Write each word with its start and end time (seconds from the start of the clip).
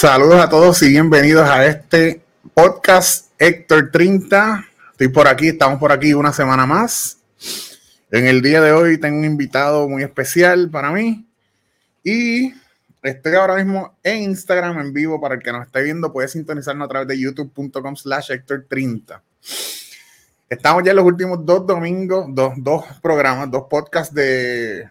Saludos 0.00 0.40
a 0.40 0.48
todos 0.48 0.82
y 0.82 0.88
bienvenidos 0.88 1.46
a 1.46 1.66
este 1.66 2.22
podcast 2.54 3.32
Héctor 3.38 3.90
30. 3.92 4.64
Estoy 4.92 5.08
por 5.08 5.28
aquí, 5.28 5.48
estamos 5.48 5.78
por 5.78 5.92
aquí 5.92 6.14
una 6.14 6.32
semana 6.32 6.64
más. 6.64 7.18
En 8.10 8.26
el 8.26 8.40
día 8.40 8.62
de 8.62 8.72
hoy 8.72 8.96
tengo 8.96 9.18
un 9.18 9.26
invitado 9.26 9.86
muy 9.90 10.02
especial 10.02 10.70
para 10.70 10.90
mí 10.90 11.28
y 12.02 12.54
estoy 13.02 13.34
ahora 13.34 13.56
mismo 13.56 13.94
en 14.02 14.22
Instagram 14.22 14.80
en 14.80 14.94
vivo. 14.94 15.20
Para 15.20 15.34
el 15.34 15.42
que 15.42 15.52
nos 15.52 15.66
esté 15.66 15.82
viendo, 15.82 16.10
puede 16.10 16.28
sintonizarnos 16.28 16.86
a 16.86 16.88
través 16.88 17.06
de 17.06 17.20
youtube.com 17.20 17.94
slash 17.94 18.32
Héctor 18.32 18.64
30. 18.70 19.22
Estamos 20.48 20.82
ya 20.82 20.92
en 20.92 20.96
los 20.96 21.04
últimos 21.04 21.44
dos 21.44 21.66
domingos, 21.66 22.24
dos, 22.30 22.54
dos 22.56 22.86
programas, 23.02 23.50
dos 23.50 23.64
podcasts 23.68 24.14
de, 24.14 24.88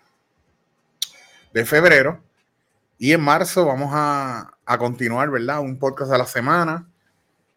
de 1.52 1.66
febrero. 1.66 2.22
Y 3.00 3.14
en 3.14 3.22
marzo 3.22 3.66
vamos 3.66 3.90
a, 3.92 4.52
a 4.70 4.78
continuar, 4.78 5.32
¿verdad? 5.32 5.62
Un 5.62 5.80
podcast 5.80 6.12
a 6.12 6.18
la 6.20 6.28
semana. 6.28 6.88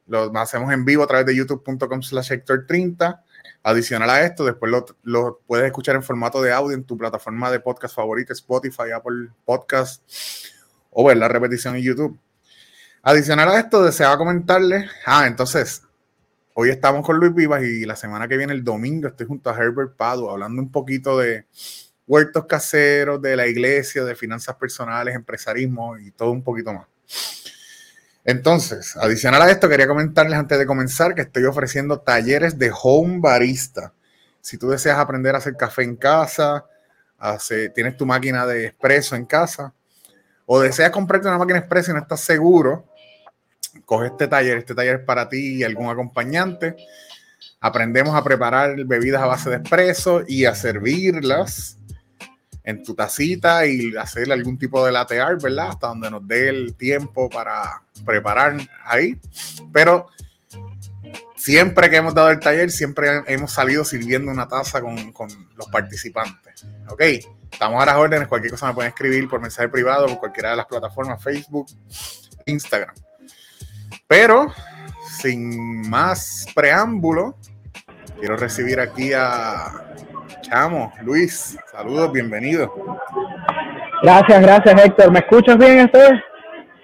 Lo 0.07 0.33
hacemos 0.39 0.73
en 0.73 0.87
vivo 0.87 1.03
a 1.03 1.07
través 1.07 1.27
de 1.27 1.37
youtube.com 1.37 2.03
slash 2.03 2.33
Hector 2.33 2.67
30. 2.67 3.23
Adicional 3.65 4.09
a 4.09 4.23
esto, 4.23 4.47
después 4.47 4.73
lo, 4.73 4.87
lo, 5.03 5.41
puedes 5.47 5.67
escuchar 5.67 5.95
en 5.95 6.03
formato 6.03 6.41
de 6.41 6.53
audio 6.53 6.75
en 6.75 6.85
tu 6.85 6.97
plataforma 6.97 7.51
de 7.51 7.61
podcast 7.61 7.95
favorita, 7.95 8.33
Spotify, 8.33 8.93
Apple 8.97 9.29
Podcast 9.45 10.03
o 10.91 11.05
ver 11.05 11.19
la 11.19 11.29
repetición 11.29 11.77
en 11.77 11.83
YouTube. 11.83 12.19
Adicional 13.03 13.51
a 13.51 13.61
esto, 13.61 13.85
deseaba 13.85 14.17
comentarles. 14.17 14.91
Ah, 15.05 15.27
entonces, 15.27 15.83
hoy 16.55 16.71
estamos 16.71 17.05
con 17.05 17.19
Luis 17.19 17.35
Vivas 17.35 17.63
y 17.63 17.85
la 17.85 17.95
semana 17.95 18.27
que 18.27 18.39
viene, 18.39 18.55
el 18.55 18.65
domingo, 18.65 19.09
estoy 19.09 19.27
junto 19.27 19.51
a 19.51 19.55
Herbert 19.55 19.97
Padu 19.97 20.31
hablando 20.31 20.63
un 20.63 20.73
poquito 20.73 21.19
de 21.19 21.45
huertos 22.07 22.47
caseros, 22.47 23.21
de 23.21 23.37
la 23.37 23.47
iglesia, 23.47 24.03
de 24.03 24.15
finanzas 24.15 24.57
personales, 24.57 25.15
empresarismo 25.15 25.99
y 25.99 26.11
todo 26.11 26.31
un 26.31 26.43
poquito 26.43 26.73
más. 26.73 26.92
Entonces, 28.25 28.97
adicional 28.97 29.43
a 29.43 29.51
esto, 29.51 29.69
quería 29.69 29.89
comentarles 29.89 30.39
antes 30.39 30.59
de 30.59 30.67
comenzar 30.67 31.15
que 31.15 31.23
estoy 31.23 31.45
ofreciendo 31.45 32.01
talleres 32.01 32.59
de 32.59 32.71
home 32.73 33.19
barista. 33.21 33.93
Si 34.41 34.59
tú 34.59 34.69
deseas 34.69 34.99
aprender 34.99 35.35
a 35.35 35.39
hacer 35.39 35.57
café 35.57 35.83
en 35.83 35.97
casa, 35.97 36.65
tienes 37.75 37.97
tu 37.97 38.07
máquina 38.07 38.47
de 38.47 38.67
expreso 38.67 39.17
en 39.17 39.25
casa, 39.25 39.73
o 40.47 40.61
deseas 40.61 40.91
comprarte 40.91 41.29
una 41.29 41.39
máquina 41.39 41.59
expreso 41.59 41.91
y 41.91 41.95
no 41.95 42.01
estás 42.01 42.21
seguro, 42.21 42.87
coge 43.85 44.09
este 44.09 44.29
taller. 44.29 44.59
Este 44.59 44.75
taller 44.75 45.01
es 45.01 45.05
para 45.05 45.29
ti 45.29 45.57
y 45.57 45.65
algún 45.65 45.91
acompañante. 45.91 46.77
Aprendemos 47.61 48.15
a 48.15 48.25
preparar 48.25 48.77
bebidas 48.85 49.23
a 49.23 49.27
base 49.27 49.51
de 49.51 49.57
expreso 49.57 50.23
y 50.27 50.45
a 50.45 50.55
servirlas 50.55 51.79
en 52.65 52.83
tu 52.83 52.95
tacita 52.95 53.67
y 53.67 53.97
hacerle 53.97 54.35
algún 54.35 54.59
tipo 54.59 54.85
de 54.85 54.93
latte 54.93 55.21
art, 55.21 55.43
¿verdad? 55.43 55.69
Hasta 55.71 55.89
donde 55.89 56.11
nos 56.11 56.27
dé 56.27 56.49
el 56.49 56.75
tiempo 56.75 57.29
para 57.29 57.83
preparar 58.05 58.57
ahí. 58.85 59.19
Pero 59.73 60.07
siempre 61.37 61.91
que 61.91 61.97
hemos 61.97 62.15
dado 62.15 62.31
el 62.31 62.39
taller, 62.39 62.71
siempre 62.71 63.23
hemos 63.27 63.53
salido 63.53 63.85
sirviendo 63.85 64.31
una 64.31 64.47
taza 64.47 64.81
con, 64.81 65.13
con 65.13 65.29
los 65.57 65.69
participantes. 65.69 66.67
¿Ok? 66.89 67.03
Estamos 67.51 67.83
a 67.83 67.87
las 67.87 67.97
órdenes. 67.97 68.29
Cualquier 68.29 68.53
cosa 68.53 68.69
me 68.69 68.75
pueden 68.75 68.91
escribir 68.91 69.29
por 69.29 69.41
mensaje 69.41 69.69
privado, 69.69 70.07
por 70.07 70.19
cualquiera 70.19 70.51
de 70.51 70.57
las 70.57 70.67
plataformas, 70.67 71.23
Facebook, 71.23 71.67
Instagram. 72.47 72.95
Pero, 74.07 74.53
sin 75.21 75.89
más 75.89 76.47
preámbulo, 76.55 77.37
quiero 78.19 78.37
recibir 78.37 78.79
aquí 78.81 79.13
a 79.13 79.95
Chamo, 80.43 80.93
Luis, 81.03 81.59
saludos, 81.71 82.13
bienvenido. 82.13 82.75
Gracias, 84.03 84.43
gracias 84.43 84.85
Héctor. 84.85 85.13
¿Me 85.13 85.21
escuchas 85.21 85.57
bien 85.57 85.79
este? 85.79 86.23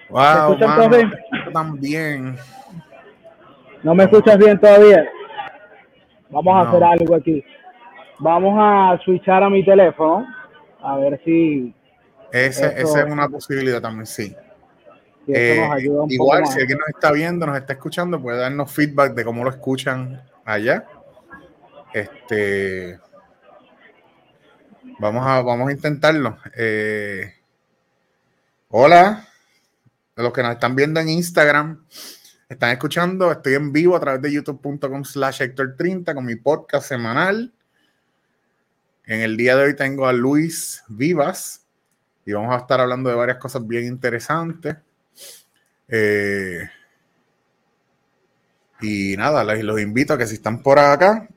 Wow, 0.09 0.21
¿Me 0.21 0.65
escuchas 0.65 0.89
bien? 0.89 1.13
También. 1.53 2.37
¿No 3.83 3.93
me 3.93 4.05
escuchas 4.05 4.37
bien 4.37 4.59
todavía? 4.59 5.03
Vamos 6.29 6.55
a 6.55 6.69
hacer 6.69 6.83
algo 6.83 7.15
aquí. 7.15 7.43
Vamos 8.19 8.55
a 8.57 8.99
switchar 9.03 9.43
a 9.43 9.49
mi 9.49 9.63
teléfono. 9.63 10.25
A 10.81 10.97
ver 10.97 11.21
si. 11.23 11.73
Ese, 12.31 12.81
esa 12.81 13.01
es 13.01 13.11
una 13.11 13.27
posibilidad 13.27 13.81
también, 13.81 14.05
sí. 14.05 14.35
Eh, 15.27 15.61
igual, 16.07 16.47
si 16.47 16.59
alguien 16.59 16.79
nos 16.79 16.89
está 16.89 17.11
viendo, 17.11 17.45
nos 17.45 17.57
está 17.57 17.73
escuchando, 17.73 18.19
puede 18.19 18.39
darnos 18.39 18.71
feedback 18.71 19.13
de 19.13 19.23
cómo 19.23 19.43
lo 19.43 19.49
escuchan 19.49 20.21
allá. 20.45 20.85
Este, 21.93 22.97
Vamos 24.99 25.25
a, 25.25 25.41
vamos 25.41 25.69
a 25.69 25.71
intentarlo. 25.71 26.37
Eh, 26.57 27.33
hola, 28.67 29.25
los 30.17 30.33
que 30.33 30.43
nos 30.43 30.51
están 30.51 30.75
viendo 30.75 30.99
en 30.99 31.07
Instagram, 31.07 31.85
están 32.49 32.71
escuchando, 32.71 33.31
estoy 33.31 33.53
en 33.53 33.71
vivo 33.71 33.95
a 33.95 34.01
través 34.01 34.21
de 34.21 34.33
youtube.com 34.33 35.05
slash 35.05 35.41
Héctor 35.41 35.77
30 35.77 36.13
con 36.13 36.25
mi 36.25 36.35
podcast 36.35 36.89
semanal. 36.89 37.53
En 39.05 39.21
el 39.21 39.37
día 39.37 39.55
de 39.55 39.63
hoy 39.63 39.75
tengo 39.77 40.05
a 40.05 40.11
Luis 40.11 40.83
Vivas 40.89 41.65
y 42.25 42.33
vamos 42.33 42.53
a 42.53 42.57
estar 42.57 42.81
hablando 42.81 43.09
de 43.09 43.15
varias 43.15 43.37
cosas 43.37 43.65
bien 43.65 43.85
interesantes. 43.85 44.75
Eh, 45.87 46.69
y 48.81 49.15
nada, 49.15 49.45
los 49.45 49.79
invito 49.79 50.13
a 50.13 50.17
que 50.17 50.27
si 50.27 50.35
están 50.35 50.61
por 50.61 50.77
acá, 50.77 51.29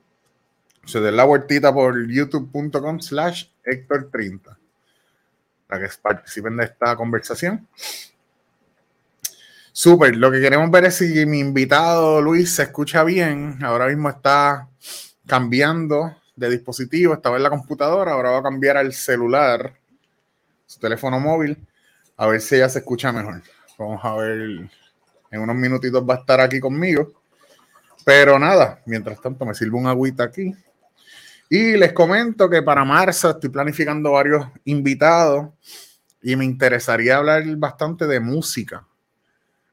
se 0.83 0.99
den 0.99 1.15
la 1.15 1.23
vueltita 1.23 1.73
por 1.73 2.09
youtube.com 2.09 2.99
slash 2.99 3.52
Héctor 3.63 4.09
30 4.11 4.57
para 5.67 5.87
que 5.87 5.93
participen 6.01 6.57
de 6.57 6.65
esta 6.65 6.95
conversación. 6.95 7.67
Súper, 9.71 10.15
lo 10.15 10.31
que 10.31 10.39
queremos 10.39 10.69
ver 10.69 10.85
es 10.85 10.95
si 10.95 11.25
mi 11.25 11.39
invitado 11.39 12.21
Luis 12.21 12.53
se 12.53 12.63
escucha 12.63 13.03
bien. 13.03 13.57
Ahora 13.63 13.87
mismo 13.87 14.09
está 14.09 14.69
cambiando 15.25 16.15
de 16.35 16.49
dispositivo, 16.49 17.15
estaba 17.15 17.37
en 17.37 17.43
la 17.43 17.49
computadora, 17.49 18.11
ahora 18.11 18.31
va 18.31 18.39
a 18.39 18.43
cambiar 18.43 18.77
al 18.77 18.93
celular, 18.93 19.73
su 20.65 20.79
teléfono 20.79 21.19
móvil, 21.19 21.57
a 22.17 22.27
ver 22.27 22.41
si 22.41 22.55
ella 22.55 22.69
se 22.69 22.79
escucha 22.79 23.11
mejor. 23.11 23.41
Vamos 23.77 24.03
a 24.03 24.15
ver, 24.15 24.69
en 25.31 25.41
unos 25.41 25.55
minutitos 25.55 26.07
va 26.07 26.15
a 26.15 26.17
estar 26.19 26.39
aquí 26.39 26.59
conmigo. 26.59 27.11
Pero 28.05 28.37
nada, 28.37 28.81
mientras 28.85 29.19
tanto 29.21 29.45
me 29.45 29.53
sirvo 29.53 29.77
un 29.77 29.87
agüita 29.87 30.23
aquí. 30.23 30.53
Y 31.55 31.77
les 31.77 31.93
comento 31.93 32.49
que 32.49 32.63
para 32.63 32.83
marzo 32.83 33.29
estoy 33.29 33.51
planificando 33.51 34.13
varios 34.13 34.43
invitados 34.65 35.49
y 36.19 36.35
me 36.35 36.45
interesaría 36.45 37.17
hablar 37.17 37.43
bastante 37.57 38.07
de 38.07 38.19
música. 38.19 38.87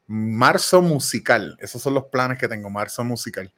Marzo 0.07 0.83
musical, 0.83 1.57
esos 1.59 1.81
son 1.81 1.95
los 1.95 2.05
planes 2.05 2.37
que 2.37 2.49
tengo, 2.49 2.69
marzo 2.69 3.03
musical. 3.03 3.51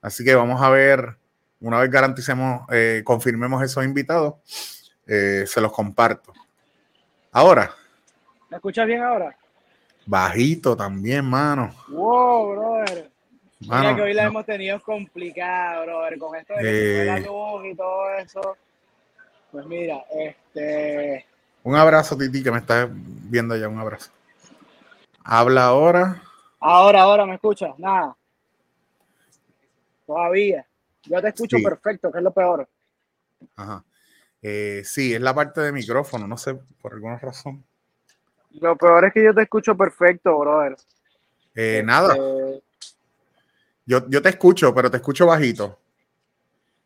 Así 0.00 0.24
que 0.24 0.36
vamos 0.36 0.62
a 0.62 0.70
ver, 0.70 1.18
una 1.58 1.80
vez 1.80 1.90
garanticemos, 1.90 2.62
eh, 2.70 3.02
confirmemos 3.04 3.60
esos 3.64 3.84
invitados, 3.84 4.34
eh, 5.08 5.42
se 5.44 5.60
los 5.60 5.72
comparto. 5.72 6.32
Ahora. 7.32 7.74
¿Me 8.50 8.58
escuchas 8.58 8.86
bien 8.86 9.02
ahora? 9.02 9.36
Bajito 10.06 10.76
también, 10.76 11.24
mano. 11.24 11.74
Wow, 11.88 12.52
brother. 12.52 13.17
Mira 13.60 13.96
que 13.96 14.02
hoy 14.02 14.14
la 14.14 14.24
hemos 14.24 14.46
tenido 14.46 14.80
complicada, 14.80 15.82
brother, 15.82 16.18
con 16.18 16.36
esto 16.36 16.54
de 16.54 17.04
la 17.04 17.18
eh. 17.18 17.20
luz 17.20 17.66
y 17.66 17.74
todo 17.74 18.14
eso. 18.14 18.56
Pues 19.50 19.66
mira, 19.66 20.04
este. 20.10 21.26
Un 21.64 21.74
abrazo, 21.74 22.16
Titi, 22.16 22.42
que 22.42 22.52
me 22.52 22.58
estás 22.58 22.88
viendo 22.92 23.56
ya, 23.56 23.68
un 23.68 23.80
abrazo. 23.80 24.10
Habla 25.24 25.64
ahora. 25.64 26.22
Ahora, 26.60 27.02
ahora, 27.02 27.26
¿me 27.26 27.34
escuchas? 27.34 27.76
Nada. 27.78 28.16
Todavía. 30.06 30.66
Yo 31.04 31.20
te 31.20 31.28
escucho 31.28 31.56
perfecto, 31.62 32.12
que 32.12 32.18
es 32.18 32.24
lo 32.24 32.32
peor. 32.32 32.68
Ajá. 33.56 33.84
Eh, 34.40 34.82
sí, 34.84 35.14
es 35.14 35.20
la 35.20 35.34
parte 35.34 35.60
de 35.60 35.72
micrófono, 35.72 36.26
no 36.26 36.36
sé, 36.36 36.54
por 36.80 36.94
alguna 36.94 37.18
razón. 37.18 37.64
Lo 38.52 38.76
peor 38.76 39.06
es 39.06 39.12
que 39.12 39.24
yo 39.24 39.34
te 39.34 39.42
escucho 39.42 39.76
perfecto, 39.76 40.38
brother. 40.38 40.76
Eh, 41.54 41.82
nada. 41.84 42.14
Este, 43.88 44.06
yo, 44.10 44.22
te 44.22 44.28
escucho, 44.28 44.74
pero 44.74 44.90
te 44.90 44.98
escucho 44.98 45.26
bajito. 45.26 45.78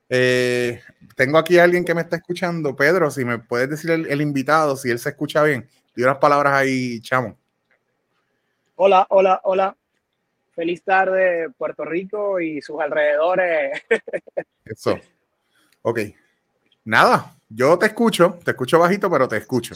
Eh, 0.09 0.81
tengo 1.17 1.39
aquí 1.39 1.59
a 1.59 1.65
alguien 1.65 1.85
que 1.85 1.95
me 1.95 2.03
está 2.03 2.17
escuchando. 2.17 2.77
Pedro, 2.77 3.11
si 3.11 3.25
me 3.25 3.39
puedes 3.39 3.71
decir 3.71 3.91
el, 3.91 4.21
invitado, 4.21 4.77
si 4.77 4.91
él 4.91 4.99
se 4.99 5.11
escucha 5.11 5.43
bien. 5.43 5.69
Di 5.95 6.03
unas 6.03 6.19
palabras 6.19 6.53
ahí, 6.53 7.01
chamo. 7.01 7.37
Hola, 8.77 9.07
hola, 9.11 9.41
hola. 9.45 9.77
Feliz 10.55 10.83
tarde, 10.83 11.49
Puerto 11.57 11.85
Rico 11.85 12.39
y 12.39 12.61
sus 12.61 12.81
alrededores. 12.81 13.83
Eso. 14.65 14.99
Ok. 15.81 16.01
Nada, 16.85 17.35
yo 17.49 17.79
te 17.79 17.87
escucho, 17.87 18.39
te 18.45 18.51
escucho 18.51 18.79
bajito, 18.79 19.11
pero 19.11 19.27
te 19.27 19.39
escucho. 19.39 19.75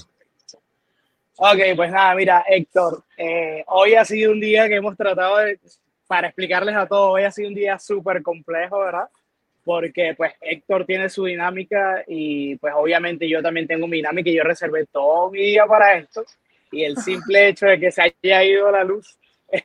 Ok, 1.38 1.58
pues 1.76 1.90
nada, 1.90 2.14
mira, 2.14 2.44
Héctor, 2.48 3.04
eh, 3.16 3.62
hoy 3.68 3.94
ha 3.94 4.04
sido 4.04 4.32
un 4.32 4.40
día 4.40 4.68
que 4.68 4.76
hemos 4.76 4.96
tratado 4.96 5.36
de, 5.38 5.58
para 6.06 6.28
explicarles 6.28 6.76
a 6.76 6.86
todos, 6.86 7.14
hoy 7.14 7.24
ha 7.24 7.30
sido 7.30 7.48
un 7.48 7.54
día 7.54 7.78
súper 7.78 8.22
complejo, 8.22 8.80
¿verdad? 8.80 9.08
Porque 9.64 10.14
pues 10.16 10.34
Héctor 10.40 10.86
tiene 10.86 11.08
su 11.08 11.24
dinámica 11.24 12.04
y 12.06 12.56
pues 12.56 12.72
obviamente 12.76 13.28
yo 13.28 13.42
también 13.42 13.66
tengo 13.66 13.86
mi 13.88 13.96
dinámica 13.96 14.30
y 14.30 14.36
yo 14.36 14.44
reservé 14.44 14.86
todo 14.86 15.30
mi 15.30 15.40
día 15.40 15.66
para 15.66 15.98
esto 15.98 16.24
y 16.70 16.84
el 16.84 16.96
simple 16.98 17.48
hecho 17.48 17.66
de 17.66 17.80
que 17.80 17.90
se 17.90 18.02
haya 18.02 18.44
ido 18.44 18.70
la 18.70 18.84
luz 18.84 19.18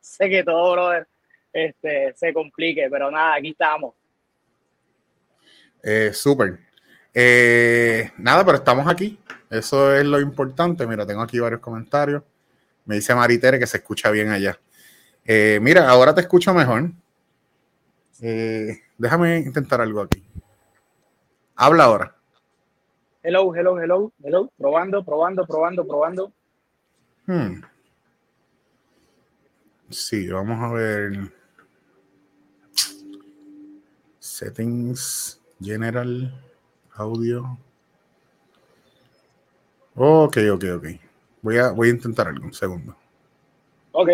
hace 0.00 0.28
que 0.28 0.42
todo, 0.42 0.72
brother, 0.72 1.06
este, 1.52 2.14
se 2.16 2.32
complique, 2.32 2.88
pero 2.90 3.10
nada, 3.10 3.34
aquí 3.34 3.50
estamos. 3.50 3.94
Eh, 5.82 6.10
súper. 6.12 6.58
Eh, 7.12 8.10
nada, 8.18 8.44
pero 8.44 8.58
estamos 8.58 8.86
aquí. 8.88 9.18
Eso 9.50 9.94
es 9.94 10.04
lo 10.04 10.20
importante. 10.20 10.86
Mira, 10.86 11.06
tengo 11.06 11.22
aquí 11.22 11.38
varios 11.38 11.60
comentarios. 11.60 12.22
Me 12.84 12.96
dice 12.96 13.14
Maritere 13.14 13.58
que 13.58 13.66
se 13.66 13.78
escucha 13.78 14.10
bien 14.10 14.30
allá. 14.30 14.58
Eh, 15.24 15.58
mira, 15.62 15.88
ahora 15.88 16.14
te 16.14 16.20
escucho 16.20 16.52
mejor. 16.52 16.90
Eh, 18.20 18.80
déjame 18.98 19.38
intentar 19.38 19.80
algo 19.80 20.00
aquí. 20.00 20.22
Habla 21.56 21.84
ahora. 21.84 22.16
Hello, 23.22 23.54
hello, 23.54 23.78
hello, 23.80 24.12
hello. 24.22 24.50
Probando, 24.58 25.04
probando, 25.04 25.46
probando, 25.46 25.86
probando. 25.86 26.32
Hmm. 27.26 27.62
Sí, 29.90 30.28
vamos 30.28 30.60
a 30.60 30.72
ver. 30.72 31.32
Settings, 34.18 35.40
general, 35.60 36.32
audio. 36.94 37.58
Ok, 39.94 40.38
ok, 40.52 40.64
ok. 40.76 40.86
Voy 41.42 41.58
a, 41.58 41.70
voy 41.70 41.88
a 41.88 41.92
intentar 41.92 42.26
algo, 42.28 42.46
un 42.46 42.54
segundo. 42.54 42.96
Ok. 43.92 44.10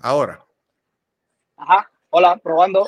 Ahora. 0.00 0.44
Ajá. 1.56 1.90
Hola, 2.10 2.36
probando. 2.36 2.86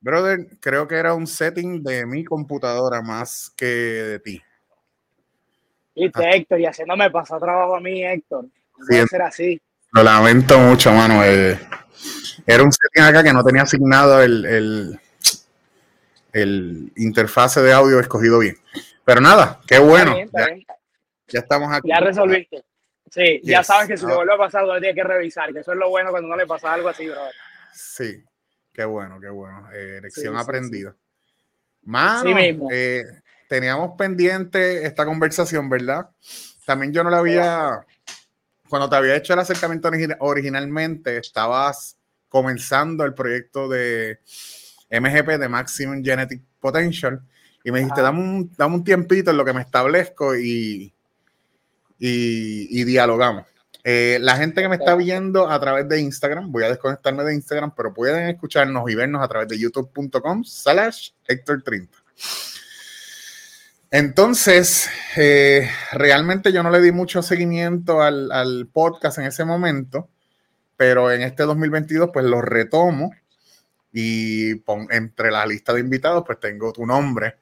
Brother, 0.00 0.46
creo 0.60 0.86
que 0.86 0.96
era 0.96 1.14
un 1.14 1.26
setting 1.26 1.82
de 1.82 2.06
mi 2.06 2.24
computadora 2.24 3.02
más 3.02 3.52
que 3.56 3.66
de 3.66 4.18
ti. 4.18 4.42
Viste, 5.94 6.24
ah. 6.24 6.30
Héctor, 6.30 6.60
y 6.60 6.66
así 6.66 6.82
no 6.86 6.96
me 6.96 7.10
pasó 7.10 7.38
trabajo 7.38 7.76
a 7.76 7.80
mí, 7.80 8.04
Héctor. 8.04 8.44
No 8.44 8.86
puede 8.86 9.06
ser 9.06 9.22
así. 9.22 9.60
Lo 9.92 10.02
lamento 10.02 10.58
mucho, 10.58 10.92
mano. 10.92 11.24
Eh, 11.24 11.58
era 12.46 12.62
un 12.62 12.72
setting 12.72 13.04
acá 13.04 13.22
que 13.22 13.32
no 13.32 13.44
tenía 13.44 13.62
asignado 13.62 14.22
el, 14.22 14.98
el 16.34 16.92
interfase 16.96 17.62
de 17.62 17.72
audio 17.72 18.00
escogido 18.00 18.40
bien. 18.40 18.56
Pero 19.04 19.20
nada, 19.20 19.60
qué 19.66 19.78
bueno. 19.78 20.16
ya, 21.28 21.38
estamos 21.38 21.72
aquí. 21.72 21.88
Ya 21.88 22.00
resolviste. 22.00 22.64
Sí, 23.14 23.40
ya 23.44 23.62
sabes 23.62 23.86
que 23.86 23.96
si 23.96 24.04
le 24.06 24.14
vuelve 24.16 24.34
a 24.34 24.36
pasar, 24.38 24.64
lo 24.64 24.72
tienes 24.80 24.96
que 24.96 25.04
revisar, 25.04 25.52
que 25.52 25.60
eso 25.60 25.70
es 25.70 25.78
lo 25.78 25.88
bueno 25.88 26.10
cuando 26.10 26.28
no 26.28 26.36
le 26.36 26.48
pasa 26.48 26.72
algo 26.72 26.88
así, 26.88 27.06
brother. 27.06 27.32
Sí, 27.72 28.24
qué 28.72 28.84
bueno, 28.84 29.20
qué 29.20 29.28
bueno. 29.28 29.68
Eh, 29.72 30.00
lección 30.02 30.36
aprendida. 30.36 30.96
Más 31.82 32.24
eh, 32.26 33.04
teníamos 33.48 33.96
pendiente 33.96 34.84
esta 34.84 35.04
conversación, 35.04 35.68
¿verdad? 35.68 36.10
También 36.66 36.92
yo 36.92 37.04
no 37.04 37.10
la 37.10 37.18
había, 37.18 37.86
cuando 38.68 38.88
te 38.88 38.96
había 38.96 39.14
hecho 39.14 39.34
el 39.34 39.38
acercamiento 39.38 39.88
originalmente, 40.18 41.16
estabas 41.18 41.96
comenzando 42.28 43.04
el 43.04 43.14
proyecto 43.14 43.68
de 43.68 44.18
MGP 44.90 45.38
de 45.38 45.48
Maximum 45.48 46.02
Genetic 46.02 46.42
Potential. 46.58 47.22
Y 47.62 47.70
me 47.70 47.78
dijiste, 47.78 48.02
dame 48.02 48.18
un, 48.18 48.52
dame 48.56 48.74
un 48.74 48.82
tiempito 48.82 49.30
en 49.30 49.36
lo 49.36 49.44
que 49.44 49.52
me 49.52 49.60
establezco 49.60 50.34
y, 50.34 50.93
y, 51.98 52.84
dialogamos. 52.84 53.46
Eh, 53.82 54.18
la 54.20 54.36
gente 54.36 54.62
que 54.62 54.68
me 54.68 54.76
está 54.76 54.94
viendo 54.94 55.48
a 55.48 55.60
través 55.60 55.88
de 55.88 56.00
Instagram, 56.00 56.50
voy 56.50 56.64
a 56.64 56.68
desconectarme 56.68 57.22
de 57.24 57.34
Instagram, 57.34 57.74
pero 57.76 57.92
pueden 57.92 58.28
escucharnos 58.30 58.90
y 58.90 58.94
vernos 58.94 59.22
a 59.22 59.28
través 59.28 59.48
de 59.48 59.58
youtube.com 59.58 60.42
slash 60.44 61.10
Héctor 61.26 61.62
30. 61.62 61.98
Entonces, 63.90 64.88
eh, 65.16 65.70
realmente 65.92 66.50
yo 66.50 66.62
no 66.62 66.70
le 66.70 66.80
di 66.80 66.92
mucho 66.92 67.22
seguimiento 67.22 68.02
al, 68.02 68.32
al, 68.32 68.66
podcast 68.66 69.18
en 69.18 69.26
ese 69.26 69.44
momento, 69.44 70.08
pero 70.76 71.12
en 71.12 71.22
este 71.22 71.44
2022 71.44 72.10
pues 72.12 72.24
lo 72.24 72.40
retomo 72.40 73.12
y 73.92 74.62
entre 74.90 75.30
la 75.30 75.46
lista 75.46 75.72
de 75.72 75.80
invitados, 75.80 76.24
pues 76.26 76.40
tengo 76.40 76.72
tu 76.72 76.84
nombre. 76.84 77.36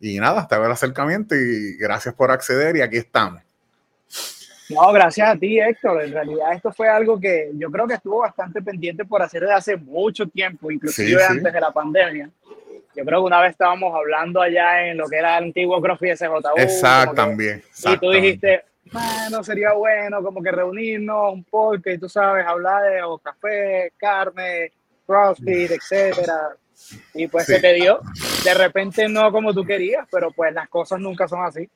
Y 0.00 0.18
nada, 0.18 0.48
hago 0.50 0.64
el 0.64 0.72
acercamiento 0.72 1.36
y 1.36 1.76
gracias 1.76 2.14
por 2.14 2.30
acceder 2.30 2.74
y 2.76 2.80
aquí 2.80 2.96
estamos. 2.96 3.42
No, 4.70 4.92
gracias 4.92 5.28
a 5.28 5.36
ti, 5.36 5.58
Héctor. 5.58 6.02
En 6.02 6.12
realidad 6.12 6.52
esto 6.52 6.72
fue 6.72 6.88
algo 6.88 7.18
que 7.18 7.50
yo 7.54 7.70
creo 7.70 7.86
que 7.86 7.94
estuvo 7.94 8.18
bastante 8.20 8.62
pendiente 8.62 9.04
por 9.04 9.20
hacer 9.20 9.40
desde 9.40 9.54
hace 9.54 9.76
mucho 9.76 10.26
tiempo, 10.28 10.70
inclusive 10.70 11.22
antes 11.24 11.52
de 11.52 11.60
la 11.60 11.72
pandemia. 11.72 12.30
Yo 12.94 13.04
creo 13.04 13.20
que 13.20 13.26
una 13.26 13.40
vez 13.40 13.52
estábamos 13.52 13.94
hablando 13.94 14.40
allá 14.40 14.86
en 14.86 14.96
lo 14.96 15.08
que 15.08 15.16
era 15.16 15.38
el 15.38 15.44
antiguo 15.44 15.80
CrossFit 15.80 16.16
SJU. 16.16 16.40
Exacto, 16.56 17.14
también. 17.14 17.62
Y 17.84 17.96
tú 17.98 18.10
dijiste, 18.10 18.64
bueno, 18.92 19.44
sería 19.44 19.72
bueno 19.72 20.22
como 20.22 20.42
que 20.42 20.50
reunirnos 20.50 21.32
un 21.32 21.44
poco 21.44 21.78
y 21.86 21.98
tú 21.98 22.08
sabes, 22.08 22.44
hablar 22.46 22.82
de 22.82 23.00
café, 23.22 23.92
carne, 23.96 24.72
CrossFit, 25.06 25.70
etcétera. 25.70 26.56
Y 27.14 27.28
pues 27.28 27.46
se 27.46 27.60
te 27.60 27.74
dio. 27.74 28.00
De 28.44 28.54
repente 28.54 29.08
no 29.08 29.30
como 29.30 29.54
tú 29.54 29.64
querías, 29.64 30.06
pero 30.10 30.30
pues 30.32 30.52
las 30.52 30.68
cosas 30.68 30.98
nunca 30.98 31.28
son 31.28 31.44
así. 31.44 31.68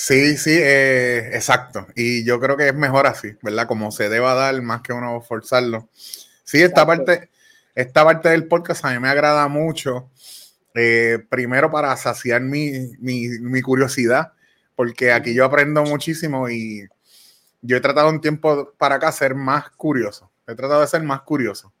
Sí, 0.00 0.36
sí, 0.36 0.52
eh, 0.54 1.30
exacto. 1.34 1.88
Y 1.96 2.24
yo 2.24 2.38
creo 2.38 2.56
que 2.56 2.68
es 2.68 2.74
mejor 2.74 3.08
así, 3.08 3.32
¿verdad? 3.42 3.66
Como 3.66 3.90
se 3.90 4.08
deba 4.08 4.32
dar 4.34 4.62
más 4.62 4.80
que 4.82 4.92
uno 4.92 5.20
forzarlo. 5.20 5.88
Sí, 6.44 6.62
esta 6.62 6.86
parte, 6.86 7.30
esta 7.74 8.04
parte 8.04 8.28
del 8.28 8.46
podcast 8.46 8.84
a 8.84 8.92
mí 8.92 9.00
me 9.00 9.08
agrada 9.08 9.48
mucho. 9.48 10.08
Eh, 10.72 11.18
primero 11.28 11.68
para 11.72 11.96
saciar 11.96 12.42
mi, 12.42 12.92
mi, 13.00 13.28
mi, 13.40 13.60
curiosidad, 13.60 14.34
porque 14.76 15.10
aquí 15.10 15.34
yo 15.34 15.44
aprendo 15.44 15.82
muchísimo 15.82 16.48
y 16.48 16.86
yo 17.60 17.76
he 17.76 17.80
tratado 17.80 18.08
un 18.08 18.20
tiempo 18.20 18.72
para 18.78 18.94
acá 18.96 19.10
ser 19.10 19.34
más 19.34 19.68
curioso. 19.70 20.30
He 20.46 20.54
tratado 20.54 20.80
de 20.80 20.86
ser 20.86 21.02
más 21.02 21.22
curioso. 21.22 21.74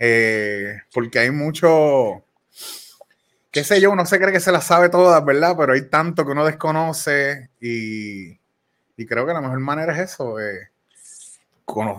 Eh, 0.00 0.76
porque 0.92 1.20
hay 1.20 1.30
mucho, 1.30 2.24
qué 3.50 3.64
sé 3.64 3.80
yo, 3.80 3.90
uno 3.90 4.06
se 4.06 4.18
cree 4.18 4.32
que 4.32 4.40
se 4.40 4.52
las 4.52 4.64
sabe 4.64 4.88
todas, 4.88 5.24
¿verdad? 5.24 5.54
Pero 5.58 5.72
hay 5.72 5.82
tanto 5.88 6.24
que 6.24 6.32
uno 6.32 6.44
desconoce 6.44 7.50
y, 7.60 8.30
y 8.96 9.06
creo 9.06 9.26
que 9.26 9.32
la 9.32 9.40
mejor 9.40 9.60
manera 9.60 9.92
es 9.94 10.12
eso, 10.12 10.38
eh, 10.38 10.70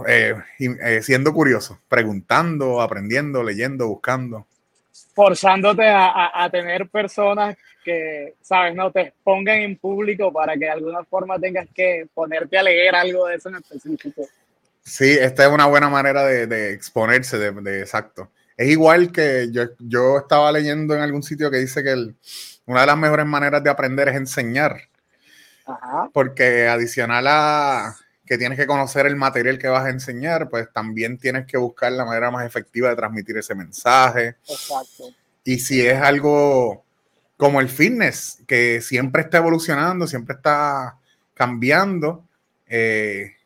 eh, 0.07 1.01
siendo 1.01 1.33
curioso, 1.33 1.79
preguntando, 1.87 2.81
aprendiendo, 2.81 3.43
leyendo, 3.43 3.87
buscando. 3.87 4.45
Forzándote 5.13 5.87
a, 5.87 6.31
a, 6.33 6.49
tener 6.49 6.89
personas 6.89 7.57
que, 7.83 8.35
¿sabes? 8.41 8.75
No 8.75 8.91
te 8.91 9.13
pongan 9.23 9.59
en 9.59 9.77
público 9.77 10.31
para 10.31 10.53
que 10.53 10.65
de 10.65 10.69
alguna 10.69 11.03
forma 11.03 11.39
tengas 11.39 11.67
que 11.73 12.07
ponerte 12.13 12.57
a 12.57 12.63
leer 12.63 12.95
algo 12.95 13.27
de 13.27 13.35
eso 13.35 13.49
en 13.49 13.55
específico. 13.55 14.27
Sí, 14.83 15.17
esta 15.19 15.45
es 15.45 15.51
una 15.51 15.67
buena 15.67 15.89
manera 15.89 16.23
de, 16.25 16.73
exponerse, 16.73 17.37
de, 17.37 17.79
exacto. 17.79 18.29
Es 18.61 18.69
igual 18.69 19.11
que 19.11 19.49
yo, 19.51 19.63
yo 19.79 20.19
estaba 20.19 20.51
leyendo 20.51 20.93
en 20.93 21.01
algún 21.01 21.23
sitio 21.23 21.49
que 21.49 21.57
dice 21.57 21.83
que 21.83 22.13
una 22.67 22.81
de 22.81 22.85
las 22.85 22.97
mejores 22.97 23.25
maneras 23.25 23.63
de 23.63 23.71
aprender 23.71 24.07
es 24.09 24.15
enseñar. 24.15 24.81
Porque 26.13 26.67
adicional 26.67 27.25
a 27.27 27.95
que 28.23 28.37
tienes 28.37 28.59
que 28.59 28.67
conocer 28.67 29.07
el 29.07 29.15
material 29.15 29.57
que 29.57 29.67
vas 29.67 29.85
a 29.85 29.89
enseñar, 29.89 30.47
pues 30.47 30.71
también 30.71 31.17
tienes 31.17 31.47
que 31.47 31.57
buscar 31.57 31.91
la 31.91 32.05
manera 32.05 32.29
más 32.29 32.45
efectiva 32.45 32.89
de 32.89 32.95
transmitir 32.95 33.35
ese 33.35 33.55
mensaje. 33.55 34.35
Exacto. 34.47 35.05
Y 35.43 35.57
si 35.57 35.81
es 35.81 35.99
algo 35.99 36.85
como 37.37 37.61
el 37.61 37.67
fitness, 37.67 38.43
que 38.45 38.79
siempre 38.79 39.23
está 39.23 39.39
evolucionando, 39.39 40.05
siempre 40.05 40.35
está 40.35 40.99
cambiando, 41.33 42.23
eh, 42.67 43.37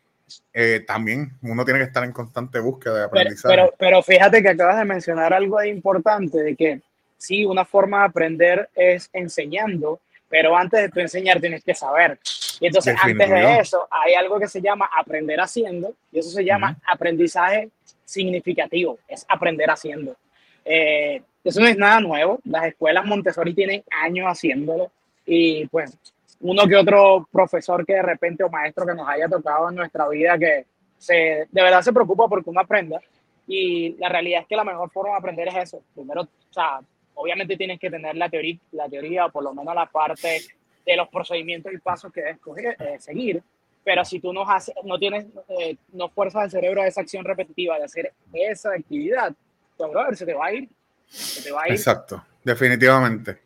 eh, 0.57 0.85
también 0.87 1.33
uno 1.41 1.65
tiene 1.65 1.81
que 1.81 1.85
estar 1.85 2.05
en 2.05 2.13
constante 2.13 2.59
búsqueda 2.59 2.99
de 2.99 3.03
aprendizaje. 3.03 3.53
Pero, 3.53 3.73
pero, 3.77 4.01
fíjate 4.01 4.41
que 4.41 4.47
acabas 4.47 4.77
de 4.77 4.85
mencionar 4.85 5.33
algo 5.33 5.61
importante, 5.61 6.41
de 6.41 6.55
que 6.55 6.79
sí, 7.17 7.43
una 7.43 7.65
forma 7.65 7.99
de 7.99 8.05
aprender 8.05 8.69
es 8.73 9.09
enseñando, 9.11 9.99
pero 10.29 10.55
antes 10.55 10.79
de 10.79 10.89
tu 10.89 11.01
enseñar 11.01 11.41
tienes 11.41 11.61
que 11.61 11.75
saber. 11.75 12.17
Y 12.61 12.67
entonces 12.67 12.95
antes 12.97 13.29
de 13.29 13.57
eso 13.57 13.85
hay 13.91 14.13
algo 14.13 14.39
que 14.39 14.47
se 14.47 14.61
llama 14.61 14.89
aprender 14.97 15.41
haciendo 15.41 15.93
y 16.09 16.19
eso 16.19 16.29
se 16.29 16.45
llama 16.45 16.77
aprendizaje 16.87 17.69
significativo, 18.05 18.97
es 19.09 19.25
aprender 19.27 19.69
haciendo. 19.69 20.15
Eh, 20.63 21.21
eso 21.43 21.59
no 21.59 21.67
es 21.67 21.77
nada 21.77 21.99
nuevo, 21.99 22.39
las 22.45 22.67
escuelas 22.67 23.05
Montessori 23.05 23.53
tienen 23.53 23.83
años 23.91 24.25
haciéndolo 24.27 24.89
y 25.25 25.67
pues 25.67 25.97
uno 26.45 26.67
que 26.67 26.75
otro 26.75 27.27
profesor 27.31 27.85
que 27.85 27.93
de 27.93 28.03
repente 28.03 28.43
o 28.43 28.49
maestro 28.49 28.85
que 28.85 28.93
nos 28.93 29.07
haya 29.07 29.27
tocado 29.27 29.69
en 29.69 29.75
nuestra 29.75 30.07
vida 30.07 30.37
que 30.37 30.65
se, 30.97 31.47
de 31.51 31.63
verdad 31.63 31.81
se 31.81 31.91
preocupa 31.91 32.27
porque 32.27 32.49
uno 32.49 32.61
aprenda 32.61 32.99
y 33.47 33.95
la 33.97 34.09
realidad 34.09 34.41
es 34.41 34.47
que 34.47 34.55
la 34.55 34.63
mejor 34.63 34.91
forma 34.91 35.13
de 35.13 35.17
aprender 35.17 35.47
es 35.47 35.55
eso. 35.55 35.81
Primero, 35.93 36.21
o 36.21 36.53
sea, 36.53 36.79
obviamente 37.15 37.57
tienes 37.57 37.79
que 37.79 37.89
tener 37.89 38.15
la 38.15 38.29
teoría, 38.29 38.57
la 38.71 38.87
teoría 38.87 39.25
o 39.25 39.31
por 39.31 39.43
lo 39.43 39.53
menos 39.53 39.73
la 39.73 39.87
parte 39.87 40.41
de 40.85 40.95
los 40.95 41.07
procedimientos 41.09 41.73
y 41.73 41.79
pasos 41.79 42.13
que 42.13 42.21
debes 42.21 42.79
eh, 42.79 42.97
seguir, 42.99 43.41
pero 43.83 44.05
si 44.05 44.19
tú 44.19 44.31
no, 44.31 44.47
haces, 44.47 44.75
no 44.83 44.99
tienes, 44.99 45.25
eh, 45.59 45.77
no 45.93 46.09
fuerzas 46.09 46.45
el 46.45 46.51
cerebro 46.51 46.81
a 46.81 46.87
esa 46.87 47.01
acción 47.01 47.25
repetitiva 47.25 47.77
de 47.79 47.85
hacer 47.85 48.13
esa 48.33 48.71
actividad, 48.73 49.33
tu 49.77 49.87
brother 49.87 50.15
se 50.15 50.25
te 50.25 50.33
va 50.33 50.45
a 50.45 50.53
ir. 50.53 50.69
Se 51.07 51.43
te 51.43 51.51
va 51.51 51.63
a 51.63 51.67
ir. 51.67 51.73
Exacto, 51.73 52.23
definitivamente. 52.43 53.39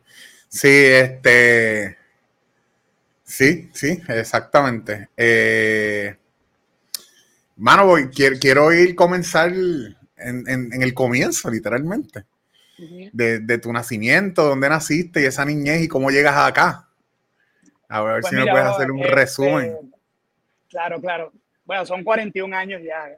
Sí, 0.48 0.68
este. 0.68 1.99
Sí, 3.30 3.70
sí, 3.72 4.02
exactamente. 4.08 5.08
Eh, 5.16 6.16
mano, 7.54 7.86
voy, 7.86 8.08
quiero, 8.08 8.36
quiero 8.40 8.72
ir 8.72 8.96
comenzar 8.96 9.52
en, 9.52 9.94
en, 10.48 10.82
el 10.82 10.92
comienzo, 10.92 11.48
literalmente. 11.48 12.24
de, 13.12 13.38
de, 13.38 13.58
tu 13.58 13.72
nacimiento, 13.72 14.42
dónde 14.42 14.68
naciste 14.68 15.22
y 15.22 15.26
esa 15.26 15.44
niñez 15.44 15.80
y 15.82 15.86
cómo 15.86 16.10
llegas 16.10 16.36
acá. 16.36 16.88
A 17.88 18.02
ver 18.02 18.20
pues 18.20 18.30
si 18.30 18.36
me 18.36 18.50
puedes 18.50 18.66
hacer 18.66 18.90
un 18.90 18.98
este, 18.98 19.14
resumen. 19.14 19.76
Claro, 20.68 21.00
claro. 21.00 21.32
Bueno, 21.64 21.86
son 21.86 22.02
41 22.02 22.56
años 22.56 22.82
ya. 22.82 23.16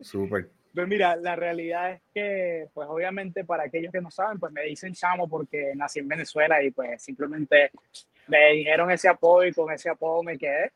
Súper. 0.00 0.50
Pues 0.74 0.88
mira, 0.88 1.14
la 1.14 1.36
realidad 1.36 1.92
es 1.92 2.02
que, 2.12 2.66
pues 2.74 2.88
obviamente 2.90 3.44
para 3.44 3.62
aquellos 3.62 3.92
que 3.92 4.00
no 4.00 4.10
saben, 4.10 4.40
pues 4.40 4.52
me 4.52 4.64
dicen 4.64 4.92
chamo 4.92 5.28
porque 5.28 5.72
nací 5.76 6.00
en 6.00 6.08
Venezuela 6.08 6.60
y 6.64 6.72
pues 6.72 7.00
simplemente 7.00 7.70
me 8.26 8.52
dijeron 8.52 8.90
ese 8.90 9.08
apodo 9.08 9.44
y 9.44 9.52
con 9.52 9.72
ese 9.72 9.90
apodo 9.90 10.22
me 10.22 10.38
quedé. 10.38 10.72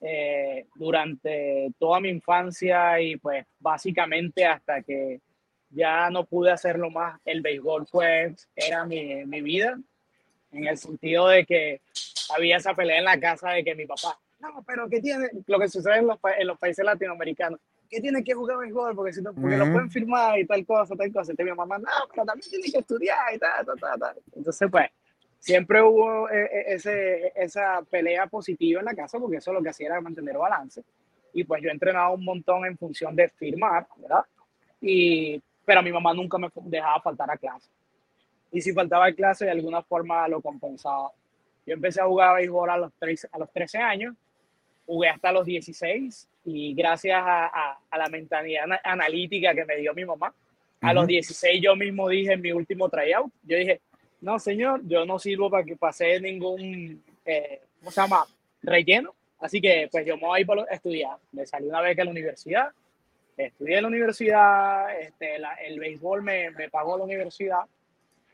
Eh, 0.00 0.66
durante 0.74 1.72
toda 1.78 1.98
mi 1.98 2.10
infancia 2.10 3.00
y 3.00 3.16
pues 3.16 3.46
básicamente 3.58 4.44
hasta 4.44 4.82
que 4.82 5.20
ya 5.70 6.10
no 6.10 6.26
pude 6.26 6.50
hacerlo 6.50 6.90
más, 6.90 7.18
el 7.24 7.40
béisbol 7.40 7.86
pues 7.90 8.48
era 8.54 8.84
mi, 8.84 9.24
mi 9.24 9.40
vida, 9.40 9.78
en 10.52 10.66
el 10.66 10.76
sentido 10.76 11.28
de 11.28 11.46
que 11.46 11.80
había 12.36 12.58
esa 12.58 12.74
pelea 12.74 12.98
en 12.98 13.04
la 13.06 13.18
casa 13.18 13.50
de 13.50 13.64
que 13.64 13.74
mi 13.74 13.86
papá, 13.86 14.18
no, 14.40 14.62
pero 14.66 14.88
¿qué 14.88 15.00
tiene? 15.00 15.30
Lo 15.46 15.58
que 15.58 15.68
sucede 15.68 15.98
en 15.98 16.06
los, 16.06 16.18
en 16.38 16.46
los 16.46 16.58
países 16.58 16.84
latinoamericanos, 16.84 17.58
¿qué 17.88 18.00
tiene 18.00 18.22
que 18.22 18.34
jugar 18.34 18.58
béisbol? 18.58 18.94
Porque, 18.94 19.12
si 19.12 19.22
no, 19.22 19.32
porque 19.32 19.56
lo 19.56 19.70
pueden 19.72 19.90
firmar 19.90 20.38
y 20.38 20.46
tal 20.46 20.66
cosa, 20.66 20.94
tal 20.94 21.12
cosa. 21.12 21.32
Y 21.36 21.42
mi 21.42 21.52
mamá, 21.52 21.78
no, 21.78 21.88
pero 22.10 22.26
también 22.26 22.50
tiene 22.50 22.70
que 22.70 22.78
estudiar 22.78 23.34
y 23.34 23.38
tal, 23.38 23.64
tal, 23.64 23.80
tal, 23.80 23.98
tal. 23.98 24.16
Entonces, 24.34 24.68
pues, 24.70 24.90
siempre 25.44 25.82
hubo 25.82 26.30
eh, 26.30 26.48
eh, 26.50 26.64
ese, 26.68 27.32
esa 27.36 27.82
pelea 27.90 28.26
positiva 28.26 28.80
en 28.80 28.86
la 28.86 28.94
casa 28.94 29.18
porque 29.18 29.36
eso 29.36 29.52
lo 29.52 29.62
que 29.62 29.68
hacía 29.68 29.88
era 29.88 30.00
mantener 30.00 30.38
balance. 30.38 30.82
Y 31.34 31.44
pues 31.44 31.62
yo 31.62 31.68
he 31.68 31.72
entrenado 31.72 32.14
un 32.14 32.24
montón 32.24 32.64
en 32.64 32.78
función 32.78 33.14
de 33.14 33.28
firmar, 33.28 33.86
¿verdad? 33.98 34.24
Y, 34.80 35.42
pero 35.62 35.82
mi 35.82 35.92
mamá 35.92 36.14
nunca 36.14 36.38
me 36.38 36.48
dejaba 36.62 36.98
faltar 37.02 37.30
a 37.30 37.36
clase. 37.36 37.68
Y 38.52 38.62
si 38.62 38.72
faltaba 38.72 39.06
a 39.06 39.12
clase, 39.12 39.44
de 39.44 39.50
alguna 39.50 39.82
forma 39.82 40.26
lo 40.28 40.40
compensaba. 40.40 41.10
Yo 41.66 41.74
empecé 41.74 42.00
a 42.00 42.06
jugar 42.06 42.36
béisbol 42.36 42.70
a 42.70 42.78
los, 42.78 42.92
13, 42.94 43.28
a 43.30 43.38
los 43.38 43.52
13 43.52 43.78
años, 43.78 44.14
jugué 44.86 45.10
hasta 45.10 45.30
los 45.30 45.44
16 45.44 46.26
y 46.46 46.72
gracias 46.74 47.20
a, 47.22 47.76
a, 47.90 47.98
la 47.98 48.08
mentalidad 48.08 48.64
analítica 48.82 49.54
que 49.54 49.66
me 49.66 49.76
dio 49.76 49.92
mi 49.92 50.06
mamá, 50.06 50.32
a 50.80 50.94
los 50.94 51.06
16 51.06 51.62
yo 51.62 51.76
mismo 51.76 52.08
dije 52.08 52.32
en 52.32 52.40
mi 52.40 52.52
último 52.52 52.88
tryout, 52.88 53.32
yo 53.42 53.56
dije, 53.56 53.80
no 54.20 54.38
señor, 54.38 54.80
yo 54.86 55.04
no 55.04 55.18
sirvo 55.18 55.50
para 55.50 55.64
que 55.64 55.76
pase 55.76 56.20
ningún, 56.20 57.02
eh, 57.24 57.60
¿cómo 57.78 57.90
se 57.90 58.00
llama? 58.00 58.24
Relleno. 58.62 59.14
Así 59.40 59.60
que 59.60 59.88
pues 59.90 60.06
yo 60.06 60.16
me 60.16 60.22
voy 60.22 60.46
a 60.70 60.74
estudiar. 60.74 61.18
Me 61.32 61.46
salí 61.46 61.68
una 61.68 61.82
beca 61.82 62.02
a 62.02 62.04
la 62.06 62.10
universidad, 62.10 62.68
estudié 63.36 63.76
en 63.76 63.82
la 63.82 63.88
universidad, 63.88 65.00
este, 65.00 65.36
el 65.66 65.78
béisbol 65.78 66.22
me, 66.22 66.50
me 66.50 66.70
pagó 66.70 66.96
la 66.96 67.04
universidad, 67.04 67.60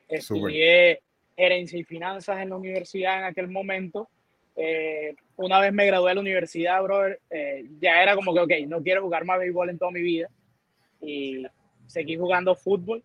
estudié 0.08 1.00
gerencia 1.36 1.78
y 1.78 1.84
finanzas 1.84 2.40
en 2.40 2.50
la 2.50 2.56
universidad 2.56 3.18
en 3.18 3.24
aquel 3.24 3.48
momento. 3.48 4.08
Eh, 4.56 5.14
una 5.36 5.58
vez 5.58 5.72
me 5.72 5.86
gradué 5.86 6.10
de 6.10 6.14
la 6.16 6.20
universidad, 6.20 6.82
brother, 6.82 7.18
eh, 7.30 7.64
ya 7.80 8.02
era 8.02 8.14
como 8.14 8.34
que, 8.34 8.40
ok, 8.40 8.52
no 8.68 8.82
quiero 8.82 9.02
jugar 9.02 9.24
más 9.24 9.38
béisbol 9.38 9.70
en 9.70 9.78
toda 9.78 9.90
mi 9.90 10.02
vida. 10.02 10.28
Y 11.00 11.46
seguí 11.86 12.16
jugando 12.16 12.54
fútbol, 12.54 13.02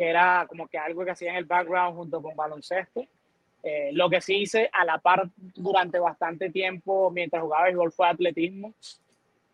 que 0.00 0.08
era 0.08 0.46
como 0.48 0.66
que 0.66 0.78
algo 0.78 1.04
que 1.04 1.10
hacía 1.10 1.28
en 1.28 1.36
el 1.36 1.44
background 1.44 1.94
junto 1.94 2.22
con 2.22 2.34
baloncesto. 2.34 3.04
Eh, 3.62 3.90
lo 3.92 4.08
que 4.08 4.22
sí 4.22 4.36
hice 4.36 4.70
a 4.72 4.82
la 4.82 4.96
par 4.96 5.28
durante 5.36 5.98
bastante 5.98 6.48
tiempo 6.48 7.10
mientras 7.10 7.42
jugaba 7.42 7.64
béisbol 7.64 7.92
fue 7.92 8.08
atletismo, 8.08 8.72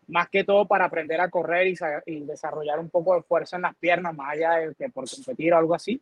más 0.07 0.29
que 0.29 0.45
todo 0.45 0.65
para 0.65 0.85
aprender 0.85 1.19
a 1.19 1.29
correr 1.29 1.67
y, 1.67 1.75
y 2.05 2.21
desarrollar 2.21 2.79
un 2.79 2.89
poco 2.89 3.13
de 3.15 3.23
fuerza 3.23 3.57
en 3.57 3.63
las 3.63 3.75
piernas, 3.75 4.15
más 4.15 4.35
allá 4.35 4.51
de 4.51 4.73
que 4.73 4.87
por 4.87 5.03
competir 5.09 5.53
o 5.53 5.57
algo 5.57 5.75
así. 5.75 6.01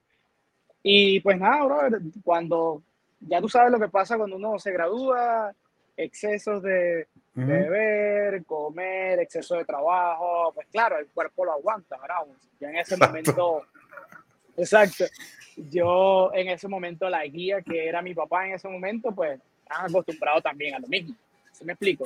Y 0.83 1.21
pues 1.21 1.39
nada, 1.39 1.65
bro, 1.65 1.97
cuando 2.23 2.83
ya 3.21 3.41
tú 3.41 3.49
sabes 3.49 3.71
lo 3.71 3.79
que 3.79 3.89
pasa 3.89 4.15
cuando 4.15 4.35
uno 4.35 4.59
se 4.59 4.71
gradúa, 4.71 5.55
excesos 5.97 6.61
de, 6.61 7.07
beber, 7.33 8.45
comer, 8.45 9.21
exceso 9.21 9.55
de 9.55 9.65
trabajo, 9.65 10.51
pues 10.53 10.67
claro, 10.67 10.99
el 10.99 11.07
cuerpo 11.07 11.45
lo 11.45 11.53
aguanta, 11.53 11.97
¿verdad? 11.97 12.17
Ya 12.59 12.69
en 12.69 12.77
ese 12.77 12.95
momento, 12.95 13.63
exacto, 14.57 15.05
yo 15.55 16.31
en 16.33 16.50
ese 16.50 16.67
momento 16.67 17.09
la 17.09 17.25
guía 17.25 17.62
que 17.62 17.88
era 17.88 18.01
mi 18.01 18.13
papá 18.13 18.47
en 18.47 18.53
ese 18.53 18.67
momento, 18.67 19.12
pues 19.13 19.39
han 19.69 19.89
acostumbrado 19.89 20.41
también 20.41 20.75
a 20.75 20.79
lo 20.79 20.88
mismo. 20.88 21.15
¿Se 21.51 21.63
me 21.65 21.74
explico? 21.74 22.05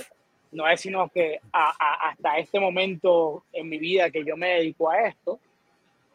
No 0.52 0.68
es 0.68 0.82
sino 0.82 1.10
que 1.10 1.40
hasta 1.52 2.38
este 2.38 2.60
momento 2.60 3.44
en 3.54 3.70
mi 3.70 3.78
vida 3.78 4.10
que 4.10 4.24
yo 4.24 4.38
me 4.38 4.56
dedico 4.56 4.90
a 4.90 5.08
esto, 5.08 5.40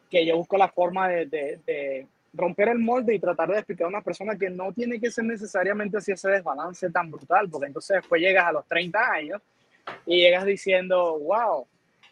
que 0.09 0.25
yo 0.25 0.37
busco 0.37 0.57
la 0.57 0.69
forma 0.69 1.07
de 1.07 2.07
romper 2.33 2.69
el 2.69 2.79
molde 2.79 3.15
y 3.15 3.19
tratar 3.19 3.49
de 3.49 3.59
explicar 3.59 3.85
a 3.85 3.89
una 3.89 4.01
persona 4.01 4.37
que 4.37 4.49
no 4.49 4.73
tiene 4.73 4.99
que 4.99 5.09
ser 5.09 5.23
necesariamente 5.23 5.97
así 5.97 6.11
ese 6.11 6.29
desbalance 6.29 6.89
tan 6.89 7.09
brutal, 7.09 7.49
porque 7.49 7.67
entonces 7.67 7.97
después 7.97 8.21
llegas 8.21 8.45
a 8.45 8.51
los 8.51 8.67
30 8.67 9.11
años 9.11 9.41
y 10.05 10.17
llegas 10.17 10.45
diciendo, 10.45 11.17
wow, 11.19 11.65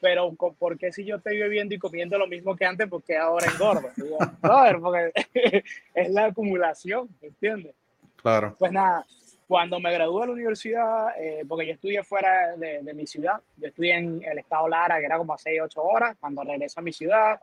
pero 0.04 0.34
¿por 0.34 0.78
qué 0.78 0.92
si 0.92 1.06
yo 1.06 1.16
estoy 1.16 1.38
bebiendo 1.38 1.74
y 1.74 1.80
comiendo 1.80 2.18
lo 2.18 2.28
mismo 2.28 2.58
que 2.58 2.66
antes, 2.66 2.90
porque 2.90 3.16
ahora 3.16 3.48
engordo? 3.50 3.88
ver, 3.98 4.80
porque 4.82 5.14
es 5.96 6.10
la 6.10 6.26
acumulación, 6.26 7.08
¿entiendes? 7.22 7.74
Claro. 8.18 8.54
Pues 8.60 8.74
nada, 8.74 9.06
cuando 9.48 9.80
me 9.80 9.94
gradué 9.94 10.20
de 10.20 10.28
la 10.28 10.34
universidad, 10.34 11.08
eh, 11.18 11.46
porque 11.48 11.68
yo 11.68 11.74
estudié 11.76 12.04
fuera 12.04 12.58
de, 12.58 12.84
de, 12.84 12.94
mi 12.94 13.08
ciudad, 13.08 13.40
yo 13.56 13.70
estudié 13.70 13.96
en 13.96 14.22
el 14.26 14.40
estado 14.40 14.68
Lara, 14.68 15.00
que 15.00 15.06
era 15.06 15.18
como 15.18 15.36
a 15.36 15.38
6, 15.38 15.62
8 15.64 15.82
horas, 15.82 16.18
cuando 16.20 16.44
regreso 16.44 16.82
a 16.82 16.84
mi 16.84 16.92
ciudad, 16.92 17.40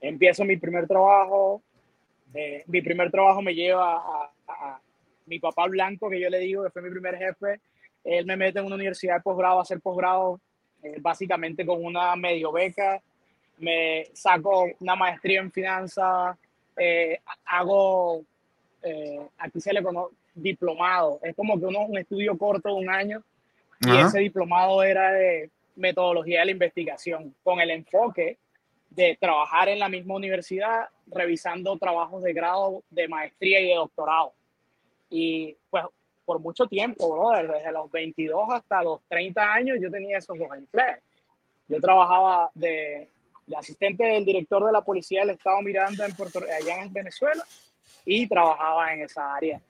empiezo 0.00 0.44
mi 0.44 0.56
primer 0.56 0.88
trabajo, 0.88 1.62
eh, 2.34 2.64
mi 2.66 2.82
primer 2.82 3.12
trabajo 3.12 3.42
me 3.42 3.54
lleva 3.54 4.02
a, 4.48 4.80
mi 5.26 5.38
papá 5.38 5.68
Blanco, 5.68 6.10
que 6.10 6.18
yo 6.18 6.28
le 6.28 6.40
digo 6.40 6.64
que 6.64 6.70
fue 6.70 6.82
mi 6.82 6.90
primer 6.90 7.16
jefe. 7.16 7.60
Él 8.02 8.26
me 8.26 8.36
mete 8.36 8.58
en 8.58 8.66
una 8.66 8.74
universidad 8.74 9.14
de 9.14 9.20
posgrado 9.20 9.60
a 9.60 9.62
hacer 9.62 9.80
posgrado, 9.80 10.40
básicamente 11.00 11.64
con 11.64 11.84
una 11.84 12.14
medio 12.16 12.52
beca. 12.52 13.00
Me 13.58 14.06
saco 14.12 14.66
una 14.80 14.96
maestría 14.96 15.40
en 15.40 15.52
finanzas, 15.52 16.36
eh, 16.76 17.20
hago, 17.44 18.22
aquí 19.38 19.60
se 19.60 19.72
le 19.72 19.82
conoce, 19.82 20.14
diplomado. 20.34 21.20
Es 21.22 21.34
como 21.36 21.58
que 21.58 21.66
uno 21.66 21.80
un 21.82 21.98
estudio 21.98 22.36
corto 22.36 22.68
de 22.68 22.74
un 22.74 22.90
año 22.90 23.22
y 23.80 23.96
ese 23.96 24.20
diplomado 24.20 24.82
era 24.82 25.12
de 25.12 25.50
metodología 25.76 26.40
de 26.40 26.46
la 26.46 26.52
investigación, 26.52 27.34
con 27.42 27.60
el 27.60 27.70
enfoque 27.70 28.38
de 28.90 29.16
trabajar 29.18 29.68
en 29.68 29.78
la 29.78 29.88
misma 29.88 30.14
universidad 30.14 30.88
revisando 31.06 31.76
trabajos 31.78 32.22
de 32.22 32.32
grado, 32.32 32.82
de 32.90 33.08
maestría 33.08 33.60
y 33.60 33.68
de 33.68 33.74
doctorado. 33.74 34.32
Y 35.10 35.56
pues 35.70 35.84
por 36.24 36.40
mucho 36.40 36.66
tiempo, 36.66 37.12
brother, 37.12 37.50
desde 37.50 37.72
los 37.72 37.90
22 37.90 38.48
hasta 38.50 38.82
los 38.82 39.00
30 39.08 39.52
años 39.52 39.78
yo 39.80 39.90
tenía 39.90 40.18
esos 40.18 40.38
dos 40.38 40.48
empleos. 40.56 40.98
Yo 41.68 41.80
trabajaba 41.80 42.50
de, 42.54 43.08
asistente 43.56 44.04
del 44.04 44.24
director 44.24 44.64
de 44.64 44.72
la 44.72 44.82
policía 44.82 45.20
del 45.20 45.30
estado 45.30 45.60
Miranda 45.62 46.06
en 46.06 46.14
Puerto, 46.14 46.40
allá 46.40 46.82
en 46.82 46.92
Venezuela 46.92 47.44
y 48.04 48.26
trabajaba 48.26 48.92
en 48.92 49.02
esa 49.02 49.34
área. 49.34 49.60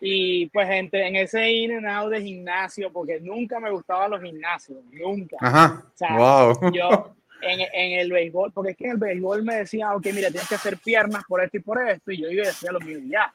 Y 0.00 0.46
pues 0.46 0.68
entre, 0.68 1.08
en 1.08 1.16
ese 1.16 1.50
in 1.50 1.72
and 1.72 1.86
out 1.86 2.10
de 2.10 2.20
gimnasio, 2.20 2.92
porque 2.92 3.18
nunca 3.20 3.58
me 3.58 3.70
gustaban 3.70 4.10
los 4.10 4.22
gimnasios, 4.22 4.78
nunca. 4.92 5.36
Ajá. 5.40 5.84
O 5.86 5.96
sea, 5.96 6.16
wow. 6.18 6.72
yo, 6.72 7.14
en, 7.40 7.60
en, 7.60 7.98
el 8.00 8.12
béisbol, 8.12 8.52
porque 8.52 8.72
es 8.72 8.76
que 8.76 8.84
en 8.84 8.90
el 8.92 8.96
béisbol 8.98 9.42
me 9.42 9.56
decían, 9.56 9.92
ok, 9.92 10.06
mira, 10.06 10.30
tienes 10.30 10.48
que 10.48 10.54
hacer 10.54 10.76
piernas 10.78 11.24
por 11.26 11.42
esto 11.42 11.56
y 11.56 11.60
por 11.60 11.80
esto, 11.88 12.12
y 12.12 12.18
yo 12.18 12.30
iba 12.30 12.44
decía 12.44 12.72
lo 12.72 12.80
mismo 12.80 13.08
ya. 13.10 13.32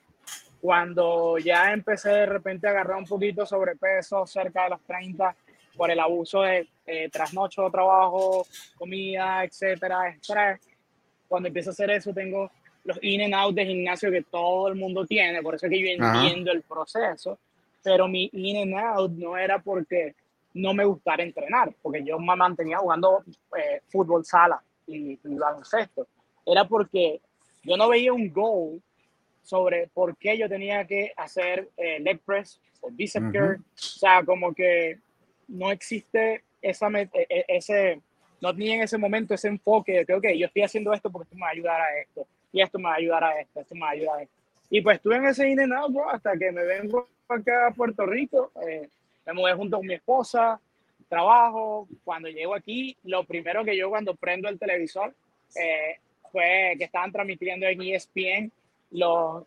Cuando 0.62 1.38
ya 1.39 1.74
empecé 1.74 2.10
de 2.10 2.25
repente 2.27 2.68
a 2.68 2.70
agarrar 2.70 2.98
un 2.98 3.06
poquito 3.06 3.46
sobrepeso, 3.46 4.27
cerca 4.27 4.65
de 4.65 4.70
los 4.70 4.82
30, 4.84 5.36
por 5.75 5.89
el 5.89 6.00
abuso 6.00 6.41
de 6.41 6.68
eh, 6.86 7.10
trasnocho, 7.10 7.70
trabajo, 7.72 8.46
comida, 8.77 9.44
etcétera, 9.44 10.10
estrés. 10.10 10.60
Cuando 11.27 11.48
empiezo 11.48 11.72
a 11.72 11.74
hacer 11.74 11.89
eso, 11.91 12.13
tengo 12.13 12.51
los 12.84 13.00
in 13.01 13.22
and 13.22 13.34
out 13.34 13.56
de 13.56 13.65
gimnasio 13.65 14.12
que 14.12 14.24
todo 14.24 14.68
el 14.68 14.75
mundo 14.75 15.06
tiene, 15.06 15.41
por 15.41 15.56
eso 15.56 15.68
es 15.68 15.72
que 15.72 15.80
yo 15.80 16.03
entiendo 16.03 16.51
el 16.51 16.62
proceso, 16.63 17.39
pero 17.84 18.08
mi 18.08 18.30
in 18.34 18.75
and 18.75 18.84
out 18.84 19.12
no 19.12 19.38
era 19.38 19.60
porque 19.60 20.15
no 20.53 20.74
me 20.74 20.84
gustara 20.84 21.24
entrenar, 21.24 21.74
porque 21.82 22.03
yo 22.03 22.20
me 22.20 22.36
mantenía 22.36 22.77
jugando 22.77 23.24
eh, 23.58 23.82
fútbol 23.88 24.25
sala 24.25 24.62
y, 24.88 25.13
y 25.24 25.36
baloncesto. 25.36 26.08
Era 26.46 26.65
porque 26.65 27.22
yo 27.63 27.77
no 27.77 27.88
veía 27.88 28.12
un 28.12 28.32
goal 28.32 28.82
sobre 29.42 29.88
por 29.88 30.16
qué 30.18 30.38
yo 30.38 30.48
tenía 30.48 30.86
que 30.86 31.14
hacer 31.16 31.70
eh, 31.78 32.00
leg 32.00 32.20
press 32.20 32.60
o 32.82 32.90
bicep 32.92 33.32
curl. 33.32 33.56
O 33.56 33.62
sea, 33.76 34.24
como 34.24 34.54
que 34.54 35.00
no 35.48 35.72
existe 35.72 36.44
esa, 36.62 36.88
e, 36.90 37.10
e, 37.14 37.46
ese, 37.48 38.02
no 38.40 38.54
tenía 38.54 38.76
en 38.76 38.82
ese 38.84 38.98
momento 38.98 39.34
ese 39.34 39.48
enfoque 39.48 40.00
de 40.00 40.06
que, 40.06 40.14
ok, 40.14 40.28
yo 40.38 40.48
estoy 40.48 40.64
haciendo 40.64 40.94
esto 40.94 41.12
porque 41.12 41.26
esto 41.26 41.36
me 41.36 41.42
va 41.42 41.48
a 41.48 41.52
ayudar 41.52 41.82
a 41.82 42.00
esto, 42.00 42.28
y 42.52 42.62
esto 42.62 42.80
me 42.80 42.86
va 42.86 42.94
a 42.94 42.98
ayudar 42.98 43.24
a 43.24 43.40
esto, 43.40 43.60
esto 43.60 43.76
me 43.76 43.82
va 43.82 43.90
a 43.90 43.92
ayudar 43.92 44.20
a 44.20 44.24
esto. 44.24 44.36
Y 44.70 44.82
pues 44.82 44.98
estuve 44.98 45.18
en 45.18 45.26
ese 45.26 45.50
in 45.50 45.60
and 45.60 45.74
out, 45.74 45.92
bro, 45.92 46.10
hasta 46.10 46.38
que 46.38 46.52
me 46.52 46.64
vengo 46.64 47.08
acá 47.28 47.68
a 47.68 47.72
Puerto 47.72 48.06
Rico, 48.06 48.52
eh, 48.68 48.88
me 49.26 49.34
mudé 49.34 49.54
junto 49.54 49.78
con 49.78 49.86
mi 49.86 49.96
esposa, 49.96 50.60
trabajo, 51.10 51.88
cuando 52.06 52.30
llego 52.30 52.56
aquí, 52.56 52.96
lo 53.04 53.26
primero 53.26 53.66
que 53.66 53.76
yo 53.76 53.90
cuando 53.90 54.16
prendo 54.16 54.48
el 54.48 54.58
televisor 54.58 55.14
eh, 55.56 55.98
fue 56.32 56.76
que 56.78 56.86
estaban 56.86 57.12
transmitiendo 57.12 57.68
en 57.68 57.82
ESPN 57.82 58.52
los 58.92 59.46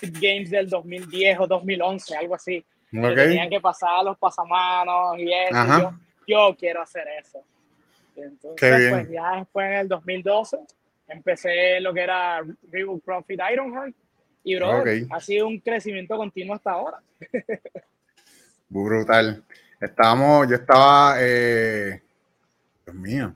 Games 0.00 0.50
del 0.50 0.68
2010 0.68 1.40
o 1.40 1.46
2011, 1.46 2.16
algo 2.16 2.34
así. 2.34 2.64
tenían 2.90 3.48
que 3.48 3.60
pasar 3.60 4.04
los 4.04 4.18
pasamanos 4.18 5.18
y 5.18 5.32
eso. 5.32 5.94
Yo, 6.26 6.56
quiero 6.58 6.82
hacer 6.82 7.06
eso. 7.20 7.42
Entonces, 8.16 8.90
pues 8.90 9.10
ya 9.10 9.36
después 9.36 9.66
en 9.66 9.72
el 9.72 9.88
2012 9.88 10.58
empecé 11.08 11.80
lo 11.80 11.92
que 11.92 12.00
era 12.00 12.42
Reebok 12.70 13.02
Profit 13.02 13.40
Ironheart 13.52 13.94
y 14.44 14.56
bro, 14.56 14.84
ha 15.10 15.20
sido 15.20 15.46
un 15.46 15.58
crecimiento 15.60 16.16
continuo 16.16 16.54
hasta 16.54 16.72
ahora. 16.72 17.00
Brutal. 18.68 19.44
Estábamos, 19.80 20.48
yo 20.48 20.56
estaba, 20.56 21.16
eh, 21.18 22.00
Dios 22.84 22.96
mío, 22.96 23.34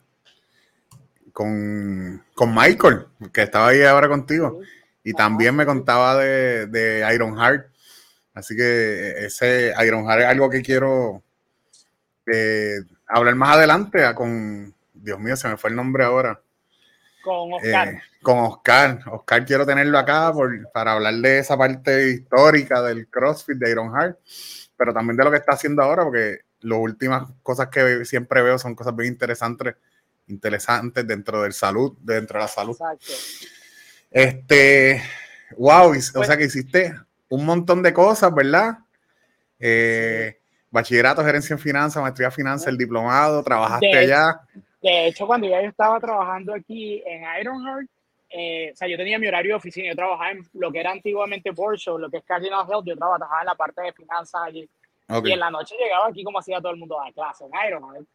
con, 1.33 2.25
con, 2.35 2.55
Michael, 2.55 3.07
que 3.33 3.43
estaba 3.43 3.69
ahí 3.69 3.83
ahora 3.83 4.09
contigo. 4.09 4.61
Y 5.07 5.15
también 5.15 5.55
me 5.55 5.65
contaba 5.65 6.17
de, 6.17 6.67
de 6.67 7.09
Ironheart. 7.15 7.69
Así 8.35 8.57
que 8.57 9.25
ese 9.25 9.73
Ironheart 9.81 10.23
es 10.23 10.27
algo 10.27 10.51
que 10.51 10.63
quiero 10.63 11.23
eh, 12.27 12.79
hablar 13.07 13.37
más 13.37 13.57
adelante 13.57 14.03
con, 14.17 14.75
Dios 14.93 15.21
mío, 15.21 15.37
se 15.37 15.47
me 15.47 15.57
fue 15.57 15.71
el 15.71 15.77
nombre 15.77 16.03
ahora. 16.03 16.41
Con 17.23 17.53
Oscar. 17.53 17.89
Eh, 17.89 18.03
con 18.21 18.39
Oscar. 18.39 19.01
Oscar 19.13 19.47
quiero 19.47 19.65
tenerlo 19.65 19.97
acá 19.97 20.33
por, 20.33 20.73
para 20.73 20.95
hablar 20.95 21.15
de 21.15 21.39
esa 21.39 21.57
parte 21.57 22.11
histórica 22.11 22.83
del 22.83 23.07
CrossFit 23.07 23.59
de 23.59 23.71
Ironheart, 23.71 24.19
pero 24.77 24.93
también 24.93 25.17
de 25.17 25.23
lo 25.23 25.31
que 25.31 25.37
está 25.37 25.53
haciendo 25.53 25.85
ahora, 25.85 26.03
porque 26.03 26.41
las 26.63 26.81
últimas 26.81 27.31
cosas 27.45 27.69
que 27.69 28.05
siempre 28.05 28.43
veo 28.43 28.59
son 28.59 28.75
cosas 28.75 28.97
bien 28.97 29.13
interesantes, 29.13 29.77
interesantes 30.27 31.07
dentro 31.07 31.43
del 31.43 31.53
salud, 31.53 31.97
dentro 32.01 32.41
de 32.41 32.45
la 32.45 32.49
salud. 32.49 32.73
Exacto. 32.73 33.55
Este, 34.17 35.03
wow, 35.59 35.91
o 35.91 36.25
sea 36.25 36.39
que 36.39 36.45
hiciste 36.45 36.95
un 37.29 37.45
montón 37.45 37.83
de 37.83 37.93
cosas, 37.93 38.35
¿verdad? 38.35 38.79
Eh, 39.61 40.39
bachillerato, 40.71 41.23
gerencia 41.23 41.53
en 41.53 41.59
finanzas, 41.59 42.03
maestría 42.03 42.29
en 42.29 42.33
finanzas, 42.33 42.69
el 42.69 42.79
diplomado, 42.79 43.43
trabajaste 43.43 43.95
allá. 43.95 44.41
De 44.81 45.09
hecho, 45.09 45.27
cuando 45.27 45.47
ya 45.47 45.61
yo 45.61 45.69
estaba 45.69 46.01
trabajando 46.01 46.55
aquí 46.55 47.03
en 47.05 47.25
Ironheart, 47.41 47.91
eh, 48.31 48.71
o 48.73 48.77
sea, 48.77 48.89
yo 48.89 48.97
tenía 48.97 49.19
mi 49.19 49.29
horario 49.29 49.51
de 49.51 49.57
oficina, 49.57 49.89
yo 49.89 49.97
trabajaba 49.97 50.31
en 50.31 50.47
lo 50.55 50.73
que 50.73 50.81
era 50.81 50.93
antiguamente 50.93 51.53
Show, 51.77 51.99
lo 51.99 52.09
que 52.09 52.17
es 52.17 52.25
Cardinal 52.25 52.65
Health, 52.67 52.87
yo 52.87 52.97
trabajaba 52.97 53.41
en 53.41 53.47
la 53.47 53.55
parte 53.55 53.83
de 53.83 53.93
finanzas 53.93 54.41
allí. 54.47 54.67
Y 55.25 55.31
en 55.31 55.41
la 55.41 55.51
noche 55.51 55.75
llegaba 55.79 56.09
aquí 56.09 56.25
como 56.25 56.39
hacía 56.39 56.59
todo 56.63 56.73
el 56.73 56.79
mundo 56.79 56.99
a 56.99 57.13
clase 57.13 57.45
en 57.45 57.51
Ironheart, 57.69 58.07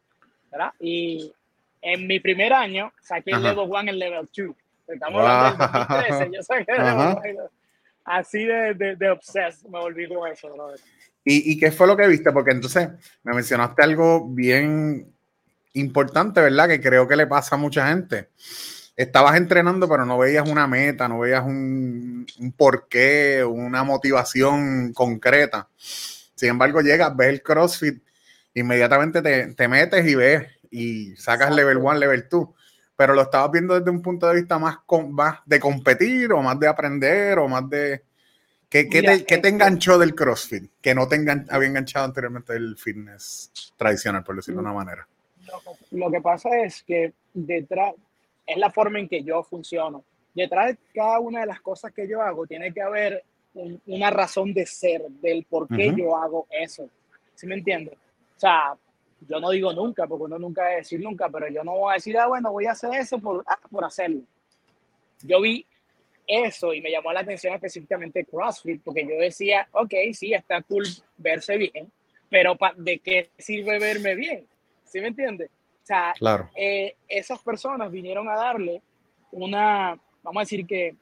¿verdad? 0.49 0.73
Y 0.79 1.31
en 1.79 2.07
mi 2.07 2.19
primer 2.19 2.53
año 2.53 2.91
saqué 3.01 3.29
el 3.33 3.43
level 3.43 3.69
1 3.69 3.83
y 3.83 3.89
el 3.89 3.99
level 3.99 4.29
2. 4.35 4.55
Estamos 4.93 5.21
hablando 5.21 5.67
del 5.67 5.87
2013, 5.87 6.31
yo 6.33 6.43
sé 6.43 6.65
que 6.65 7.37
así 8.05 8.45
de, 8.45 8.73
de, 8.73 8.95
de 8.95 9.09
obsessed 9.09 9.67
me 9.69 9.79
volví 9.79 10.07
con 10.07 10.27
eso, 10.31 10.49
¿Y, 11.23 11.51
¿Y 11.51 11.59
qué 11.59 11.71
fue 11.71 11.87
lo 11.87 11.95
que 11.95 12.07
viste? 12.07 12.31
Porque 12.31 12.51
entonces 12.51 12.89
me 13.23 13.33
mencionaste 13.33 13.83
algo 13.83 14.27
bien 14.27 15.13
importante, 15.73 16.41
¿verdad? 16.41 16.67
Que 16.67 16.81
creo 16.81 17.07
que 17.07 17.15
le 17.15 17.27
pasa 17.27 17.55
a 17.55 17.59
mucha 17.59 17.87
gente. 17.89 18.29
Estabas 18.95 19.37
entrenando, 19.37 19.87
pero 19.87 20.05
no 20.05 20.17
veías 20.17 20.49
una 20.49 20.67
meta, 20.67 21.07
no 21.07 21.19
veías 21.19 21.43
un, 21.43 22.25
un 22.39 22.51
porqué, 22.53 23.43
una 23.43 23.83
motivación 23.83 24.93
concreta. 24.93 25.69
Sin 25.77 26.49
embargo, 26.49 26.81
llegas, 26.81 27.15
ves 27.15 27.29
el 27.29 27.43
CrossFit, 27.43 28.03
inmediatamente 28.53 29.21
te, 29.21 29.53
te 29.53 29.67
metes 29.67 30.05
y 30.05 30.15
ves 30.15 30.47
y 30.71 31.15
sacas 31.15 31.53
level 31.53 31.77
1, 31.77 31.93
level 31.95 32.27
2 32.29 32.49
pero 33.01 33.15
lo 33.15 33.23
estabas 33.23 33.49
viendo 33.49 33.73
desde 33.73 33.89
un 33.89 33.99
punto 33.99 34.27
de 34.27 34.35
vista 34.35 34.59
más, 34.59 34.77
con, 34.85 35.11
más 35.11 35.39
de 35.43 35.59
competir 35.59 36.31
o 36.33 36.39
más 36.43 36.59
de 36.59 36.67
aprender 36.67 37.39
o 37.39 37.47
más 37.47 37.67
de... 37.67 38.03
¿Qué, 38.69 38.87
qué, 38.87 39.01
te, 39.01 39.25
¿qué 39.25 39.39
te, 39.39 39.47
enganchó 39.47 39.97
del 39.97 40.13
CrossFit 40.13 40.69
que 40.79 40.93
no 40.93 41.07
te 41.07 41.15
había 41.49 41.67
enganchado 41.67 42.05
anteriormente 42.05 42.53
el 42.53 42.77
fitness 42.77 43.73
tradicional, 43.75 44.23
por 44.23 44.35
decirlo 44.35 44.61
de 44.61 44.67
una 44.67 44.75
manera? 44.75 45.07
Lo, 45.89 46.11
que 46.11 46.21
pasa 46.21 46.55
es 46.59 46.83
que 46.83 47.11
detrás, 47.33 47.95
es 48.45 48.57
la 48.57 48.69
forma 48.69 48.99
en 48.99 49.09
que 49.09 49.23
yo 49.23 49.41
funciono. 49.41 50.03
Detrás 50.35 50.67
de 50.67 50.77
cada 50.93 51.19
una 51.21 51.39
de 51.39 51.47
las 51.47 51.59
cosas 51.59 51.91
que 51.93 52.07
yo 52.07 52.21
hago, 52.21 52.45
tiene 52.45 52.71
que 52.71 52.83
haber 52.83 53.23
una 53.87 54.11
razón 54.11 54.53
de 54.53 54.67
ser, 54.67 55.01
del 55.23 55.43
por 55.49 55.67
qué 55.67 55.91
yo 55.97 56.15
hago 56.15 56.45
eso. 56.51 56.87
¿Sí 57.33 57.47
me 57.47 57.55
entiendes? 57.55 57.95
O 58.37 58.39
sea, 58.39 58.75
yo 59.27 59.39
no 59.39 59.49
digo 59.51 59.73
nunca, 59.73 60.07
porque 60.07 60.25
uno 60.25 60.39
nunca 60.39 60.63
debe 60.65 60.77
decir 60.77 60.99
nunca, 60.99 61.29
pero 61.29 61.47
yo 61.49 61.63
no 61.63 61.77
voy 61.77 61.91
a 61.91 61.95
decir, 61.95 62.17
ah, 62.17 62.27
bueno, 62.27 62.51
voy 62.51 62.65
a 62.65 62.71
hacer 62.71 62.93
eso 62.95 63.19
por, 63.19 63.43
ah, 63.47 63.59
por 63.69 63.85
hacerlo. 63.85 64.21
Yo 65.23 65.41
vi 65.41 65.65
eso 66.27 66.73
y 66.73 66.81
me 66.81 66.91
llamó 66.91 67.11
la 67.13 67.21
atención 67.21 67.53
específicamente 67.53 68.25
CrossFit, 68.25 68.81
porque 68.83 69.07
yo 69.07 69.15
decía, 69.19 69.67
ok, 69.71 69.93
sí, 70.13 70.33
está 70.33 70.61
cool 70.63 70.85
verse 71.17 71.57
bien, 71.57 71.91
pero 72.29 72.57
¿de 72.77 72.99
qué 72.99 73.29
sirve 73.37 73.79
verme 73.79 74.15
bien? 74.15 74.47
¿Sí 74.83 74.99
me 74.99 75.07
entiendes? 75.07 75.49
O 75.83 75.85
sea, 75.85 76.13
claro. 76.17 76.49
Eh, 76.55 76.95
esas 77.07 77.39
personas 77.41 77.91
vinieron 77.91 78.29
a 78.29 78.35
darle 78.35 78.81
una, 79.31 79.99
vamos 80.23 80.41
a 80.41 80.43
decir 80.43 80.65
que 80.65 80.95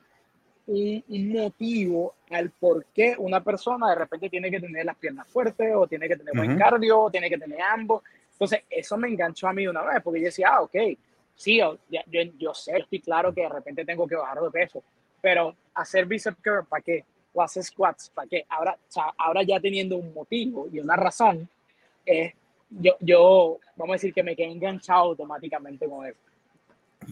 un, 0.70 1.04
un, 1.08 1.30
motivo 1.32 2.16
al 2.30 2.52
por 2.52 2.86
qué 2.94 3.16
una 3.18 3.44
persona 3.44 3.90
de 3.90 3.96
repente 3.96 4.30
tiene 4.30 4.52
que 4.52 4.60
tener 4.60 4.86
las 4.86 4.96
piernas 4.96 5.28
fuertes 5.28 5.74
o 5.76 5.88
tiene 5.88 6.08
que 6.08 6.16
tener 6.16 6.36
buen 6.36 6.58
cardio 6.58 7.02
o 7.02 7.12
tiene 7.12 7.30
que 7.30 7.38
tener 7.38 7.62
ambos. 7.62 8.04
Entonces, 8.32 8.62
eso 8.70 8.96
me 8.98 9.08
enganchó 9.08 9.48
a 9.48 9.54
mí 9.54 9.68
una 9.68 9.82
vez 9.82 10.02
porque 10.04 10.20
yo 10.20 10.26
decía, 10.26 10.50
ah, 10.54 10.62
ok, 10.62 10.76
sí, 11.36 11.58
yo, 11.58 11.78
yo, 11.90 12.22
yo 12.38 12.54
sé, 12.54 12.78
estoy 12.78 13.00
claro 13.02 13.34
que 13.34 13.42
de 13.42 13.50
repente 13.50 13.84
tengo 13.84 14.08
que 14.08 14.16
bajar 14.16 14.40
de 14.42 14.52
peso, 14.52 14.84
pero 15.22 15.56
hacer 15.74 16.06
bicep 16.06 16.36
curl, 16.44 16.66
¿para 16.66 16.82
qué? 16.82 17.04
O 17.34 17.42
hacer 17.42 17.64
squats, 17.64 18.10
¿para 18.10 18.28
qué? 18.28 18.46
Ahora, 18.50 18.74
o 18.74 18.92
sea, 18.92 19.14
ahora 19.18 19.44
ya 19.44 19.60
teniendo 19.60 19.98
un 19.98 20.14
motivo 20.14 20.68
y 20.72 20.80
una 20.80 20.96
razón, 20.96 21.50
eh, 22.06 22.34
yo, 22.70 22.96
yo, 23.00 23.60
vamos 23.76 23.94
a 23.94 23.96
decir 23.96 24.14
que 24.14 24.24
me 24.24 24.36
quedé 24.36 24.52
enganchado 24.52 25.02
automáticamente 25.02 25.88
con 25.88 26.06
eso. 26.06 26.20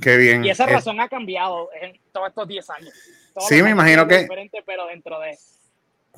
Qué 0.02 0.18
bien. 0.18 0.46
Y 0.46 0.50
esa 0.50 0.66
razón 0.66 1.00
ha 1.00 1.08
cambiado 1.08 1.70
en 1.82 2.00
todos 2.12 2.30
estos 2.30 2.48
10 2.48 2.70
años 2.70 2.94
sí, 3.40 3.62
me 3.62 3.72
imagino 3.72 4.08
que. 4.08 4.20
Diferente, 4.20 4.64
pero 4.66 4.88
dentro 4.88 5.20
de. 5.20 5.38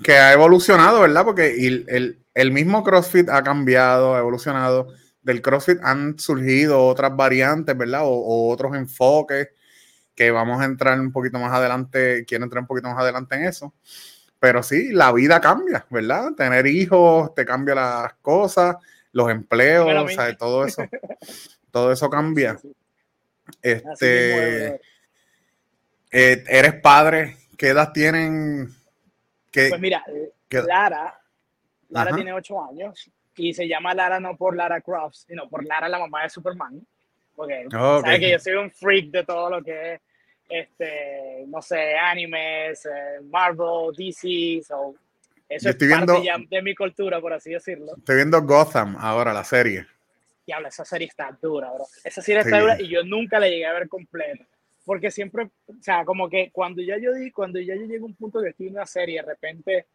Que 0.04 0.14
ha 0.14 0.34
evolucionado, 0.34 1.02
¿verdad? 1.02 1.26
Porque 1.26 1.68
el, 1.68 2.20
el, 2.34 2.52
mismo 2.52 2.84
CrossFit 2.84 3.30
ha 3.30 3.44
cambiado, 3.44 4.16
ha 4.16 4.20
evolucionado. 4.20 4.94
Del 5.22 5.42
CrossFit 5.42 5.80
han 5.84 6.18
surgido 6.18 6.86
otras 6.86 7.16
variantes, 7.16 7.78
¿verdad? 7.78 8.02
O, 8.06 8.50
otros 8.50 8.76
enfoques 8.76 9.50
que 10.16 10.32
vamos 10.32 10.62
a 10.62 10.66
entrar 10.66 11.00
un 11.00 11.12
poquito 11.12 11.38
más 11.38 11.52
adelante. 11.52 12.24
Quiero 12.26 12.46
entrar 12.46 12.62
un 12.62 12.68
poquito 12.68 12.88
más 12.88 12.98
adelante 12.98 13.36
en 13.36 13.46
eso. 13.46 13.74
Pero 14.40 14.64
sí, 14.64 14.94
la 14.94 15.12
vida 15.12 15.42
cambia, 15.42 15.86
¿verdad? 15.90 16.32
Tener 16.36 16.66
hijos 16.66 17.36
te 17.36 17.44
cambia 17.44 17.76
las 17.76 18.14
cosas, 18.22 18.78
los 19.12 19.30
empleos, 19.30 19.86
o 19.86 20.08
sea, 20.08 20.34
todo 20.38 20.66
eso. 20.66 20.84
todo 21.72 21.92
eso 21.92 22.10
cambia. 22.10 22.58
Este. 23.62 24.82
Eh, 26.12 26.44
¿Eres 26.48 26.74
padre? 26.82 27.38
¿Qué 27.58 27.68
edad 27.70 27.92
tienen? 27.92 28.74
pues 29.52 29.80
mira, 29.80 30.04
Lara, 30.50 31.20
Lara 31.90 32.16
tiene 32.16 32.34
ocho 32.34 32.64
años 32.64 33.12
y 33.36 33.54
se 33.54 33.68
llama 33.68 33.94
Lara 33.94 34.20
no 34.20 34.36
por 34.36 34.56
Lara 34.56 34.82
Crofts, 34.82 35.26
sino 35.28 35.50
por 35.50 35.66
Lara, 35.66 35.90
la 35.90 36.00
mamá 36.00 36.24
de 36.24 36.30
Superman. 36.30 36.86
Porque 37.36 37.68
sabes 37.72 38.20
que 38.20 38.32
yo 38.32 38.40
soy 38.40 38.54
un 38.54 38.72
freak 38.72 39.12
de 39.12 39.24
todo 39.24 39.50
lo 39.50 39.64
que 39.64 39.94
es, 39.94 40.02
este, 40.50 41.46
no 41.48 41.62
sé, 41.62 41.96
animes, 41.96 42.86
eh, 42.86 43.22
Marvel, 43.30 43.96
DC, 43.96 44.62
so, 44.68 44.96
Eso 45.48 45.70
es 45.70 45.76
parte 45.76 46.24
ya 46.24 46.38
de 46.50 46.62
mi 46.62 46.76
cultura, 46.76 47.22
por 47.22 47.32
así 47.32 47.52
decirlo. 47.52 47.96
Estoy 47.98 48.18
viendo 48.18 48.42
Gotham 48.42 48.98
ahora, 49.00 49.32
la 49.32 49.44
serie. 49.44 49.88
Diablo, 50.50 50.68
esa 50.68 50.84
serie 50.84 51.08
está 51.08 51.38
dura, 51.40 51.72
bro. 51.72 51.86
Esa 52.04 52.24
serie 52.24 52.42
está 52.42 52.60
dura 52.60 52.82
y 52.82 52.88
yo 52.88 53.04
nunca 53.04 53.40
la 53.40 53.48
llegué 53.48 53.68
a 53.68 53.74
ver 53.74 53.88
completa. 53.88 54.48
Porque 54.84 55.12
siempre, 55.12 55.52
o 55.68 55.74
sea, 55.80 56.04
como 56.04 56.28
que 56.28 56.50
cuando 56.52 56.82
ya 56.82 56.98
yo 56.98 57.14
di, 57.14 57.30
cuando 57.30 57.60
ya 57.60 57.76
yo 57.76 57.84
llego 57.84 58.06
a 58.06 58.10
un 58.10 58.16
punto 58.16 58.42
que 58.42 58.50
estoy 58.50 58.68
en 58.68 58.74
una 58.74 58.88
serie, 58.88 59.22
de 59.22 59.28
repente, 59.28 59.86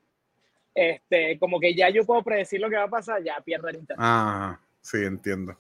este, 0.73 1.41
como 1.41 1.59
que 1.59 1.75
ya 1.75 1.91
yo 1.91 2.07
puedo 2.07 2.23
predecir 2.23 2.61
lo 2.61 2.71
que 2.71 2.77
va 2.77 2.85
a 2.85 2.89
pasar, 2.89 3.21
ya 3.25 3.41
pierdo 3.45 3.67
el 3.67 3.79
interés. 3.79 3.99
Ah, 4.01 4.61
sí, 4.81 4.99
entiendo. 4.99 5.59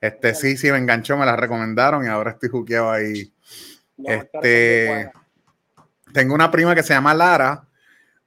Este, 0.00 0.34
sí, 0.34 0.56
sí, 0.56 0.72
me 0.72 0.78
enganchó, 0.78 1.18
me 1.18 1.26
la 1.26 1.36
recomendaron 1.36 2.02
y 2.06 2.08
ahora 2.08 2.30
estoy 2.30 2.48
juqueado 2.48 2.90
ahí. 2.90 3.34
este, 4.02 5.12
tengo 6.14 6.34
una 6.34 6.50
prima 6.50 6.74
que 6.74 6.82
se 6.82 6.94
llama 6.94 7.12
Lara, 7.12 7.68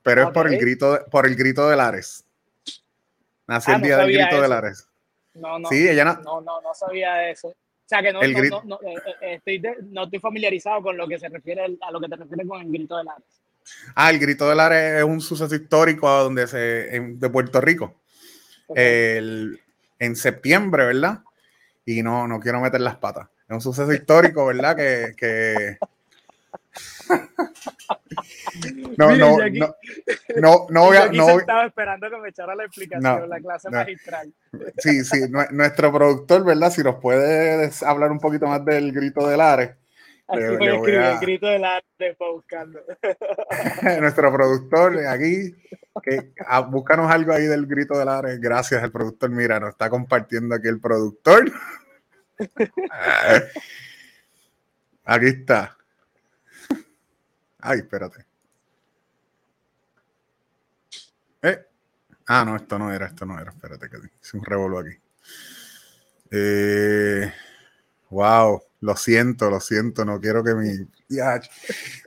pero 0.04 0.26
es 0.26 0.30
por 0.30 0.48
el 0.48 0.60
grito, 0.60 0.94
de, 0.94 1.00
por 1.10 1.26
el 1.26 1.36
grito 1.36 1.68
de 1.68 1.76
Lares. 1.76 2.24
Ah, 3.48 3.60
el 3.66 3.82
día 3.82 3.98
del 3.98 4.14
grito 4.14 4.40
de 4.40 4.48
Lares. 4.48 4.88
No, 5.36 5.60
no. 5.60 5.70
Sí, 5.70 5.88
ella 5.88 6.06
no. 6.06 6.14
No, 6.22 6.42
no, 6.42 6.62
no 6.62 6.74
sabía 6.74 7.30
eso. 7.30 7.50
O 7.50 7.88
sea 7.88 8.02
que 8.02 8.12
no, 8.12 8.20
no, 8.22 8.64
no, 8.64 8.80
eh, 8.82 8.96
eh, 9.22 9.42
estoy 9.46 9.62
no 9.92 10.06
estoy 10.06 10.20
familiarizado 10.20 10.82
con 10.82 10.98
lo 10.98 11.08
que 11.08 11.20
se 11.20 11.30
refiere 11.30 11.78
a 11.80 11.92
lo 11.92 12.02
que 12.02 12.10
te 12.10 12.16
refieres 12.16 12.48
con 12.48 12.62
el 12.62 12.72
grito 12.72 12.98
de 12.98 13.04
Lares. 13.04 13.26
Ah, 13.94 14.10
el 14.10 14.20
grito 14.20 14.50
de 14.50 14.56
Lares 14.56 15.00
es 15.00 15.04
un 15.04 15.22
suceso 15.22 15.54
histórico 15.54 16.10
donde 16.10 16.48
se, 16.48 16.58
de 16.58 17.30
Puerto 17.30 17.62
Rico. 17.62 18.02
El, 18.74 19.60
en 20.00 20.16
septiembre, 20.16 20.86
¿verdad? 20.86 21.20
y 21.86 22.02
no, 22.02 22.28
no 22.28 22.40
quiero 22.40 22.60
meter 22.60 22.82
las 22.82 22.98
patas. 22.98 23.28
Es 23.48 23.54
un 23.54 23.62
suceso 23.62 23.94
histórico, 23.94 24.46
¿verdad? 24.48 24.76
Que, 24.76 25.14
que... 25.16 25.78
no, 28.98 29.16
no, 29.16 29.38
no, 29.38 29.76
no, 30.36 30.68
no. 30.70 30.92
No, 31.12 31.40
estaba 31.40 31.66
esperando 31.66 32.10
que 32.10 32.18
me 32.18 32.30
echara 32.30 32.56
la 32.56 32.66
explicación, 32.66 33.30
la 33.30 33.40
clase 33.40 33.70
magistral. 33.70 34.34
Sí, 34.78 35.04
sí, 35.04 35.22
nuestro 35.52 35.92
productor, 35.92 36.44
¿verdad? 36.46 36.72
Si 36.72 36.84
nos 36.84 36.96
puede 36.96 37.70
hablar 37.86 38.12
un 38.12 38.20
poquito 38.20 38.48
más 38.48 38.64
del 38.66 38.92
grito 38.92 39.28
del 39.28 39.42
Ares. 39.42 39.72
Aquí 40.28 40.42
le, 40.42 40.56
el 40.56 41.20
grito 41.20 41.46
del 41.46 41.64
Ares 41.64 42.16
para 42.18 42.32
buscarlo. 42.32 42.82
nuestro 44.02 44.34
productor 44.34 45.06
aquí, 45.08 45.56
que 46.02 46.32
ah, 46.48 46.62
búscanos 46.62 47.12
algo 47.12 47.32
ahí 47.32 47.44
del 47.44 47.68
grito 47.68 47.98
del 47.98 48.10
Ares. 48.10 48.40
Gracias, 48.40 48.84
el 48.84 48.92
productor. 48.92 49.30
Mira, 49.30 49.60
nos 49.60 49.70
está 49.70 49.90
compartiendo 49.90 50.56
aquí 50.56 50.68
el 50.68 50.80
productor. 50.80 51.52
Aquí 55.08 55.28
está. 55.28 55.78
Ay, 57.68 57.80
espérate. 57.80 58.24
Eh. 61.42 61.66
Ah, 62.28 62.46
no, 62.46 62.56
esto 62.56 62.78
no 62.78 62.94
era, 62.94 63.08
esto 63.08 63.26
no 63.26 63.40
era. 63.40 63.50
Espérate 63.50 63.90
que 63.90 63.98
hice 64.22 64.38
un 64.38 64.46
revuelo 64.46 64.78
aquí. 64.78 64.96
Eh, 66.30 67.34
wow, 68.12 68.62
lo 68.82 68.96
siento, 68.96 69.50
lo 69.50 69.60
siento, 69.60 70.06
no 70.06 70.22
quiero 70.22 70.44
que 70.44 70.54
mi. 70.54 70.70
Eso 70.70 71.50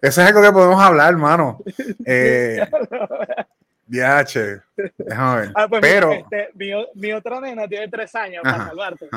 es 0.00 0.18
algo 0.18 0.42
que 0.42 0.52
podemos 0.52 0.80
hablar, 0.80 1.10
hermano. 1.10 1.60
Eh, 2.04 2.64
déjame 3.86 5.40
ver. 5.40 5.52
Ah, 5.56 5.66
pues 5.68 5.80
Pero. 5.80 6.12
Este, 6.12 6.50
mi, 6.94 7.12
otra 7.12 7.40
nena 7.40 7.66
tiene 7.66 7.88
tres 7.88 8.14
años 8.14 8.44
para 8.44 8.68
salvarte. 8.68 9.08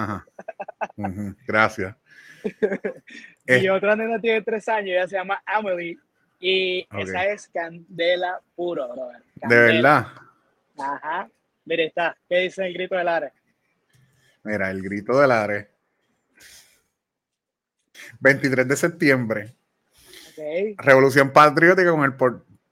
Gracias. 1.46 1.96
mi 3.48 3.70
otra 3.70 3.96
nena 3.96 4.20
tiene 4.20 4.42
tres 4.42 4.68
años, 4.68 4.90
ella 4.90 5.08
se 5.08 5.18
llama 5.18 5.40
Amelie. 5.46 6.00
Y 6.42 6.88
esa 6.98 7.26
es 7.28 7.48
candela 7.50 8.42
puro, 8.56 8.88
brother. 8.92 9.22
De 9.36 9.56
verdad. 9.56 10.08
Ajá. 10.78 11.30
Mire, 11.66 11.86
está. 11.86 12.18
¿Qué 12.28 12.40
dice 12.40 12.66
el 12.66 12.74
grito 12.74 12.96
del 12.96 13.08
Ares? 13.08 13.32
Mira, 14.44 14.72
el 14.72 14.82
grito 14.82 15.20
del 15.20 15.32
Ares. 15.32 15.68
23 18.20 18.68
de 18.68 18.76
septiembre. 18.76 19.56
Revolución 20.78 21.32
patriótica 21.32 21.92
con 21.92 22.04
el 22.04 22.16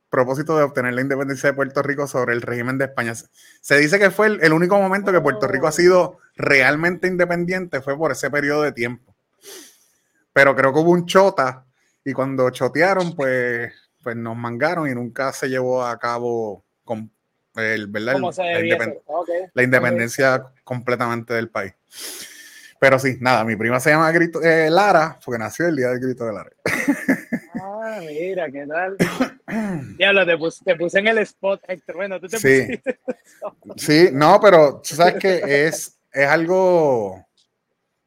propósito 0.09 0.57
de 0.57 0.63
obtener 0.63 0.93
la 0.95 1.01
independencia 1.01 1.49
de 1.49 1.55
Puerto 1.55 1.83
Rico 1.83 2.07
sobre 2.07 2.33
el 2.33 2.41
régimen 2.41 2.79
de 2.79 2.85
España. 2.85 3.13
Se 3.13 3.77
dice 3.77 3.99
que 3.99 4.09
fue 4.09 4.39
el, 4.41 4.53
único 4.53 4.79
momento 4.79 5.11
que 5.11 5.21
Puerto 5.21 5.47
Rico 5.47 5.67
ha 5.67 5.71
sido 5.71 6.17
realmente 6.35 7.07
independiente, 7.07 7.81
fue 7.81 7.95
por 7.95 8.11
ese 8.11 8.31
periodo 8.31 8.63
de 8.63 8.71
tiempo. 8.71 9.15
Pero 10.33 10.55
creo 10.55 10.73
que 10.73 10.79
hubo 10.79 10.91
un 10.91 11.05
chota 11.05 11.67
y 12.09 12.13
cuando 12.13 12.49
chotearon, 12.49 13.15
pues, 13.15 13.71
pues 14.01 14.15
nos 14.15 14.35
mangaron 14.35 14.89
y 14.89 14.95
nunca 14.95 15.31
se 15.31 15.47
llevó 15.47 15.83
a 15.83 15.99
cabo 15.99 16.65
con 16.83 17.11
el, 17.55 17.85
¿verdad? 17.85 18.17
la, 19.53 19.63
independencia 19.63 20.43
completamente 20.63 21.35
del 21.35 21.49
país. 21.49 21.73
Pero 22.79 22.97
sí, 22.97 23.17
nada, 23.19 23.43
mi 23.43 23.55
prima 23.55 23.79
se 23.79 23.91
llama 23.91 24.11
Grito, 24.11 24.41
eh, 24.41 24.71
Lara, 24.71 25.19
porque 25.23 25.37
nació 25.37 25.67
el 25.67 25.75
día 25.75 25.89
del 25.89 25.99
grito 25.99 26.25
de 26.25 26.33
Lara. 26.33 26.49
Ah, 27.61 27.99
mira, 27.99 28.49
¿qué 28.49 28.65
tal? 28.65 28.97
Diablo, 29.97 30.25
te, 30.25 30.37
puse, 30.37 30.63
te 30.63 30.75
puse 30.75 30.99
en 30.99 31.07
el 31.07 31.17
spot, 31.19 31.61
Héctor. 31.67 31.95
Bueno, 31.95 32.19
tú 32.19 32.27
te 32.27 32.37
sí. 32.37 32.61
pusiste. 32.61 32.99
Sí, 33.75 34.09
no, 34.13 34.39
pero 34.41 34.81
tú 34.81 34.95
sabes 34.95 35.15
que 35.15 35.67
es, 35.67 35.99
es 36.11 36.27
algo. 36.27 37.25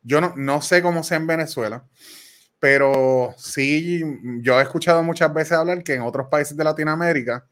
Yo 0.02 0.20
no, 0.20 0.34
no 0.36 0.60
sé 0.62 0.82
cómo 0.82 1.02
sea 1.04 1.18
en 1.18 1.26
Venezuela, 1.26 1.84
pero 2.62 3.34
sí, 3.38 4.04
yo 4.40 4.60
he 4.60 4.62
escuchado 4.62 5.02
muchas 5.02 5.34
veces 5.34 5.54
hablar 5.54 5.82
que 5.82 5.94
en 5.94 6.02
otros 6.02 6.28
países 6.28 6.56
de 6.56 6.62
Latinoamérica 6.62 7.44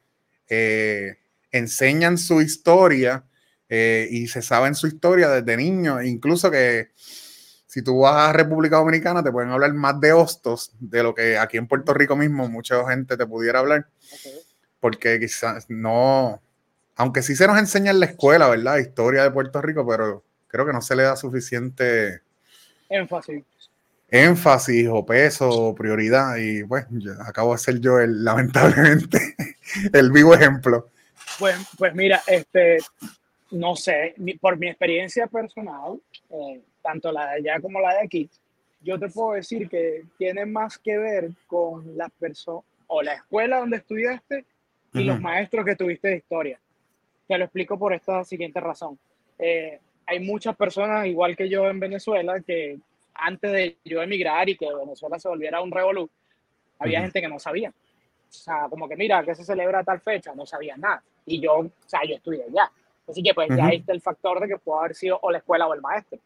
eh, 0.49 1.17
enseñan 1.51 2.17
su 2.17 2.41
historia 2.41 3.25
eh, 3.69 4.07
y 4.09 4.29
se 4.29 4.41
sabe 4.41 4.69
en 4.69 4.77
su 4.77 4.87
historia 4.87 5.29
desde 5.29 5.57
niño, 5.57 6.01
incluso 6.01 6.49
que 6.49 6.93
si 6.95 7.83
tú 7.83 7.99
vas 8.03 8.29
a 8.29 8.33
República 8.33 8.77
Dominicana, 8.77 9.21
te 9.21 9.33
pueden 9.33 9.51
hablar 9.51 9.75
más 9.75 9.99
de 9.99 10.13
hostos 10.13 10.77
de 10.79 11.03
lo 11.03 11.13
que 11.13 11.37
aquí 11.37 11.57
en 11.57 11.67
Puerto 11.67 11.93
Rico 11.93 12.15
mismo 12.15 12.49
mucha 12.49 12.89
gente 12.89 13.17
te 13.17 13.27
pudiera 13.27 13.59
hablar. 13.59 13.89
Porque 14.79 15.19
quizás 15.19 15.69
no, 15.69 16.41
aunque 16.95 17.23
sí 17.23 17.35
se 17.35 17.49
nos 17.49 17.59
enseña 17.59 17.91
en 17.91 17.99
la 17.99 18.07
escuela, 18.07 18.49
¿verdad? 18.49 18.79
Historia 18.79 19.25
de 19.25 19.33
Puerto 19.33 19.61
Rico, 19.61 19.85
pero 19.85 20.25
creo 20.47 20.67
que 20.67 20.73
no 20.73 20.81
se 20.81 20.95
le 20.95 21.03
da 21.03 21.17
suficiente 21.17 22.23
énfasis. 22.89 23.50
Énfasis 24.11 24.89
o 24.89 25.05
peso 25.05 25.49
o 25.49 25.75
prioridad. 25.75 26.37
Y 26.37 26.65
pues 26.65 26.87
acabo 27.27 27.53
de 27.53 27.59
ser 27.59 27.81
yo 27.81 27.99
el, 27.99 28.25
lamentablemente, 28.25 29.35
el 29.93 30.11
vivo 30.11 30.35
ejemplo. 30.35 30.89
Pues, 31.39 31.57
pues 31.79 31.95
mira, 31.95 32.21
este, 32.27 32.79
no 33.51 33.77
sé, 33.77 34.15
por 34.41 34.59
mi 34.59 34.69
experiencia 34.69 35.27
personal, 35.27 36.01
eh, 36.31 36.61
tanto 36.83 37.11
la 37.13 37.31
de 37.31 37.37
allá 37.37 37.61
como 37.61 37.81
la 37.81 37.95
de 37.95 38.01
aquí, 38.05 38.31
yo 38.83 38.99
te 38.99 39.09
puedo 39.09 39.33
decir 39.33 39.69
que 39.69 40.05
tiene 40.19 40.47
más 40.47 40.79
que 40.79 40.97
ver 40.99 41.31
con 41.47 41.97
las 41.97 42.11
personas 42.13 42.65
o 42.87 43.03
la 43.03 43.15
escuela 43.15 43.59
donde 43.59 43.77
estudiaste 43.77 44.45
y 44.93 45.05
los 45.05 45.21
maestros 45.21 45.65
que 45.65 45.77
tuviste 45.77 46.09
de 46.09 46.17
historia. 46.17 46.59
Te 47.29 47.39
lo 47.39 47.45
explico 47.45 47.79
por 47.79 47.95
esta 47.95 48.25
siguiente 48.25 48.59
razón. 48.59 48.99
Eh, 49.39 49.79
hay 50.07 50.19
muchas 50.19 50.57
personas, 50.57 51.07
igual 51.07 51.37
que 51.37 51.49
yo 51.49 51.69
en 51.69 51.79
Venezuela, 51.79 52.41
que 52.41 52.79
antes 53.21 53.53
de 53.53 53.79
yo 53.85 54.03
emigrar 54.03 54.49
y 54.49 54.57
que 54.57 54.67
Venezuela 54.73 55.19
se 55.19 55.29
volviera 55.29 55.61
un 55.61 55.71
revolú, 55.71 56.09
había 56.79 57.03
gente 57.03 57.21
que 57.21 57.29
no 57.29 57.39
sabía. 57.39 57.71
O 57.71 58.33
sea, 58.33 58.69
como 58.69 58.89
que 58.89 58.97
mira, 58.97 59.25
que 59.25 59.35
se 59.35 59.45
celebra 59.45 59.83
tal 59.85 60.01
fecha, 60.01 60.35
no 60.35 60.47
sabía 60.47 60.77
nada. 60.77 61.03
Y 61.27 61.41
yo, 61.41 61.59
o 61.59 61.71
sea, 61.87 62.01
yo 62.09 62.15
estudié 62.17 62.45
allá. 62.45 62.71
Así 63.09 63.23
que 63.23 63.35
pues 63.35 63.49
ya 63.57 63.67
ahí 63.67 63.79
está 63.79 63.93
el 63.93 64.01
factor 64.01 64.41
de 64.41 64.49
que 64.49 64.59
puede 64.59 64.81
haber 64.81 64.95
sido 64.95 65.19
o 65.23 65.31
la 65.31 65.39
escuela 65.39 65.67
o 65.67 65.75
el 65.75 65.81
maestro. 65.81 66.19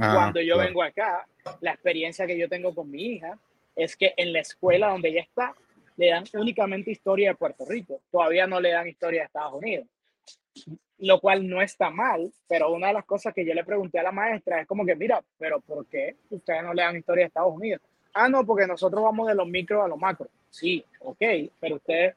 Ah, 0.00 0.12
Cuando 0.14 0.40
yo 0.40 0.58
vengo 0.58 0.82
acá, 0.82 1.26
la 1.60 1.72
experiencia 1.72 2.26
que 2.26 2.38
yo 2.38 2.48
tengo 2.48 2.74
con 2.74 2.90
mi 2.90 3.02
hija 3.02 3.38
es 3.74 3.96
que 3.96 4.14
en 4.16 4.32
la 4.32 4.40
escuela 4.40 4.88
donde 4.88 5.10
ella 5.10 5.22
está, 5.22 5.54
le 5.96 6.10
dan 6.10 6.24
únicamente 6.34 6.90
historia 6.90 7.30
de 7.30 7.34
Puerto 7.36 7.64
Rico. 7.66 8.00
Todavía 8.10 8.46
no 8.46 8.60
le 8.60 8.70
dan 8.70 8.88
historia 8.88 9.20
de 9.20 9.26
Estados 9.26 9.54
Unidos. 9.54 9.86
Lo 10.98 11.20
cual 11.20 11.46
no 11.46 11.60
está 11.60 11.90
mal, 11.90 12.32
pero 12.48 12.72
una 12.72 12.88
de 12.88 12.94
las 12.94 13.04
cosas 13.04 13.34
que 13.34 13.44
yo 13.44 13.52
le 13.52 13.64
pregunté 13.64 13.98
a 13.98 14.02
la 14.02 14.12
maestra 14.12 14.60
es 14.62 14.66
como 14.66 14.84
que, 14.84 14.96
mira, 14.96 15.22
pero 15.38 15.60
¿por 15.60 15.86
qué 15.86 16.16
ustedes 16.30 16.62
no 16.62 16.72
le 16.72 16.82
dan 16.82 16.96
historia 16.96 17.24
de 17.24 17.28
Estados 17.28 17.54
Unidos? 17.54 17.82
Ah, 18.14 18.28
no, 18.28 18.46
porque 18.46 18.66
nosotros 18.66 19.02
vamos 19.02 19.28
de 19.28 19.34
los 19.34 19.46
micros 19.46 19.84
a 19.84 19.88
los 19.88 19.98
macros. 19.98 20.30
Sí, 20.48 20.82
ok, 21.00 21.22
pero 21.60 21.76
ustedes, 21.76 22.16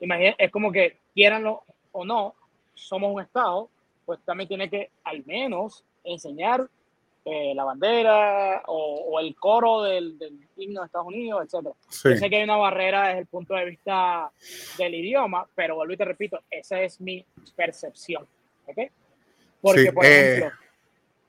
imagínense, 0.00 0.42
es 0.42 0.50
como 0.50 0.72
que 0.72 0.98
quieranlo 1.14 1.62
o 1.92 2.04
no, 2.04 2.34
somos 2.74 3.14
un 3.14 3.22
Estado, 3.22 3.70
pues 4.04 4.18
también 4.24 4.48
tiene 4.48 4.68
que 4.68 4.90
al 5.04 5.24
menos 5.24 5.84
enseñar 6.02 6.68
eh, 7.28 7.54
la 7.56 7.64
bandera 7.64 8.62
o, 8.68 9.18
el 9.18 9.34
coro 9.34 9.82
del, 9.82 10.16
himno 10.56 10.80
de 10.80 10.86
Estados 10.86 11.08
Unidos, 11.08 11.44
etc. 11.44 11.66
Yo 12.04 12.16
sé 12.16 12.30
que 12.30 12.36
hay 12.36 12.44
una 12.44 12.56
barrera 12.56 13.08
desde 13.08 13.20
el 13.22 13.26
punto 13.26 13.54
de 13.54 13.64
vista 13.64 14.30
del 14.78 14.94
idioma, 14.94 15.44
pero 15.56 15.74
vuelvo 15.74 15.92
y 15.92 15.96
te 15.96 16.04
repito, 16.04 16.40
esa 16.48 16.80
es 16.80 17.00
mi 17.00 17.26
percepción. 17.56 18.24
¿okay? 18.64 18.90
Porque, 19.60 19.92
por 19.92 20.04
eh, 20.04 20.36
ejemplo, 20.36 20.58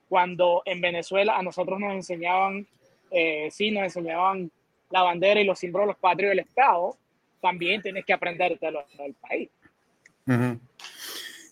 cuando 0.08 0.62
en 0.66 0.80
Venezuela 0.80 1.36
a 1.36 1.42
nosotros 1.42 1.80
nos 1.80 1.92
enseñaban, 1.92 2.64
eh, 3.10 3.48
sí, 3.50 3.72
nos 3.72 3.82
enseñaban 3.82 4.52
la 4.90 5.02
bandera 5.02 5.40
y 5.40 5.44
los 5.44 5.58
símbolos 5.58 5.96
patrios 5.96 6.30
del 6.30 6.38
Estado, 6.38 6.96
también 7.40 7.82
tienes 7.82 8.04
que 8.04 8.12
aprendértelo 8.12 8.84
del 8.96 9.14
país. 9.14 9.50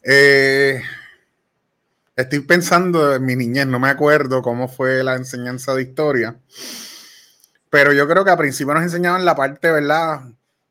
Eh, 0.04 0.80
estoy 2.16 2.40
pensando 2.40 3.14
en 3.14 3.24
mi 3.24 3.36
niñez, 3.36 3.66
no 3.66 3.78
me 3.78 3.88
acuerdo 3.88 4.42
cómo 4.42 4.68
fue 4.68 5.04
la 5.04 5.14
enseñanza 5.14 5.74
de 5.74 5.82
historia, 5.82 6.38
pero 7.70 7.92
yo 7.92 8.08
creo 8.08 8.24
que 8.24 8.30
al 8.30 8.38
principio 8.38 8.74
nos 8.74 8.82
enseñaban 8.82 9.24
la 9.24 9.36
parte, 9.36 9.70
¿verdad? 9.70 10.22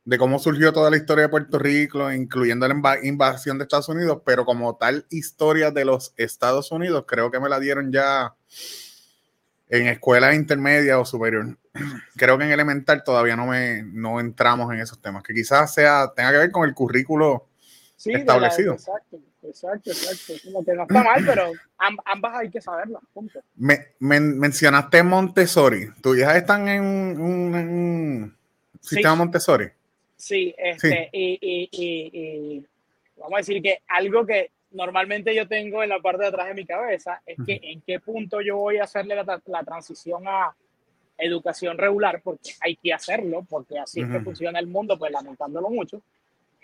De 0.04 0.18
cómo 0.18 0.40
surgió 0.40 0.74
toda 0.74 0.90
la 0.90 0.98
historia 0.98 1.24
de 1.24 1.30
Puerto 1.30 1.60
Rico, 1.60 2.12
incluyendo 2.12 2.68
la 2.68 3.00
invasión 3.04 3.58
de 3.58 3.64
Estados 3.64 3.90
Unidos, 3.90 4.22
pero 4.26 4.46
como 4.46 4.76
tal 4.76 5.06
historia 5.10 5.72
de 5.72 5.86
los 5.86 6.14
Estados 6.18 6.72
Unidos, 6.72 7.06
creo 7.08 7.30
que 7.30 7.40
me 7.40 7.50
la 7.50 7.60
dieron 7.60 7.92
ya 7.92 8.36
en 9.70 9.88
escuela 9.88 10.34
intermedia 10.34 11.00
o 11.00 11.06
superior. 11.06 11.58
Creo 12.16 12.38
que 12.38 12.46
en 12.46 12.52
elemental 12.52 13.04
todavía 13.04 13.36
no 13.36 13.48
me 13.48 13.84
no 13.84 14.20
entramos 14.20 14.72
en 14.72 14.80
esos 14.80 15.02
temas, 15.02 15.24
que 15.24 15.34
quizás 15.34 15.74
sea 15.74 16.12
tenga 16.16 16.32
que 16.32 16.38
ver 16.38 16.52
con 16.52 16.68
el 16.68 16.76
currículo 16.76 17.48
establecido. 17.98 18.74
exacto, 18.74 19.20
exacto, 19.48 19.92
exacto. 19.92 20.34
Como 20.46 20.64
que 20.64 20.74
no 20.74 20.84
está 20.84 21.04
mal, 21.04 21.24
pero 21.26 21.52
ambas 21.78 22.36
hay 22.36 22.50
que 22.50 22.62
saberlas. 22.62 23.02
Me, 23.56 23.96
mencionaste 24.00 25.04
Montessori. 25.04 25.90
¿Tus 26.02 26.18
hijas 26.18 26.38
están 26.38 26.68
en 26.68 26.82
un, 26.82 28.36
sistema 28.80 29.16
Montessori? 29.16 29.68
Sí, 30.16 30.54
este, 30.58 31.10
Y, 31.12 31.40
y, 31.42 31.70
y 31.72 32.66
vamos 33.18 33.36
a 33.36 33.38
decir 33.38 33.62
que 33.62 33.82
algo 33.88 34.26
que 34.26 34.52
normalmente 34.76 35.34
yo 35.34 35.48
tengo 35.48 35.82
en 35.82 35.90
la 35.90 36.00
parte 36.00 36.24
de 36.24 36.28
atrás 36.28 36.48
de 36.48 36.54
mi 36.54 36.66
cabeza 36.66 37.22
es 37.26 37.38
que 37.46 37.60
en 37.64 37.82
qué 37.82 38.00
punto 38.00 38.42
yo 38.42 38.58
voy 38.58 38.78
a 38.78 38.84
hacerle 38.84 39.16
la, 39.16 39.64
transición 39.64 40.28
a 40.28 40.54
educación 41.18 41.78
regular, 41.78 42.22
porque 42.22 42.52
hay 42.60 42.76
que 42.76 42.94
hacerlo, 42.94 43.46
porque 43.50 43.80
así 43.80 44.02
es 44.02 44.10
que 44.10 44.20
funciona 44.20 44.60
el 44.60 44.68
mundo, 44.68 45.00
pues 45.00 45.12
lamentándolo 45.12 45.70
mucho. 45.70 46.02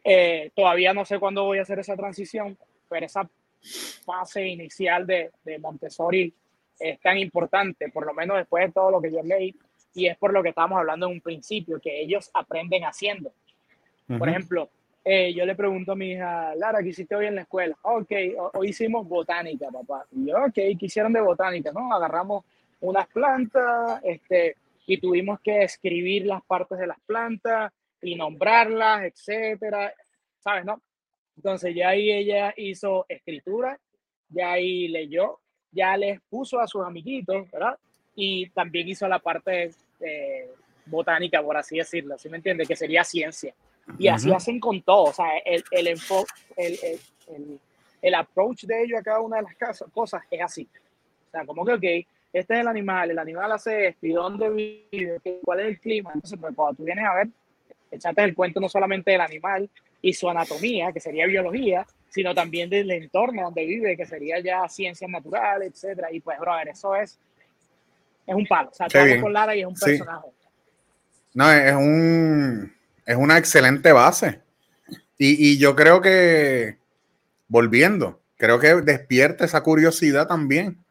Eh, 0.04 0.52
todavía 0.54 0.94
no 0.94 1.06
sé 1.06 1.20
cuándo 1.20 1.46
voy 1.46 1.60
a 1.60 1.62
hacer 1.62 1.80
esa 1.80 1.96
transición, 1.96 2.58
pero 2.92 3.06
esa 3.06 3.28
fase 4.06 4.46
inicial 4.46 5.08
de, 5.08 5.32
de 5.46 5.58
Montessori 5.60 6.34
es 6.78 7.00
tan 7.00 7.18
importante, 7.18 7.90
por 7.90 8.06
lo 8.06 8.14
menos 8.14 8.38
después 8.38 8.66
de 8.66 8.74
todo 8.74 8.92
lo 8.92 9.02
que 9.02 9.12
yo 9.12 9.24
leí, 9.24 9.56
y 9.94 10.08
es 10.08 10.18
por 10.18 10.34
lo 10.34 10.44
que 10.44 10.50
estábamos 10.50 10.80
hablando 10.80 11.06
en 11.06 11.14
un 11.14 11.22
principio, 11.22 11.80
que 11.80 12.02
ellos 12.02 12.30
aprenden 12.34 12.84
haciendo. 12.84 13.32
Por 14.18 14.28
ejemplo, 14.28 14.70
eh, 15.06 15.34
yo 15.34 15.46
le 15.46 15.56
pregunto 15.56 15.94
a 15.94 15.96
mi 15.96 16.12
hija, 16.12 16.54
Lara, 16.56 16.84
¿qué 16.84 16.90
hiciste 16.90 17.16
hoy 17.16 17.28
en 17.28 17.36
la 17.36 17.42
escuela? 17.44 17.78
Ok, 17.84 18.12
hoy 18.54 18.70
hicimos 18.70 19.08
botánica, 19.08 19.70
papá. 19.72 20.06
Y 20.12 20.28
yo, 20.28 20.36
ok, 20.38 20.54
¿qué 20.54 20.78
hicieron 20.82 21.14
de 21.14 21.22
botánica? 21.22 21.72
No, 21.72 21.94
agarramos 21.94 22.44
unas 22.82 23.08
plantas 23.08 24.02
este, 24.04 24.58
y 24.86 24.98
tuvimos 24.98 25.40
que 25.40 25.64
escribir 25.64 26.26
las 26.26 26.44
partes 26.44 26.78
de 26.78 26.88
las 26.88 27.00
plantas 27.00 27.72
y 28.02 28.16
nombrarlas, 28.16 29.04
etcétera, 29.04 29.94
¿sabes? 30.40 30.66
No? 30.66 30.82
Entonces 31.36 31.74
ya 31.76 31.90
ahí 31.90 32.12
ella 32.12 32.54
hizo 32.58 33.06
escritura, 33.10 33.80
ya 34.30 34.52
ahí 34.54 34.88
leyó, 34.88 35.40
ya 35.72 35.96
les 35.98 36.20
puso 36.30 36.60
a 36.60 36.68
sus 36.68 36.86
amiguitos, 36.86 37.50
¿verdad? 37.52 37.78
Y 38.16 38.50
también 38.50 38.90
hizo 38.90 39.08
la 39.08 39.20
parte 39.20 39.72
botánica, 40.86 41.42
por 41.42 41.58
así 41.58 41.78
decirlo, 41.78 42.18
¿sí 42.18 42.30
me 42.30 42.38
entiende? 42.38 42.66
Que 42.66 42.76
sería 42.76 43.04
ciencia. 43.04 43.54
Y 43.98 44.08
así 44.08 44.32
hacen 44.32 44.60
con 44.60 44.82
todo, 44.82 45.04
o 45.04 45.14
sea, 45.14 45.38
el, 45.40 45.64
el, 45.72 45.88
el, 45.88 46.00
el, 46.58 47.60
el, 48.02 48.16
approach 48.16 48.64
de 48.64 48.84
ellos 48.84 49.00
a 49.00 49.04
cada 49.04 49.20
una 49.20 49.38
de 49.38 49.44
las 49.44 49.84
cosas 49.92 50.22
es 50.30 50.42
así. 50.42 50.68
O 51.28 51.32
sea, 51.32 51.46
como 51.46 51.66
que, 51.66 51.74
ok, 51.74 52.08
este 52.34 52.54
es 52.54 52.60
el 52.62 52.68
animal, 52.68 53.12
el 53.12 53.20
animal 53.20 53.52
hace 53.52 53.88
esto, 53.88 54.06
y 54.06 54.14
dónde 54.14 54.50
vive, 54.50 55.20
cuál 55.44 55.62
es 55.62 55.68
el 55.68 55.80
clima. 55.80 56.12
Entonces, 56.14 56.40
pues, 56.40 56.56
cuando 56.56 56.78
tú 56.78 56.84
vienes 56.84 57.06
a 57.06 57.16
ver, 57.16 57.28
echate 57.90 58.24
el 58.24 58.36
cuento 58.36 58.60
no 58.60 58.70
solamente 58.70 59.12
del 59.12 59.22
animal 59.22 59.70
y 60.02 60.14
su 60.14 60.30
anatomía, 60.30 60.92
que 60.92 61.00
sería 61.00 61.26
biología, 61.26 61.86
sino 62.10 62.34
también 62.34 62.70
del 62.70 62.92
entorno 62.92 63.44
donde 63.44 63.66
vive, 63.66 63.96
que 63.96 64.06
sería 64.06 64.40
ya 64.40 64.68
ciencias 64.68 65.10
naturales, 65.10 65.72
etcétera. 65.74 66.12
Y 66.12 66.20
pues, 66.20 66.40
brother, 66.40 66.70
eso 66.70 66.96
es, 66.96 67.20
es 68.26 68.36
un 68.36 68.46
palo. 68.48 68.70
O 68.70 68.74
sea, 68.74 68.88
todo 68.88 69.22
con 69.22 69.34
Lara 69.34 69.56
y 69.56 69.62
es 69.62 69.68
un 69.68 69.76
personaje. 69.76 70.28
No, 71.34 71.52
es 71.52 71.74
un 71.74 72.74
es 73.06 73.18
una 73.18 73.38
excelente 73.38 73.92
base. 73.92 74.42
Y, 75.18 75.60
yo 75.60 75.76
creo 75.76 76.02
que, 76.02 76.78
volviendo, 77.48 78.24
creo 78.38 78.60
que 78.60 78.74
despierta 78.82 79.46
esa 79.46 79.62
curiosidad 79.62 80.28
también 80.28 80.84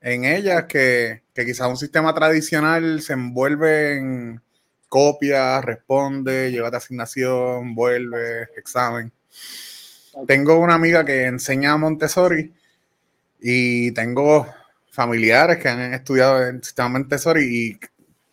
en 0.00 0.24
ella, 0.24 0.66
que, 0.66 1.22
que 1.34 1.44
quizás 1.44 1.68
un 1.68 1.76
sistema 1.76 2.14
tradicional 2.14 3.02
se 3.02 3.12
envuelve 3.12 3.98
en 3.98 4.42
copia, 4.88 5.60
responde, 5.60 6.50
lleva 6.50 6.70
de 6.70 6.76
asignación, 6.76 7.74
vuelve, 7.74 8.48
examen. 8.56 9.12
Tengo 10.26 10.58
una 10.58 10.74
amiga 10.74 11.04
que 11.04 11.24
enseña 11.24 11.76
Montessori 11.76 12.52
y 13.40 13.90
tengo 13.92 14.46
familiares 14.90 15.58
que 15.58 15.68
han 15.68 15.92
estudiado 15.92 16.46
el 16.46 16.62
sistema 16.62 16.88
Montessori 16.88 17.42
y 17.42 17.78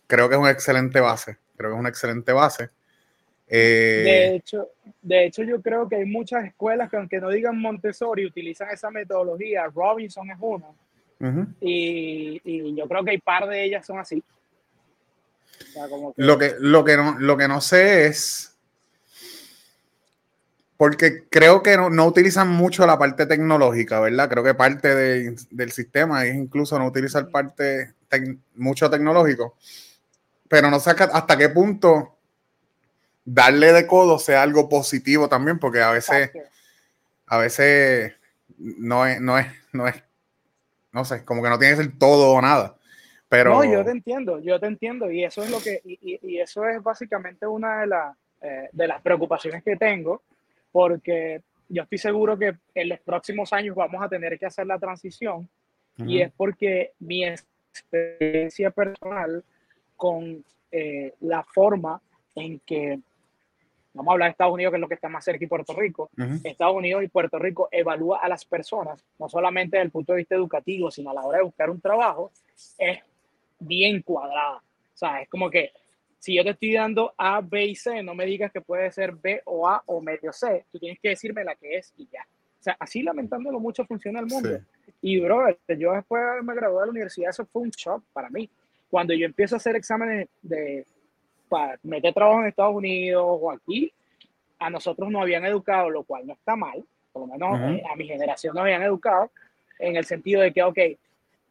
creo 0.06 0.28
que 0.28 0.36
es 0.36 0.40
una 0.40 0.50
excelente 0.50 1.00
base. 1.00 1.36
Creo 1.56 1.70
que 1.70 1.74
es 1.74 1.80
una 1.80 1.88
excelente 1.88 2.32
base. 2.32 2.70
Eh, 3.48 4.02
de, 4.04 4.36
hecho, 4.36 4.68
de 5.02 5.26
hecho, 5.26 5.42
yo 5.42 5.60
creo 5.60 5.88
que 5.88 5.96
hay 5.96 6.04
muchas 6.06 6.44
escuelas 6.46 6.88
que 6.88 6.96
aunque 6.96 7.20
no 7.20 7.28
digan 7.28 7.60
Montessori, 7.60 8.24
utilizan 8.24 8.70
esa 8.70 8.90
metodología. 8.90 9.66
Robinson 9.66 10.30
es 10.30 10.38
una. 10.40 10.66
y, 11.60 12.40
y, 12.44 12.74
yo 12.74 12.88
creo 12.88 13.04
que 13.04 13.10
hay 13.10 13.18
par 13.18 13.46
de 13.48 13.64
ellas 13.64 13.84
son 13.84 13.98
así. 13.98 14.22
Lo, 16.16 16.38
que, 16.38 16.54
lo, 16.58 16.84
que 16.84 16.96
no, 16.96 17.18
lo 17.18 17.36
que 17.36 17.48
no 17.48 17.60
sé 17.60 18.06
es, 18.06 18.54
porque 20.76 21.24
creo 21.28 21.62
que 21.62 21.76
no, 21.76 21.90
no 21.90 22.06
utilizan 22.06 22.48
mucho 22.48 22.86
la 22.86 22.98
parte 22.98 23.26
tecnológica, 23.26 24.00
¿verdad? 24.00 24.28
Creo 24.28 24.44
que 24.44 24.54
parte 24.54 24.94
de, 24.94 25.36
del 25.50 25.72
sistema 25.72 26.24
es 26.26 26.34
incluso 26.34 26.78
no 26.78 26.86
utilizar 26.86 27.28
parte 27.28 27.94
mucho 28.56 28.90
tecnológico, 28.90 29.56
pero 30.48 30.70
no 30.70 30.80
sé 30.80 30.90
hasta 30.90 31.36
qué 31.36 31.48
punto 31.48 32.16
darle 33.24 33.72
de 33.72 33.86
codo 33.86 34.18
sea 34.18 34.42
algo 34.42 34.68
positivo 34.68 35.28
también, 35.28 35.58
porque 35.58 35.80
a 35.80 35.90
veces, 35.90 36.30
a 37.26 37.38
veces 37.38 38.12
no 38.58 39.06
es, 39.06 39.20
no 39.20 39.38
es, 39.38 39.46
no 39.72 39.88
es, 39.88 40.02
no 40.92 41.04
sé, 41.04 41.24
como 41.24 41.42
que 41.42 41.48
no 41.48 41.58
tiene 41.58 41.76
que 41.76 41.82
ser 41.84 41.98
todo 41.98 42.32
o 42.32 42.42
nada. 42.42 42.76
Pero... 43.32 43.54
No, 43.54 43.64
yo 43.64 43.82
te 43.82 43.92
entiendo, 43.92 44.40
yo 44.40 44.60
te 44.60 44.66
entiendo, 44.66 45.10
y 45.10 45.24
eso 45.24 45.42
es 45.42 45.50
lo 45.50 45.58
que, 45.58 45.80
y, 45.86 46.18
y 46.22 46.38
eso 46.38 46.66
es 46.66 46.82
básicamente 46.82 47.46
una 47.46 47.80
de, 47.80 47.86
las 47.86 48.16
eh, 48.42 48.68
de 48.70 48.86
las 48.86 49.00
preocupaciones 49.00 49.62
que 49.62 49.74
tengo, 49.76 50.20
porque 50.70 51.40
yo 51.66 51.84
estoy 51.84 51.96
seguro 51.96 52.36
que 52.36 52.56
en 52.74 52.90
los 52.90 53.00
próximos 53.00 53.50
años 53.54 53.74
vamos 53.74 54.02
a 54.02 54.08
tener 54.10 54.38
que 54.38 54.44
hacer 54.44 54.66
la 54.66 54.78
transición, 54.78 55.48
y 55.96 56.20
es 56.20 56.30
porque 56.36 56.92
mi 56.98 57.24
experiencia 57.24 58.70
personal 58.70 59.42
con 59.96 60.44
eh, 60.70 61.14
la 61.20 61.42
forma 61.42 62.02
en 62.34 62.60
que 62.66 63.00
vamos 63.94 64.10
a 64.10 64.12
hablar 64.12 64.28
de 64.28 64.32
Estados 64.32 64.52
Unidos, 64.52 64.72
que 64.72 64.76
es 64.76 64.80
lo 64.82 64.88
que 64.88 64.94
está 64.94 65.08
más 65.08 65.24
cerca, 65.24 65.42
y 65.42 65.48
Puerto 65.48 65.72
Rico. 65.72 66.10
Estados 66.44 66.76
Unidos 66.76 67.02
y 67.02 67.08
Puerto 67.08 67.38
Rico 67.38 67.70
evalúa 67.70 68.18
a 68.18 68.28
las 68.28 68.44
personas, 68.44 69.02
no 69.18 69.30
solamente 69.30 69.78
desde 69.78 69.86
el 69.86 69.90
punto 69.90 70.12
de 70.12 70.18
vista 70.18 70.34
educativo, 70.34 70.90
sino 70.90 71.08
a 71.08 71.14
la 71.14 71.22
hora 71.22 71.38
de 71.38 71.44
buscar 71.44 71.70
un 71.70 71.80
trabajo, 71.80 72.30
es 72.76 72.98
bien 73.66 74.02
cuadrada. 74.02 74.56
O 74.56 74.96
sea, 74.96 75.22
es 75.22 75.28
como 75.28 75.50
que 75.50 75.72
si 76.18 76.34
yo 76.36 76.44
te 76.44 76.50
estoy 76.50 76.74
dando 76.74 77.14
A, 77.16 77.40
B 77.40 77.66
y 77.66 77.74
C, 77.74 78.02
no 78.02 78.14
me 78.14 78.24
digas 78.24 78.52
que 78.52 78.60
puede 78.60 78.90
ser 78.92 79.12
B 79.12 79.42
o 79.44 79.68
A 79.68 79.82
o 79.86 80.00
medio 80.00 80.32
C, 80.32 80.64
tú 80.70 80.78
tienes 80.78 81.00
que 81.00 81.10
decirme 81.10 81.42
la 81.42 81.56
que 81.56 81.78
es 81.78 81.92
y 81.96 82.06
ya. 82.12 82.22
O 82.60 82.62
sea, 82.62 82.76
así 82.78 83.02
lamentándolo 83.02 83.58
mucho 83.58 83.84
funciona 83.84 84.20
el 84.20 84.26
mundo. 84.26 84.60
Y, 85.00 85.18
bro, 85.18 85.48
yo 85.76 85.92
después 85.92 86.22
me 86.44 86.54
gradué 86.54 86.80
de 86.80 86.86
la 86.86 86.90
universidad, 86.90 87.30
eso 87.30 87.44
fue 87.46 87.62
un 87.62 87.70
shock 87.70 88.04
para 88.12 88.30
mí. 88.30 88.48
Cuando 88.88 89.12
yo 89.14 89.26
empiezo 89.26 89.56
a 89.56 89.58
hacer 89.58 89.74
exámenes 89.74 90.28
de, 90.42 90.86
para 91.48 91.76
meter 91.82 92.14
trabajo 92.14 92.40
en 92.40 92.46
Estados 92.46 92.76
Unidos 92.76 93.24
o 93.26 93.50
aquí, 93.50 93.92
a 94.60 94.70
nosotros 94.70 95.10
nos 95.10 95.22
habían 95.22 95.44
educado, 95.44 95.90
lo 95.90 96.04
cual 96.04 96.24
no 96.24 96.34
está 96.34 96.54
mal, 96.54 96.84
por 97.12 97.26
lo 97.26 97.32
menos 97.32 97.58
eh, 97.60 97.82
a 97.90 97.96
mi 97.96 98.06
generación 98.06 98.54
nos 98.54 98.62
habían 98.62 98.82
educado, 98.82 99.30
en 99.80 99.96
el 99.96 100.04
sentido 100.04 100.40
de 100.40 100.52
que, 100.52 100.62
ok, 100.62 100.78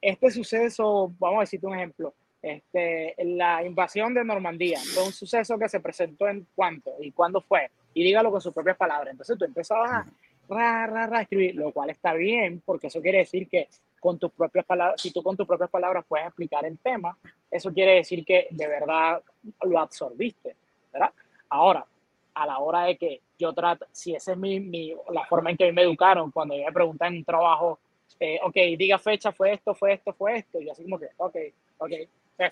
este 0.02 0.32
suceso, 0.32 1.14
vamos 1.20 1.38
a 1.38 1.42
decirte 1.42 1.68
un 1.68 1.76
ejemplo, 1.76 2.14
este, 2.42 3.14
la 3.24 3.64
invasión 3.64 4.14
de 4.14 4.26
Normandía 4.26 4.80
fue 4.80 5.04
un 5.04 5.12
suceso 5.12 5.60
que 5.60 5.70
se 5.70 5.80
presentó 5.80 6.28
en 6.28 6.48
cuánto 6.56 6.92
y 7.00 7.12
cuándo 7.12 7.42
fue, 7.42 7.70
y 7.94 8.04
dígalo 8.04 8.32
con 8.32 8.42
sus 8.42 8.54
propias 8.54 8.78
palabras. 8.78 9.12
Entonces 9.12 9.38
tú 9.38 9.46
empezabas 9.46 9.92
a 9.92 10.06
ra, 10.50 10.88
ra, 10.88 11.08
ra, 11.08 11.22
escribir, 11.22 11.56
lo 11.56 11.72
cual 11.72 11.92
está 11.92 12.14
bien, 12.14 12.62
porque 12.66 12.88
eso 12.88 13.02
quiere 13.02 13.20
decir 13.20 13.48
que 13.48 13.68
con 14.00 14.18
tus 14.18 14.32
propias 14.32 14.66
palabras, 14.66 15.00
si 15.00 15.12
tú 15.12 15.22
con 15.22 15.38
tus 15.38 15.46
propias 15.46 15.70
palabras 15.70 16.04
puedes 16.08 16.26
explicar 16.26 16.66
el 16.66 16.80
tema, 16.80 17.16
eso 17.52 17.72
quiere 17.72 17.96
decir 17.96 18.26
que 18.26 18.48
de 18.50 18.68
verdad 18.68 19.22
lo 19.62 19.80
absorbiste, 19.80 20.56
¿verdad? 20.92 21.12
Ahora, 21.50 21.86
a 22.34 22.46
la 22.46 22.58
hora 22.60 22.86
de 22.86 22.98
que 22.98 23.22
yo 23.38 23.54
trato, 23.54 23.86
si 23.92 24.16
esa 24.16 24.32
es 24.32 24.38
mi, 24.38 24.60
mi, 24.60 24.94
la 25.12 25.26
forma 25.26 25.52
en 25.52 25.58
que 25.58 25.72
me 25.72 25.84
educaron, 25.84 26.32
cuando 26.32 26.56
yo 26.56 26.66
me 26.66 26.72
preguntan 26.72 27.14
en 27.14 27.20
un 27.20 27.26
trabajo, 27.26 27.80
eh, 28.24 28.40
ok, 28.44 28.54
diga 28.78 29.00
fecha, 29.00 29.32
fue 29.32 29.54
esto, 29.54 29.74
fue 29.74 29.94
esto, 29.94 30.14
fue 30.14 30.38
esto, 30.38 30.62
y 30.62 30.70
así 30.70 30.84
como 30.84 31.00
que, 31.00 31.08
ok, 31.18 31.36
ok, 31.80 31.92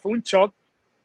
fue 0.01 0.11
un 0.13 0.21
shock 0.21 0.51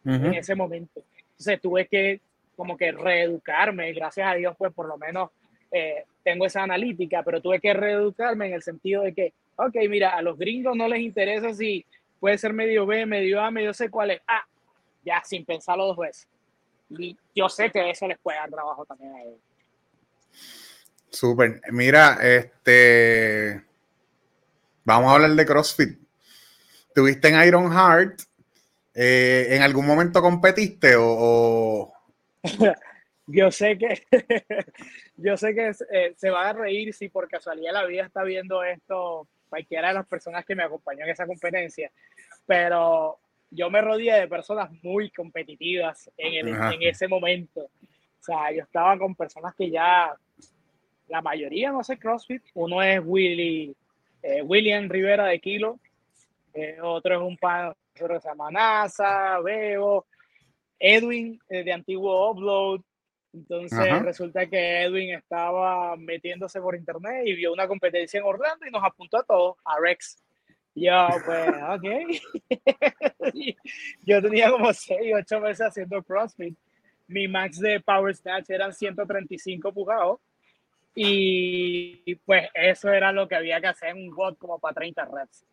en 0.07 0.33
ese 0.33 0.55
momento. 0.55 1.03
Entonces 1.33 1.61
tuve 1.61 1.87
que 1.87 2.21
como 2.57 2.75
que 2.75 2.91
reeducarme, 2.91 3.93
gracias 3.93 4.27
a 4.27 4.35
Dios, 4.35 4.55
pues 4.57 4.73
por 4.73 4.89
lo 4.89 4.97
menos 4.97 5.31
eh, 5.71 6.07
tengo 6.23 6.47
esa 6.47 6.63
analítica, 6.63 7.23
pero 7.23 7.43
tuve 7.43 7.61
que 7.61 7.75
reeducarme 7.75 8.47
en 8.47 8.55
el 8.55 8.63
sentido 8.63 9.03
de 9.03 9.13
que, 9.13 9.35
ok, 9.57 9.77
mira, 9.91 10.17
a 10.17 10.23
los 10.23 10.39
gringos 10.39 10.75
no 10.75 10.89
les 10.89 11.01
interesa 11.01 11.53
si 11.53 11.85
puede 12.19 12.39
ser 12.39 12.55
medio 12.55 12.87
B, 12.87 13.05
medio 13.05 13.43
A, 13.43 13.51
medio 13.51 13.75
C, 13.75 13.91
cuál 13.91 14.13
es 14.13 14.23
A, 14.27 14.47
ya 15.05 15.23
sin 15.25 15.45
pensarlo 15.45 15.89
dos 15.89 15.99
veces. 15.99 16.27
Y 16.89 17.19
yo 17.35 17.51
sé 17.51 17.71
que 17.71 17.91
eso 17.91 18.09
les 18.09 18.19
puede 18.19 18.39
dar 18.39 18.51
trabajo 18.51 18.87
también 18.87 19.15
a 19.15 19.23
ellos. 19.25 19.41
Súper. 21.11 21.61
Mira, 21.71 22.19
este. 22.23 23.74
Vamos 24.85 25.11
a 25.11 25.15
hablar 25.15 25.31
de 25.31 25.47
CrossFit. 25.47 25.99
¿Tuviste 26.95 27.29
en 27.29 27.43
Iron 27.47 27.73
Heart? 27.73 28.21
Eh, 28.95 29.47
¿En 29.51 29.63
algún 29.63 29.87
momento 29.87 30.21
competiste 30.21 30.95
o.? 30.99 31.91
yo 33.27 33.51
sé 33.51 33.79
que. 33.79 34.07
yo 35.17 35.37
sé 35.39 35.55
que 35.55 35.73
eh, 35.91 36.15
se 36.17 36.29
va 36.31 36.51
a 36.51 36.53
reír 36.53 36.93
si 36.93 37.09
por 37.09 37.29
casualidad 37.29 37.73
la 37.73 37.87
vida 37.87 38.05
está 38.05 38.23
viendo 38.23 38.63
esto 38.63 39.27
cualquiera 39.49 39.89
de 39.89 39.95
las 39.95 40.07
personas 40.07 40.45
que 40.45 40.55
me 40.55 40.65
acompañó 40.65 41.05
en 41.05 41.11
esa 41.11 41.27
competencia. 41.27 41.91
Pero 42.45 43.19
yo 43.51 43.71
me 43.71 43.81
rodeé 43.81 44.21
de 44.21 44.29
personas 44.29 44.71
muy 44.83 45.11
competitivas 45.11 46.11
en, 46.19 46.47
en 46.47 46.83
ese 46.83 47.09
momento. 47.09 47.63
O 47.63 48.23
sea, 48.23 48.53
yo 48.53 48.63
estaba 48.63 48.99
con 48.99 49.15
personas 49.15 49.55
que 49.55 49.71
ya 49.71 50.15
la 51.09 51.23
mayoría 51.23 51.71
no 51.71 51.81
hace 51.81 51.99
CrossFit. 51.99 52.43
Uno 52.55 52.83
es 52.83 53.01
Willy, 53.03 53.75
eh, 54.25 54.43
William 54.43 54.89
Rivera 54.89 55.27
de 55.27 55.39
Kilo, 55.39 55.79
eh, 56.55 56.79
otro 56.83 57.17
es 57.17 57.21
un 57.21 57.37
pan 57.37 57.75
que 57.93 58.07
se 58.07 58.29
llama 58.29 58.51
NASA, 58.51 59.39
Bebo, 59.41 60.07
Edwin 60.79 61.39
eh, 61.51 61.63
de 61.63 61.73
Antiguo 61.73 62.31
Upload. 62.31 62.81
Entonces 63.35 64.03
resulta 64.03 64.47
que 64.47 64.83
Edwin 64.83 65.15
estaba 65.15 65.95
metiéndose 65.97 66.61
por 66.61 66.75
internet 66.75 67.27
y 67.27 67.35
vio 67.35 67.53
una 67.53 67.69
competencia 67.69 68.19
en 68.19 68.25
Orlando 68.25 68.65
y 68.67 68.71
nos 68.71 68.83
apuntó 68.83 69.19
a 69.19 69.25
todos, 69.25 69.57
a 69.65 69.79
Rex. 69.79 70.23
Yo, 70.75 71.07
pues, 71.27 71.49
ok. 71.69 73.35
yo 74.07 74.23
tenía 74.23 74.51
como 74.51 74.73
6, 74.73 75.01
8 75.17 75.41
meses 75.41 75.67
haciendo 75.67 76.03
CrossFit. 76.03 76.57
Mi 77.09 77.29
max 77.29 77.59
de 77.59 77.81
Power 77.81 78.15
Snatch 78.15 78.49
eran 78.49 78.73
135 78.73 79.71
pujados 79.75 80.21
y 80.95 82.15
pues 82.25 82.49
eso 82.55 82.93
era 82.93 83.13
lo 83.13 83.27
que 83.27 83.35
había 83.35 83.61
que 83.61 83.67
hacer 83.67 83.91
en 83.91 84.09
un 84.09 84.15
bot 84.15 84.39
como 84.39 84.59
para 84.59 84.75
30 84.75 85.05
reps. 85.07 85.45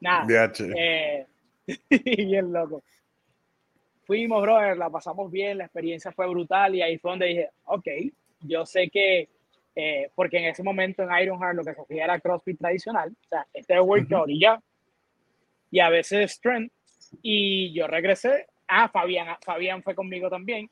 Nada. 0.00 0.52
Eh, 0.76 1.26
bien 1.88 2.52
loco. 2.52 2.82
Fuimos, 4.04 4.42
brother, 4.42 4.76
la 4.76 4.90
pasamos 4.90 5.30
bien, 5.30 5.58
la 5.58 5.64
experiencia 5.64 6.12
fue 6.12 6.28
brutal 6.28 6.74
y 6.74 6.82
ahí 6.82 6.98
fue 6.98 7.12
donde 7.12 7.26
dije, 7.26 7.50
ok, 7.64 7.86
yo 8.40 8.66
sé 8.66 8.90
que, 8.90 9.30
eh, 9.74 10.10
porque 10.14 10.38
en 10.38 10.44
ese 10.44 10.62
momento 10.62 11.02
en 11.02 11.22
Ironheart 11.22 11.56
lo 11.56 11.64
que 11.64 11.74
se 11.74 11.80
hacía 11.80 12.04
era 12.04 12.20
CrossFit 12.20 12.58
tradicional, 12.58 13.16
o 13.18 13.28
sea, 13.28 13.46
este 13.54 13.74
es 13.74 13.80
workout 13.80 14.28
y 14.28 14.40
ya, 14.40 14.62
y 15.70 15.80
a 15.80 15.88
veces 15.88 16.32
strength, 16.32 16.70
y 17.22 17.72
yo 17.72 17.86
regresé, 17.86 18.46
ah, 18.68 18.90
Fabián, 18.90 19.38
Fabián 19.40 19.82
fue 19.82 19.94
conmigo 19.94 20.28
también, 20.28 20.68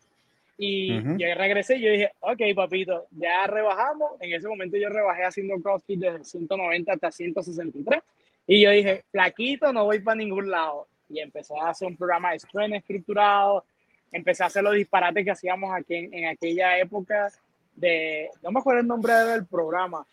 y 0.59 0.95
yo 1.19 1.35
regresé 1.35 1.77
y 1.77 1.81
yo 1.81 1.91
dije, 1.91 2.11
ok, 2.21 2.41
papito, 2.55 3.07
ya 3.11 3.47
rebajamos. 3.47 4.13
En 4.21 4.33
ese 4.33 4.47
momento 4.47 4.77
yo 4.77 4.89
rebajé 4.89 5.25
haciendo 5.25 5.61
CrossFit 5.61 6.01
de 6.01 6.25
190 6.25 6.93
hasta 6.93 7.11
163. 7.11 8.01
Y 8.47 8.63
yo 8.63 8.71
dije, 8.71 9.05
flaquito, 9.11 9.73
no 9.73 9.85
voy 9.85 10.01
para 10.01 10.17
ningún 10.17 10.51
lado. 10.51 10.87
Y 11.09 11.21
empecé 11.21 11.55
a 11.59 11.71
hacer 11.71 11.89
un 11.89 11.97
programa 11.97 12.33
de 12.33 12.39
strength 12.41 12.77
estructurado. 12.77 13.65
Empecé 14.11 14.43
a 14.43 14.47
hacer 14.47 14.63
los 14.63 14.75
disparates 14.75 15.25
que 15.25 15.31
hacíamos 15.31 15.73
aquí 15.75 15.95
en, 15.95 16.27
aquella 16.27 16.79
época 16.79 17.33
de, 17.75 18.29
no 18.43 18.51
me 18.51 18.61
acuerdo 18.61 18.81
el 18.81 18.87
nombre 18.87 19.13
del 19.13 19.47
programa. 19.47 20.07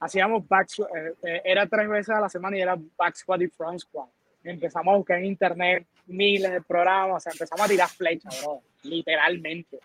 Hacíamos 0.00 0.48
back, 0.48 0.68
eh, 0.78 1.12
eh, 1.22 1.42
era 1.44 1.66
tres 1.66 1.88
veces 1.88 2.10
a 2.10 2.20
la 2.20 2.28
semana 2.28 2.56
y 2.56 2.60
era 2.60 2.76
back 2.96 3.14
squat 3.14 3.42
y 3.42 3.48
front 3.48 3.80
squat. 3.80 4.08
Empezamos 4.44 4.94
a 4.94 4.96
buscar 4.96 5.18
en 5.18 5.26
internet 5.26 5.86
miles 6.06 6.50
de 6.50 6.60
programas, 6.60 7.16
o 7.16 7.20
sea, 7.20 7.32
empezamos 7.32 7.64
a 7.64 7.68
tirar 7.68 7.88
flechas, 7.88 8.42
bro, 8.42 8.60
literalmente 8.82 9.78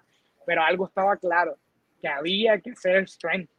pero 0.47 0.63
algo 0.63 0.87
estaba 0.87 1.17
claro, 1.17 1.57
que 2.01 2.07
había 2.07 2.57
que 2.61 2.71
hacer 2.71 3.05
strength. 3.05 3.49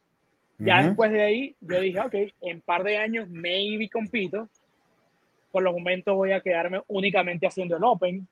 Ya 0.57 0.81
después 0.81 1.11
de 1.11 1.21
ahí, 1.21 1.55
yo 1.61 1.79
dije, 1.79 1.99
ok, 1.99 2.15
en 2.41 2.61
par 2.61 2.83
de 2.83 2.97
años 2.97 3.29
maybe 3.29 3.87
compito. 3.87 4.49
Por 5.51 5.61
los 5.61 5.71
momentos 5.71 6.15
voy 6.15 6.31
a 6.31 6.41
quedarme 6.41 6.81
únicamente 6.87 7.45
haciendo 7.45 7.77
el 7.77 7.83
Open. 7.83 8.27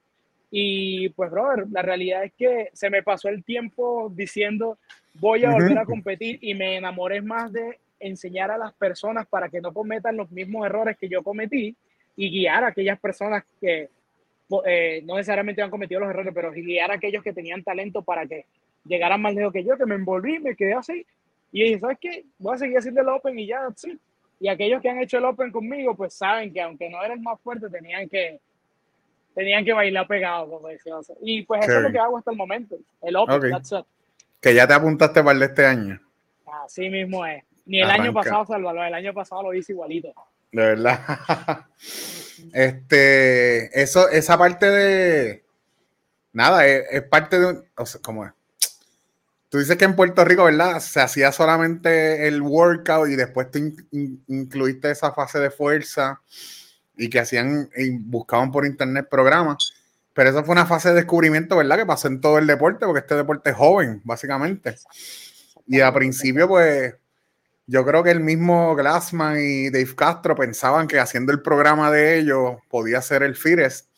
Y 0.50 1.10
pues, 1.10 1.30
brother, 1.30 1.68
la 1.70 1.84
realidad 1.84 2.24
es 2.24 2.34
que 2.34 2.70
se 2.74 2.90
me 2.90 3.04
pasó 3.04 3.30
el 3.30 3.44
tiempo 3.44 4.12
diciendo, 4.14 4.80
voy 5.14 5.46
a 5.46 5.52
volver 5.52 5.78
a 5.78 5.86
competir 5.86 6.40
y 6.42 6.56
me 6.56 6.78
enamoré 6.78 7.22
más 7.22 7.54
de 7.54 7.78
enseñar 8.00 8.50
a 8.50 8.58
las 8.58 8.74
personas 8.74 9.28
para 9.28 9.50
que 9.50 9.62
no 9.62 9.72
cometan 9.72 10.18
los 10.18 10.32
mismos 10.32 10.66
errores 10.66 10.98
que 10.98 11.10
yo 11.10 11.22
cometí 11.22 11.76
y 12.18 12.32
guiar 12.32 12.66
a 12.66 12.68
aquellas 12.68 13.00
personas 13.00 13.46
que 13.62 13.90
eh, 14.66 15.02
no 15.06 15.16
necesariamente 15.16 15.62
han 15.62 15.70
cometido 15.70 16.02
los 16.02 16.10
errores, 16.10 16.34
pero 16.34 16.52
guiar 16.52 16.92
a 16.92 16.96
aquellos 16.96 17.24
que 17.24 17.32
tenían 17.32 17.64
talento 17.64 18.02
para 18.02 18.26
que 18.26 18.46
llegaran 18.86 19.22
más 19.22 19.36
lejos 19.36 19.54
que 19.54 19.64
yo, 19.64 19.78
que 19.78 19.86
me 19.86 19.96
envolví, 19.96 20.40
me 20.40 20.56
quedé 20.56 20.74
así. 20.74 21.06
Y 21.52 21.64
dije, 21.64 21.80
¿sabes 21.80 21.98
qué? 22.02 22.26
Voy 22.40 22.56
a 22.56 22.58
seguir 22.58 22.78
haciendo 22.78 23.02
el 23.02 23.10
Open 23.10 23.38
y 23.38 23.48
ya, 23.48 23.68
sí. 23.76 23.98
Y 24.40 24.50
aquellos 24.50 24.82
que 24.82 24.90
han 24.90 25.00
hecho 25.00 25.20
el 25.20 25.26
Open 25.26 25.52
conmigo, 25.52 25.96
pues 25.96 26.14
saben 26.14 26.52
que 26.52 26.62
aunque 26.62 26.90
no 26.90 27.04
eran 27.04 27.22
más 27.22 27.40
fuertes, 27.42 27.72
tenían 27.72 28.10
que, 28.10 28.40
tenían 29.36 29.64
que 29.64 29.74
bailar 29.74 30.08
pegado, 30.08 30.50
como 30.50 30.68
decía. 30.68 30.96
Y 31.22 31.44
pues 31.44 31.66
eso 31.66 31.78
es 31.78 31.84
lo 31.84 31.92
que 31.92 32.00
hago 32.00 32.18
hasta 32.18 32.32
el 32.32 32.38
momento. 32.38 32.78
El 33.02 33.16
Open, 33.16 33.54
Que 34.42 34.56
ya 34.56 34.68
te 34.68 34.74
apuntaste 34.74 35.22
para 35.22 35.34
el 35.34 35.40
de 35.40 35.46
este 35.46 35.66
año. 35.66 36.02
Así 36.66 36.90
mismo 36.90 37.26
es. 37.26 37.44
Ni 37.66 37.82
el 37.82 37.90
año 37.90 38.14
pasado, 38.14 38.46
Salvador, 38.46 38.88
el 38.88 38.94
año 38.94 39.14
pasado 39.14 39.44
lo 39.44 39.54
hice 39.54 39.74
igualito. 39.74 40.14
De 40.52 40.62
verdad. 40.62 41.66
este, 42.54 43.82
eso, 43.82 44.10
esa 44.10 44.38
parte 44.38 44.70
de. 44.70 45.46
Nada, 46.34 46.66
es, 46.66 47.04
parte 47.04 47.40
de. 47.40 47.64
O 47.76 47.86
sea, 47.86 48.02
¿cómo 48.02 48.26
es? 48.26 48.32
Tú 49.50 49.60
dices 49.60 49.78
que 49.78 49.86
en 49.86 49.96
Puerto 49.96 50.26
Rico, 50.26 50.44
¿verdad? 50.44 50.80
Se 50.80 51.00
hacía 51.00 51.32
solamente 51.32 52.28
el 52.28 52.42
workout 52.42 53.10
y 53.10 53.16
después 53.16 53.50
te 53.50 53.60
incluiste 54.28 54.92
esa 54.92 55.14
fase 55.14 55.40
de 55.40 55.50
fuerza 55.50 56.22
y 56.98 57.10
que 57.10 57.20
hacían 57.20 57.70
y 57.76 57.92
buscaban 57.92 58.52
por 58.52 58.66
internet 58.66 59.08
programas. 59.10 59.74
Pero 60.14 60.32
eso 60.32 60.44
fue 60.44 60.54
una 60.54 60.66
fase 60.66 60.90
de 60.90 60.96
descubrimiento, 60.96 61.56
¿verdad? 61.56 61.78
Que 61.78 61.86
pasó 61.86 62.08
en 62.08 62.20
todo 62.20 62.40
el 62.40 62.48
deporte, 62.48 62.86
porque 62.86 63.02
este 63.02 63.16
deporte 63.16 63.52
es 63.52 63.56
joven, 63.56 64.02
básicamente. 64.04 64.76
Y 65.68 65.80
al 65.80 65.94
principio, 65.94 66.48
pues, 66.48 66.96
yo 67.68 67.86
creo 67.86 68.02
que 68.02 68.12
el 68.12 68.22
mismo 68.22 68.74
Glassman 68.76 69.40
y 69.42 69.70
Dave 69.70 69.94
Castro 69.94 70.36
pensaban 70.36 70.88
que 70.88 71.00
haciendo 71.00 71.34
el 71.34 71.42
programa 71.42 71.92
de 71.92 72.18
ellos 72.18 72.56
podía 72.70 73.02
ser 73.02 73.24
el 73.24 73.36
Fires, 73.36 73.90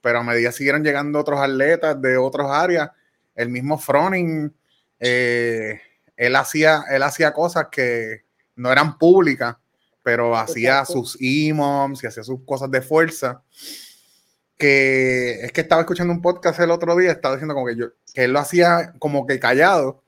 pero 0.00 0.18
a 0.18 0.24
medida 0.24 0.50
siguieron 0.50 0.82
llegando 0.82 1.20
otros 1.20 1.40
atletas 1.40 2.00
de 2.02 2.16
otras 2.16 2.48
áreas, 2.50 2.90
el 3.36 3.50
mismo 3.50 3.78
Froning, 3.78 4.52
eh, 4.98 5.80
él, 6.16 6.34
hacía, 6.34 6.84
él 6.90 7.04
hacía 7.04 7.32
cosas 7.32 7.68
que 7.70 8.24
no 8.56 8.72
eran 8.72 8.98
públicas, 8.98 9.56
pero 10.02 10.36
hacía 10.36 10.84
sus 10.84 11.16
EMOMs 11.20 12.02
y 12.02 12.08
hacía 12.08 12.24
sus 12.24 12.40
cosas 12.44 12.70
de 12.70 12.82
fuerza. 12.82 13.42
Que 14.58 15.40
es 15.44 15.52
que 15.52 15.62
estaba 15.62 15.82
escuchando 15.82 16.12
un 16.12 16.20
podcast 16.20 16.60
el 16.60 16.70
otro 16.70 16.96
día, 16.96 17.12
estaba 17.12 17.36
diciendo 17.36 17.54
como 17.54 17.66
que, 17.66 17.76
yo, 17.76 17.86
que 18.12 18.24
él 18.24 18.32
lo 18.32 18.40
hacía 18.40 18.92
como 18.98 19.26
que 19.26 19.38
callado, 19.38 20.02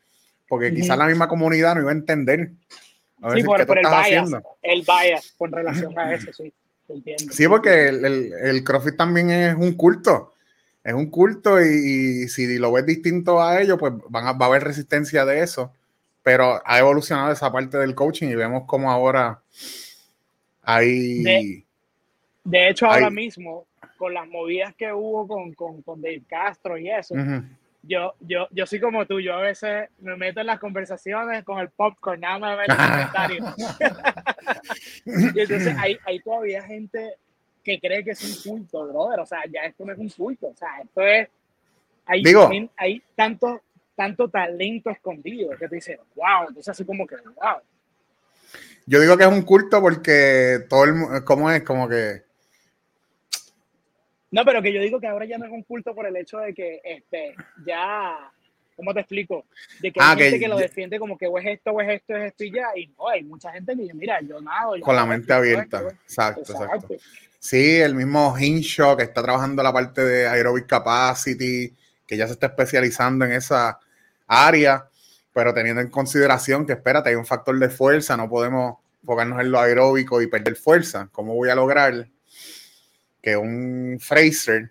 porque 0.49 0.73
quizás 0.73 0.99
la 0.99 1.07
misma 1.07 1.29
comunidad 1.29 1.75
no 1.75 1.81
iba 1.81 1.91
a 1.91 1.95
entender 1.95 2.53
sí, 3.35 3.43
por, 3.43 3.61
el 3.61 3.67
bias, 3.67 4.31
el 4.63 4.83
bias 4.83 5.35
con 5.37 5.53
relación 5.53 5.99
a 5.99 6.15
eso, 6.15 6.33
sí. 6.33 6.53
Entiendo. 6.89 7.33
Sí, 7.33 7.49
porque 7.49 7.89
el, 7.89 8.05
el, 8.05 8.33
el, 8.33 8.65
CrossFit 8.65 8.97
también 8.97 9.31
es 9.31 9.55
un 9.55 9.73
culto. 9.73 10.35
Es 10.85 10.95
un 10.95 11.11
culto 11.11 11.61
y, 11.61 12.29
si 12.29 12.59
lo 12.59 12.71
ves 12.71 12.87
distinto 12.87 13.43
a 13.43 13.61
ellos, 13.61 13.77
pues 13.79 13.93
van 14.09 14.27
a, 14.29 14.33
va 14.33 14.47
a 14.47 14.49
haber 14.51 14.63
resistencia 14.63 15.25
de 15.25 15.43
eso. 15.43 15.73
Pero 16.23 16.63
ha 16.65 16.79
evolucionado 16.79 17.33
esa 17.33 17.51
parte 17.51 17.77
del 17.79 17.95
coaching 17.95 18.29
y 18.29 18.37
vemos 18.37 18.65
cómo 18.67 18.91
ahora 18.91 19.41
hay... 20.63 21.23
De, 21.25 21.65
de 22.45 22.69
hecho, 22.69 22.87
ahora 22.87 23.11
mismo, 23.11 23.67
con 23.97 24.15
las 24.15 24.29
movidas 24.29 24.75
que 24.77 24.93
hubo 24.93 25.27
con, 25.27 25.53
con, 25.55 25.83
con 25.83 26.01
Dave 26.01 26.23
Castro 26.29 26.79
y 26.79 26.89
eso, 26.89 27.15
yo, 27.87 28.15
yo, 28.21 28.49
yo 28.51 28.67
soy 28.67 28.81
como 28.81 29.07
tú, 29.07 29.21
yo 29.21 29.35
a 29.35 29.41
veces 29.41 29.89
me 30.01 30.17
meto 30.17 30.41
en 30.41 30.47
las 30.47 30.59
conversaciones 30.59 31.45
con 31.45 31.59
el 31.59 31.71
popcorn, 31.71 32.21
nada 32.21 32.39
más 32.39 32.59
meto 32.59 32.73
en 32.73 32.79
comentarios. 32.91 33.55
y 35.07 35.41
entonces 35.41 35.77
hay, 35.79 35.99
hay 36.05 36.21
todavía 36.21 36.63
gente 36.63 37.17
que 37.67 37.81
cree 37.81 38.05
que 38.05 38.13
es 38.13 38.47
un 38.47 38.53
culto, 38.53 38.87
brother. 38.87 39.19
O 39.19 39.27
sea, 39.27 39.41
ya 39.53 39.63
esto 39.63 39.85
no 39.85 39.93
es 39.93 39.99
un 39.99 40.09
culto. 40.09 40.47
O 40.47 40.55
sea, 40.57 40.69
esto 40.83 41.03
es. 41.03 41.29
Hay, 42.07 42.23
Digo, 42.23 42.49
hay 42.77 43.03
tanto, 43.17 43.61
tanto 43.97 44.29
talento 44.29 44.89
escondido 44.91 45.51
que 45.59 45.69
te 45.69 45.75
dicen, 45.75 45.99
wow. 46.15 46.47
Entonces, 46.49 46.69
así 46.69 46.85
como 46.85 47.05
que, 47.05 47.17
wow. 47.17 47.61
Yo 48.87 49.01
digo 49.01 49.17
que 49.17 49.25
es 49.25 49.29
un 49.29 49.43
culto 49.43 49.81
porque 49.81 50.61
todo 50.69 50.85
el. 50.85 51.25
¿Cómo 51.25 51.51
es? 51.51 51.65
Como 51.65 51.89
que 51.89 52.23
no, 54.31 54.45
pero 54.45 54.63
que 54.63 54.73
yo 54.73 54.81
digo 54.81 55.01
que 55.01 55.07
ahora 55.07 55.25
ya 55.27 55.39
no 55.39 55.47
es 55.47 55.53
un 55.53 55.63
culto 55.63 55.95
por 55.95 56.07
el 56.07 56.17
hecho 56.17 56.39
de 56.39 56.55
que 56.55 56.81
este, 56.85 57.35
ya 57.65 58.31
¿cómo 58.77 58.93
te 58.93 59.01
explico? 59.01 59.47
De 59.81 59.91
que 59.91 60.01
hay 60.01 60.07
ah, 60.13 60.17
gente 60.17 60.39
que, 60.39 60.49
lo 60.49 60.57
defiende 60.57 60.99
como 60.99 61.17
que 61.17 61.27
o 61.27 61.39
es 61.39 61.47
esto, 61.47 61.71
o 61.71 61.81
es 61.81 61.89
esto, 61.89 62.15
es 62.15 62.27
esto 62.27 62.45
y 62.45 62.53
ya, 62.53 62.67
y 62.77 62.87
no, 62.89 63.09
hay 63.09 63.25
mucha 63.25 63.51
gente 63.51 63.75
que 63.75 63.83
dice, 63.83 63.95
mira, 63.95 64.21
yo 64.21 64.41
nado. 64.41 64.75
Con 64.83 64.95
la 64.95 65.07
mente 65.07 65.33
abierta, 65.33 65.83
exacto, 66.05 66.53
exacto, 66.53 66.95
Sí, 67.39 67.77
el 67.77 67.95
mismo 67.95 68.37
Hinshaw 68.37 68.97
que 68.97 69.05
está 69.05 69.23
trabajando 69.23 69.63
la 69.63 69.73
parte 69.73 70.03
de 70.03 70.27
aerobic 70.27 70.67
capacity, 70.67 71.73
que 72.07 72.17
ya 72.17 72.27
se 72.27 72.35
está 72.35 72.47
especializando 72.47 73.25
en 73.25 73.33
esa 73.33 73.79
área, 74.27 74.89
pero 75.33 75.55
teniendo 75.55 75.81
en 75.81 75.89
consideración 75.89 76.67
que, 76.67 76.73
espérate, 76.73 77.11
hay 77.11 77.15
un 77.15 77.27
factor 77.27 77.59
de 77.59 77.69
fuerza, 77.69 78.17
no 78.17 78.29
podemos 78.29 78.79
enfocarnos 79.03 79.41
en 79.41 79.53
lo 79.53 79.61
aeróbico 79.61 80.21
y 80.21 80.27
perder 80.27 80.57
fuerza. 80.57 81.09
¿Cómo 81.13 81.35
voy 81.35 81.49
a 81.49 81.55
lograr 81.55 82.09
que 83.27 83.37
un 83.37 83.99
Fraser 84.01 84.71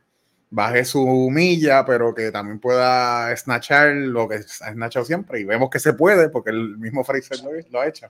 baje 0.50 0.86
su 0.86 1.06
milla, 1.30 1.84
pero 1.84 2.16
que 2.16 2.32
también 2.32 2.58
pueda 2.58 3.36
snatchar 3.36 3.94
lo 3.94 4.30
que 4.30 4.36
ha 4.36 4.72
snatchado 4.72 5.04
siempre. 5.04 5.42
Y 5.42 5.44
vemos 5.44 5.70
que 5.70 5.78
se 5.78 5.92
puede, 5.92 6.30
porque 6.30 6.52
el 6.52 6.78
mismo 6.78 7.04
Fraser 7.04 7.40
lo, 7.70 7.82
ha 7.82 7.86
hecho. 7.86 8.10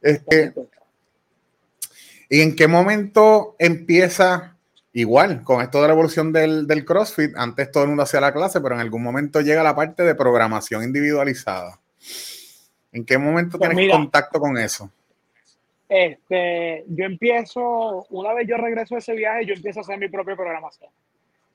Este, 0.00 0.52
¿Y 2.30 2.40
en 2.40 2.56
qué 2.56 2.66
momento 2.66 3.54
empieza 3.60 4.56
igual 4.92 5.44
con 5.44 5.62
esto 5.62 5.80
de 5.80 5.86
la 5.86 5.92
evolución 5.92 6.32
del, 6.32 6.66
del, 6.66 6.84
CrossFit? 6.84 7.36
Antes 7.36 7.70
todo 7.70 7.84
el 7.84 7.90
mundo 7.90 8.02
hacía 8.02 8.20
la 8.20 8.32
clase, 8.32 8.60
pero 8.60 8.74
en 8.74 8.80
algún 8.80 9.04
momento 9.04 9.40
llega 9.40 9.62
la 9.62 9.76
parte 9.76 10.02
de 10.02 10.16
programación 10.16 10.82
individualizada. 10.82 11.78
¿En 12.90 13.04
qué 13.04 13.18
momento 13.18 13.56
pues 13.56 13.70
tienes 13.70 13.94
contacto 13.94 14.40
con 14.40 14.58
eso? 14.58 14.90
Este, 15.94 16.86
yo 16.88 17.04
empiezo, 17.04 18.06
una 18.08 18.32
vez 18.32 18.48
yo 18.48 18.56
regreso 18.56 18.94
de 18.94 19.00
ese 19.00 19.12
viaje, 19.12 19.44
yo 19.44 19.52
empiezo 19.52 19.80
a 19.80 19.82
hacer 19.82 19.98
mi 19.98 20.08
propia 20.08 20.34
programación. 20.34 20.90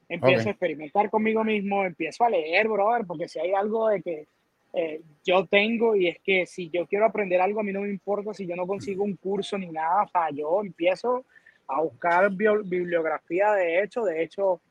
Empiezo 0.08 0.48
a 0.48 0.52
experimentar 0.52 1.10
conmigo 1.10 1.44
mismo, 1.44 1.84
empiezo 1.84 2.24
a 2.24 2.30
leer, 2.30 2.68
brother, 2.68 3.04
porque 3.08 3.28
si 3.28 3.40
hay 3.40 3.54
algo 3.54 3.90
de 3.90 4.04
que 4.04 4.28
eh, 4.74 5.02
yo 5.26 5.48
tengo 5.48 5.96
y 5.96 6.10
es 6.10 6.20
que 6.20 6.46
si 6.46 6.70
yo 6.70 6.86
quiero 6.86 7.08
aprender 7.08 7.42
algo, 7.42 7.62
a 7.62 7.64
mí 7.64 7.74
no 7.74 7.82
me 7.82 7.90
importa 7.90 8.32
si 8.32 8.46
yo 8.46 8.56
no 8.56 8.68
consigo 8.68 9.04
un 9.04 9.16
curso 9.16 9.58
ni 9.58 9.72
nada, 9.72 10.04
o 10.04 10.08
sea, 10.08 10.30
yo 10.30 10.62
empiezo 10.62 11.26
a 11.68 11.82
buscar 11.82 12.30
bibliografía 12.30 13.54
de 13.54 13.82
hecho, 13.82 14.06
de 14.06 14.22
hecho, 14.22 14.62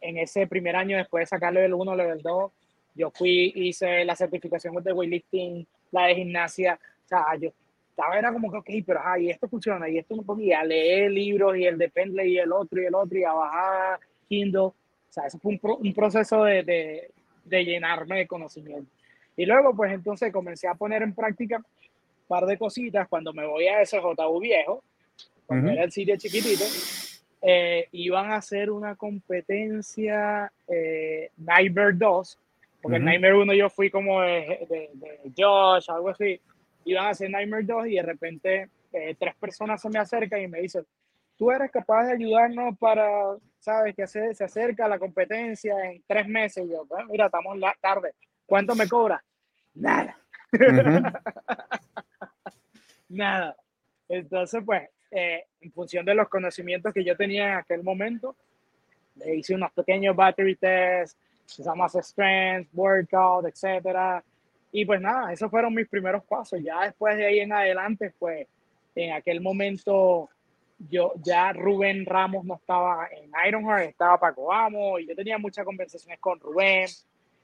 en 0.00 0.16
ese 0.16 0.46
primer 0.46 0.76
año 0.76 0.96
después 0.96 1.24
de 1.24 1.26
sacar 1.26 1.52
level 1.52 1.74
1, 1.74 1.94
level 1.94 2.22
2, 2.22 2.52
yo 2.94 3.10
fui, 3.10 3.52
hice 3.54 4.02
la 4.06 4.16
certificación 4.16 4.74
de 4.82 4.94
weightlifting, 4.94 5.66
la 5.90 6.06
de 6.06 6.14
gimnasia, 6.14 6.80
o 7.04 7.06
sea, 7.06 7.36
yo 7.38 7.52
estaba, 8.00 8.18
era 8.18 8.32
como 8.32 8.50
que, 8.50 8.58
ok, 8.58 8.84
pero 8.86 9.00
ajá, 9.00 9.18
y 9.18 9.30
esto 9.30 9.48
funciona, 9.48 9.88
y 9.88 9.98
esto 9.98 10.16
no 10.16 10.22
podía, 10.22 10.64
leer 10.64 11.10
libros, 11.10 11.56
y 11.56 11.66
el 11.66 11.76
de 11.76 11.90
Pendley, 11.90 12.32
y 12.32 12.38
el 12.38 12.52
otro, 12.52 12.80
y 12.80 12.86
el 12.86 12.94
otro, 12.94 13.18
y 13.18 13.24
a 13.24 13.32
bajar 13.32 14.00
Kindle, 14.28 14.60
o 14.60 14.74
sea, 15.08 15.26
eso 15.26 15.38
fue 15.38 15.52
un, 15.52 15.60
un 15.62 15.94
proceso 15.94 16.44
de, 16.44 16.62
de, 16.62 17.10
de, 17.44 17.64
llenarme 17.64 18.18
de 18.18 18.26
conocimiento. 18.26 18.90
Y 19.36 19.44
luego, 19.44 19.74
pues 19.74 19.92
entonces 19.92 20.32
comencé 20.32 20.68
a 20.68 20.74
poner 20.74 21.02
en 21.02 21.14
práctica 21.14 21.56
un 21.56 22.26
par 22.28 22.46
de 22.46 22.56
cositas 22.56 23.08
cuando 23.08 23.32
me 23.32 23.46
voy 23.46 23.66
a 23.66 23.82
ese 23.82 24.00
JU 24.00 24.40
viejo, 24.40 24.82
cuando 25.46 25.70
era 25.70 25.84
el 25.84 25.90
sitio 25.90 26.16
chiquitito, 26.16 26.64
eh, 27.42 27.88
iban 27.92 28.30
a 28.30 28.36
hacer 28.36 28.70
una 28.70 28.94
competencia 28.94 30.50
eh, 30.68 31.30
Nightmare 31.38 31.94
2, 31.94 32.38
porque 32.82 32.96
en 32.98 33.04
Nightmare 33.04 33.34
1 33.34 33.54
yo 33.54 33.68
fui 33.68 33.90
como 33.90 34.20
de, 34.22 34.66
de, 34.70 34.90
de 34.94 35.32
Josh, 35.36 35.90
algo 35.90 36.10
así, 36.10 36.40
iban 36.84 37.06
a 37.06 37.10
hacer 37.10 37.30
Nightmare 37.30 37.64
2 37.64 37.86
y 37.88 37.94
de 37.96 38.02
repente 38.02 38.70
eh, 38.92 39.14
tres 39.18 39.34
personas 39.36 39.80
se 39.80 39.88
me 39.88 39.98
acercan 39.98 40.40
y 40.40 40.48
me 40.48 40.60
dicen, 40.60 40.86
tú 41.36 41.50
eres 41.50 41.70
capaz 41.70 42.06
de 42.06 42.14
ayudarnos 42.14 42.76
para, 42.78 43.36
sabes, 43.58 43.94
que 43.94 44.06
se, 44.06 44.34
se 44.34 44.44
acerca 44.44 44.88
la 44.88 44.98
competencia 44.98 45.74
en 45.84 46.02
tres 46.06 46.26
meses. 46.28 46.66
Y 46.66 46.70
yo, 46.70 46.84
bueno, 46.86 47.08
mira, 47.10 47.26
estamos 47.26 47.58
la 47.58 47.74
tarde. 47.80 48.14
¿Cuánto 48.46 48.74
me 48.74 48.88
cobra? 48.88 49.22
Nada. 49.74 50.18
Nada. 53.08 53.56
Entonces, 54.08 54.62
pues, 54.64 54.88
eh, 55.10 55.44
en 55.60 55.72
función 55.72 56.04
de 56.04 56.14
los 56.14 56.28
conocimientos 56.28 56.92
que 56.92 57.04
yo 57.04 57.16
tenía 57.16 57.52
en 57.52 57.58
aquel 57.58 57.82
momento, 57.82 58.36
le 59.16 59.36
hice 59.36 59.54
unos 59.54 59.72
pequeños 59.72 60.14
battery 60.14 60.56
tests, 60.56 61.16
usamos 61.58 61.92
strength, 61.94 62.68
workout, 62.72 63.46
etcétera, 63.46 64.22
y 64.72 64.84
pues 64.84 65.00
nada, 65.00 65.32
esos 65.32 65.50
fueron 65.50 65.74
mis 65.74 65.88
primeros 65.88 66.24
pasos. 66.24 66.60
Ya 66.62 66.82
después 66.84 67.16
de 67.16 67.26
ahí 67.26 67.40
en 67.40 67.52
adelante, 67.52 68.12
pues 68.18 68.46
en 68.94 69.12
aquel 69.12 69.40
momento 69.40 70.28
yo 70.88 71.12
ya 71.22 71.52
Rubén 71.52 72.06
Ramos 72.06 72.44
no 72.44 72.54
estaba 72.54 73.08
en 73.10 73.30
Ironheart, 73.46 73.90
estaba 73.90 74.18
Paco 74.18 74.52
Amo 74.52 74.98
y 74.98 75.06
yo 75.06 75.14
tenía 75.14 75.38
muchas 75.38 75.64
conversaciones 75.64 76.18
con 76.20 76.38
Rubén. 76.40 76.86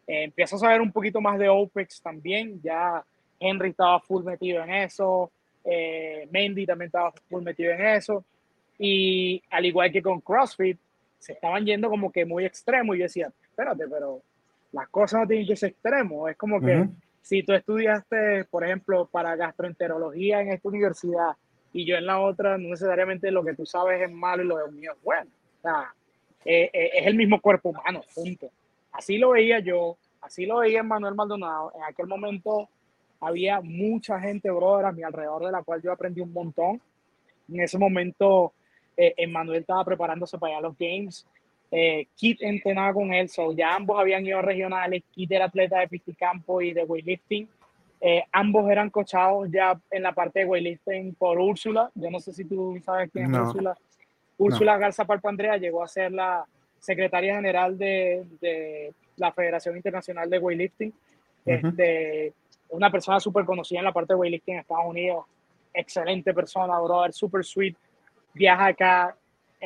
Eh, 0.06 0.24
empiezo 0.24 0.56
a 0.56 0.60
saber 0.60 0.80
un 0.80 0.92
poquito 0.92 1.20
más 1.20 1.38
de 1.38 1.48
OPEX 1.48 2.00
también. 2.00 2.60
Ya 2.62 3.04
Henry 3.38 3.70
estaba 3.70 4.00
full 4.00 4.24
metido 4.24 4.62
en 4.62 4.70
eso. 4.72 5.30
Eh, 5.64 6.28
Mendy 6.30 6.64
también 6.64 6.86
estaba 6.86 7.12
full 7.28 7.42
metido 7.42 7.72
en 7.72 7.84
eso. 7.84 8.24
Y 8.78 9.42
al 9.50 9.66
igual 9.66 9.90
que 9.90 10.02
con 10.02 10.20
CrossFit, 10.20 10.78
se 11.18 11.32
estaban 11.32 11.64
yendo 11.64 11.90
como 11.90 12.12
que 12.12 12.24
muy 12.24 12.44
extremo. 12.44 12.94
Y 12.94 12.98
yo 12.98 13.04
decía, 13.04 13.32
espérate, 13.42 13.86
pero 13.88 14.22
las 14.72 14.88
cosas 14.88 15.20
no 15.20 15.26
tienen 15.26 15.46
que 15.46 15.56
ser 15.56 15.70
extremos. 15.70 16.30
Es 16.30 16.36
como 16.36 16.60
que 16.60 16.88
si 17.26 17.42
tú 17.42 17.54
estudiaste, 17.54 18.44
por 18.44 18.64
ejemplo, 18.64 19.08
para 19.10 19.34
gastroenterología 19.34 20.42
en 20.42 20.52
esta 20.52 20.68
universidad 20.68 21.32
y 21.72 21.84
yo 21.84 21.96
en 21.96 22.06
la 22.06 22.20
otra, 22.20 22.56
no 22.56 22.68
necesariamente 22.68 23.32
lo 23.32 23.44
que 23.44 23.52
tú 23.52 23.66
sabes 23.66 24.00
es 24.00 24.12
malo 24.12 24.44
y 24.44 24.46
lo 24.46 24.70
mío 24.70 24.92
es 24.92 25.02
bueno. 25.02 25.28
O 25.58 25.62
sea, 25.62 25.92
eh, 26.44 26.70
eh, 26.72 26.90
es 26.94 27.04
el 27.04 27.16
mismo 27.16 27.40
cuerpo 27.40 27.70
humano, 27.70 28.02
punto. 28.14 28.48
Así 28.92 29.18
lo 29.18 29.30
veía 29.30 29.58
yo, 29.58 29.96
así 30.20 30.46
lo 30.46 30.58
veía 30.58 30.84
Manuel 30.84 31.16
Maldonado. 31.16 31.72
En 31.74 31.82
aquel 31.82 32.06
momento 32.06 32.68
había 33.18 33.60
mucha 33.60 34.20
gente, 34.20 34.48
brother, 34.48 34.86
a 34.86 34.92
mi 34.92 35.02
alrededor 35.02 35.46
de 35.46 35.50
la 35.50 35.64
cual 35.64 35.82
yo 35.82 35.90
aprendí 35.90 36.20
un 36.20 36.32
montón. 36.32 36.80
En 37.48 37.60
ese 37.60 37.76
momento, 37.76 38.52
eh, 38.96 39.26
Manuel 39.26 39.62
estaba 39.62 39.84
preparándose 39.84 40.38
para 40.38 40.52
ir 40.52 40.58
a 40.58 40.60
los 40.60 40.78
Games 40.78 41.26
eh, 41.70 42.06
Kit 42.14 42.42
entrenaba 42.42 42.92
con 42.94 43.12
él, 43.12 43.28
so 43.28 43.52
ya 43.52 43.74
ambos 43.74 43.98
habían 43.98 44.24
ido 44.24 44.38
a 44.38 44.42
regionales, 44.42 45.02
Kit 45.12 45.32
era 45.32 45.46
atleta 45.46 45.80
de 45.80 45.88
piscicampo 45.88 46.60
y 46.62 46.72
de 46.72 46.84
weightlifting, 46.84 47.48
eh, 48.00 48.24
ambos 48.32 48.70
eran 48.70 48.90
cochados 48.90 49.48
ya 49.50 49.78
en 49.90 50.02
la 50.02 50.12
parte 50.12 50.40
de 50.40 50.44
weightlifting 50.44 51.14
por 51.14 51.38
Úrsula, 51.38 51.90
yo 51.94 52.10
no 52.10 52.20
sé 52.20 52.32
si 52.32 52.44
tú 52.44 52.80
sabes 52.84 53.10
quién 53.10 53.34
es 53.34 53.40
Úrsula, 53.40 53.76
Úrsula 54.38 54.78
Garza 54.78 55.04
Palpo 55.04 55.28
Andrea 55.28 55.56
llegó 55.56 55.82
a 55.82 55.88
ser 55.88 56.12
la 56.12 56.44
secretaria 56.78 57.34
general 57.36 57.76
de, 57.76 58.26
de 58.40 58.92
la 59.16 59.32
Federación 59.32 59.76
Internacional 59.76 60.28
de 60.30 60.38
Weightlifting, 60.38 60.92
este, 61.44 62.32
una 62.68 62.90
persona 62.90 63.20
súper 63.20 63.44
conocida 63.44 63.78
en 63.78 63.84
la 63.84 63.92
parte 63.92 64.12
de 64.12 64.18
weightlifting 64.18 64.54
en 64.54 64.60
Estados 64.60 64.86
Unidos, 64.86 65.24
excelente 65.72 66.34
persona, 66.34 66.78
brother, 66.80 67.12
super 67.12 67.44
sweet, 67.44 67.76
viaja 68.34 68.66
acá, 68.66 69.16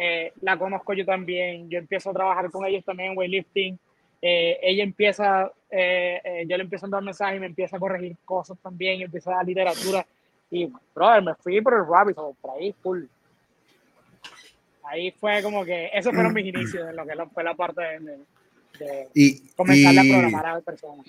eh, 0.03 0.33
la 0.41 0.57
conozco 0.57 0.95
yo 0.95 1.05
también, 1.05 1.69
yo 1.69 1.79
empiezo 1.79 2.09
a 2.09 2.15
trabajar 2.15 2.51
con 2.51 2.65
ellos 2.65 2.83
también 2.83 3.11
en 3.13 3.19
weightlifting, 3.19 3.79
eh, 4.23 4.59
ella 4.63 4.83
empieza, 4.83 5.53
eh, 5.71 6.47
yo 6.49 6.57
le 6.57 6.63
empiezo 6.63 6.87
a 6.87 6.89
dar 6.89 7.03
mensajes 7.03 7.37
y 7.37 7.41
me 7.41 7.49
empieza 7.49 7.77
a 7.77 7.81
corregir 7.81 8.17
cosas 8.25 8.57
también, 8.63 9.03
empieza 9.03 9.31
a 9.31 9.37
dar 9.37 9.47
literatura 9.47 10.07
y, 10.51 10.73
brother, 10.95 11.23
me 11.23 11.35
fui 11.35 11.61
por 11.61 11.75
el 11.75 11.87
rabbit 11.87 12.17
hole, 12.17 12.35
por 12.41 12.57
ahí, 12.57 12.75
full. 12.83 13.03
Ahí 14.85 15.11
fue 15.11 15.43
como 15.43 15.67
que, 15.67 15.91
esos 15.93 16.15
fueron 16.15 16.33
mis 16.33 16.47
inicios 16.55 16.89
en 16.89 16.97
lo 16.97 17.05
que 17.05 17.13
fue 17.35 17.45
la 17.45 17.55
parte 17.55 17.83
de, 17.83 19.07
y, 19.13 19.49
comenzar 19.51 19.99
a 19.99 20.03
programar 20.03 20.47
a 20.47 20.61
personas. 20.63 21.07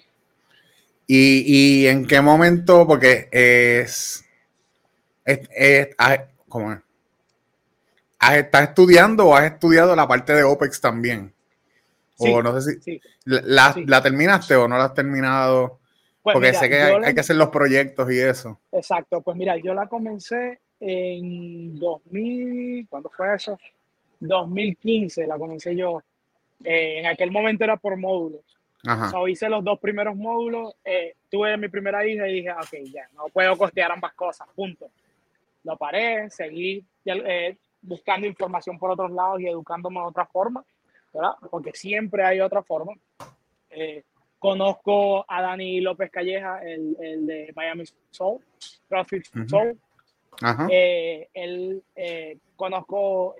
Y, 1.07 1.43
y, 1.45 1.87
en 1.87 2.05
qué 2.05 2.19
momento, 2.19 2.85
porque 2.85 3.29
es, 3.31 4.25
es, 5.23 5.49
es, 5.55 5.95
¿cómo 6.49 6.73
es? 6.73 6.90
¿Estás 8.21 8.69
estudiando 8.69 9.27
o 9.27 9.35
has 9.35 9.51
estudiado 9.51 9.95
la 9.95 10.07
parte 10.07 10.33
de 10.33 10.43
OPEX 10.43 10.79
también? 10.79 11.33
o 12.17 12.43
no 12.43 12.61
sé 12.61 12.79
si 12.79 13.01
la, 13.25 13.75
la, 13.85 14.01
terminaste 14.03 14.55
o 14.55 14.67
no 14.67 14.77
la 14.77 14.85
has 14.85 14.93
terminado. 14.93 15.79
Pues 16.21 16.35
porque 16.35 16.53
sé 16.53 16.69
que 16.69 16.79
hay, 16.79 17.13
que 17.15 17.19
hacer 17.19 17.35
los 17.35 17.49
proyectos 17.49 18.11
y 18.11 18.19
eso. 18.19 18.59
Exacto, 18.71 19.21
pues 19.21 19.35
mira, 19.35 19.57
yo 19.57 19.73
la 19.73 19.87
comencé 19.87 20.59
en 20.79 21.79
2000, 21.79 22.87
¿cuándo 22.87 23.09
fue 23.09 23.33
eso? 23.33 23.57
2015 24.19 25.25
la 25.25 25.37
comencé 25.39 25.75
yo. 25.75 26.03
Eh, 26.63 26.99
en 26.99 27.07
aquel 27.07 27.31
momento 27.31 27.63
era 27.63 27.77
por 27.77 27.97
módulos. 27.97 28.41
Ajá. 28.85 29.11
hice 29.29 29.47
los 29.47 29.63
dos 29.63 29.79
primeros 29.79 30.15
módulos, 30.15 30.73
eh, 30.83 31.13
tuve 31.29 31.55
mi 31.57 31.69
primera 31.69 32.05
hija 32.05 32.27
y 32.27 32.33
dije, 32.33 32.51
ok, 32.51 32.91
ya, 32.91 33.07
no 33.15 33.25
puedo 33.31 33.55
costear 33.55 33.91
ambas 33.91 34.13
cosas, 34.13 34.47
punto. 34.55 34.89
Lo 35.63 35.77
paré, 35.77 36.29
seguí, 36.31 36.83
eh, 37.05 37.57
buscando 37.81 38.27
información 38.27 38.77
por 38.77 38.91
otros 38.91 39.11
lados 39.11 39.41
y 39.41 39.47
educándome 39.47 39.99
de 39.99 40.05
otra 40.05 40.25
forma, 40.25 40.63
¿verdad? 41.13 41.33
Porque 41.49 41.71
siempre 41.73 42.23
hay 42.23 42.39
otra 42.39 42.61
forma. 42.61 42.93
Eh, 43.69 44.03
conozco 44.39 45.25
a 45.27 45.41
Dani 45.41 45.81
López 45.81 46.09
Calleja, 46.11 46.61
el, 46.63 46.95
el 46.99 47.25
de 47.25 47.53
Miami 47.55 47.83
Soul, 48.09 48.39
CrossFit 48.87 49.25
Soul. 49.47 49.77
Eh, 50.71 51.27
él, 51.33 51.83
eh, 51.95 52.37
conozco 52.55 53.35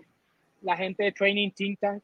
la 0.62 0.78
gente 0.78 1.04
de 1.04 1.12
Training 1.12 1.52
Think 1.52 1.80
Tank. 1.80 2.04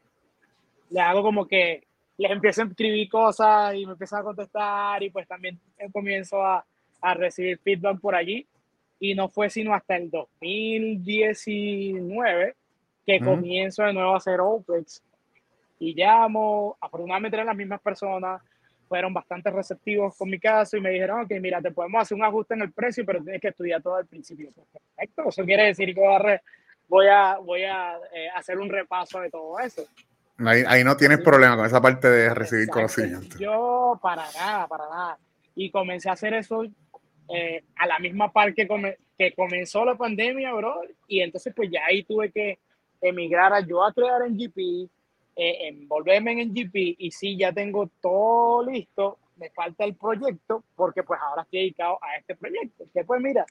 Le 0.89 1.01
hago 1.01 1.21
como 1.21 1.45
que 1.45 1.85
les 2.17 2.31
empiezo 2.31 2.63
a 2.63 2.65
escribir 2.65 3.09
cosas 3.09 3.75
y 3.75 3.85
me 3.85 3.91
empiezan 3.91 4.21
a 4.21 4.23
contestar 4.23 5.03
y 5.03 5.09
pues 5.09 5.27
también 5.27 5.59
comienzo 5.91 6.43
a, 6.43 6.65
a 7.01 7.13
recibir 7.13 7.59
feedback 7.59 7.99
por 7.99 8.15
allí. 8.15 8.47
Y 8.99 9.15
no 9.15 9.29
fue 9.29 9.49
sino 9.49 9.73
hasta 9.73 9.95
el 9.95 10.09
2019 10.09 12.55
que 13.05 13.21
comienzo 13.21 13.83
de 13.83 13.93
nuevo 13.93 14.13
a 14.13 14.17
hacer 14.17 14.41
OPEX. 14.41 15.01
Y 15.79 15.93
llamo, 15.93 16.75
afortunadamente 16.81 17.37
eran 17.37 17.47
las 17.47 17.55
mismas 17.55 17.79
personas, 17.79 18.41
fueron 18.87 19.13
bastante 19.13 19.51
receptivos 19.51 20.17
con 20.17 20.29
mi 20.29 20.39
caso 20.39 20.77
y 20.77 20.81
me 20.81 20.89
dijeron, 20.89 21.21
ok, 21.21 21.31
mira, 21.39 21.61
te 21.61 21.71
podemos 21.71 22.01
hacer 22.01 22.17
un 22.17 22.23
ajuste 22.23 22.55
en 22.55 22.61
el 22.61 22.71
precio, 22.71 23.05
pero 23.05 23.21
tienes 23.21 23.41
que 23.41 23.49
estudiar 23.49 23.81
todo 23.81 23.95
al 23.95 24.05
principio. 24.05 24.49
Pues, 24.53 24.67
perfecto, 24.71 25.29
eso 25.29 25.45
quiere 25.45 25.65
decir 25.65 25.93
que 25.93 26.41
voy 26.87 27.07
a, 27.07 27.37
voy 27.37 27.63
a, 27.63 27.97
eh, 28.13 28.29
hacer 28.35 28.59
un 28.59 28.69
repaso 28.69 29.19
de 29.19 29.29
todo 29.29 29.59
eso. 29.59 29.85
Ahí, 30.39 30.63
ahí 30.67 30.83
no 30.83 30.95
tienes 30.95 31.19
problema 31.19 31.55
con 31.55 31.65
esa 31.65 31.81
parte 31.81 32.09
de 32.09 32.33
recibir 32.33 32.69
conocimiento. 32.69 33.37
Yo, 33.39 33.99
para 34.01 34.23
nada, 34.33 34.67
para 34.67 34.89
nada. 34.89 35.17
Y 35.55 35.71
comencé 35.71 36.09
a 36.09 36.13
hacer 36.13 36.33
eso 36.33 36.63
eh, 37.29 37.63
a 37.75 37.87
la 37.87 37.99
misma 37.99 38.31
par 38.31 38.53
que, 38.53 38.67
que 39.17 39.33
comenzó 39.33 39.83
la 39.85 39.95
pandemia, 39.95 40.53
bro. 40.53 40.81
Y 41.07 41.21
entonces, 41.21 41.53
pues 41.55 41.69
ya 41.71 41.85
ahí 41.85 42.03
tuve 42.03 42.31
que 42.31 42.59
emigrar 43.01 43.53
a 43.53 43.59
yo 43.61 43.83
a 43.83 43.93
crear 43.93 44.21
en 44.23 44.37
GP, 44.37 44.89
eh, 45.35 45.67
envolverme 45.67 46.41
en 46.41 46.53
GP 46.53 46.95
y 46.97 47.11
sí, 47.11 47.37
ya 47.37 47.51
tengo 47.51 47.89
todo 48.01 48.69
listo, 48.69 49.19
me 49.35 49.49
falta 49.51 49.83
el 49.83 49.95
proyecto 49.95 50.63
porque 50.75 51.03
pues 51.03 51.19
ahora 51.21 51.43
estoy 51.43 51.59
dedicado 51.59 51.99
a 52.01 52.17
este 52.17 52.35
proyecto. 52.35 52.85
Que 52.93 53.03
pues 53.03 53.21
mira, 53.21 53.45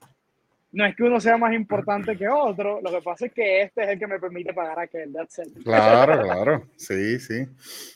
no 0.72 0.84
es 0.84 0.94
que 0.96 1.04
uno 1.04 1.20
sea 1.20 1.36
más 1.36 1.54
importante 1.54 2.16
que 2.16 2.28
otro, 2.28 2.80
lo 2.82 2.90
que 2.90 3.00
pasa 3.00 3.26
es 3.26 3.32
que 3.32 3.62
este 3.62 3.84
es 3.84 3.88
el 3.90 3.98
que 3.98 4.06
me 4.06 4.18
permite 4.18 4.52
pagar 4.52 4.78
aquel. 4.78 5.12
That's 5.12 5.40
Claro, 5.64 6.22
claro, 6.22 6.68
sí, 6.76 7.18
sí. 7.18 7.46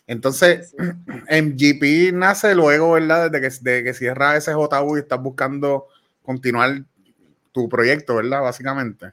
Entonces, 0.06 0.74
en 1.28 1.56
GP 1.56 2.12
nace 2.14 2.54
luego, 2.54 2.92
¿verdad? 2.92 3.30
Desde 3.30 3.48
que, 3.48 3.70
de 3.70 3.84
que 3.84 3.94
cierra 3.94 4.36
ese 4.36 4.54
JU 4.54 4.96
y 4.96 5.00
estás 5.00 5.20
buscando 5.20 5.88
continuar 6.22 6.82
tu 7.52 7.68
proyecto, 7.68 8.16
¿verdad? 8.16 8.42
Básicamente. 8.42 9.12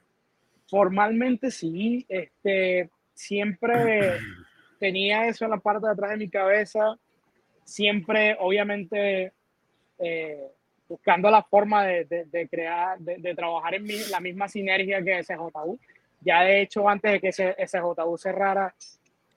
Formalmente 0.69 1.51
sí, 1.51 2.05
este, 2.07 2.89
siempre 3.13 4.19
tenía 4.79 5.27
eso 5.27 5.45
en 5.45 5.51
la 5.51 5.57
parte 5.57 5.87
de 5.87 5.93
atrás 5.93 6.11
de 6.11 6.17
mi 6.17 6.29
cabeza, 6.29 6.97
siempre, 7.63 8.37
obviamente, 8.39 9.33
eh, 9.99 10.51
buscando 10.87 11.29
la 11.29 11.43
forma 11.43 11.85
de, 11.85 12.47
crear, 12.49 12.97
de, 12.99 13.35
trabajar 13.35 13.75
en 13.75 13.87
la 14.09 14.19
misma 14.19 14.47
sinergia 14.47 15.03
que 15.03 15.23
SJU. 15.23 15.79
Ya 16.21 16.43
de 16.43 16.61
hecho, 16.61 16.87
antes 16.87 17.11
de 17.11 17.19
que 17.19 17.31
SJU 17.31 18.17
cerrara, 18.17 18.73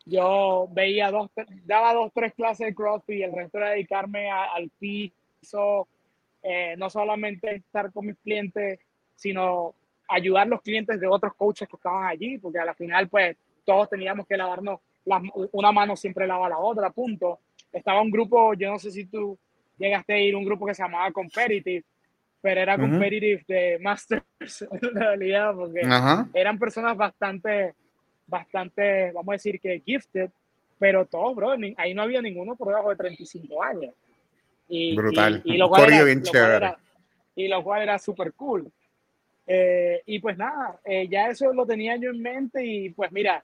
yo 0.07 0.69
veía 0.71 1.11
dos, 1.11 1.31
daba 1.65 1.93
dos, 1.93 2.11
tres 2.15 2.33
clases 2.35 2.69
de 2.69 2.75
CrossFit 2.75 3.17
y 3.17 3.23
el 3.23 3.33
resto 3.33 3.59
era 3.59 3.71
dedicarme 3.71 4.31
al 4.31 4.71
piso, 4.79 5.87
eh, 6.43 6.75
no 6.79 6.89
solamente 6.89 7.57
estar 7.57 7.93
con 7.93 8.07
mis 8.07 8.17
clientes, 8.19 8.79
sino 9.15 9.75
ayudar 10.09 10.47
a 10.47 10.51
los 10.51 10.63
clientes 10.63 10.99
de 10.99 11.07
otros 11.07 11.35
coaches 11.35 11.69
que 11.69 11.77
estaban 11.77 12.07
allí, 12.07 12.39
porque 12.39 12.59
a 12.59 12.65
la 12.65 12.75
final, 12.75 13.09
pues, 13.09 13.37
todos 13.65 13.89
teníamos 13.89 14.27
que 14.27 14.37
lavarnos 14.37 14.81
una 15.53 15.73
mano 15.73 15.97
siempre 15.97 16.27
lava 16.27 16.49
la 16.49 16.59
otra, 16.59 16.91
punto. 16.91 17.41
Estaba 17.73 18.03
un 18.03 18.11
grupo, 18.11 18.55
yo 18.55 18.71
no 18.71 18.79
sé 18.79 18.91
si 18.91 19.07
tú 19.07 19.39
llegaste 19.81 20.13
a 20.13 20.19
ir, 20.19 20.37
un 20.37 20.45
grupo 20.45 20.67
que 20.67 20.75
se 20.75 20.83
llamaba 20.83 21.11
Competitive, 21.11 21.85
pero 22.41 22.61
era 22.61 22.79
Competitive 22.79 23.43
de 23.49 23.79
Masters 23.81 24.23
en 24.71 24.95
realidad, 24.95 25.55
porque 25.55 25.81
eran 26.35 26.59
personas 26.59 26.97
bastante, 26.97 27.75
bastante, 28.27 29.11
vamos 29.13 29.31
a 29.31 29.33
decir 29.33 29.59
que 29.59 29.83
gifted, 29.85 30.31
pero 30.79 31.07
todos, 31.07 31.35
bro, 31.35 31.55
ahí 31.77 31.95
no 31.95 32.03
había 32.03 32.23
ninguno 32.23 32.55
por 32.57 32.69
debajo 32.69 32.91
de 32.91 32.97
35 32.97 33.63
años. 33.63 33.95
Y, 34.69 34.95
Brutal. 34.95 35.43
Y, 35.45 35.57
lo 35.57 35.69
cual 35.69 35.93
era, 35.93 36.05
bien 36.05 36.23
chévere. 36.23 36.75
y 37.35 37.49
lo 37.49 37.63
cual 37.63 37.83
era 37.83 37.99
súper 37.99 38.33
cool. 38.35 38.71
Eh, 39.47 40.03
y 40.07 40.21
pues 40.21 40.39
nada, 40.39 40.79
eh, 40.85 41.09
ya 41.09 41.29
eso 41.29 41.53
lo 41.53 41.67
tenía 41.67 41.97
yo 41.97 42.11
en 42.11 42.23
mente 42.23 42.65
y 42.65 42.91
pues 42.91 43.11
mira, 43.11 43.43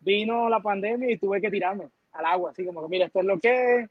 vino 0.00 0.48
la 0.48 0.60
pandemia 0.60 1.10
y 1.10 1.18
tuve 1.18 1.40
que 1.40 1.50
tirarme 1.50 1.88
al 2.12 2.24
agua, 2.24 2.50
así 2.50 2.64
como 2.64 2.82
que, 2.82 2.88
mira, 2.88 3.06
esto 3.06 3.20
es 3.20 3.26
lo 3.26 3.38
que 3.38 3.76
es. 3.76 3.90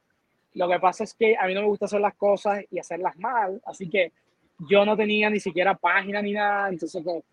Lo 0.53 0.67
que 0.67 0.79
pasa 0.79 1.03
es 1.03 1.13
que 1.13 1.35
a 1.37 1.45
mí 1.47 1.53
no 1.53 1.61
me 1.61 1.67
gusta 1.67 1.85
hacer 1.85 2.01
las 2.01 2.15
cosas 2.15 2.63
y 2.69 2.79
hacerlas 2.79 3.17
mal, 3.17 3.61
así 3.65 3.89
que 3.89 4.11
yo 4.69 4.85
no 4.85 4.95
tenía 4.95 5.29
ni 5.29 5.39
siquiera 5.39 5.75
página 5.75 6.21
ni 6.21 6.33
nada, 6.33 6.69
entonces 6.69 7.03
que 7.03 7.23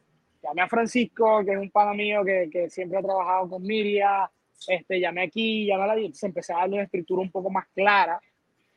llamé 0.43 0.63
a 0.63 0.69
Francisco, 0.69 1.45
que 1.45 1.53
es 1.53 1.59
un 1.59 1.71
pana 1.71 1.93
mío 1.95 2.25
que, 2.25 2.49
que 2.51 2.71
siempre 2.71 2.99
ha 2.99 3.03
trabajado 3.03 3.51
con 3.51 3.63
Miria, 3.63 4.31
este, 4.67 5.01
llamé 5.01 5.23
aquí, 5.23 5.67
llamé 5.67 5.85
a 5.85 5.87
la 5.89 5.95
entonces 5.95 6.25
empecé 6.25 6.53
a 6.53 6.59
darle 6.59 6.75
una 6.75 6.85
escritura 6.85 7.23
un 7.23 7.31
poco 7.31 7.51
más 7.51 7.67
clara 7.75 8.21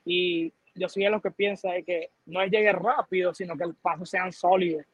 y 0.06 0.52
yo 0.76 0.88
soy 0.88 1.04
de 1.04 1.10
los 1.10 1.22
que 1.22 1.32
piensa 1.32 1.72
de 1.72 1.84
que 1.84 2.12
no 2.26 2.42
es 2.42 2.52
llegue 2.52 2.72
rápido, 2.72 3.34
sino 3.34 3.58
que 3.58 3.64
el 3.64 3.76
paso 3.76 4.06
sean 4.06 4.32
sólidos. 4.32 4.86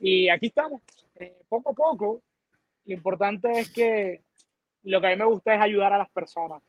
Y 0.00 0.28
aquí 0.28 0.46
estamos, 0.46 0.82
eh, 1.16 1.38
poco 1.48 1.70
a 1.70 1.74
poco. 1.74 2.22
Lo 2.84 2.94
importante 2.94 3.50
es 3.58 3.72
que 3.72 4.20
lo 4.82 5.00
que 5.00 5.06
a 5.06 5.10
mí 5.10 5.16
me 5.16 5.24
gusta 5.24 5.54
es 5.54 5.60
ayudar 5.60 5.92
a 5.92 5.98
las 5.98 6.10
personas. 6.10 6.62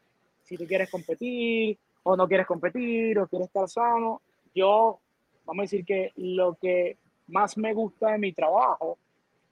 Si 0.43 0.57
tú 0.57 0.65
quieres 0.65 0.89
competir 0.89 1.77
o 2.07 2.15
no 2.15 2.27
quieres 2.27 2.45
competir 2.45 3.17
o 3.17 3.27
quieres 3.27 3.47
estar 3.47 3.67
sano, 3.67 4.21
yo, 4.53 4.99
vamos 5.43 5.61
a 5.61 5.63
decir 5.63 5.83
que 5.83 6.11
lo 6.17 6.55
que 6.55 6.97
más 7.27 7.57
me 7.57 7.73
gusta 7.73 8.11
de 8.11 8.19
mi 8.19 8.31
trabajo 8.31 8.99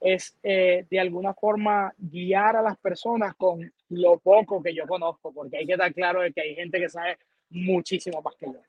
es 0.00 0.36
eh, 0.42 0.86
de 0.88 1.00
alguna 1.00 1.34
forma 1.34 1.92
guiar 1.98 2.56
a 2.56 2.62
las 2.62 2.76
personas 2.78 3.34
con 3.34 3.72
lo 3.88 4.18
poco 4.18 4.62
que 4.62 4.72
yo 4.72 4.86
conozco, 4.86 5.32
porque 5.32 5.56
hay 5.56 5.66
que 5.66 5.72
estar 5.72 5.92
claro 5.92 6.20
de 6.20 6.32
que 6.32 6.42
hay 6.42 6.54
gente 6.54 6.78
que 6.78 6.88
sabe 6.88 7.18
muchísimo 7.50 8.22
más 8.22 8.36
que 8.36 8.46
yo. 8.46 8.60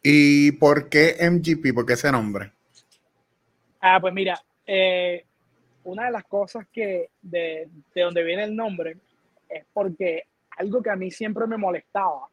¿Y 0.00 0.52
por 0.52 0.88
qué 0.88 1.16
MGP? 1.20 1.74
¿Por 1.74 1.84
qué 1.84 1.94
ese 1.94 2.12
nombre? 2.12 2.52
Ah, 3.80 3.98
pues 4.00 4.14
mira, 4.14 4.40
eh, 4.64 5.24
una 5.82 6.04
de 6.04 6.12
las 6.12 6.24
cosas 6.24 6.66
que 6.72 7.10
de, 7.20 7.68
de 7.92 8.02
donde 8.02 8.22
viene 8.22 8.44
el 8.44 8.54
nombre 8.54 8.98
es 9.48 9.64
porque 9.72 10.24
algo 10.58 10.80
que 10.80 10.90
a 10.90 10.96
mí 10.96 11.10
siempre 11.10 11.46
me 11.46 11.56
molestaba, 11.56 12.28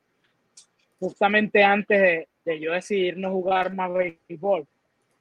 justamente 0.99 1.63
antes 1.63 1.99
de, 1.99 2.27
de 2.45 2.59
yo 2.59 2.73
decidir 2.73 3.17
no 3.17 3.31
jugar 3.31 3.73
más 3.73 3.91
béisbol, 3.93 4.67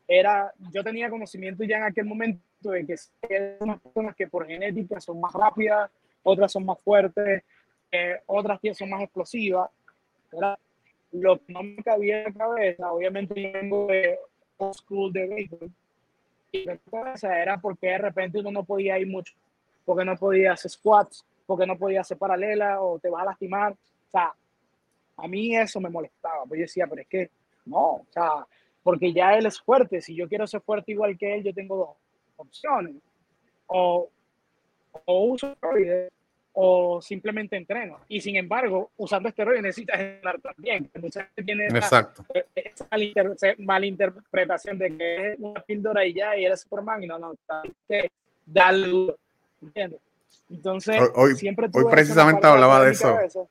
era, 0.07 0.53
yo 0.73 0.83
tenía 0.83 1.11
conocimiento 1.11 1.65
ya 1.65 1.77
en 1.77 1.83
aquel 1.85 2.07
momento 2.07 2.41
de 2.63 2.87
que 2.87 2.95
hay 3.29 3.57
unas 3.61 3.81
personas 3.81 4.17
que 4.17 4.27
por 4.27 4.47
genética 4.47 5.01
son 5.01 5.21
más 5.21 5.33
rápidas, 5.35 5.91
otras 6.23 6.51
son 6.51 6.65
más 6.65 6.81
fuertes, 6.81 7.43
eh, 7.93 8.21
otras 8.27 8.59
son 8.73 8.91
más 8.91 9.03
explosivas. 9.03 9.71
Era 10.33 10.59
lo 11.13 11.39
que 11.39 11.53
no 11.53 11.63
me 11.63 11.83
cabía 11.83 12.23
en 12.23 12.25
la 12.25 12.33
cabeza, 12.33 12.93
obviamente 12.93 13.41
yo 13.41 13.53
vengo 13.53 13.87
de 13.87 14.19
old 14.57 14.75
school 14.75 15.13
de 15.13 15.27
béisbol, 15.27 15.71
y 16.53 16.67
era 17.23 17.59
porque 17.59 17.89
de 17.89 17.99
repente 17.99 18.41
uno 18.41 18.51
no 18.51 18.65
podía 18.65 18.99
ir 18.99 19.07
mucho, 19.07 19.35
porque 19.85 20.05
no 20.05 20.17
podía 20.17 20.53
hacer 20.53 20.71
squats, 20.71 21.25
porque 21.47 21.67
no 21.67 21.77
podía 21.77 22.01
hacer 22.01 22.17
paralela 22.17 22.81
o 22.81 22.99
te 22.99 23.11
vas 23.11 23.23
a 23.23 23.27
lastimar. 23.27 23.73
O 23.73 24.11
sea, 24.11 24.33
a 25.19 25.29
mí 25.29 25.57
eso 25.57 25.81
me 25.81 25.91
molestaba, 25.91 26.45
pues 26.47 26.59
yo 26.59 26.63
decía, 26.63 26.87
pero 26.87 27.03
es 27.03 27.09
que 27.09 27.31
no, 27.67 27.97
o 27.97 28.07
sea, 28.11 28.47
porque 28.83 29.13
ya 29.13 29.35
él 29.37 29.47
es 29.47 29.61
fuerte, 29.61 30.01
si 30.01 30.15
yo 30.15 30.29
quiero 30.29 30.47
ser 30.47 30.61
fuerte 30.61 30.93
igual 30.93 31.19
que 31.19 31.35
él, 31.35 31.45
yo 31.45 31.53
tengo 31.53 31.77
dos 31.77 31.97
opciones, 32.37 32.95
o, 33.67 34.09
o 35.05 35.25
uso 35.25 35.53
esteroides 35.53 36.11
o 36.61 37.01
simplemente 37.01 37.57
entreno. 37.57 38.01
Y 38.09 38.21
sin 38.21 38.35
embargo, 38.35 38.91
usando 38.97 39.29
esteroides 39.29 39.63
necesitas 39.63 40.01
entrenar 40.01 40.41
también. 40.41 40.91
Mucha 41.01 41.25
gente 41.25 41.43
tiene 41.45 41.67
Exacto. 41.67 42.25
esa, 42.55 43.55
malinterpretación 43.59 44.77
de 44.77 44.97
que 44.97 45.33
es 45.33 45.39
una 45.39 45.61
píldora 45.61 46.05
y 46.05 46.15
ya, 46.15 46.37
y 46.37 46.47
eres 46.47 46.63
Superman, 46.63 47.05
y 47.05 47.07
no, 47.07 47.17
no, 47.19 47.35
que 47.87 48.11
darle. 48.45 49.15
¿Entiendes? 49.63 50.01
Entonces, 50.51 51.01
hoy, 51.15 51.37
siempre 51.37 51.69
hoy 51.73 51.85
precisamente 51.91 52.47
hablaba 52.47 52.83
de 52.85 52.91
eso. 52.91 53.49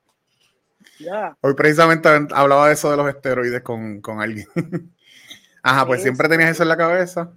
Hoy 1.41 1.53
precisamente 1.53 2.09
hablaba 2.09 2.67
de 2.67 2.73
eso 2.73 2.91
de 2.91 2.97
los 2.97 3.09
esteroides 3.09 3.61
con, 3.61 4.01
con 4.01 4.21
alguien. 4.21 4.47
Ajá, 5.63 5.85
pues 5.85 6.01
siempre 6.01 6.29
tenías 6.29 6.51
eso 6.51 6.63
en 6.63 6.69
la 6.69 6.77
cabeza. 6.77 7.33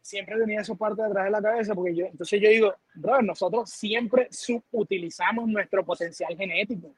Siempre 0.00 0.36
tenía 0.36 0.60
eso 0.60 0.74
parte 0.74 1.00
de 1.00 1.08
atrás 1.08 1.26
de 1.26 1.30
la 1.30 1.40
cabeza, 1.40 1.74
porque 1.74 1.94
yo, 1.94 2.06
entonces 2.06 2.40
yo 2.40 2.48
digo, 2.48 2.74
bro, 2.94 3.22
nosotros 3.22 3.70
siempre 3.70 4.26
subutilizamos 4.30 5.48
nuestro 5.48 5.84
potencial 5.84 6.36
genético, 6.36 6.92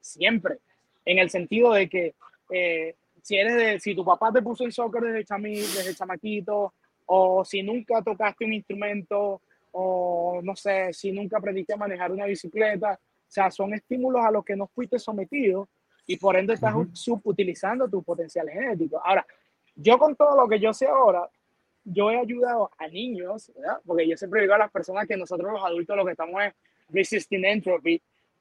siempre, 0.00 0.58
en 1.04 1.18
el 1.18 1.30
sentido 1.30 1.72
de 1.72 1.88
que 1.88 2.14
eh, 2.50 2.96
si 3.22 3.36
eres 3.36 3.54
de, 3.54 3.78
si 3.78 3.94
tu 3.94 4.04
papá 4.04 4.32
te 4.32 4.42
puso 4.42 4.64
en 4.64 4.72
soccer 4.72 5.02
desde, 5.02 5.24
chami, 5.24 5.54
desde 5.54 5.94
chamaquito, 5.94 6.74
o 7.06 7.44
si 7.44 7.62
nunca 7.62 8.02
tocaste 8.02 8.44
un 8.44 8.54
instrumento, 8.54 9.40
o 9.72 10.40
no 10.42 10.56
sé, 10.56 10.92
si 10.92 11.12
nunca 11.12 11.38
aprendiste 11.38 11.74
a 11.74 11.76
manejar 11.76 12.10
una 12.10 12.26
bicicleta, 12.26 12.98
o 13.28 13.30
sea, 13.30 13.50
son 13.50 13.74
estímulos 13.74 14.24
a 14.24 14.30
los 14.30 14.42
que 14.42 14.56
no 14.56 14.66
fuiste 14.66 14.98
sometido 14.98 15.68
y 16.06 16.16
por 16.16 16.36
ende 16.36 16.54
estás 16.54 16.74
subutilizando 16.94 17.86
tu 17.86 18.02
potencial 18.02 18.48
genético. 18.48 19.00
Ahora, 19.04 19.26
yo 19.76 19.98
con 19.98 20.16
todo 20.16 20.34
lo 20.34 20.48
que 20.48 20.58
yo 20.58 20.72
sé 20.72 20.86
ahora, 20.86 21.28
yo 21.84 22.10
he 22.10 22.18
ayudado 22.18 22.70
a 22.78 22.88
niños, 22.88 23.52
¿verdad? 23.54 23.80
Porque 23.84 24.08
yo 24.08 24.16
siempre 24.16 24.40
digo 24.40 24.54
a 24.54 24.58
las 24.58 24.70
personas 24.70 25.06
que 25.06 25.18
nosotros 25.18 25.52
los 25.52 25.62
adultos 25.62 25.94
lo 25.94 26.06
que 26.06 26.12
estamos 26.12 26.42
es 26.42 26.54
resisting 26.88 27.44
entropy, 27.44 28.00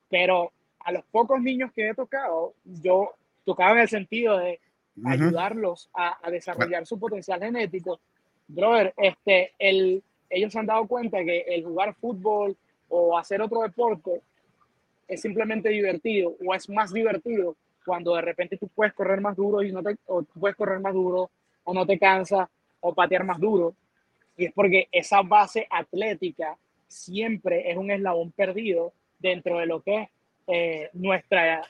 pero 0.10 0.54
a 0.80 0.94
los 0.94 1.04
pocos 1.12 1.42
niños 1.42 1.72
que 1.74 1.90
he 1.90 1.94
tocado, 1.94 2.54
yo 2.64 3.14
tocaba 3.44 3.74
en 3.74 3.80
el 3.80 3.90
sentido 3.90 4.38
de 4.38 4.62
ayudarlos 5.04 5.90
a, 5.94 6.18
a, 6.26 6.32
desarrollar 6.32 6.86
su 6.86 6.98
potencial 6.98 7.42
genético. 7.42 8.00
Brother, 8.48 8.94
este, 8.96 9.54
el, 9.60 10.02
ellos 10.30 10.54
se 10.54 10.60
han 10.60 10.66
dado 10.66 10.88
cuenta 10.88 11.24
que 11.26 11.42
el 11.42 11.66
jugar 11.66 11.94
fútbol 11.96 12.56
o 12.88 13.18
hacer 13.18 13.42
otro 13.42 13.62
deporte 13.62 14.22
es 15.08 15.22
simplemente 15.22 15.70
divertido 15.70 16.36
o 16.46 16.54
es 16.54 16.70
más 16.70 16.94
divertido 16.94 17.56
cuando 17.86 18.16
de 18.16 18.22
repente 18.22 18.58
tú 18.58 18.68
puedes 18.68 18.94
correr 18.94 19.22
más 19.22 19.36
duro 19.36 19.64
y 19.64 19.72
no 19.72 19.82
te, 19.82 19.96
o 20.08 20.24
puedes 20.24 20.58
correr 20.58 20.80
más 20.80 20.94
duro 20.94 21.30
o 21.64 21.74
no 21.74 21.86
te 21.86 21.98
cansa 21.98 22.50
o 22.82 22.94
patear 22.94 23.24
más 23.24 23.40
duro. 23.40 23.74
Y 24.36 24.46
es 24.46 24.54
porque 24.54 24.88
esa 24.92 25.22
base 25.22 25.68
atlética 25.70 26.58
siempre 26.88 27.72
es 27.72 27.78
un 27.78 27.90
eslabón 27.90 28.32
perdido 28.32 28.94
dentro 29.20 29.60
de 29.60 29.66
lo 29.66 29.82
que 29.82 30.02
es 30.02 30.10
eh, 30.48 30.90
nuestra, 30.94 31.62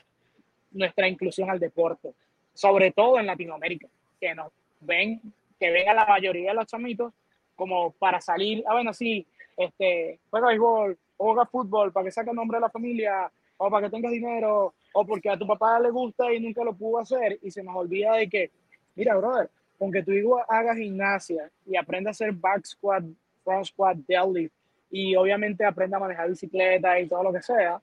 nuestra 0.71 1.07
inclusión 1.07 1.49
al 1.49 1.59
deporte, 1.59 2.13
sobre 2.53 2.91
todo 2.91 3.19
en 3.19 3.27
Latinoamérica, 3.27 3.87
que 4.19 4.35
nos 4.35 4.51
ven, 4.81 5.21
que 5.59 5.71
ven 5.71 5.89
a 5.89 5.93
la 5.93 6.05
mayoría 6.05 6.49
de 6.49 6.55
los 6.55 6.67
chamitos 6.67 7.13
como 7.55 7.91
para 7.91 8.21
salir, 8.21 8.63
ah, 8.67 8.73
bueno, 8.73 8.93
sí, 8.93 9.25
este, 9.55 10.19
juega 10.29 10.49
béisbol, 10.49 10.97
o 11.17 11.25
juega 11.25 11.45
fútbol 11.45 11.91
para 11.91 12.05
que 12.05 12.11
saque 12.11 12.29
el 12.29 12.35
nombre 12.35 12.57
de 12.57 12.61
la 12.61 12.69
familia, 12.69 13.31
o 13.57 13.69
para 13.69 13.87
que 13.87 13.91
tengas 13.91 14.11
dinero, 14.11 14.73
o 14.93 15.05
porque 15.05 15.29
a 15.29 15.37
tu 15.37 15.45
papá 15.47 15.79
le 15.79 15.89
gusta 15.89 16.31
y 16.31 16.39
nunca 16.39 16.63
lo 16.63 16.73
pudo 16.73 16.99
hacer, 16.99 17.39
y 17.41 17.51
se 17.51 17.63
nos 17.63 17.75
olvida 17.75 18.13
de 18.13 18.29
que, 18.29 18.51
mira, 18.95 19.15
brother, 19.15 19.49
aunque 19.79 20.03
tu 20.03 20.11
hijo 20.11 20.39
haga 20.47 20.75
gimnasia 20.75 21.49
y 21.65 21.75
aprenda 21.75 22.09
a 22.09 22.11
hacer 22.11 22.31
back 22.31 22.65
squat, 22.65 23.03
front 23.43 23.65
squat, 23.65 23.97
deadlift, 24.07 24.53
y 24.89 25.15
obviamente 25.15 25.65
aprenda 25.65 25.97
a 25.97 25.99
manejar 25.99 26.29
bicicleta 26.29 26.99
y 26.99 27.07
todo 27.07 27.23
lo 27.23 27.33
que 27.33 27.41
sea, 27.41 27.81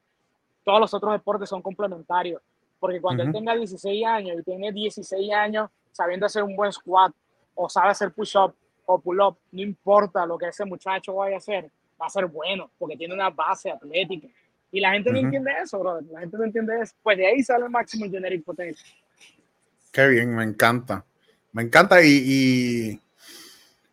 todos 0.65 0.81
los 0.81 0.95
otros 0.95 1.13
deportes 1.13 1.49
son 1.49 1.61
complementarios. 1.61 2.41
Porque 2.81 3.01
cuando 3.01 3.23
él 3.23 3.33
tenga 3.33 3.55
16 3.55 4.05
años 4.07 4.39
y 4.41 4.43
tiene 4.43 4.73
16 4.73 5.33
años 5.33 5.71
sabiendo 5.93 6.27
hacer 6.27 6.43
un 6.43 6.57
buen 6.57 6.73
squat 6.73 7.13
o 7.55 7.69
sabe 7.69 7.91
hacer 7.91 8.13
push-up 8.13 8.55
o 8.87 8.99
pull-up, 8.99 9.39
no 9.53 9.63
importa 9.63 10.27
lo 10.27 10.37
que 10.37 10.49
ese 10.49 10.65
muchacho 10.65 11.15
vaya 11.15 11.37
a 11.37 11.39
hacer, 11.39 11.71
va 12.01 12.07
a 12.07 12.11
ser 12.11 12.27
bueno 12.27 12.71
porque 12.79 12.97
tiene 12.97 13.15
una 13.15 13.31
base 13.31 13.71
atlética. 13.71 14.29
Y 14.71 14.81
la 14.81 14.93
gente 14.93 15.13
no 15.13 15.19
entiende 15.19 15.53
eso, 15.63 15.79
brother. 15.79 16.05
La 16.11 16.21
gente 16.21 16.37
no 16.37 16.45
entiende 16.45 16.81
eso. 16.81 16.95
Pues 17.03 17.17
de 17.17 17.27
ahí 17.27 17.43
sale 17.43 17.65
el 17.65 17.71
máximo 17.71 18.11
genetic 18.11 18.45
potential. 18.45 18.87
Qué 19.93 20.09
bien, 20.09 20.35
me 20.35 20.43
encanta. 20.43 21.05
Me 21.53 21.63
encanta 21.63 22.03
y, 22.03 23.01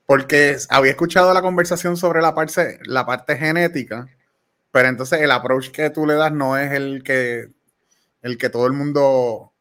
porque 0.07 0.57
había 0.69 0.91
escuchado 0.91 1.31
la 1.31 1.43
conversación 1.43 1.95
sobre 1.95 2.19
la 2.19 2.33
parte, 2.33 2.79
la 2.85 3.05
parte 3.05 3.37
genética, 3.37 4.07
pero 4.71 4.87
entonces 4.89 5.21
el 5.21 5.29
approach 5.29 5.69
que 5.69 5.91
tú 5.91 6.07
le 6.07 6.15
das 6.15 6.33
no 6.33 6.57
es 6.57 6.71
el 6.71 7.03
que, 7.03 7.49
el 8.23 8.39
que 8.39 8.49
todo 8.49 8.65
el 8.65 8.73
mundo 8.73 9.53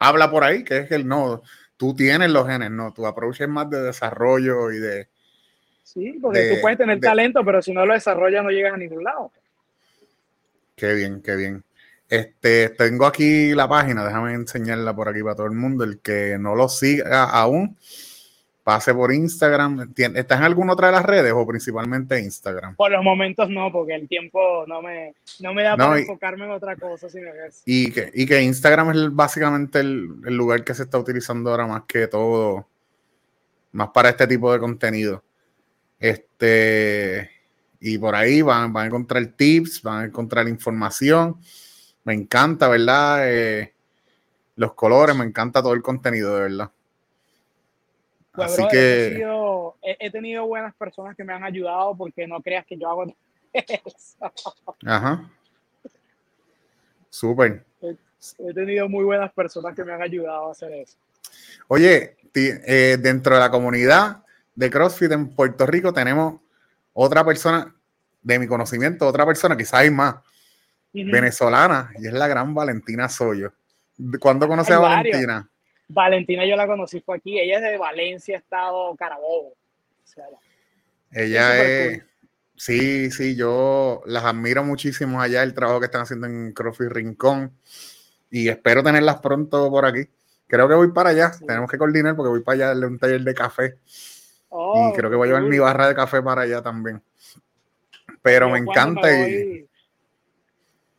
habla 0.00 0.32
por 0.32 0.42
ahí, 0.42 0.64
que 0.64 0.78
es 0.78 0.90
el 0.90 1.06
no, 1.06 1.42
tú 1.76 1.94
tienes 1.94 2.28
los 2.30 2.48
genes, 2.48 2.72
no, 2.72 2.92
tu 2.92 3.06
approach 3.06 3.40
es 3.40 3.48
más 3.48 3.70
de 3.70 3.82
desarrollo 3.82 4.72
y 4.72 4.78
de... 4.78 5.08
Sí, 5.84 6.18
porque 6.20 6.54
tú 6.54 6.60
puedes 6.62 6.78
tener 6.78 6.98
talento, 6.98 7.44
pero 7.44 7.62
si 7.62 7.72
no 7.72 7.86
lo 7.86 7.92
desarrollas 7.92 8.42
no 8.42 8.50
llegas 8.50 8.72
a 8.72 8.78
ningún 8.78 9.04
lado. 9.04 9.30
Qué 10.74 10.94
bien, 10.94 11.22
qué 11.22 11.36
bien. 11.36 11.62
Este, 12.08 12.70
tengo 12.70 13.06
aquí 13.06 13.54
la 13.54 13.68
página, 13.68 14.04
déjame 14.04 14.34
enseñarla 14.34 14.96
por 14.96 15.08
aquí 15.08 15.22
para 15.22 15.36
todo 15.36 15.46
el 15.46 15.52
mundo. 15.52 15.84
El 15.84 16.00
que 16.00 16.36
no 16.40 16.54
lo 16.54 16.68
siga 16.68 17.24
aún, 17.24 17.76
pase 18.64 18.94
por 18.94 19.12
Instagram. 19.12 19.92
¿Estás 19.96 20.38
en 20.38 20.44
alguna 20.44 20.72
otra 20.72 20.88
de 20.88 20.94
las 20.94 21.04
redes 21.04 21.32
o 21.34 21.46
principalmente 21.46 22.18
Instagram? 22.18 22.76
Por 22.76 22.90
los 22.90 23.04
momentos 23.04 23.50
no, 23.50 23.70
porque 23.70 23.94
el 23.94 24.08
tiempo 24.08 24.64
no 24.66 24.80
me, 24.80 25.14
no 25.40 25.52
me 25.52 25.62
da 25.62 25.76
para 25.76 25.98
enfocarme 25.98 26.46
en 26.46 26.50
otra 26.52 26.76
cosa. 26.76 27.06
y, 27.66 27.92
que, 27.92 28.10
y 28.14 28.26
que 28.26 28.42
Instagram 28.42 28.90
es 28.90 29.14
básicamente 29.14 29.80
el, 29.80 30.08
el, 30.24 30.34
lugar 30.34 30.64
que 30.64 30.74
se 30.74 30.84
está 30.84 30.98
utilizando 30.98 31.50
ahora 31.50 31.66
más 31.66 31.82
que 31.86 32.06
todo, 32.08 32.66
más 33.72 33.90
para 33.90 34.08
este 34.08 34.26
tipo 34.26 34.50
de 34.52 34.58
contenido. 34.58 35.22
Este, 36.04 37.30
y 37.80 37.96
por 37.98 38.14
ahí 38.14 38.42
van, 38.42 38.72
van 38.72 38.84
a 38.84 38.86
encontrar 38.86 39.24
tips, 39.26 39.82
van 39.82 40.02
a 40.02 40.04
encontrar 40.04 40.48
información 40.48 41.38
me 42.04 42.12
encanta, 42.12 42.68
¿verdad? 42.68 43.32
Eh, 43.32 43.74
los 44.56 44.74
colores, 44.74 45.16
me 45.16 45.24
encanta 45.24 45.62
todo 45.62 45.72
el 45.72 45.82
contenido, 45.82 46.36
de 46.36 46.42
verdad. 46.42 46.70
Pues, 48.32 48.52
Así 48.52 48.68
que... 48.70 49.24
He, 49.86 50.10
tenido 50.10 50.46
buenas 50.46 50.74
personas 50.76 51.14
que 51.14 51.24
me 51.24 51.34
han 51.34 51.44
ayudado 51.44 51.94
porque 51.94 52.26
no 52.26 52.40
creas 52.40 52.64
que 52.64 52.78
yo 52.78 52.88
hago 52.88 53.04
eso. 53.52 54.32
Ajá. 54.86 55.30
Súper. 57.10 57.64
He, 57.82 58.54
tenido 58.54 58.88
muy 58.88 59.04
buenas 59.04 59.30
personas 59.32 59.74
que 59.74 59.84
me 59.84 59.92
han 59.92 60.00
ayudado 60.00 60.48
a 60.48 60.52
hacer 60.52 60.72
eso. 60.72 60.96
Oye, 61.68 62.16
eh, 62.34 62.96
dentro 62.98 63.34
de 63.34 63.40
la 63.40 63.50
comunidad 63.50 64.23
de 64.54 64.70
CrossFit 64.70 65.12
en 65.12 65.34
Puerto 65.34 65.66
Rico 65.66 65.92
tenemos 65.92 66.40
otra 66.92 67.24
persona, 67.24 67.74
de 68.22 68.38
mi 68.38 68.46
conocimiento, 68.46 69.06
otra 69.06 69.26
persona, 69.26 69.56
quizás 69.56 69.80
hay 69.80 69.90
más, 69.90 70.16
venezolana, 70.92 71.90
y 71.98 72.06
es 72.06 72.12
la 72.12 72.26
gran 72.26 72.54
Valentina 72.54 73.08
Soyo. 73.08 73.52
¿Cuándo 74.18 74.48
conoce 74.48 74.72
a 74.72 74.78
Valentina? 74.78 75.48
Valentina 75.88 76.46
yo 76.46 76.56
la 76.56 76.66
conocí 76.66 77.00
fue 77.00 77.16
aquí, 77.16 77.38
ella 77.38 77.56
es 77.56 77.62
de 77.62 77.76
Valencia, 77.76 78.38
Estado 78.38 78.96
Carabobo. 78.96 79.54
ella 81.12 81.62
es, 81.62 82.02
sí, 82.56 83.10
sí, 83.10 83.36
yo 83.36 84.02
las 84.06 84.24
admiro 84.24 84.64
muchísimo 84.64 85.20
allá, 85.20 85.42
el 85.42 85.52
trabajo 85.52 85.80
que 85.80 85.86
están 85.86 86.02
haciendo 86.02 86.26
en 86.26 86.52
CrossFit 86.52 86.88
Rincón, 86.88 87.52
y 88.30 88.48
espero 88.48 88.82
tenerlas 88.82 89.18
pronto 89.18 89.70
por 89.70 89.84
aquí. 89.84 90.08
Creo 90.46 90.68
que 90.68 90.74
voy 90.74 90.92
para 90.92 91.10
allá, 91.10 91.32
tenemos 91.46 91.70
que 91.70 91.78
coordinar 91.78 92.16
porque 92.16 92.30
voy 92.30 92.42
para 92.42 92.54
allá 92.54 92.64
a 92.64 92.68
darle 92.68 92.86
un 92.86 92.98
taller 92.98 93.20
de 93.20 93.34
café. 93.34 93.78
Oh, 94.56 94.88
y 94.88 94.96
creo 94.96 95.10
que 95.10 95.16
voy 95.16 95.26
a 95.26 95.32
llevar 95.32 95.50
mi 95.50 95.58
barra 95.58 95.88
de 95.88 95.96
café 95.96 96.22
para 96.22 96.42
allá 96.42 96.62
también. 96.62 97.02
Pero 98.22 98.48
me 98.48 98.58
encanta. 98.58 99.10
y, 99.10 99.66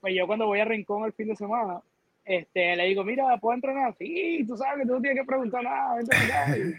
pues 0.01 0.13
yo 0.13 0.27
cuando 0.27 0.45
voy 0.45 0.59
a 0.59 0.65
Rincón 0.65 1.05
el 1.05 1.13
fin 1.13 1.29
de 1.29 1.37
semana, 1.37 1.79
este, 2.25 2.75
le 2.75 2.83
digo, 2.85 3.05
mira, 3.05 3.37
¿puedo 3.39 3.55
entrenar? 3.55 3.95
Sí, 3.97 4.43
tú 4.45 4.57
sabes 4.57 4.81
que 4.81 4.87
tú 4.87 4.95
no 4.95 5.01
tienes 5.01 5.21
que 5.21 5.25
preguntar 5.25 5.63
nada. 5.63 5.99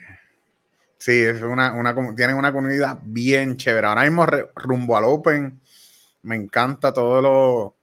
Sí, 0.99 1.23
es 1.23 1.43
una, 1.43 1.75
una, 1.75 1.95
tienen 2.15 2.37
una 2.37 2.53
comunidad 2.53 2.99
bien 3.03 3.59
chévere. 3.59 3.87
Ahora 3.87 4.05
mismo 4.05 4.27
rumbo 4.55 4.97
al 4.97 5.05
Open, 5.05 5.61
me 6.23 6.37
encanta 6.37 6.93
todo 6.93 7.21
lo, 7.21 7.77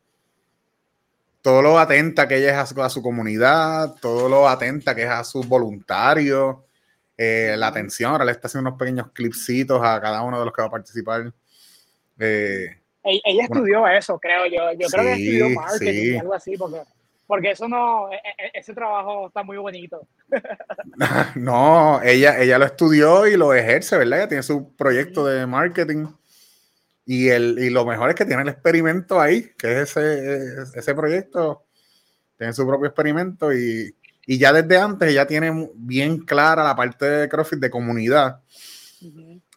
todo 1.43 1.61
lo 1.61 1.77
atenta 1.77 2.27
que 2.27 2.37
ella 2.37 2.61
es 2.61 2.73
a 2.75 2.89
su, 2.89 3.03
comunidad, 3.03 3.95
todo 4.01 4.29
lo 4.29 4.47
atenta 4.47 4.95
que 4.95 5.03
es 5.03 5.09
a 5.09 5.23
sus 5.23 5.47
voluntarios, 5.47 6.57
eh, 7.17 7.55
la 7.57 7.67
atención. 7.67 8.11
Ahora 8.11 8.25
le 8.25 8.31
está 8.31 8.47
haciendo 8.47 8.69
unos 8.69 8.79
pequeños 8.79 9.11
clipsitos 9.13 9.81
a 9.83 10.01
cada 10.01 10.21
uno 10.21 10.39
de 10.39 10.45
los 10.45 10.53
que 10.53 10.61
va 10.61 10.67
a 10.67 10.71
participar. 10.71 11.31
Eh, 12.19 12.77
ella, 13.03 13.43
estudió 13.43 13.87
eso, 13.87 14.19
creo 14.19 14.45
yo. 14.45 14.71
Yo 14.79 14.87
creo 14.87 15.03
que 15.03 15.11
estudió 15.11 15.49
marketing 15.49 16.19
algo 16.19 16.33
así, 16.33 16.57
porque, 16.57 16.81
porque 17.27 17.51
eso 17.51 17.67
no, 17.67 18.11
e, 18.11 18.15
e, 18.15 18.51
ese 18.53 18.73
trabajo 18.73 19.27
está 19.27 19.43
muy 19.43 19.57
bonito. 19.57 20.07
no, 21.35 22.01
ella, 22.01 22.39
ella 22.39 22.57
lo 22.57 22.65
estudió 22.65 23.27
y 23.27 23.37
lo 23.37 23.53
ejerce, 23.53 23.97
¿verdad? 23.97 24.19
Ella 24.19 24.27
tiene 24.29 24.43
su 24.43 24.73
proyecto 24.75 25.25
de 25.25 25.45
marketing. 25.45 26.07
Y, 27.05 27.27
el, 27.27 27.59
y 27.59 27.69
lo 27.69 27.85
mejor 27.85 28.09
es 28.09 28.15
que 28.15 28.25
tiene 28.25 28.43
el 28.43 28.49
experimento 28.49 29.19
ahí, 29.19 29.51
que 29.57 29.81
es 29.81 29.97
ese, 29.97 30.63
ese 30.73 30.95
proyecto. 30.95 31.65
Tiene 32.37 32.53
su 32.53 32.65
propio 32.65 32.87
experimento 32.87 33.53
y, 33.53 33.93
y 34.25 34.37
ya 34.37 34.53
desde 34.53 34.77
antes 34.77 35.09
ella 35.09 35.27
tiene 35.27 35.69
bien 35.75 36.19
clara 36.19 36.63
la 36.63 36.75
parte 36.75 37.05
de 37.05 37.29
CrossFit 37.29 37.59
de 37.59 37.69
comunidad. 37.69 38.39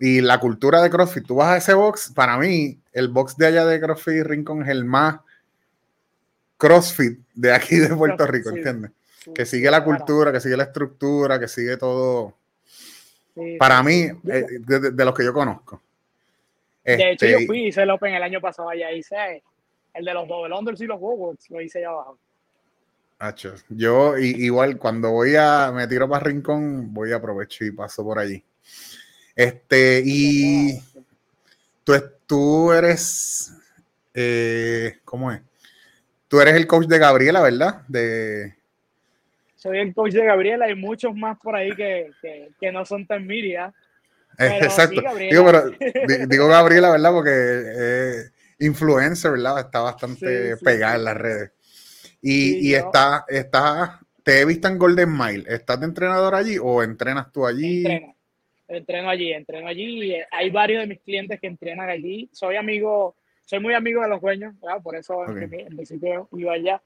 Y 0.00 0.20
la 0.20 0.40
cultura 0.40 0.82
de 0.82 0.90
CrossFit, 0.90 1.24
tú 1.24 1.36
vas 1.36 1.48
a 1.48 1.56
ese 1.58 1.74
box, 1.74 2.12
para 2.12 2.36
mí, 2.36 2.80
el 2.92 3.08
box 3.08 3.36
de 3.36 3.46
allá 3.46 3.64
de 3.64 3.80
CrossFit 3.80 4.24
Rincón 4.24 4.62
es 4.62 4.68
el 4.68 4.84
más 4.84 5.20
CrossFit 6.56 7.20
de 7.34 7.52
aquí 7.52 7.76
de 7.76 7.94
Puerto 7.94 8.26
Rico, 8.26 8.50
¿entiendes? 8.50 8.90
que 9.34 9.46
sigue 9.46 9.70
la 9.70 9.82
cultura, 9.82 10.32
que 10.32 10.40
sigue 10.40 10.56
la 10.56 10.64
estructura, 10.64 11.38
que 11.38 11.48
sigue 11.48 11.76
todo. 11.76 12.34
para 13.58 13.82
mí, 13.82 14.02
eh, 14.02 14.46
de, 14.60 15.04
los 15.04 15.14
que 15.14 15.24
yo 15.24 15.32
conozco. 15.32 15.82
De 16.84 17.12
hecho, 17.12 17.26
yo 17.26 17.38
este, 17.38 17.46
fui, 17.46 17.66
hice 17.66 17.82
el 17.82 17.90
Open 17.90 18.14
el 18.14 18.22
año 18.22 18.40
pasado 18.40 18.70
allá, 18.70 18.92
hice 18.92 19.42
el 19.92 20.04
de 20.04 20.14
los 20.14 20.28
double 20.28 20.54
unders 20.54 20.80
y 20.80 20.86
los 20.86 21.00
Wowods, 21.00 21.50
lo 21.50 21.60
hice 21.60 21.78
allá 21.78 21.88
abajo. 21.88 22.18
Yo 23.68 24.18
igual 24.18 24.78
cuando 24.78 25.10
voy 25.10 25.36
a, 25.36 25.72
me 25.74 25.86
tiro 25.86 26.08
para 26.08 26.24
Rincón, 26.24 26.92
voy 26.92 27.12
a 27.12 27.16
aprovechar 27.16 27.66
y 27.66 27.70
paso 27.70 28.04
por 28.04 28.18
allí. 28.18 28.42
Este, 29.34 30.02
y 30.04 30.78
tú, 31.82 31.94
tú 32.26 32.72
eres, 32.72 33.52
eh, 34.12 34.98
¿cómo 35.04 35.32
es? 35.32 35.40
Tú 36.28 36.40
eres 36.40 36.54
el 36.54 36.66
coach 36.66 36.86
de 36.86 36.98
Gabriela, 36.98 37.40
¿verdad? 37.40 37.82
De... 37.88 38.54
Soy 39.54 39.78
el 39.78 39.94
coach 39.94 40.12
de 40.12 40.24
Gabriela 40.24 40.68
y 40.68 40.74
muchos 40.74 41.14
más 41.14 41.38
por 41.38 41.56
ahí 41.56 41.74
que, 41.74 42.10
que, 42.60 42.72
no 42.72 42.84
son 42.84 43.06
tan 43.06 43.26
miria. 43.26 43.72
Exacto. 44.38 45.00
digo, 45.18 46.48
Gabriela, 46.48 46.90
¿verdad? 46.90 47.12
Porque 47.12 47.30
eh, 47.32 48.30
influencer, 48.58 49.32
¿verdad? 49.32 49.60
Está 49.60 49.80
bastante 49.80 50.56
pegada 50.58 50.96
en 50.96 51.04
las 51.04 51.16
redes. 51.16 51.50
Y, 52.22 52.70
y 52.70 52.74
está, 52.74 53.24
está, 53.28 54.00
te 54.26 54.40
he 54.40 54.44
visto 54.44 54.66
en 54.66 54.78
Golden 54.78 55.16
Mile. 55.16 55.44
¿Estás 55.46 55.78
de 55.78 55.86
entrenador 55.86 56.34
allí 56.34 56.58
o 56.60 56.82
entrenas 56.82 57.30
tú 57.30 57.46
allí? 57.46 57.86
Entreno, 57.86 58.14
entreno 58.66 59.08
allí, 59.08 59.32
entreno 59.32 59.68
allí. 59.68 60.16
Hay 60.32 60.50
varios 60.50 60.80
de 60.80 60.88
mis 60.88 61.00
clientes 61.00 61.40
que 61.40 61.46
entrenan 61.46 61.88
allí. 61.88 62.28
Soy 62.32 62.56
amigo, 62.56 63.14
soy 63.44 63.60
muy 63.60 63.74
amigo 63.74 64.02
de 64.02 64.08
los 64.08 64.20
dueños, 64.20 64.54
por 64.82 64.96
eso 64.96 65.24
en, 65.28 65.48
principio 65.48 66.28
iba 66.32 66.54
allá. 66.54 66.82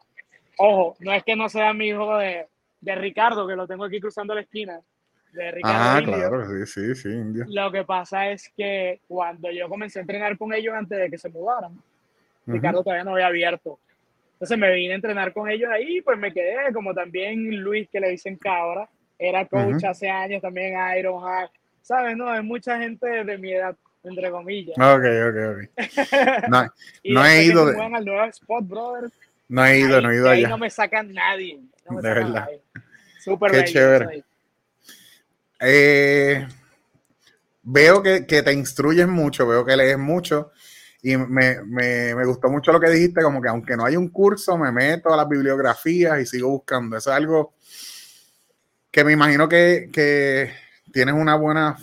Ojo, 0.59 0.97
no 1.01 1.12
es 1.14 1.24
que 1.24 1.35
no 1.35 1.49
sea 1.49 1.70
amigo 1.70 2.18
de, 2.18 2.47
de 2.83 2.95
Ricardo, 2.95 3.49
que 3.49 3.57
lo 3.57 3.66
tengo 3.66 3.85
aquí 3.85 4.01
cruzando 4.01 4.35
la 4.35 4.43
esquina. 4.43 4.78
De 5.33 5.51
Ricardo 5.51 5.78
ah, 5.78 6.03
claro, 6.05 6.66
sí, 6.66 6.66
sí, 6.66 6.95
sí, 6.95 7.09
Lo 7.47 7.70
que 7.70 7.85
pasa 7.85 8.31
es 8.31 8.53
que 8.57 9.01
cuando 9.07 9.51
yo 9.51 9.68
comencé 9.68 10.01
a 10.01 10.03
entrenar 10.03 10.37
con 10.37 10.53
ellos 10.53 10.74
antes 10.74 10.99
de 10.99 11.09
que 11.09 11.16
se 11.16 11.31
mudaran, 11.31 11.81
Ricardo 12.47 12.83
todavía 12.83 13.05
no 13.05 13.12
había 13.12 13.28
abierto. 13.28 13.78
Entonces 14.41 14.57
me 14.57 14.74
vine 14.74 14.95
a 14.95 14.97
entrenar 14.97 15.34
con 15.34 15.51
ellos 15.51 15.68
ahí, 15.70 16.01
pues 16.01 16.18
me 16.18 16.32
quedé, 16.32 16.72
como 16.72 16.95
también 16.95 17.61
Luis, 17.61 17.86
que 17.91 18.01
le 18.01 18.09
dicen 18.09 18.38
cabra, 18.38 18.88
era 19.18 19.45
coach 19.45 19.84
hace 19.84 20.09
años 20.09 20.41
también 20.41 20.78
Iron 20.99 21.22
Heart, 21.22 21.53
¿sabes? 21.82 22.16
No, 22.16 22.26
hay 22.26 22.43
mucha 22.43 22.78
gente 22.78 23.07
de 23.07 23.36
mi 23.36 23.53
edad, 23.53 23.76
entre 24.03 24.30
comillas. 24.30 24.78
Ok, 24.78 25.05
ok, 25.28 25.36
ok. 25.53 26.49
No, 26.49 26.66
no 27.05 27.26
he 27.26 27.45
ido. 27.45 27.66
De... 27.66 27.82
Al 27.82 28.03
nuevo 28.03 28.24
spot, 28.24 28.66
brother. 28.66 29.11
No 29.47 29.66
he 29.66 29.80
ido, 29.80 30.01
no 30.01 30.11
he 30.11 30.14
ido 30.16 30.30
ahí 30.30 30.38
allá. 30.38 30.49
no 30.49 30.57
me 30.57 30.70
sacan 30.70 31.12
nadie. 31.12 31.61
de 31.91 32.01
verdad. 32.01 32.49
Súper 33.22 33.51
Qué 33.51 33.64
chévere. 33.64 34.24
Eh, 35.61 36.49
veo 37.62 38.03
que, 38.03 38.24
que, 38.26 38.43
te 38.43 38.55
instruyes 38.55 39.07
mucho, 39.07 39.47
veo 39.47 39.66
que 39.66 39.76
lees 39.76 39.99
mucho 39.99 40.51
y 41.03 41.16
me, 41.16 41.62
me, 41.64 42.14
me, 42.14 42.24
gustó 42.26 42.51
mucho 42.51 42.72
lo 42.72 42.80
que 42.80 42.90
dijiste, 42.90 43.22
como 43.22 43.40
que 43.40 43.48
aunque 43.48 43.76
no 43.76 43.84
hay 43.84 43.96
un 43.96 44.09
curso, 44.09 44.59
me 44.59 44.70
meto 44.70 45.12
a 45.12 45.16
las 45.16 45.28
bibliografías 45.28 46.20
y 46.20 46.26
sigo 46.26 46.51
buscando. 46.51 46.96
Eso 46.96 47.11
es 47.11 47.16
algo 47.16 47.55
que 48.90 49.05
me 49.05 49.12
imagino 49.12 49.48
que, 49.48 49.88
que 49.92 50.53
tienes 50.92 51.14
una 51.14 51.36
buena 51.36 51.76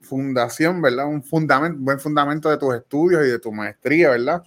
fundación, 0.00 0.80
¿verdad? 0.80 1.06
Un 1.06 1.24
fundamento, 1.24 1.78
buen 1.80 1.98
fundamento 1.98 2.50
de 2.50 2.58
tus 2.58 2.74
estudios 2.74 3.24
y 3.26 3.30
de 3.30 3.38
tu 3.38 3.50
maestría, 3.50 4.10
¿verdad? 4.10 4.44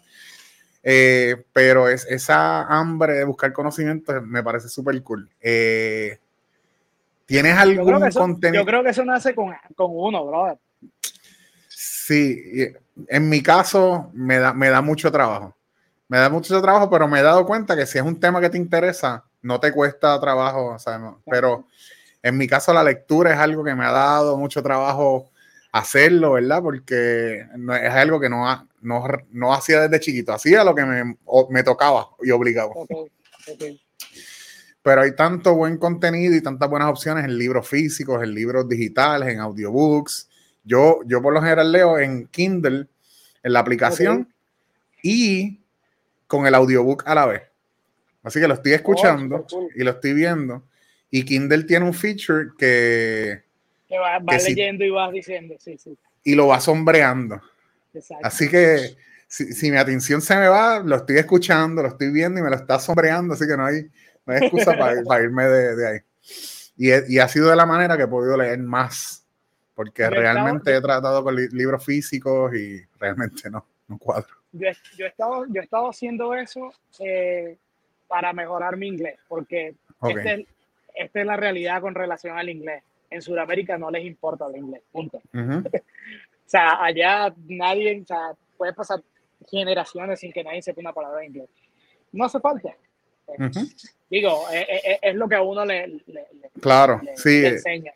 Eh, 0.83 1.43
pero 1.51 1.89
es, 1.89 2.05
esa 2.05 2.61
hambre 2.63 3.13
de 3.15 3.25
buscar 3.25 3.51
conocimiento 3.51 4.21
me 4.21 4.41
parece 4.41 4.69
súper 4.69 5.01
cool. 5.03 5.29
Eh, 5.41 6.17
¿Tienes 7.25 7.57
algún 7.57 8.09
contenido? 8.11 8.63
Yo 8.63 8.65
creo 8.65 8.83
que 8.83 8.91
eso 8.91 9.03
nace 9.03 9.35
con, 9.35 9.53
con 9.75 9.91
uno, 9.91 10.25
brother. 10.25 10.57
Sí, 12.07 12.73
en 13.09 13.27
mi 13.27 13.43
caso 13.43 14.09
me 14.13 14.39
da, 14.39 14.53
me 14.53 14.69
da 14.69 14.81
mucho 14.81 15.11
trabajo. 15.11 15.53
Me 16.07 16.17
da 16.19 16.29
mucho 16.29 16.61
trabajo, 16.61 16.89
pero 16.89 17.05
me 17.05 17.19
he 17.19 17.21
dado 17.21 17.45
cuenta 17.45 17.75
que 17.75 17.85
si 17.85 17.97
es 17.97 18.03
un 18.05 18.17
tema 18.17 18.39
que 18.39 18.49
te 18.49 18.57
interesa, 18.57 19.25
no 19.41 19.59
te 19.59 19.73
cuesta 19.73 20.17
trabajo. 20.21 20.75
O 20.75 20.79
sea, 20.79 21.01
pero 21.29 21.67
en 22.23 22.37
mi 22.37 22.47
caso 22.47 22.73
la 22.73 22.81
lectura 22.81 23.33
es 23.33 23.39
algo 23.39 23.61
que 23.61 23.75
me 23.75 23.83
ha 23.83 23.91
dado 23.91 24.37
mucho 24.37 24.63
trabajo 24.63 25.29
hacerlo, 25.73 26.31
¿verdad? 26.33 26.61
Porque 26.61 27.39
es 27.41 27.93
algo 27.93 28.21
que 28.21 28.29
no, 28.29 28.69
no, 28.79 29.05
no, 29.31 29.53
hacía 29.53 29.81
desde 29.81 29.99
chiquito, 29.99 30.31
hacía 30.31 30.63
lo 30.63 30.73
que 30.73 30.85
me, 30.85 31.17
me 31.49 31.63
tocaba 31.63 32.07
y 32.23 32.31
obligaba. 32.31 32.73
Pero 34.81 35.01
hay 35.01 35.13
tanto 35.13 35.55
buen 35.55 35.77
contenido 35.77 36.33
y 36.35 36.41
tantas 36.41 36.69
buenas 36.69 36.89
opciones 36.89 37.25
en 37.25 37.37
libros 37.37 37.67
físicos, 37.67 38.23
en 38.23 38.33
libros 38.33 38.69
digitales, 38.69 39.27
en 39.27 39.41
audiobooks. 39.41 40.26
Yo, 40.67 40.99
yo 41.05 41.21
por 41.21 41.33
lo 41.33 41.41
general 41.41 41.71
leo 41.71 41.97
en 41.97 42.27
Kindle, 42.27 42.87
en 43.41 43.53
la 43.53 43.59
aplicación, 43.59 44.31
y 45.01 45.61
con 46.27 46.45
el 46.45 46.53
audiobook 46.53 47.03
a 47.07 47.15
la 47.15 47.25
vez. 47.25 47.43
Así 48.21 48.39
que 48.39 48.47
lo 48.47 48.55
estoy 48.55 48.73
escuchando 48.73 49.47
oh, 49.51 49.69
y 49.73 49.83
lo 49.83 49.91
estoy 49.91 50.13
viendo. 50.13 50.63
Y 51.09 51.23
Kindle 51.23 51.63
tiene 51.63 51.85
un 51.85 51.93
feature 51.93 52.49
que 52.57 53.47
que 53.87 53.97
vas 53.97 54.43
leyendo 54.43 54.83
y 54.83 54.89
vas 54.89 55.11
diciendo, 55.11 55.55
sí, 55.59 55.77
sí. 55.77 55.97
Y 56.23 56.35
lo 56.35 56.47
va 56.47 56.59
sombreando. 56.59 57.41
Exacto. 57.93 58.27
Así 58.27 58.49
que 58.49 58.97
si, 59.27 59.71
mi 59.71 59.77
atención 59.77 60.21
se 60.21 60.35
me 60.35 60.47
va, 60.47 60.79
lo 60.79 60.97
estoy 60.97 61.17
escuchando, 61.17 61.81
lo 61.81 61.89
estoy 61.89 62.11
viendo 62.11 62.39
y 62.39 62.43
me 62.43 62.49
lo 62.49 62.57
está 62.57 62.79
sombreando, 62.79 63.33
así 63.33 63.47
que 63.47 63.55
no 63.55 63.65
hay, 63.65 63.87
no 64.25 64.33
hay 64.33 64.39
excusa 64.43 64.77
para, 64.77 64.93
irme 65.23 65.45
de, 65.45 65.87
ahí. 65.87 65.99
Y, 66.77 67.15
y, 67.15 67.19
ha 67.19 67.27
sido 67.27 67.49
de 67.49 67.55
la 67.55 67.65
manera 67.65 67.97
que 67.97 68.03
he 68.03 68.07
podido 68.07 68.37
leer 68.37 68.59
más, 68.59 69.25
porque 69.77 70.09
realmente 70.09 70.75
he 70.75 70.81
tratado 70.81 71.23
con 71.23 71.35
libros 71.35 71.85
físicos 71.85 72.53
y 72.55 72.81
realmente 72.99 73.49
no, 73.49 73.63
no 73.87 73.97
cuadro. 73.97 74.33
Yo, 74.51 74.69
yo, 74.97 75.05
he, 75.05 75.09
estado, 75.09 75.45
yo 75.45 75.61
he 75.61 75.63
estado 75.63 75.89
haciendo 75.89 76.33
eso 76.33 76.73
eh, 76.99 77.57
para 78.07 78.33
mejorar 78.33 78.75
mi 78.75 78.87
inglés, 78.87 79.19
porque 79.27 79.75
este 80.01 80.47
esta 80.95 81.19
es 81.19 81.25
la 81.27 81.37
realidad 81.37 81.79
con 81.79 81.93
relación 81.93 82.35
al 82.35 82.49
inglés 82.49 82.83
en 83.09 83.21
Sudamérica 83.21 83.77
no 83.77 83.91
les 83.91 84.05
importa 84.05 84.47
el 84.47 84.57
inglés, 84.57 84.81
punto. 84.91 85.21
o 85.33 85.69
sea, 86.45 86.83
allá 86.83 87.33
nadie, 87.47 88.01
o 88.01 88.05
sea, 88.05 88.31
puede 88.57 88.73
pasar 88.73 89.01
generaciones 89.47 90.19
sin 90.19 90.31
que 90.31 90.43
nadie 90.43 90.61
sepa 90.61 90.81
una 90.81 90.93
palabra 90.93 91.21
en 91.21 91.27
inglés. 91.27 91.49
No 92.11 92.25
hace 92.25 92.39
falta. 92.39 92.75
Digo, 94.09 94.47
es, 94.49 94.55
eh, 94.55 94.67
eh, 94.69 94.81
eh, 94.85 94.99
es, 95.01 95.15
lo 95.15 95.27
que 95.27 95.35
a 95.35 95.41
uno 95.41 95.65
le, 95.65 96.01
claro, 96.61 97.01
sí. 97.15 97.45
enseña. 97.45 97.93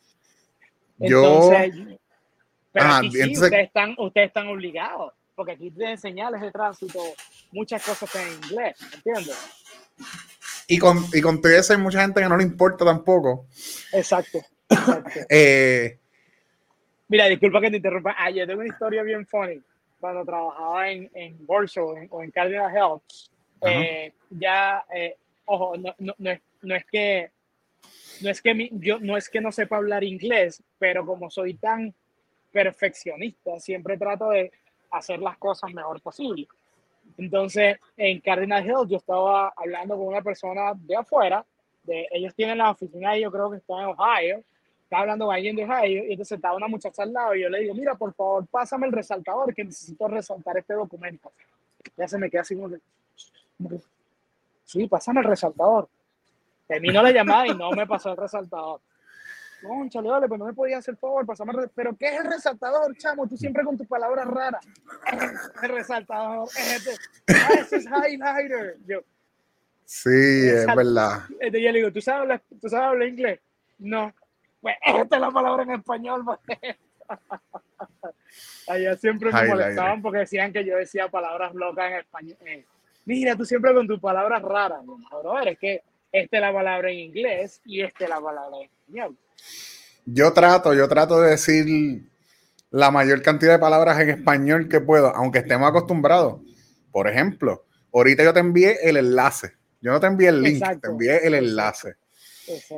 Entonces, 1.01 1.75
yo... 1.75 1.97
pero 2.71 2.85
aquí 2.93 3.11
sí, 3.11 3.33
ustedes, 3.33 3.65
están, 3.65 3.95
ustedes 3.97 4.27
están 4.27 4.47
obligados, 4.47 5.13
porque 5.35 5.53
aquí 5.53 5.71
tienen 5.71 5.97
señales 5.97 6.41
de 6.41 6.51
tránsito, 6.51 6.99
muchas 7.51 7.83
cosas 7.85 8.15
en 8.15 8.33
inglés, 8.43 8.77
¿entiendes? 8.93 9.37
Y 10.67 10.77
con, 10.77 11.03
y 11.13 11.21
con 11.21 11.41
eso 11.43 11.73
hay 11.73 11.79
mucha 11.79 12.01
gente 12.01 12.21
que 12.21 12.29
no 12.29 12.37
le 12.37 12.43
importa 12.43 12.85
tampoco. 12.85 13.45
Exacto. 13.93 14.39
Eh, 15.29 15.97
Mira, 17.11 17.25
disculpa 17.25 17.59
que 17.59 17.69
te 17.69 17.75
interrumpa. 17.75 18.15
Ah, 18.17 18.29
yo 18.29 18.47
tengo 18.47 18.61
una 18.61 18.69
historia 18.69 19.03
bien 19.03 19.27
funny. 19.27 19.61
Cuando 19.99 20.23
trabajaba 20.23 20.89
en, 20.89 21.11
en 21.13 21.37
Warsaw 21.45 22.07
o 22.09 22.23
en 22.23 22.31
Cardinal 22.31 22.73
Health, 22.73 23.03
eh, 23.63 24.13
ya, 24.29 24.85
eh, 24.95 25.17
ojo, 25.43 25.75
no, 25.75 25.93
no, 25.99 26.15
no, 26.17 26.31
es, 26.31 26.39
no, 26.61 26.73
es, 26.73 26.85
que 26.85 27.29
no 28.21 28.29
es 28.29 28.41
que 28.41 28.69
yo 28.73 28.99
no 28.99 29.17
es 29.17 29.29
que 29.29 29.41
no 29.41 29.51
sepa 29.51 29.77
hablar 29.77 30.03
inglés, 30.03 30.61
pero 30.77 31.05
como 31.05 31.29
soy 31.29 31.55
tan 31.55 31.93
perfeccionista, 32.51 33.59
siempre 33.59 33.97
trato 33.97 34.29
de 34.29 34.51
hacer 34.91 35.19
las 35.19 35.37
cosas 35.37 35.73
mejor 35.73 36.01
posible. 36.01 36.47
Entonces, 37.17 37.77
en 37.97 38.19
Cardinal 38.19 38.67
Health 38.67 38.89
yo 38.89 38.97
estaba 38.97 39.53
hablando 39.55 39.97
con 39.97 40.07
una 40.07 40.21
persona 40.21 40.73
de 40.75 40.95
afuera, 40.95 41.45
de, 41.83 42.07
ellos 42.11 42.33
tienen 42.35 42.57
la 42.57 42.71
oficina, 42.71 43.17
yo 43.17 43.31
creo 43.31 43.49
que 43.49 43.57
está 43.57 43.73
en 43.73 43.85
Ohio, 43.85 44.43
estaba 44.83 45.01
hablando 45.03 45.25
con 45.25 45.35
alguien 45.35 45.55
de 45.55 45.63
Ohio 45.63 46.05
y 46.05 46.11
entonces 46.11 46.35
estaba 46.35 46.55
una 46.55 46.67
muchacha 46.67 47.03
al 47.03 47.13
lado 47.13 47.35
y 47.35 47.41
yo 47.41 47.49
le 47.49 47.61
digo, 47.61 47.73
mira, 47.73 47.95
por 47.95 48.13
favor, 48.13 48.45
pásame 48.47 48.87
el 48.87 48.93
resaltador 48.93 49.53
que 49.53 49.63
necesito 49.63 50.07
resaltar 50.07 50.57
este 50.57 50.73
documento. 50.73 51.31
Ya 51.97 52.07
se 52.07 52.17
me 52.17 52.29
queda 52.29 52.41
así 52.41 52.55
como 52.55 52.69
sí, 54.65 54.87
pásame 54.87 55.21
el 55.21 55.27
resaltador. 55.27 55.87
Terminó 56.71 57.03
la 57.03 57.11
llamada 57.11 57.47
y 57.47 57.53
no 57.53 57.69
me 57.71 57.85
pasó 57.85 58.11
el 58.11 58.17
resaltador. 58.17 58.79
No, 59.61 59.89
chale, 59.89 60.09
vale, 60.09 60.29
pues 60.29 60.39
no 60.39 60.45
me 60.45 60.53
podía 60.53 60.77
hacer 60.77 60.95
favor, 60.95 61.25
pasame 61.25 61.51
¿Pero 61.75 61.97
qué 61.97 62.07
es 62.07 62.21
el 62.21 62.31
resaltador, 62.31 62.95
chamo? 62.95 63.27
Tú 63.27 63.35
siempre 63.35 63.65
con 63.65 63.77
tus 63.77 63.87
palabras 63.87 64.25
raras. 64.25 64.65
El 65.61 65.69
resaltador, 65.69 66.47
es 66.47 66.87
este. 66.87 66.91
Ah, 67.27 67.49
ese 67.59 67.75
es 67.75 67.85
highlighter. 67.85 68.77
Yo, 68.87 69.01
sí, 69.83 70.47
es 70.47 70.65
verdad. 70.65 71.23
Entonces 71.31 71.61
yo 71.61 71.71
le 71.71 71.77
digo, 71.79 71.91
¿tú 71.91 71.99
sabes, 71.99 72.39
¿tú 72.61 72.69
sabes 72.69 72.87
hablar 72.87 73.07
inglés? 73.09 73.41
No. 73.77 74.13
Pues 74.61 74.75
esta 74.81 75.15
es 75.17 75.21
la 75.21 75.31
palabra 75.31 75.63
en 75.63 75.71
español. 75.71 76.23
Allá 78.69 78.95
siempre 78.95 79.29
me 79.29 79.45
molestaban 79.45 80.01
porque 80.01 80.19
decían 80.19 80.53
que 80.53 80.63
yo 80.63 80.77
decía 80.77 81.09
palabras 81.09 81.53
locas 81.53 81.91
en 81.91 81.97
español. 81.97 82.37
Eh, 82.45 82.65
mira, 83.03 83.35
tú 83.35 83.43
siempre 83.43 83.73
con 83.73 83.85
tus 83.85 83.99
palabras 83.99 84.41
raras. 84.41 84.81
No, 84.85 85.37
es 85.41 85.59
que 85.59 85.83
esta 86.11 86.37
es 86.37 86.41
la 86.41 86.53
palabra 86.53 86.91
en 86.91 86.99
inglés 86.99 87.61
y 87.65 87.81
esta 87.81 88.03
es 88.03 88.09
la 88.09 88.19
palabra 88.19 88.57
en 88.57 88.63
español. 88.63 89.17
Yo 90.05 90.33
trato, 90.33 90.73
yo 90.73 90.87
trato 90.87 91.21
de 91.21 91.31
decir 91.31 92.09
la 92.69 92.91
mayor 92.91 93.21
cantidad 93.21 93.53
de 93.53 93.59
palabras 93.59 93.99
en 93.99 94.09
español 94.09 94.67
que 94.67 94.81
puedo, 94.81 95.15
aunque 95.15 95.39
estemos 95.39 95.69
acostumbrados. 95.69 96.41
Por 96.91 97.07
ejemplo, 97.07 97.65
ahorita 97.93 98.23
yo 98.23 98.33
te 98.33 98.39
envié 98.39 98.77
el 98.83 98.97
enlace. 98.97 99.53
Yo 99.81 99.91
no 99.91 99.99
te 99.99 100.07
envié 100.07 100.29
el 100.29 100.41
link, 100.41 100.63
te 100.81 100.87
envié 100.87 101.25
el 101.25 101.33
enlace. 101.33 101.95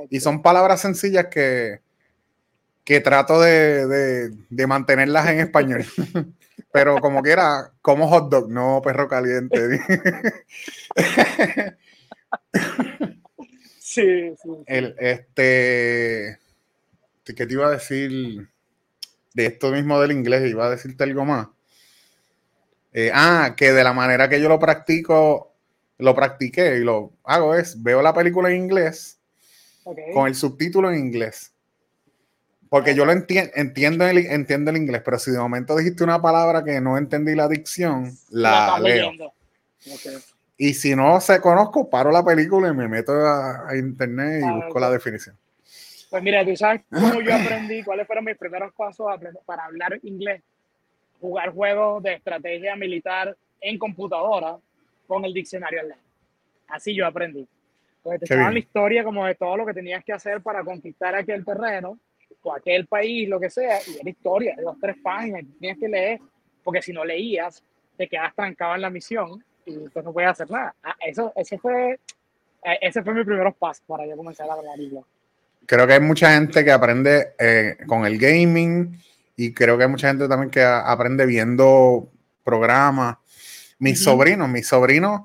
Y 0.09 0.19
son 0.19 0.41
palabras 0.41 0.81
sencillas 0.81 1.27
que, 1.27 1.81
que 2.83 2.99
trato 2.99 3.41
de, 3.41 4.31
mantenerlas 4.67 5.29
en 5.29 5.39
español. 5.39 5.85
Pero 6.71 6.97
como 6.99 7.21
quiera, 7.21 7.71
como 7.81 8.07
hot 8.07 8.29
dog, 8.29 8.49
no 8.49 8.81
perro 8.83 9.07
caliente. 9.07 9.79
sí, 13.93 14.35
sí, 14.41 14.49
El, 14.65 14.95
este, 14.99 16.39
¿qué 17.25 17.45
te 17.45 17.53
iba 17.53 17.67
a 17.67 17.71
decir 17.71 18.49
de 19.33 19.45
esto 19.45 19.71
mismo 19.71 19.99
del 19.99 20.11
inglés? 20.11 20.49
Iba 20.49 20.65
a 20.65 20.71
decirte 20.71 21.03
algo 21.03 21.25
más. 21.25 21.47
Eh, 22.93 23.11
ah, 23.13 23.55
que 23.57 23.71
de 23.71 23.83
la 23.83 23.93
manera 23.93 24.29
que 24.29 24.39
yo 24.39 24.49
lo 24.49 24.59
practico, 24.59 25.53
lo 25.97 26.15
practiqué 26.15 26.77
y 26.77 26.83
lo 26.83 27.13
hago 27.23 27.55
es, 27.55 27.81
veo 27.81 28.01
la 28.01 28.13
película 28.13 28.49
en 28.49 28.57
inglés 28.57 29.19
con 30.13 30.27
el 30.27 30.35
subtítulo 30.35 30.91
en 30.91 30.99
inglés. 30.99 31.51
Porque 32.69 32.95
yo 32.95 33.05
lo 33.05 33.11
entiendo, 33.11 33.51
entiendo 33.55 34.07
el, 34.07 34.17
entiendo 34.17 34.71
el 34.71 34.77
inglés, 34.77 35.01
pero 35.05 35.19
si 35.19 35.31
de 35.31 35.37
momento 35.37 35.75
dijiste 35.75 36.03
una 36.03 36.21
palabra 36.21 36.63
que 36.63 36.81
no 36.81 36.97
entendí 36.97 37.35
la 37.35 37.47
dicción, 37.47 38.17
la, 38.29 38.79
leo. 38.79 39.11
Y 40.57 40.73
si 40.73 40.95
no 40.95 41.19
se 41.19 41.41
conozco, 41.41 41.89
paro 41.89 42.11
la 42.11 42.23
película 42.23 42.69
y 42.69 42.73
me 42.73 42.87
meto 42.87 43.11
a, 43.13 43.75
internet 43.75 44.43
y 44.45 44.51
busco 44.63 44.79
la 44.79 44.89
definición. 44.89 45.37
Pues 46.09 46.21
mira, 46.21 46.45
tú 46.45 46.55
sabes 46.55 46.81
cómo 46.91 47.21
yo 47.21 47.35
aprendí, 47.35 47.83
cuáles 47.83 48.05
fueron 48.05 48.25
mis 48.25 48.37
primeros 48.37 48.71
pasos 48.73 49.07
para 49.45 49.65
hablar 49.65 49.99
inglés. 50.03 50.41
Jugar 51.19 51.51
juegos 51.51 52.03
de 52.03 52.13
estrategia 52.13 52.75
militar 52.75 53.35
en 53.61 53.79
computadora 53.79 54.57
con 55.07 55.25
el 55.25 55.33
diccionario 55.33 55.81
en 55.81 55.93
Así 56.67 56.93
yo 56.93 57.07
aprendí. 57.07 57.47
Pues 58.03 58.19
te 58.19 58.25
estaban 58.25 58.53
la 58.53 58.59
historia 58.59 59.03
como 59.03 59.25
de 59.25 59.35
todo 59.35 59.55
lo 59.55 59.65
que 59.65 59.73
tenías 59.73 60.03
que 60.03 60.11
hacer 60.11 60.41
para 60.41 60.63
conquistar 60.63 61.15
aquel 61.15 61.45
terreno 61.45 61.97
o 62.41 62.53
aquel 62.53 62.85
país, 62.85 63.29
lo 63.29 63.39
que 63.39 63.49
sea, 63.49 63.79
y 63.87 63.99
era 63.99 64.09
historia 64.09 64.55
de 64.55 64.63
dos, 64.63 64.77
tres 64.79 64.97
páginas, 65.01 65.45
tenías 65.59 65.77
que 65.77 65.87
leer, 65.87 66.19
porque 66.61 66.81
si 66.81 66.91
no 66.91 67.05
leías, 67.05 67.63
te 67.95 68.07
quedas 68.07 68.35
trancado 68.35 68.75
en 68.75 68.81
la 68.81 68.89
misión 68.89 69.43
y 69.65 69.77
pues 69.89 70.03
no 70.05 70.13
puedes 70.13 70.31
hacer 70.31 70.49
nada. 70.49 70.75
Ah, 70.83 70.95
eso, 71.05 71.31
ese 71.35 71.57
fue, 71.57 71.93
eh, 71.93 72.77
ese 72.81 73.03
fue 73.03 73.13
mi 73.13 73.23
primer 73.23 73.53
paso 73.53 73.81
para 73.87 74.05
yo 74.05 74.15
comenzar 74.15 74.49
a 74.49 74.53
hablar 74.53 74.79
inglés. 74.79 75.03
Creo 75.65 75.87
que 75.87 75.93
hay 75.93 75.99
mucha 76.01 76.33
gente 76.33 76.63
que 76.63 76.71
aprende 76.71 77.33
eh, 77.39 77.77
con 77.87 78.05
el 78.05 78.17
gaming 78.17 78.97
y 79.35 79.53
creo 79.53 79.77
que 79.77 79.83
hay 79.83 79.89
mucha 79.89 80.09
gente 80.09 80.27
también 80.27 80.49
que 80.49 80.63
aprende 80.63 81.25
viendo 81.25 82.09
programas. 82.43 83.17
Mis 83.79 84.03
sobrinos, 84.03 84.47
mis 84.49 84.67
sobrinos, 84.67 85.23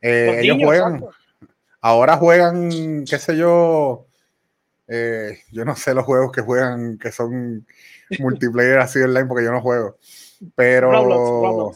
eh, 0.00 0.40
ellos 0.40 0.58
juegan, 0.62 1.04
ahora 1.80 2.16
juegan, 2.16 3.04
qué 3.04 3.18
sé 3.18 3.36
yo, 3.36 4.06
eh, 4.88 5.38
yo 5.52 5.64
no 5.64 5.76
sé 5.76 5.94
los 5.94 6.04
juegos 6.04 6.32
que 6.32 6.40
juegan, 6.40 6.98
que 6.98 7.12
son 7.12 7.66
multiplayer 8.18 8.78
así 8.78 8.98
online, 9.00 9.26
porque 9.26 9.44
yo 9.44 9.52
no 9.52 9.60
juego. 9.60 9.96
Pero. 10.56 11.72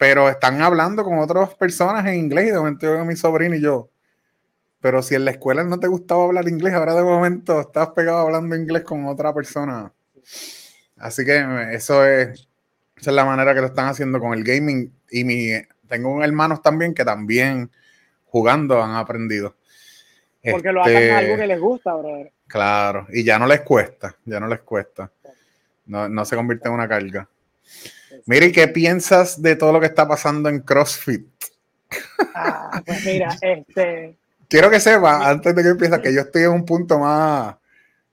Pero 0.00 0.30
están 0.30 0.62
hablando 0.62 1.04
con 1.04 1.18
otras 1.18 1.54
personas 1.56 2.06
en 2.06 2.14
inglés 2.14 2.46
y 2.46 2.50
de 2.52 2.56
momento 2.56 2.86
yo 2.86 3.04
mi 3.04 3.16
sobrino 3.16 3.54
y 3.54 3.60
yo. 3.60 3.90
Pero 4.80 5.02
si 5.02 5.14
en 5.14 5.26
la 5.26 5.32
escuela 5.32 5.62
no 5.62 5.78
te 5.78 5.88
gustaba 5.88 6.24
hablar 6.24 6.48
inglés, 6.48 6.72
ahora 6.72 6.94
de 6.94 7.02
momento 7.02 7.60
estás 7.60 7.90
pegado 7.90 8.20
hablando 8.20 8.56
inglés 8.56 8.82
con 8.82 9.04
otra 9.04 9.34
persona. 9.34 9.92
Así 10.96 11.22
que 11.22 11.44
eso 11.72 12.06
es, 12.06 12.48
esa 12.96 13.10
es 13.10 13.14
la 13.14 13.26
manera 13.26 13.52
que 13.52 13.60
lo 13.60 13.66
están 13.66 13.88
haciendo 13.88 14.18
con 14.18 14.32
el 14.32 14.42
gaming. 14.42 14.90
Y 15.10 15.22
mi, 15.24 15.50
tengo 15.86 16.24
hermanos 16.24 16.62
también 16.62 16.94
que 16.94 17.04
también 17.04 17.70
jugando 18.24 18.82
han 18.82 18.96
aprendido. 18.96 19.54
Porque 20.50 20.72
lo 20.72 20.80
hacen 20.82 21.12
algo 21.12 21.36
que 21.36 21.46
les 21.46 21.60
gusta, 21.60 21.94
brother. 21.94 22.32
Claro, 22.46 23.06
y 23.12 23.22
ya 23.22 23.38
no 23.38 23.46
les 23.46 23.60
cuesta, 23.60 24.16
ya 24.24 24.40
no 24.40 24.46
les 24.46 24.60
cuesta. 24.60 25.12
No, 25.84 26.24
se 26.24 26.36
convierte 26.36 26.68
en 26.68 26.74
una 26.74 26.88
carga. 26.88 27.28
Mire, 28.26 28.52
¿qué 28.52 28.68
piensas 28.68 29.40
de 29.40 29.56
todo 29.56 29.72
lo 29.72 29.80
que 29.80 29.86
está 29.86 30.06
pasando 30.06 30.48
en 30.48 30.60
CrossFit? 30.60 31.26
Ah, 32.34 32.82
pues 32.84 33.04
mira, 33.04 33.36
este. 33.40 34.16
Quiero 34.48 34.70
que 34.70 34.80
sepa, 34.80 35.28
antes 35.28 35.54
de 35.54 35.62
que 35.62 35.68
empieces, 35.68 35.98
que 36.00 36.12
yo 36.12 36.22
estoy 36.22 36.42
en 36.42 36.50
un 36.50 36.64
punto 36.64 36.98
más 36.98 37.56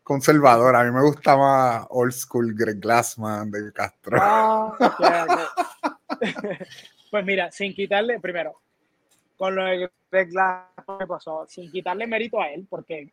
conservador. 0.04 0.76
A 0.76 0.84
mí 0.84 0.92
me 0.92 1.02
gusta 1.02 1.36
más 1.36 1.86
old 1.90 2.14
school 2.14 2.54
Greg 2.56 2.80
Glassman 2.80 3.52
de 3.52 3.74
Castro. 3.74 4.18
Ah, 4.22 4.74
pues 7.12 7.26
mira, 7.26 7.52
sin 7.52 7.74
quitarle, 7.74 8.20
primero, 8.20 8.62
con 9.36 9.56
lo 9.56 9.66
de 9.66 9.90
Greg 10.12 10.30
Glassman 10.30 11.08
pasó, 11.08 11.46
sin 11.48 11.72
quitarle 11.72 12.08
mérito 12.08 12.42
a 12.42 12.50
él, 12.50 12.66
porque 12.70 13.12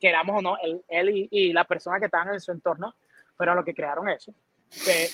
queramos 0.00 0.38
o 0.38 0.42
no, 0.42 0.56
él, 0.62 0.82
él 0.88 1.28
y, 1.30 1.52
la 1.52 1.64
persona 1.64 1.98
que 1.98 2.06
estaban 2.06 2.34
en 2.34 2.40
su 2.40 2.52
entorno 2.52 2.94
fueron 3.36 3.56
los 3.56 3.64
que 3.64 3.74
crearon 3.74 4.08
eso. 4.08 4.34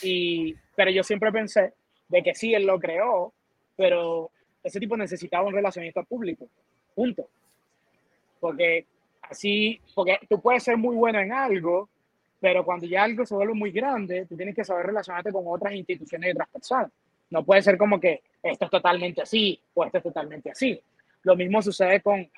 Y, 0.03 0.55
pero 0.75 0.91
yo 0.91 1.03
siempre 1.03 1.33
pensé 1.33 1.73
de 2.09 2.23
que 2.23 2.35
sí, 2.35 2.55
él 2.55 2.65
lo 2.65 2.79
creó, 2.79 3.33
pero 3.77 4.31
ese 4.63 4.81
tipo 4.81 4.97
necesitaba 4.97 5.47
un 5.47 5.55
relacionista 5.55 6.03
público, 6.03 6.49
punto. 6.95 7.29
Porque 8.41 8.87
así, 9.23 9.81
porque 9.95 10.19
tú 10.29 10.41
puedes 10.41 10.63
ser 10.63 10.77
muy 10.77 10.97
bueno 10.97 11.21
en 11.21 11.33
algo, 11.33 11.89
pero 12.41 12.65
cuando 12.65 12.87
ya 12.87 13.03
algo 13.03 13.27
se 13.27 13.35
vuelve 13.35 13.55
muy 13.55 13.73
grande, 13.73 14.27
tú 14.27 14.37
tienes 14.37 14.55
que 14.55 14.65
saber 14.65 14.87
relacionarte 14.87 15.33
con 15.33 15.45
otras 15.47 15.75
instituciones 15.75 16.29
y 16.29 16.33
otras 16.33 16.49
personas. 16.49 16.91
No 17.31 17.45
puede 17.45 17.63
ser 17.63 17.77
como 17.77 18.01
que 18.01 18.23
esto 18.43 18.65
es 18.65 18.71
totalmente 18.71 19.23
así 19.23 19.61
o 19.75 19.85
esto 19.85 19.99
es 19.99 20.05
totalmente 20.05 20.51
así. 20.51 20.81
Lo 21.25 21.37
mismo 21.37 21.61
sucede 21.61 22.01
con 22.01 22.29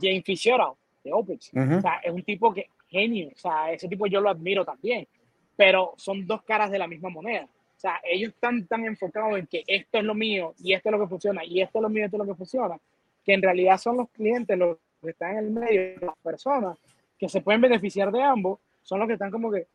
James 0.00 0.22
Fitzgerald 0.24 0.74
de 1.02 1.12
Opix. 1.12 1.50
O 1.54 1.80
sea, 1.80 1.96
es 2.02 2.12
un 2.12 2.22
tipo 2.22 2.52
que 2.52 2.68
genio. 2.88 3.30
O 3.34 3.38
sea, 3.38 3.72
ese 3.72 3.88
tipo 3.88 4.06
yo 4.06 4.20
lo 4.20 4.30
admiro 4.30 4.64
también. 4.64 5.08
Pero 5.56 5.94
son 5.96 6.26
dos 6.26 6.42
caras 6.42 6.70
de 6.70 6.78
la 6.78 6.86
misma 6.86 7.10
moneda. 7.10 7.44
O 7.44 7.80
sea, 7.82 8.00
ellos 8.04 8.32
están 8.32 8.66
tan 8.66 8.84
enfocados 8.84 9.38
en 9.38 9.46
que 9.46 9.64
esto 9.66 9.98
es 9.98 10.04
lo 10.04 10.14
mío 10.14 10.54
y 10.58 10.72
esto 10.72 10.88
es 10.88 10.92
lo 10.92 11.00
que 11.00 11.08
funciona 11.08 11.44
y 11.44 11.60
esto 11.60 11.78
es 11.78 11.82
lo 11.82 11.88
mío 11.88 12.02
y 12.02 12.04
esto 12.04 12.16
es 12.16 12.26
lo 12.26 12.32
que 12.32 12.36
funciona, 12.36 12.78
que 13.24 13.34
en 13.34 13.42
realidad 13.42 13.76
son 13.78 13.96
los 13.96 14.08
clientes 14.10 14.56
los 14.56 14.78
que 15.02 15.10
están 15.10 15.32
en 15.32 15.38
el 15.38 15.50
medio, 15.50 16.00
las 16.00 16.16
personas 16.22 16.78
que 17.18 17.28
se 17.28 17.40
pueden 17.40 17.60
beneficiar 17.60 18.12
de 18.12 18.22
ambos, 18.22 18.60
son 18.82 19.00
los 19.00 19.08
que 19.08 19.14
están 19.14 19.30
como 19.30 19.50
que, 19.50 19.66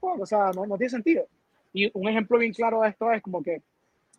o 0.00 0.26
sea, 0.26 0.52
no, 0.52 0.66
no 0.66 0.76
tiene 0.76 0.90
sentido. 0.90 1.26
Y 1.72 1.90
un 1.92 2.08
ejemplo 2.08 2.38
bien 2.38 2.52
claro 2.52 2.80
de 2.82 2.88
esto 2.88 3.12
es 3.12 3.22
como 3.22 3.42
que 3.42 3.62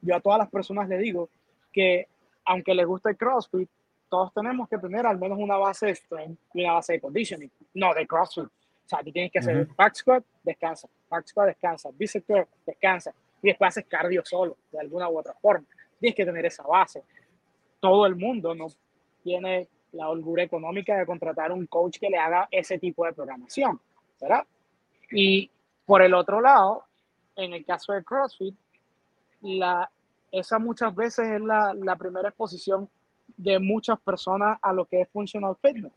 yo 0.02 0.16
a 0.16 0.20
todas 0.20 0.40
las 0.40 0.50
personas 0.50 0.88
le 0.88 0.98
digo 0.98 1.30
que 1.72 2.08
aunque 2.46 2.74
les 2.74 2.86
guste 2.86 3.10
el 3.10 3.18
CrossFit, 3.18 3.70
todos 4.10 4.34
tenemos 4.34 4.68
que 4.68 4.78
tener 4.78 5.06
al 5.06 5.18
menos 5.18 5.38
una 5.40 5.58
base 5.58 5.88
de 5.88 5.96
strength 5.96 6.40
y 6.54 6.64
una 6.64 6.74
base 6.74 6.94
de 6.94 7.02
conditioning, 7.02 7.52
no 7.76 7.94
de 7.94 8.06
CrossFit. 8.08 8.50
O 8.92 8.94
sea, 8.94 9.04
tú 9.06 9.12
tienes 9.14 9.32
que 9.32 9.40
hacer 9.40 9.68
back 9.68 9.96
squat, 9.96 10.24
descansa, 10.44 10.90
back 11.10 11.26
squat, 11.26 11.48
descansa, 11.48 11.90
bicep 11.94 12.26
curl, 12.26 12.46
descansa, 12.66 13.14
y 13.42 13.48
después 13.48 13.70
haces 13.70 13.86
cardio 13.86 14.22
solo, 14.26 14.58
de 14.70 14.80
alguna 14.82 15.08
u 15.08 15.18
otra 15.18 15.34
forma. 15.34 15.66
Tienes 15.98 16.14
que 16.14 16.26
tener 16.26 16.46
esa 16.46 16.64
base. 16.64 17.02
Todo 17.80 18.06
el 18.06 18.18
mundo 18.18 18.54
no 18.54 18.68
tiene 19.24 19.70
la 19.94 20.10
holgura 20.10 20.44
económica 20.44 20.98
de 20.98 21.06
contratar 21.06 21.54
un 21.54 21.68
coach 21.68 22.00
que 22.00 22.10
le 22.10 22.18
haga 22.18 22.50
ese 22.52 22.80
tipo 22.80 23.06
de 23.06 23.14
programación, 23.14 23.80
¿verdad? 24.20 24.46
Y 25.10 25.50
por 25.86 26.02
el 26.02 26.14
otro 26.14 26.42
lado, 26.42 26.84
en 27.38 27.54
el 27.54 27.66
caso 27.66 27.94
de 27.94 28.04
CrossFit, 28.04 28.56
la, 29.42 29.90
esa 30.34 30.60
muchas 30.60 30.94
veces 30.94 31.30
es 31.30 31.40
la, 31.40 31.74
la, 31.74 31.96
primera 31.96 32.28
exposición 32.28 32.90
de 33.38 33.58
muchas 33.58 33.98
personas 34.02 34.60
a 34.62 34.74
lo 34.74 34.84
que 34.84 35.00
es 35.00 35.10
functional 35.10 35.56
fitness. 35.62 35.94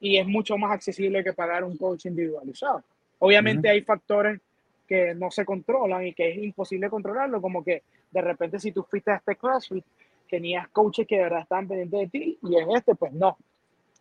Y 0.00 0.18
es 0.18 0.26
mucho 0.26 0.58
más 0.58 0.72
accesible 0.72 1.24
que 1.24 1.32
pagar 1.32 1.64
un 1.64 1.76
coach 1.76 2.06
individualizado. 2.06 2.82
Obviamente 3.18 3.68
hay 3.68 3.80
factores 3.82 4.40
que 4.86 5.14
no 5.14 5.30
se 5.30 5.44
controlan 5.44 6.06
y 6.06 6.12
que 6.12 6.30
es 6.30 6.38
imposible 6.38 6.90
controlarlo, 6.90 7.40
como 7.40 7.64
que 7.64 7.82
de 8.10 8.20
repente 8.20 8.60
si 8.60 8.72
tú 8.72 8.82
fuiste 8.84 9.10
a 9.10 9.16
este 9.16 9.36
CrossFit, 9.36 9.84
tenías 10.28 10.68
coaches 10.68 11.06
que 11.06 11.16
de 11.16 11.22
verdad 11.22 11.40
están 11.40 11.66
pendientes 11.66 12.00
de 12.00 12.06
ti 12.18 12.38
y 12.42 12.56
en 12.56 12.70
este 12.72 12.94
pues 12.94 13.12
no. 13.12 13.36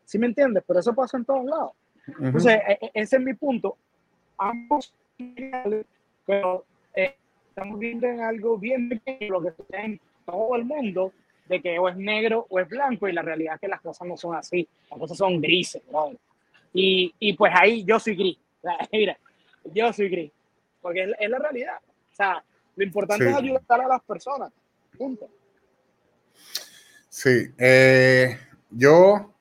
¿Sí 0.04 0.20
me 0.20 0.28
entiendes? 0.28 0.64
Pero 0.68 0.80
eso 0.80 0.93
pasa 0.93 1.18
en 1.18 1.26
todos 1.26 1.46
lados. 1.46 1.72
Entonces, 2.20 2.60
e, 2.68 2.78
e, 2.86 2.91
ese 2.93 3.16
es 3.16 3.22
mi 3.22 3.34
punto. 3.34 3.78
Ambos, 4.38 4.93
pero 6.26 6.66
eh, 6.93 7.16
estamos 7.50 7.80
viendo 7.80 8.06
en 8.06 8.22
algo 8.22 8.58
bien 8.58 9.02
lo 9.22 9.41
que 9.41 9.50
está 9.50 9.82
en 9.82 10.00
todo 10.26 10.56
el 10.56 10.66
mundo, 10.66 11.12
de 11.48 11.62
que 11.62 11.78
o 11.80 11.88
es 11.89 11.96
negro 11.96 12.46
o 12.50 12.60
es 12.60 12.68
blanco, 12.68 13.08
y 13.08 13.14
la 13.14 13.22
realidad 13.22 13.56
es 13.56 13.62
que 13.62 13.68
las 13.68 13.82
cosas 13.82 14.08
no 14.08 14.18
son 14.18 14.36
así, 14.36 14.68
las 14.89 15.00
cosas 15.00 15.18
son 15.18 15.41
grises. 15.41 15.82
Y, 16.74 17.14
y, 17.20 17.34
pues 17.34 17.54
ahí 17.56 17.84
yo 17.86 18.00
soy 18.00 18.16
gris. 18.16 18.38
Mira, 18.91 19.18
yo 19.66 19.93
soy 19.93 20.10
gris, 20.10 20.32
porque 20.82 21.14
es, 21.18 21.30
la 21.30 21.39
realidad. 21.39 21.78
O 22.12 22.16
sea, 22.16 22.43
lo 22.76 22.84
importante 22.84 23.30
es 23.30 23.36
ayudar 23.36 23.82
a 23.82 23.88
las 23.88 24.02
personas. 24.02 24.52
Punto. 24.98 25.30
Sí, 27.10 27.48
eh, 27.58 28.38
yo, 28.70 29.34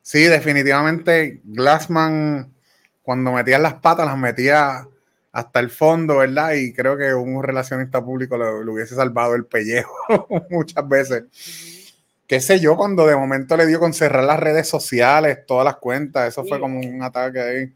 sí, 0.00 0.22
definitivamente 0.24 1.40
Glassman, 1.44 2.54
cuando 3.02 3.32
metía 3.32 3.58
las 3.58 3.74
patas, 3.74 4.06
las 4.06 4.16
metía 4.16 4.88
hasta 5.34 5.58
el 5.58 5.68
fondo, 5.68 6.18
¿verdad? 6.18 6.52
Y 6.52 6.72
creo 6.72 6.96
que 6.96 7.12
un 7.12 7.42
relacionista 7.42 8.02
público 8.02 8.38
le, 8.38 8.70
hubiese 8.70 8.94
salvado 8.94 9.34
el 9.34 9.46
pellejo 9.46 9.92
muchas 10.48 10.88
veces. 10.88 11.92
Qué 12.28 12.40
sé 12.40 12.60
yo, 12.60 12.76
cuando 12.76 13.04
de 13.04 13.16
momento 13.16 13.56
le 13.56 13.66
dio 13.66 13.80
con 13.80 13.92
cerrar 13.92 14.22
las 14.22 14.38
redes 14.38 14.68
sociales, 14.68 15.44
todas 15.44 15.64
las 15.64 15.76
cuentas, 15.78 16.28
eso 16.28 16.44
fue 16.44 16.60
como 16.60 16.78
un 16.78 17.02
ataque 17.02 17.40
ahí. 17.40 17.74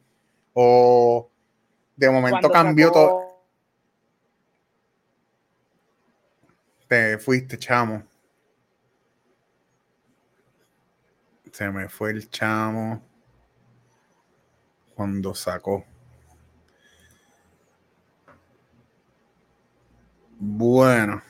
O 0.53 1.29
de 1.97 2.09
momento 2.09 2.49
cambió 2.49 2.93
todo. 2.93 3.43
Te 6.87 7.19
fuiste, 7.19 7.59
chamo. 7.59 8.05
Se 11.51 11.69
me 11.71 11.89
fue 11.89 12.13
el 12.13 12.31
chamo 12.31 13.03
cuando 14.95 15.35
sacó. 15.35 15.85
Bueno, 20.61 21.23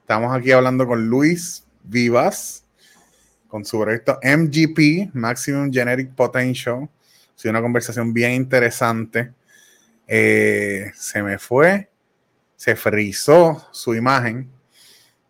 Estamos 0.00 0.34
aquí 0.34 0.50
hablando 0.50 0.86
con 0.86 1.08
Luis 1.08 1.66
Vivas, 1.82 2.64
con 3.48 3.66
su 3.66 3.78
proyecto 3.78 4.18
MGP, 4.22 5.12
Maximum 5.12 5.70
Genetic 5.70 6.14
Potential. 6.14 6.88
Ha 7.44 7.48
una 7.50 7.60
conversación 7.60 8.14
bien 8.14 8.32
interesante. 8.32 9.34
Eh, 10.06 10.90
se 10.94 11.22
me 11.22 11.38
fue, 11.38 11.90
se 12.56 12.76
frizó 12.76 13.68
su 13.72 13.94
imagen, 13.94 14.50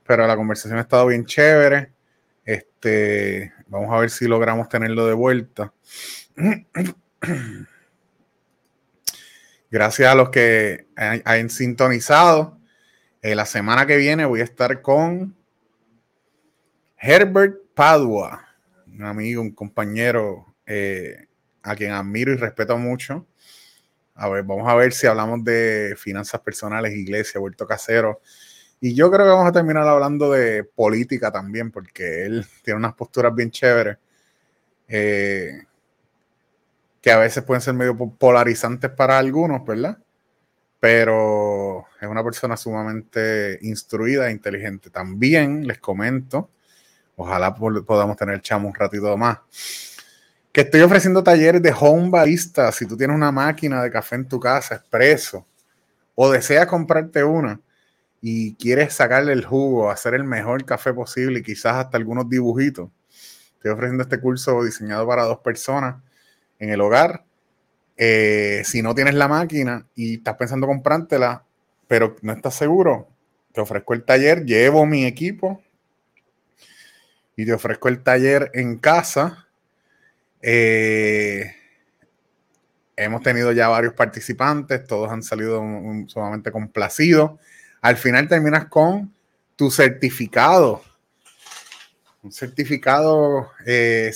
pero 0.06 0.24
la 0.24 0.36
conversación 0.36 0.78
ha 0.78 0.82
estado 0.82 1.08
bien 1.08 1.26
chévere. 1.26 1.90
Este, 2.44 3.52
vamos 3.66 3.92
a 3.92 3.98
ver 3.98 4.10
si 4.10 4.28
logramos 4.28 4.68
tenerlo 4.68 5.04
de 5.04 5.14
vuelta. 5.14 5.72
Gracias 9.68 10.12
a 10.12 10.14
los 10.14 10.30
que 10.30 10.86
han 10.96 11.50
sintonizado. 11.50 12.55
Eh, 13.22 13.34
la 13.34 13.46
semana 13.46 13.86
que 13.86 13.96
viene 13.96 14.24
voy 14.24 14.40
a 14.40 14.44
estar 14.44 14.82
con 14.82 15.34
Herbert 16.98 17.56
Padua, 17.74 18.46
un 18.86 19.04
amigo, 19.04 19.42
un 19.42 19.52
compañero 19.52 20.54
eh, 20.66 21.26
a 21.62 21.74
quien 21.74 21.92
admiro 21.92 22.32
y 22.32 22.36
respeto 22.36 22.78
mucho. 22.78 23.26
A 24.14 24.28
ver, 24.28 24.44
vamos 24.44 24.68
a 24.68 24.74
ver 24.74 24.92
si 24.92 25.06
hablamos 25.06 25.44
de 25.44 25.94
finanzas 25.98 26.40
personales, 26.40 26.94
iglesia, 26.94 27.40
vuelto 27.40 27.66
casero. 27.66 28.20
Y 28.80 28.94
yo 28.94 29.10
creo 29.10 29.24
que 29.26 29.30
vamos 29.30 29.48
a 29.48 29.52
terminar 29.52 29.86
hablando 29.86 30.30
de 30.32 30.64
política 30.64 31.30
también, 31.30 31.70
porque 31.70 32.24
él 32.24 32.46
tiene 32.62 32.78
unas 32.78 32.94
posturas 32.94 33.34
bien 33.34 33.50
chéveres. 33.50 33.98
Eh, 34.88 35.62
que 37.00 37.10
a 37.12 37.18
veces 37.18 37.44
pueden 37.44 37.60
ser 37.60 37.74
medio 37.74 37.96
polarizantes 37.96 38.90
para 38.90 39.18
algunos, 39.18 39.64
¿verdad? 39.64 39.98
Pero 40.80 41.86
es 42.06 42.10
una 42.10 42.24
persona 42.24 42.56
sumamente 42.56 43.58
instruida 43.62 44.28
e 44.28 44.32
inteligente. 44.32 44.90
También 44.90 45.66
les 45.66 45.78
comento, 45.78 46.50
ojalá 47.16 47.54
podamos 47.54 48.16
tener 48.16 48.40
chamo 48.40 48.68
un 48.68 48.74
ratito 48.74 49.16
más, 49.16 49.38
que 50.52 50.62
estoy 50.62 50.80
ofreciendo 50.80 51.22
talleres 51.22 51.60
de 51.60 51.74
home 51.78 52.08
barista. 52.08 52.72
Si 52.72 52.86
tú 52.86 52.96
tienes 52.96 53.14
una 53.14 53.30
máquina 53.30 53.82
de 53.82 53.90
café 53.90 54.16
en 54.16 54.26
tu 54.26 54.40
casa, 54.40 54.76
expreso, 54.76 55.46
o 56.14 56.30
deseas 56.30 56.66
comprarte 56.66 57.22
una 57.22 57.60
y 58.22 58.54
quieres 58.54 58.94
sacarle 58.94 59.32
el 59.32 59.44
jugo, 59.44 59.90
hacer 59.90 60.14
el 60.14 60.24
mejor 60.24 60.64
café 60.64 60.94
posible 60.94 61.40
y 61.40 61.42
quizás 61.42 61.74
hasta 61.74 61.98
algunos 61.98 62.28
dibujitos, 62.28 62.90
estoy 63.54 63.70
ofreciendo 63.70 64.02
este 64.02 64.18
curso 64.18 64.64
diseñado 64.64 65.06
para 65.06 65.24
dos 65.24 65.40
personas 65.40 66.02
en 66.58 66.70
el 66.70 66.80
hogar. 66.80 67.24
Eh, 67.98 68.62
si 68.64 68.82
no 68.82 68.94
tienes 68.94 69.14
la 69.14 69.28
máquina 69.28 69.86
y 69.94 70.16
estás 70.16 70.36
pensando 70.36 70.66
comprártela, 70.66 71.44
pero 71.88 72.16
no 72.22 72.32
estás 72.32 72.54
seguro, 72.54 73.08
te 73.52 73.60
ofrezco 73.60 73.94
el 73.94 74.04
taller, 74.04 74.44
llevo 74.44 74.86
mi 74.86 75.04
equipo 75.04 75.62
y 77.36 77.44
te 77.44 77.52
ofrezco 77.52 77.88
el 77.88 78.02
taller 78.02 78.50
en 78.54 78.78
casa. 78.78 79.46
Eh, 80.42 81.54
hemos 82.96 83.22
tenido 83.22 83.52
ya 83.52 83.68
varios 83.68 83.94
participantes, 83.94 84.86
todos 84.86 85.10
han 85.10 85.22
salido 85.22 85.62
sumamente 86.06 86.50
complacidos. 86.50 87.38
Al 87.82 87.96
final 87.96 88.28
terminas 88.28 88.66
con 88.66 89.14
tu 89.54 89.70
certificado. 89.70 90.82
Un 92.22 92.32
certificado 92.32 93.50
eh, 93.64 94.12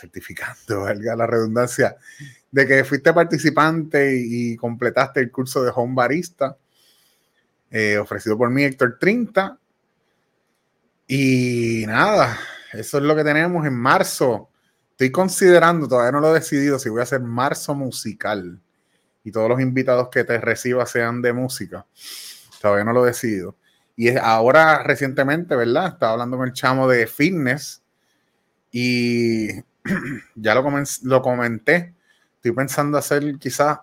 certificando, 0.00 0.80
valga 0.82 1.14
la 1.16 1.26
redundancia, 1.26 1.96
de 2.50 2.66
que 2.66 2.84
fuiste 2.84 3.12
participante 3.12 4.16
y, 4.16 4.56
completaste 4.56 5.20
el 5.20 5.30
curso 5.30 5.62
de 5.62 5.72
Home 5.74 5.94
Barista, 5.94 6.56
eh, 7.70 7.98
ofrecido 7.98 8.36
por 8.36 8.50
mí, 8.50 8.64
Héctor 8.64 8.98
30. 8.98 9.58
Y 11.06 11.84
nada, 11.86 12.38
eso 12.72 12.98
es 12.98 13.04
lo 13.04 13.16
que 13.16 13.24
tenemos 13.24 13.66
en 13.66 13.74
marzo. 13.74 14.50
Estoy 14.92 15.10
considerando, 15.10 15.88
todavía 15.88 16.12
no 16.12 16.20
lo 16.20 16.30
he 16.30 16.40
decidido, 16.40 16.78
si 16.78 16.88
voy 16.88 17.00
a 17.00 17.04
hacer 17.04 17.20
marzo 17.20 17.74
musical 17.74 18.60
y 19.24 19.32
todos 19.32 19.48
los 19.48 19.60
invitados 19.60 20.08
que 20.10 20.24
te 20.24 20.38
reciba 20.38 20.86
sean 20.86 21.22
de 21.22 21.32
música. 21.32 21.86
Todavía 22.60 22.84
no 22.84 22.92
lo 22.92 23.04
he 23.04 23.08
decidido. 23.08 23.56
Y 23.96 24.16
ahora 24.16 24.82
recientemente, 24.82 25.56
¿verdad? 25.56 25.88
Estaba 25.88 26.12
hablando 26.12 26.36
con 26.36 26.48
el 26.48 26.54
chamo 26.54 26.88
de 26.88 27.06
fitness 27.06 27.82
y 28.70 29.48
ya 30.34 30.54
lo, 30.54 30.64
lo 31.02 31.22
comenté. 31.22 31.94
Estoy 32.36 32.52
pensando 32.52 32.98
hacer 32.98 33.36
quizás 33.38 33.78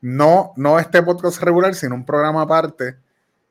no, 0.00 0.52
no 0.56 0.78
este 0.78 1.02
podcast 1.02 1.42
regular, 1.42 1.74
sino 1.74 1.94
un 1.94 2.04
programa 2.04 2.42
aparte 2.42 2.96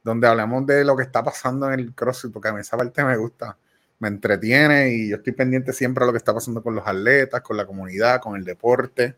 donde 0.04 0.28
hablemos 0.28 0.66
de 0.66 0.86
lo 0.86 0.96
que 0.96 1.04
está 1.04 1.24
pasando 1.24 1.72
en 1.72 1.80
el 1.80 1.94
CrossFit, 1.94 2.32
porque 2.32 2.48
a 2.48 2.54
mí 2.54 2.62
esa 2.62 2.78
parte 2.78 3.04
me 3.04 3.18
gusta, 3.18 3.58
me 4.00 4.08
entretiene 4.08 4.90
y 4.94 5.10
yo 5.10 5.18
estoy 5.18 5.34
pendiente 5.34 5.74
siempre 5.74 6.04
de 6.04 6.08
lo 6.08 6.14
que 6.14 6.20
está 6.20 6.34
pasando 6.34 6.64
con 6.64 6.76
los 6.76 6.88
atletas, 6.88 7.42
con 7.42 7.58
la 7.58 7.66
comunidad, 7.66 8.22
con 8.22 8.38
el 8.38 8.46
deporte, 8.46 9.16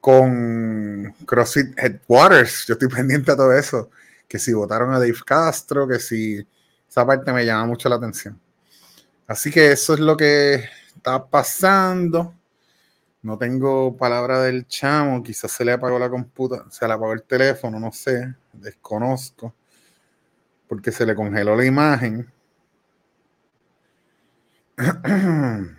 con 0.00 1.14
CrossFit 1.24 1.78
Headquarters. 1.78 2.66
Yo 2.66 2.72
estoy 2.72 2.88
pendiente 2.88 3.30
a 3.30 3.36
todo 3.36 3.52
eso, 3.52 3.90
que 4.26 4.38
si 4.38 4.52
votaron 4.52 4.92
a 4.92 4.98
Dave 4.98 5.14
Castro, 5.24 5.86
que 5.86 6.00
si 6.00 6.44
esa 6.88 7.06
parte 7.06 7.32
me 7.32 7.46
llama 7.46 7.66
mucho 7.66 7.88
la 7.88 7.96
atención. 7.96 8.40
Así 9.28 9.52
que 9.52 9.72
eso 9.72 9.94
es 9.94 10.00
lo 10.00 10.16
que 10.16 10.64
está 10.96 11.24
pasando. 11.24 12.34
No 13.22 13.38
tengo 13.38 13.96
palabra 13.96 14.40
del 14.42 14.66
chamo, 14.66 15.22
quizás 15.22 15.52
se 15.52 15.64
le 15.64 15.72
apagó 15.72 15.96
la 15.98 16.10
computadora, 16.10 16.68
se 16.70 16.86
le 16.88 16.92
apagó 16.92 17.12
el 17.12 17.22
teléfono, 17.22 17.78
no 17.78 17.92
sé, 17.92 18.34
desconozco, 18.52 19.54
porque 20.68 20.90
se 20.90 21.06
le 21.06 21.14
congeló 21.14 21.54
la 21.56 21.64
imagen. 21.64 22.30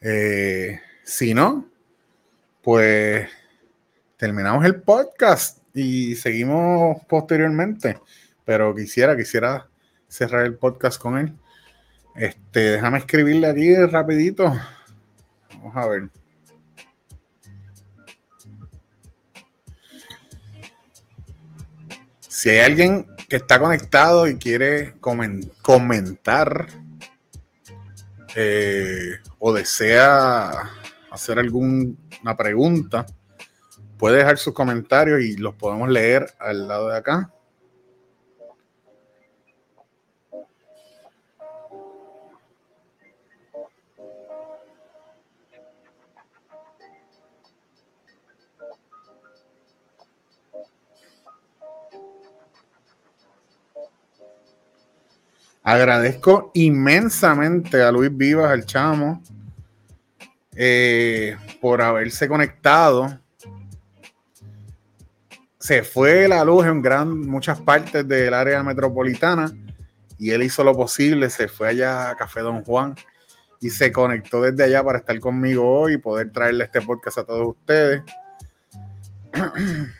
Eh, 0.00 0.80
si 1.02 1.34
no, 1.34 1.68
pues 2.62 3.28
terminamos 4.16 4.64
el 4.64 4.80
podcast 4.80 5.58
y 5.74 6.14
seguimos 6.14 7.04
posteriormente, 7.08 7.98
pero 8.44 8.72
quisiera, 8.76 9.16
quisiera 9.16 9.68
cerrar 10.06 10.46
el 10.46 10.54
podcast 10.54 11.02
con 11.02 11.18
él. 11.18 11.32
Este, 12.14 12.60
déjame 12.60 12.98
escribirle 12.98 13.48
aquí 13.48 13.74
rapidito. 13.74 14.52
Vamos 15.58 15.76
a 15.76 15.88
ver. 15.88 16.10
Si 22.28 22.50
hay 22.50 22.60
alguien 22.60 23.06
que 23.28 23.36
está 23.36 23.58
conectado 23.58 24.28
y 24.28 24.38
quiere 24.38 24.94
comentar 25.60 26.68
eh, 28.36 29.18
o 29.40 29.52
desea 29.52 30.70
hacer 31.10 31.40
alguna 31.40 32.36
pregunta, 32.36 33.04
puede 33.98 34.18
dejar 34.18 34.38
sus 34.38 34.54
comentarios 34.54 35.20
y 35.20 35.36
los 35.36 35.56
podemos 35.56 35.88
leer 35.88 36.32
al 36.38 36.68
lado 36.68 36.88
de 36.88 36.98
acá. 36.98 37.32
Agradezco 55.68 56.50
inmensamente 56.54 57.82
a 57.82 57.92
Luis 57.92 58.10
Vivas, 58.10 58.54
el 58.54 58.64
chamo, 58.64 59.22
eh, 60.56 61.36
por 61.60 61.82
haberse 61.82 62.26
conectado. 62.26 63.20
Se 65.58 65.82
fue 65.82 66.26
la 66.26 66.42
luz 66.42 66.64
en 66.64 66.80
gran, 66.80 67.20
muchas 67.20 67.60
partes 67.60 68.08
del 68.08 68.32
área 68.32 68.62
metropolitana 68.62 69.52
y 70.16 70.30
él 70.30 70.42
hizo 70.42 70.64
lo 70.64 70.74
posible, 70.74 71.28
se 71.28 71.48
fue 71.48 71.68
allá 71.68 72.12
a 72.12 72.16
Café 72.16 72.40
Don 72.40 72.64
Juan 72.64 72.94
y 73.60 73.68
se 73.68 73.92
conectó 73.92 74.40
desde 74.40 74.64
allá 74.64 74.82
para 74.82 75.00
estar 75.00 75.20
conmigo 75.20 75.70
hoy 75.70 75.92
y 75.92 75.98
poder 75.98 76.32
traerle 76.32 76.64
este 76.64 76.80
podcast 76.80 77.18
a 77.18 77.24
todos 77.24 77.48
ustedes. 77.48 78.02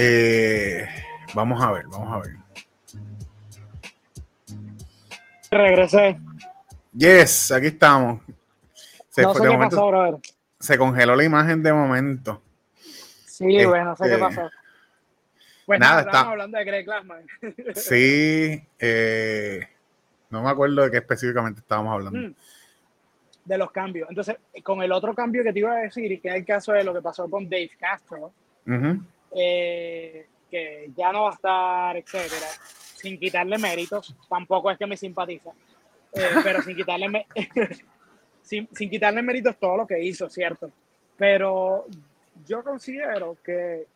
Eh, 0.00 0.86
vamos 1.34 1.60
a 1.60 1.72
ver, 1.72 1.84
vamos 1.88 2.12
a 2.12 2.18
ver. 2.20 2.47
Regresé. 5.50 6.18
Yes, 6.92 7.52
aquí 7.52 7.66
estamos. 7.68 8.20
Se, 9.08 9.22
se 10.60 10.78
congeló 10.78 11.16
la 11.16 11.24
imagen 11.24 11.62
de 11.62 11.72
momento. 11.72 12.42
Sí, 13.26 13.64
bueno, 13.64 13.84
no 13.84 13.96
sé 13.96 14.04
qué 14.04 14.10
este, 14.14 14.20
pasó. 14.20 14.50
Pues 15.64 15.80
nada, 15.80 16.00
estamos 16.00 16.32
hablando 16.32 16.58
de 16.58 16.64
Greg 16.64 16.84
Glassman. 16.84 17.26
sí, 17.74 18.62
eh, 18.78 19.68
no 20.30 20.42
me 20.42 20.50
acuerdo 20.50 20.82
de 20.82 20.90
qué 20.90 20.96
específicamente 20.96 21.60
estábamos 21.60 21.92
hablando. 21.92 22.18
Mm, 22.18 22.34
de 23.44 23.58
los 23.58 23.70
cambios. 23.70 24.08
Entonces, 24.08 24.36
con 24.62 24.82
el 24.82 24.92
otro 24.92 25.14
cambio 25.14 25.44
que 25.44 25.52
te 25.52 25.58
iba 25.60 25.72
a 25.72 25.82
decir, 25.82 26.20
que 26.20 26.28
es 26.28 26.34
el 26.34 26.44
caso 26.44 26.72
de 26.72 26.84
lo 26.84 26.94
que 26.94 27.02
pasó 27.02 27.28
con 27.30 27.48
Dave 27.48 27.70
Castro, 27.78 28.32
eh, 29.36 30.26
que 30.50 30.90
ya 30.96 31.12
no 31.12 31.24
va 31.24 31.30
a 31.30 31.34
estar, 31.34 31.96
etcétera, 31.96 32.46
sin 32.98 33.18
quitarle 33.18 33.58
méritos, 33.58 34.14
tampoco 34.28 34.70
es 34.70 34.78
que 34.78 34.86
me 34.86 34.96
simpatiza, 34.96 35.50
eh, 36.12 36.20
pero 36.42 36.60
sin 36.62 36.76
quitarle, 36.76 37.26
sin, 38.42 38.68
sin 38.72 38.90
quitarle 38.90 39.22
méritos 39.22 39.56
todo 39.56 39.76
lo 39.76 39.86
que 39.86 40.02
hizo, 40.02 40.28
¿cierto? 40.28 40.70
Pero 41.16 41.86
yo 42.44 42.64
considero 42.64 43.36
que 43.44 43.86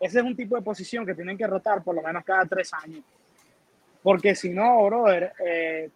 ese 0.00 0.18
es 0.18 0.24
un 0.24 0.36
tipo 0.36 0.56
de 0.56 0.62
posición 0.62 1.04
que 1.04 1.14
tienen 1.14 1.36
que 1.36 1.46
rotar 1.46 1.82
por 1.82 1.94
lo 1.94 2.02
menos 2.02 2.24
cada 2.24 2.44
tres 2.44 2.72
años. 2.74 3.02
Porque 4.02 4.34
si 4.34 4.50
no, 4.50 4.84
brother, 4.84 5.32
eh, 5.44 5.90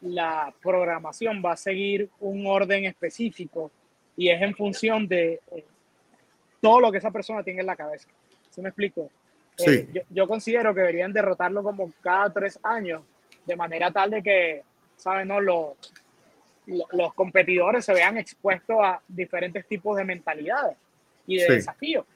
la 0.00 0.52
programación 0.62 1.42
va 1.44 1.52
a 1.52 1.56
seguir 1.56 2.08
un 2.20 2.46
orden 2.46 2.86
específico 2.86 3.70
y 4.16 4.30
es 4.30 4.40
en 4.40 4.54
función 4.54 5.06
de 5.06 5.40
eh, 5.52 5.64
todo 6.60 6.80
lo 6.80 6.90
que 6.90 6.98
esa 6.98 7.10
persona 7.10 7.42
tiene 7.42 7.60
en 7.60 7.66
la 7.66 7.76
cabeza. 7.76 8.08
¿Sí 8.50 8.60
me 8.62 8.70
explico? 8.70 9.10
Eh, 9.58 9.88
sí. 9.92 10.00
yo, 10.10 10.26
considero 10.26 10.74
que 10.74 10.80
deberían 10.80 11.12
derrotarlo 11.12 11.62
como 11.62 11.92
cada 12.00 12.32
tres 12.32 12.58
años, 12.62 13.02
de 13.46 13.56
manera 13.56 13.90
tal 13.90 14.10
de 14.10 14.22
que, 14.22 14.62
¿saben? 14.96 15.28
No? 15.28 15.40
Los, 15.40 15.76
los 16.66 17.14
competidores 17.14 17.84
se 17.84 17.92
vean 17.92 18.16
expuestos 18.18 18.76
a 18.82 19.00
diferentes 19.06 19.66
tipos 19.66 19.96
de 19.96 20.04
mentalidades 20.04 20.76
y 21.26 21.38
de 21.38 21.54
desafíos. 21.54 22.06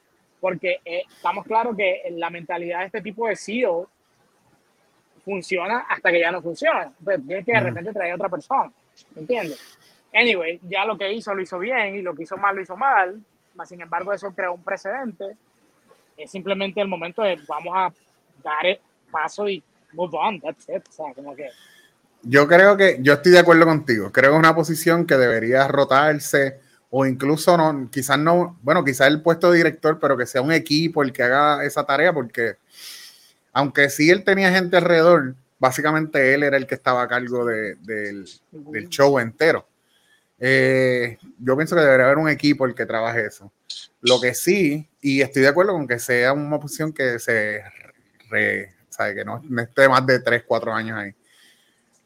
Porque 0.41 0.81
eh, 0.85 1.03
estamos 1.09 1.45
claros 1.45 1.77
que 1.77 2.03
la 2.13 2.31
mentalidad 2.31 2.81
de 2.81 2.87
este 2.87 3.03
tipo 3.03 3.27
de 3.27 3.37
CEO 3.37 3.89
funciona 5.25 5.81
hasta 5.89 6.11
que 6.11 6.21
ya 6.21 6.31
no 6.31 6.41
funciona. 6.41 6.93
Entonces, 6.99 7.27
tiene 7.27 7.45
que 7.45 7.53
de 7.53 7.61
repente 7.61 7.93
traer 7.93 8.13
a 8.13 8.15
otra 8.15 8.29
persona. 8.29 8.73
¿Entiendes? 9.15 9.79
Anyway, 10.13 10.61
ya 10.63 10.85
lo 10.85 10.97
que 10.97 11.13
hizo 11.13 11.35
lo 11.35 11.43
hizo 11.43 11.59
bien 11.59 11.97
y 11.97 12.03
lo 12.03 12.15
que 12.15 12.23
hizo 12.23 12.37
mal 12.37 12.57
lo 12.57 12.63
hizo 12.63 12.77
mal. 12.77 13.21
Sin 13.65 13.81
embargo, 13.81 14.13
eso 14.13 14.33
creó 14.35 14.55
un 14.55 14.63
precedente. 14.63 15.37
Es 16.19 16.31
simplemente 16.31 16.81
el 16.81 16.89
momento 16.89 17.23
de 17.23 17.39
vamos 17.49 17.73
a 17.75 17.93
dar 18.43 18.67
el 18.67 18.79
paso 19.11 19.49
y 19.49 19.63
move 19.93 20.17
on. 20.19 20.41
That's 20.41 20.69
it. 20.69 20.83
O 20.89 20.93
sea, 20.93 21.15
como 21.15 21.35
que. 21.35 21.49
Yo 22.23 22.49
creo 22.49 22.77
que 22.77 22.99
yo 23.01 23.15
estoy 23.15 23.33
de 23.33 23.39
acuerdo 23.39 23.65
contigo. 23.65 24.11
Creo 24.13 24.33
que 24.33 24.37
es 24.37 24.41
una 24.41 24.55
posición 24.55 25.07
que 25.07 25.17
debería 25.17 25.69
rotarse 25.69 26.61
o 26.91 27.07
incluso 27.07 27.57
no, 27.57 27.89
quizás 27.91 28.19
no, 28.19 28.59
bueno, 28.63 28.85
quizás 28.85 29.09
el 29.09 29.23
puesto 29.23 29.51
de 29.51 29.59
director, 29.59 29.99
pero 30.01 30.17
que 30.17 30.27
sea 30.27 30.41
un 30.41 30.53
equipo 30.53 31.03
el 31.03 31.13
que 31.13 31.23
haga 31.23 31.65
esa 31.65 31.85
tarea, 31.85 32.13
porque 32.13 32.57
aunque 33.53 33.91
sí 33.91 34.11
él 34.11 34.25
tenía 34.25 34.51
gente 34.51 34.77
alrededor, 34.77 35.35
básicamente 35.59 36.35
él 36.35 36.43
era 36.43 36.57
el 36.57 36.67
que 36.67 36.75
estaba 36.75 37.03
a 37.03 37.09
cargo 37.09 37.45
de, 37.45 37.75
del, 37.77 38.27
del, 38.53 38.89
show 38.89 39.19
entero. 39.19 39.67
Eh, 40.39 41.19
yo 41.39 41.57
pienso 41.57 41.75
que 41.75 41.83
debería 41.83 42.07
haber 42.07 42.19
un 42.19 42.29
equipo 42.29 42.65
el 42.65 42.75
que 42.75 42.87
trabaje 42.87 43.27
eso. 43.27 43.53
Lo 44.01 44.21
que 44.21 44.35
sí, 44.35 44.89
y 45.01 45.21
estoy 45.23 45.43
de 45.43 45.49
acuerdo 45.49 45.73
con 45.73 45.89
que 45.89 45.99
sea 45.99 46.33
una 46.33 46.57
opción 46.57 46.93
que 46.93 47.19
se 47.19 47.63
sabe 48.91 49.15
que 49.15 49.25
no, 49.25 49.43
esté 49.61 49.89
más 49.89 50.05
de 50.07 50.21
3, 50.21 50.45
4 50.47 50.73
años 50.73 50.99
ahí. 50.99 51.15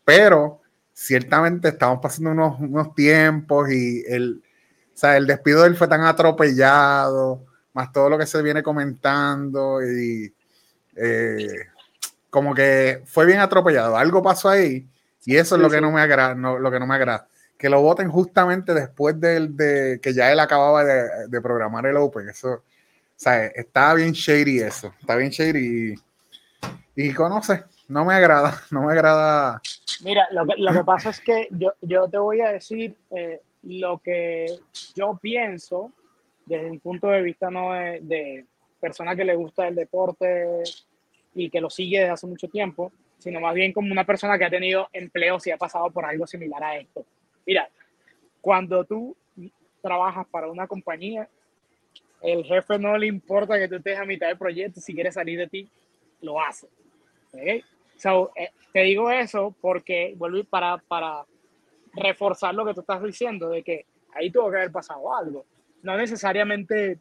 Pero 0.04 0.60
ciertamente 0.92 1.68
estamos 1.68 2.00
pasando 2.00 2.30
unos, 2.30 2.60
unos 2.60 2.94
tiempos 2.94 3.70
y 3.70 4.04
el, 4.06 4.42
el 5.02 5.26
despido 5.26 5.62
de 5.62 5.68
él 5.68 5.76
fue 5.76 5.88
tan 5.88 6.02
atropellado, 6.02 7.44
más 7.72 7.92
todo 7.92 8.10
lo 8.10 8.18
que 8.18 8.26
se 8.26 8.42
viene 8.42 8.62
comentando 8.62 9.80
y 9.82 10.34
eh, 10.96 11.66
como 12.30 12.54
que 12.54 13.02
fue 13.06 13.26
bien 13.26 13.40
atropellado. 13.40 13.96
Algo 13.96 14.22
pasó 14.22 14.48
ahí 14.48 14.88
y 15.24 15.36
eso 15.36 15.56
es 15.56 15.62
lo 15.62 15.70
que 15.70 15.80
no 15.80 15.90
me 15.92 16.00
agrada, 16.00 16.34
lo 16.34 16.70
que 16.70 16.80
no 16.80 16.86
me 16.86 16.94
agrada. 16.94 17.28
Que 17.62 17.68
lo 17.68 17.80
voten 17.80 18.10
justamente 18.10 18.74
después 18.74 19.20
de, 19.20 20.00
que 20.02 20.12
ya 20.12 20.32
él 20.32 20.40
acababa 20.40 20.82
de, 20.82 21.40
programar 21.40 21.86
el 21.86 21.96
Open. 21.96 22.28
Eso, 22.28 22.54
o 22.54 22.62
sea, 23.14 23.46
estaba 23.46 23.94
bien 23.94 24.10
shady 24.10 24.58
eso. 24.58 24.92
Está 24.98 25.14
bien 25.14 25.30
shady 25.30 25.94
y, 26.96 27.04
y 27.04 27.14
conoce, 27.14 27.62
no 27.86 28.04
me 28.04 28.14
agrada, 28.14 28.60
no 28.72 28.82
me 28.82 28.94
agrada. 28.94 29.62
Mira, 30.02 30.26
lo 30.32 30.44
que, 30.44 30.54
lo 30.56 30.72
que 30.72 30.82
pasa 30.82 31.10
es 31.10 31.20
que 31.20 31.46
yo, 31.52 31.72
yo 31.80 32.08
te 32.08 32.18
voy 32.18 32.40
a 32.40 32.50
decir, 32.50 32.96
eh, 33.12 33.40
lo 33.62 33.98
que 33.98 34.46
yo 34.96 35.16
pienso 35.22 35.92
desde 36.44 36.68
un 36.68 36.80
punto 36.80 37.06
de 37.10 37.22
vista 37.22 37.48
no 37.48 37.74
de, 37.74 38.00
de 38.02 38.44
persona 38.80 39.14
que 39.14 39.24
le 39.24 39.36
gusta 39.36 39.68
el 39.68 39.76
deporte 39.76 40.64
y 41.32 41.48
que 41.48 41.60
lo 41.60 41.70
sigue 41.70 42.00
desde 42.00 42.10
hace 42.10 42.26
mucho 42.26 42.48
tiempo, 42.48 42.90
sino 43.18 43.38
más 43.38 43.54
bien 43.54 43.72
como 43.72 43.92
una 43.92 44.04
persona 44.04 44.36
que 44.36 44.46
ha 44.46 44.50
tenido 44.50 44.88
empleos 44.92 45.46
y 45.46 45.52
ha 45.52 45.56
pasado 45.56 45.88
por 45.92 46.04
algo 46.04 46.26
similar 46.26 46.64
a 46.64 46.76
esto. 46.76 47.06
Mira, 47.46 47.68
cuando 48.40 48.84
tú 48.84 49.16
trabajas 49.80 50.26
para 50.28 50.48
una 50.48 50.66
compañía, 50.66 51.28
el 52.22 52.44
jefe 52.44 52.78
no 52.78 52.96
le 52.96 53.06
importa 53.06 53.58
que 53.58 53.68
tú 53.68 53.76
estés 53.76 53.98
a 53.98 54.04
mitad 54.04 54.28
del 54.28 54.38
proyecto, 54.38 54.80
si 54.80 54.94
quiere 54.94 55.10
salir 55.10 55.38
de 55.38 55.48
ti, 55.48 55.68
lo 56.20 56.40
hace. 56.40 56.68
¿Okay? 57.32 57.64
So, 57.96 58.32
eh, 58.36 58.50
te 58.72 58.80
digo 58.80 59.10
eso 59.10 59.54
porque, 59.60 60.14
vuelvo 60.16 60.44
para, 60.44 60.78
para 60.78 61.24
reforzar 61.94 62.54
lo 62.54 62.64
que 62.64 62.74
tú 62.74 62.80
estás 62.80 63.02
diciendo, 63.02 63.48
de 63.48 63.62
que 63.62 63.86
ahí 64.14 64.30
tuvo 64.30 64.50
que 64.50 64.58
haber 64.58 64.72
pasado 64.72 65.14
algo. 65.14 65.44
No 65.82 65.96
necesariamente 65.96 66.98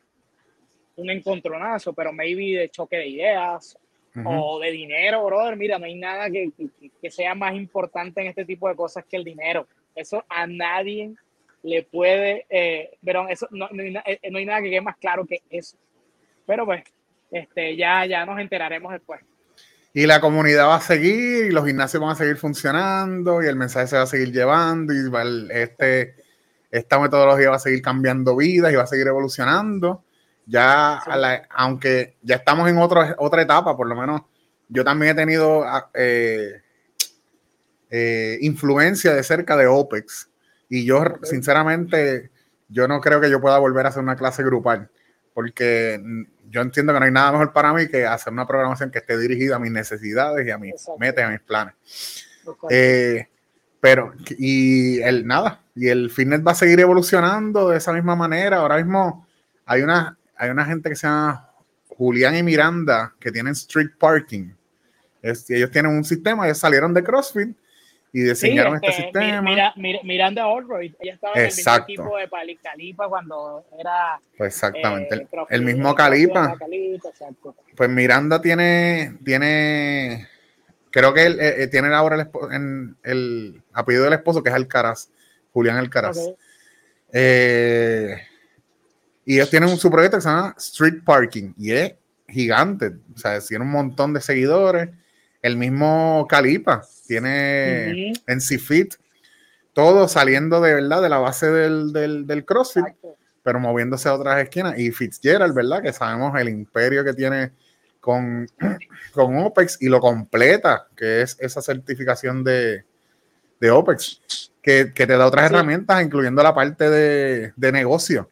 un 0.95 1.09
encontronazo, 1.09 1.93
pero 1.93 2.11
maybe 2.11 2.59
de 2.59 2.69
choque 2.69 2.97
de 2.97 3.07
ideas 3.07 3.77
o 4.25 4.59
de 4.59 4.71
dinero, 4.71 5.23
brother. 5.25 5.55
Mira, 5.55 5.79
no 5.79 5.85
hay 5.85 5.95
nada 5.95 6.29
que, 6.29 6.51
que, 7.01 7.11
sea 7.11 7.33
más 7.33 7.55
importante 7.55 8.21
en 8.21 8.27
este 8.27 8.43
tipo 8.43 8.67
de 8.67 8.75
cosas 8.75 9.05
que 9.05 9.17
el 9.17 9.23
dinero. 9.23 9.67
Eso 9.95 10.23
a 10.29 10.47
nadie 10.47 11.13
le 11.63 11.83
puede, 11.83 12.45
eh, 12.49 12.97
pero 13.03 13.27
eso 13.27 13.47
no, 13.51 13.69
no, 13.71 13.83
hay, 13.83 13.95
eh, 14.05 14.31
no, 14.31 14.37
hay, 14.37 14.45
nada 14.45 14.61
que 14.61 14.69
quede 14.69 14.81
más 14.81 14.97
claro 14.97 15.25
que 15.25 15.41
eso. 15.49 15.77
Pero 16.45 16.65
pues, 16.65 16.83
este, 17.31 17.75
ya, 17.75 18.05
ya 18.05 18.25
nos 18.25 18.39
enteraremos 18.39 18.91
después. 18.91 19.21
Y 19.93 20.05
la 20.05 20.21
comunidad 20.21 20.67
va 20.67 20.75
a 20.75 20.81
seguir, 20.81 21.45
y 21.45 21.51
los 21.51 21.65
gimnasios 21.65 22.01
van 22.01 22.11
a 22.11 22.15
seguir 22.15 22.37
funcionando, 22.37 23.43
y 23.43 23.47
el 23.47 23.57
mensaje 23.57 23.87
se 23.87 23.97
va 23.97 24.03
a 24.03 24.07
seguir 24.07 24.31
llevando, 24.31 24.93
y 24.93 25.11
este, 25.51 26.15
esta 26.71 26.99
metodología 26.99 27.49
va 27.49 27.57
a 27.57 27.59
seguir 27.59 27.81
cambiando 27.81 28.35
vidas 28.35 28.71
y 28.71 28.75
va 28.75 28.83
a 28.83 28.87
seguir 28.87 29.07
evolucionando. 29.07 30.05
Ya, 30.45 30.97
aunque 31.49 32.15
ya 32.21 32.37
estamos 32.37 32.69
en 32.69 32.77
otra 32.77 33.15
otra 33.19 33.41
etapa, 33.41 33.77
por 33.77 33.87
lo 33.87 33.95
menos 33.95 34.21
yo 34.67 34.83
también 34.83 35.11
he 35.11 35.15
tenido 35.15 35.63
ah, 35.63 35.89
eh, 35.93 36.61
eh, 37.91 38.37
influencia 38.41 39.13
de 39.13 39.21
cerca 39.21 39.57
de 39.57 39.67
OPEX. 39.67 40.29
Y 40.69 40.85
yo, 40.85 41.03
sinceramente, 41.23 42.31
yo 42.69 42.87
no 42.87 43.01
creo 43.01 43.19
que 43.19 43.29
yo 43.29 43.41
pueda 43.41 43.59
volver 43.59 43.85
a 43.85 43.89
hacer 43.89 44.01
una 44.01 44.15
clase 44.15 44.43
grupal, 44.43 44.89
porque 45.33 46.01
yo 46.49 46.61
entiendo 46.61 46.93
que 46.93 46.99
no 46.99 47.05
hay 47.05 47.11
nada 47.11 47.33
mejor 47.33 47.51
para 47.51 47.73
mí 47.73 47.89
que 47.89 48.05
hacer 48.05 48.31
una 48.31 48.47
programación 48.47 48.91
que 48.91 48.99
esté 48.99 49.17
dirigida 49.17 49.57
a 49.57 49.59
mis 49.59 49.71
necesidades 49.71 50.47
y 50.47 50.51
a 50.51 50.57
mis 50.57 50.73
metas, 50.97 51.25
a 51.25 51.29
mis 51.29 51.41
planes. 51.41 51.73
Eh, 52.69 53.27
pero, 53.81 54.13
y 54.37 55.01
el 55.01 55.27
nada, 55.27 55.61
y 55.75 55.89
el 55.89 56.09
fitness 56.09 56.45
va 56.47 56.51
a 56.51 56.55
seguir 56.55 56.79
evolucionando 56.79 57.69
de 57.69 57.77
esa 57.77 57.91
misma 57.91 58.15
manera. 58.15 58.57
Ahora 58.57 58.77
mismo 58.77 59.27
hay 59.65 59.81
una, 59.81 60.17
hay 60.37 60.49
una 60.49 60.63
gente 60.63 60.89
que 60.89 60.95
se 60.95 61.07
llama 61.07 61.49
Julián 61.89 62.37
y 62.37 62.43
Miranda 62.43 63.13
que 63.19 63.31
tienen 63.33 63.51
street 63.51 63.91
parking. 63.99 64.53
ellos 65.21 65.71
tienen 65.71 65.91
un 65.91 66.05
sistema, 66.05 66.45
ellos 66.45 66.57
salieron 66.57 66.93
de 66.93 67.03
CrossFit 67.03 67.57
y 68.13 68.21
diseñaron 68.23 68.75
este, 68.75 68.91
sistema. 68.91 69.41
Mira, 69.41 69.73
Miranda 70.03 70.43
Allroyd, 70.43 70.93
ella 70.99 71.13
estaba 71.13 71.33
en 71.35 71.45
el 71.45 71.55
mismo 71.55 71.75
equipo 71.75 72.17
de 72.17 72.57
Calipa 72.61 73.07
cuando 73.07 73.65
era. 73.79 74.19
Pues 74.37 74.53
exactamente, 74.53 75.27
el, 75.49 75.61
eh, 75.61 75.65
mismo 75.65 75.95
Calipa. 75.95 76.57
Pues 77.75 77.89
Miranda 77.89 78.41
tiene, 78.41 79.17
tiene, 79.23 80.27
creo 80.89 81.13
que 81.13 81.25
él, 81.25 81.39
eh, 81.39 81.67
tiene 81.67 81.93
ahora 81.93 82.15
el, 82.15 82.29
en 82.53 82.97
el 83.03 83.63
apellido 83.71 84.03
del 84.03 84.13
esposo 84.13 84.43
que 84.43 84.49
es 84.49 84.55
Alcaraz, 84.55 85.09
Julián 85.53 85.77
Alcaraz. 85.77 86.17
Eh, 87.13 88.17
y 89.25 89.35
ellos 89.35 89.49
tienen 89.49 89.69
su 89.77 89.89
proyecto 89.89 90.17
que 90.17 90.21
se 90.21 90.29
llama 90.29 90.55
Street 90.57 91.03
Parking 91.05 91.53
y 91.57 91.71
es 91.71 91.93
gigante, 92.27 92.93
o 93.13 93.17
sea, 93.17 93.39
tiene 93.39 93.63
un 93.63 93.71
montón 93.71 94.13
de 94.13 94.21
seguidores 94.21 94.89
el 95.41 95.57
mismo 95.57 96.27
Calipa 96.29 96.83
tiene 97.07 98.13
en 98.27 98.39
CFIT, 98.39 98.95
todo 99.73 100.07
saliendo 100.07 100.61
de 100.61 100.73
verdad 100.75 101.01
de 101.01 101.09
la 101.09 101.17
base 101.17 101.49
del, 101.49 101.93
del, 101.93 102.45
CrossFit, 102.45 102.85
pero 103.43 103.59
moviéndose 103.59 104.09
a 104.09 104.13
otras 104.13 104.41
esquinas. 104.43 104.77
Y 104.77 104.91
Fitzgerald, 104.91 105.55
¿verdad? 105.55 105.81
Que 105.81 105.93
sabemos 105.93 106.39
el 106.39 106.49
imperio 106.49 107.03
que 107.03 107.13
tiene 107.13 107.51
con, 107.99 108.47
con 109.13 109.37
OPEX 109.39 109.81
y 109.81 109.89
lo 109.89 109.99
completa, 109.99 110.87
que 110.95 111.21
es 111.21 111.37
esa 111.39 111.61
certificación 111.61 112.43
de, 112.43 112.83
de 113.59 113.71
OPEX, 113.71 114.51
que, 114.61 114.93
que, 114.93 115.07
te 115.07 115.17
da 115.17 115.25
otras 115.25 115.49
herramientas, 115.49 116.03
incluyendo 116.03 116.43
la 116.43 116.53
parte 116.53 116.89
de, 116.89 117.53
de 117.55 117.71
negocio. 117.71 118.29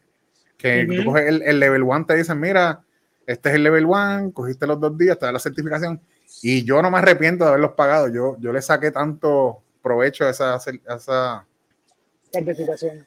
Que 0.56 0.86
tú 0.86 1.04
coges 1.06 1.26
el, 1.26 1.42
el 1.42 1.58
level 1.58 1.82
1, 1.82 2.04
te 2.04 2.16
dicen, 2.16 2.38
mira, 2.38 2.82
este 3.26 3.48
es 3.48 3.54
el 3.54 3.62
level 3.62 3.86
1, 3.86 4.32
cogiste 4.32 4.66
los 4.66 4.78
dos 4.78 4.96
días, 4.96 5.18
te 5.18 5.24
da 5.24 5.32
la 5.32 5.38
certificación 5.38 6.00
y 6.42 6.64
yo 6.64 6.80
no 6.82 6.90
me 6.90 6.98
arrepiento 6.98 7.44
de 7.44 7.50
haberlos 7.50 7.72
pagado. 7.72 8.08
Yo, 8.08 8.36
yo 8.40 8.52
le 8.52 8.62
saqué 8.62 8.90
tanto 8.90 9.62
provecho 9.82 10.24
a 10.24 10.30
esa, 10.30 10.56
esa 10.56 11.46
certificación. 12.32 13.06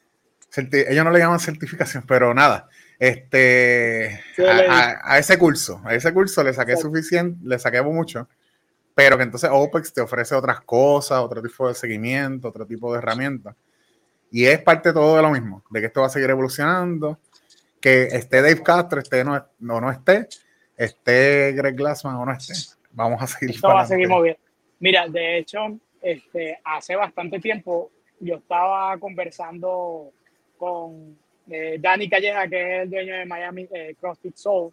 ellos 0.72 1.06
no 1.06 1.12
le 1.12 1.20
llaman 1.20 1.40
certificación, 1.40 2.04
pero 2.08 2.34
nada. 2.34 2.70
Este, 3.00 4.22
a, 4.40 5.18
ese 5.18 5.38
curso, 5.38 5.82
a 5.84 5.94
ese 5.94 6.14
curso 6.14 6.44
le 6.44 6.54
saqué 6.54 6.78
suficiente, 6.78 7.38
le 7.44 7.60
saqué 7.60 7.82
mucho, 7.82 8.30
pero 8.96 9.18
que 9.18 9.24
entonces 9.24 9.50
OPEX 9.52 9.94
te 9.94 10.02
ofrece 10.02 10.36
otras 10.36 10.62
cosas, 10.62 11.20
otro 11.20 11.42
tipo 11.42 11.68
de 11.68 11.74
seguimiento, 11.74 12.48
otro 12.48 12.66
tipo 12.66 12.92
de 12.94 13.00
herramientas. 13.00 13.56
Y 14.32 14.46
es 14.46 14.62
parte 14.62 14.90
de 14.90 14.94
todo 14.94 15.18
de 15.18 15.22
lo 15.22 15.32
mismo, 15.32 15.64
de 15.70 15.82
que 15.82 15.88
esto 15.88 16.02
va 16.02 16.08
a 16.08 16.10
seguir 16.10 16.30
evolucionando, 16.30 17.20
que 17.82 18.04
esté 18.04 18.42
Dave 18.42 18.64
Castro, 18.64 19.02
esté 19.02 19.24
no, 19.24 19.46
no, 19.60 19.82
no 19.82 19.92
esté, 19.92 20.30
esté 20.78 21.52
Greg 21.54 21.76
Glassman 21.76 22.16
o 22.16 22.26
no 22.26 22.32
esté. 22.32 22.54
Vamos 22.94 23.22
a 23.22 23.28
seguir. 23.28 23.56
Esto 23.56 23.68
va 23.68 23.82
a 23.82 23.86
seguir 23.86 24.08
moviendo. 24.08 24.40
Mira, 24.80 25.08
de 25.08 25.38
hecho, 25.38 25.80
este, 26.02 26.60
hace 26.64 26.96
bastante 26.96 27.40
tiempo 27.40 27.92
yo 28.20 28.36
estaba 28.36 28.98
conversando 28.98 30.12
con 30.58 31.18
eh, 31.50 31.78
Dani 31.80 32.10
Calleja, 32.10 32.48
que 32.48 32.78
es 32.78 32.84
el 32.84 32.90
dueño 32.90 33.16
de 33.16 33.26
Miami 33.26 33.68
eh, 33.74 33.96
CrossFit 34.00 34.36
Soul, 34.36 34.72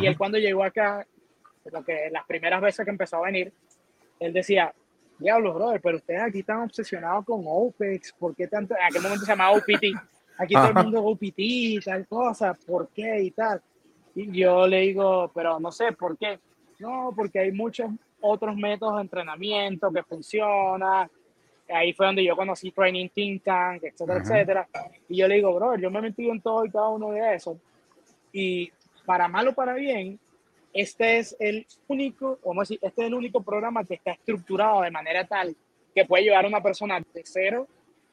y 0.00 0.06
él 0.06 0.18
cuando 0.18 0.36
llegó 0.36 0.64
acá, 0.64 1.06
lo 1.72 1.82
que 1.82 2.10
las 2.10 2.26
primeras 2.26 2.60
veces 2.60 2.84
que 2.84 2.90
empezó 2.90 3.16
a 3.16 3.26
venir, 3.26 3.52
él 4.20 4.32
decía, 4.32 4.72
diablos, 5.18 5.54
brother, 5.54 5.80
pero 5.80 5.96
ustedes 5.96 6.20
aquí 6.20 6.40
están 6.40 6.60
obsesionados 6.62 7.24
con 7.24 7.42
OPEX, 7.46 8.12
¿por 8.12 8.34
qué 8.34 8.48
tanto? 8.48 8.74
En 8.76 8.82
aquel 8.82 9.02
momento 9.02 9.24
se 9.24 9.32
llamaba 9.32 9.56
OPT, 9.56 9.84
aquí 10.36 10.54
todo 10.54 10.68
el 10.68 10.74
mundo 10.74 11.04
OPT 11.04 11.38
y 11.38 11.80
tal 11.80 12.06
cosa, 12.06 12.54
¿por 12.54 12.88
qué 12.88 13.22
y 13.22 13.30
tal? 13.30 13.62
Y 14.14 14.30
yo 14.38 14.66
le 14.66 14.80
digo, 14.80 15.30
pero 15.34 15.58
no 15.58 15.72
sé, 15.72 15.92
¿por 15.92 16.18
qué? 16.18 16.38
No, 16.78 17.12
porque 17.14 17.40
hay 17.40 17.52
muchos 17.52 17.90
otros 18.20 18.56
métodos 18.56 18.96
de 18.96 19.02
entrenamiento 19.02 19.90
que 19.92 20.02
funcionan. 20.02 21.10
Ahí 21.68 21.92
fue 21.92 22.06
donde 22.06 22.24
yo 22.24 22.36
conocí 22.36 22.70
Training 22.70 23.08
Think 23.08 23.42
Tank, 23.42 23.82
etcétera, 23.84 24.20
etcétera. 24.20 24.68
Y 25.08 25.18
yo 25.18 25.28
le 25.28 25.36
digo, 25.36 25.54
bro, 25.54 25.76
yo 25.76 25.90
me 25.90 25.98
he 25.98 26.02
metido 26.02 26.32
en 26.32 26.40
todo 26.40 26.64
y 26.64 26.70
cada 26.70 26.88
uno 26.88 27.10
de 27.10 27.34
esos. 27.34 27.58
Y 28.32 28.70
para 29.04 29.28
mal 29.28 29.48
o 29.48 29.54
para 29.54 29.74
bien, 29.74 30.18
este 30.72 31.18
es 31.18 31.36
el 31.40 31.66
único, 31.88 32.38
vamos 32.44 32.58
a 32.58 32.64
decir, 32.64 32.78
este 32.80 33.02
es 33.02 33.08
el 33.08 33.14
único 33.14 33.42
programa 33.42 33.84
que 33.84 33.94
está 33.94 34.12
estructurado 34.12 34.82
de 34.82 34.90
manera 34.90 35.24
tal 35.26 35.54
que 35.94 36.04
puede 36.04 36.24
llevar 36.24 36.44
a 36.44 36.48
una 36.48 36.62
persona 36.62 37.00
de 37.00 37.22
cero 37.24 37.66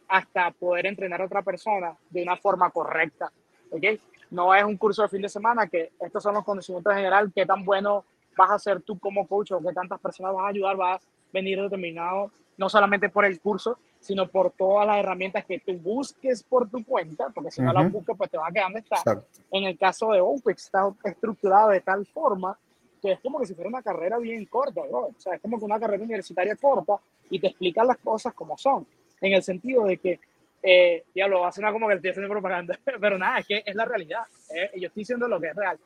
hasta 0.07 0.51
poder 0.51 0.87
entrenar 0.87 1.21
a 1.21 1.25
otra 1.25 1.41
persona 1.41 1.95
de 2.09 2.23
una 2.23 2.35
forma 2.37 2.69
correcta. 2.71 3.31
¿okay? 3.69 3.99
No 4.31 4.53
es 4.55 4.63
un 4.63 4.77
curso 4.77 5.03
de 5.03 5.09
fin 5.09 5.21
de 5.21 5.29
semana 5.29 5.67
que 5.67 5.91
estos 5.99 6.23
son 6.23 6.33
los 6.33 6.43
conocimientos 6.43 6.91
en 6.91 6.97
general, 6.97 7.31
qué 7.33 7.45
tan 7.45 7.63
bueno 7.63 8.05
vas 8.35 8.51
a 8.51 8.59
ser 8.59 8.81
tú 8.81 8.97
como 8.99 9.27
coach 9.27 9.51
o 9.51 9.59
qué 9.59 9.73
tantas 9.73 9.99
personas 9.99 10.33
vas 10.33 10.45
a 10.45 10.49
ayudar, 10.49 10.75
vas 10.75 11.01
a 11.01 11.07
venir 11.31 11.61
determinado 11.61 12.31
no 12.57 12.69
solamente 12.69 13.09
por 13.09 13.25
el 13.25 13.39
curso, 13.39 13.77
sino 13.99 14.27
por 14.27 14.51
todas 14.51 14.87
las 14.87 14.97
herramientas 14.97 15.45
que 15.45 15.59
tú 15.59 15.73
busques 15.73 16.43
por 16.43 16.69
tu 16.69 16.83
cuenta, 16.85 17.29
porque 17.33 17.51
si 17.51 17.61
no 17.61 17.73
las 17.73 17.91
buscas, 17.91 18.15
pues 18.17 18.29
te 18.29 18.37
vas 18.37 18.49
a 18.49 18.53
quedar 18.53 18.65
donde 18.65 18.79
está. 18.79 19.25
En 19.51 19.63
el 19.63 19.77
caso 19.77 20.11
de 20.11 20.21
OPEX, 20.21 20.65
está 20.65 20.93
estructurado 21.03 21.69
de 21.69 21.81
tal 21.81 22.05
forma 22.05 22.57
que 23.01 23.13
es 23.13 23.19
como 23.19 23.39
que 23.39 23.45
si 23.45 23.53
fuera 23.53 23.69
una 23.69 23.81
carrera 23.81 24.17
bien 24.17 24.45
corta, 24.45 24.81
O 24.81 25.13
sea, 25.17 25.35
es 25.35 25.41
como 25.41 25.59
que 25.59 25.65
una 25.65 25.79
carrera 25.79 26.03
universitaria 26.03 26.55
corta 26.55 26.97
y 27.29 27.39
te 27.39 27.47
explica 27.47 27.83
las 27.83 27.97
cosas 27.97 28.33
como 28.33 28.57
son, 28.57 28.85
en 29.21 29.33
el 29.33 29.43
sentido 29.43 29.85
de 29.85 29.97
que, 29.97 30.19
eh, 30.63 31.03
ya 31.13 31.27
lo 31.27 31.41
va 31.41 31.49
a 31.49 31.51
sonar 31.51 31.73
como 31.73 31.87
que 31.87 31.95
estoy 31.95 32.11
haciendo 32.11 32.29
propaganda, 32.29 32.79
pero 32.99 33.17
nada, 33.17 33.39
es 33.39 33.47
que 33.47 33.63
es 33.65 33.75
la 33.75 33.85
realidad. 33.85 34.23
Eh, 34.53 34.71
yo 34.79 34.87
estoy 34.87 35.01
diciendo 35.01 35.27
lo 35.27 35.39
que 35.39 35.47
es 35.47 35.55
real. 35.55 35.77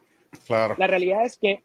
Claro. 0.46 0.76
La 0.78 0.88
realidad 0.88 1.26
es 1.26 1.38
que 1.38 1.64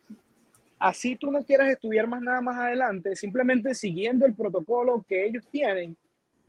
así 0.79 1.17
tú 1.17 1.31
no 1.31 1.45
quieras 1.45 1.69
estudiar 1.69 2.07
más 2.07 2.23
nada 2.23 2.41
más 2.41 2.57
adelante, 2.59 3.17
simplemente 3.17 3.75
siguiendo 3.75 4.27
el 4.27 4.35
protocolo 4.35 5.05
que 5.09 5.27
ellos 5.27 5.47
tienen, 5.51 5.97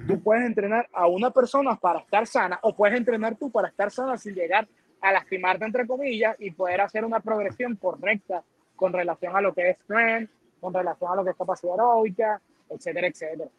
tú 0.08 0.22
puedes 0.22 0.46
entrenar 0.46 0.88
a 0.92 1.08
una 1.08 1.32
persona 1.32 1.76
para 1.76 2.00
estar 2.00 2.28
sana 2.28 2.60
o 2.62 2.76
puedes 2.76 2.98
entrenar 2.98 3.36
tú 3.38 3.50
para 3.50 3.70
estar 3.70 3.92
sana 3.92 4.18
sin 4.18 4.36
llegar 4.36 4.68
a 5.02 5.12
lastimarte 5.12 5.66
entre 5.66 5.88
comillas 5.88 6.36
y 6.40 6.52
poder 6.52 6.82
hacer 6.82 7.06
una 7.06 7.20
progresión 7.20 7.76
correcta 7.76 8.44
con 8.76 8.92
relación 8.92 9.36
a 9.36 9.42
lo 9.42 9.54
que 9.54 9.70
es 9.70 9.78
strength, 9.80 10.32
con 10.60 10.74
relación 10.74 11.12
a 11.12 11.16
lo 11.16 11.24
que 11.24 11.32
es 11.32 11.38
capacidad 11.38 11.74
aeróbica, 11.74 12.42
etcétera, 12.70 13.08
etcétera. 13.08 13.50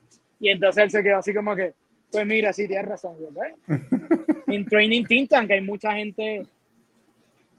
Y 0.41 0.51
entonces 0.51 0.85
él 0.85 0.91
se 0.91 1.03
quedó 1.03 1.19
así 1.19 1.33
como 1.33 1.55
que, 1.57 1.73
pues 2.11 2.27
mira, 2.27 2.53
sí, 2.53 2.67
tienes 2.67 2.87
razón. 2.87 3.17
en 4.47 4.67
Training 4.67 5.05
Think 5.05 5.31
Tank 5.31 5.51
hay 5.51 5.61
mucha 5.61 5.93
gente 5.93 6.47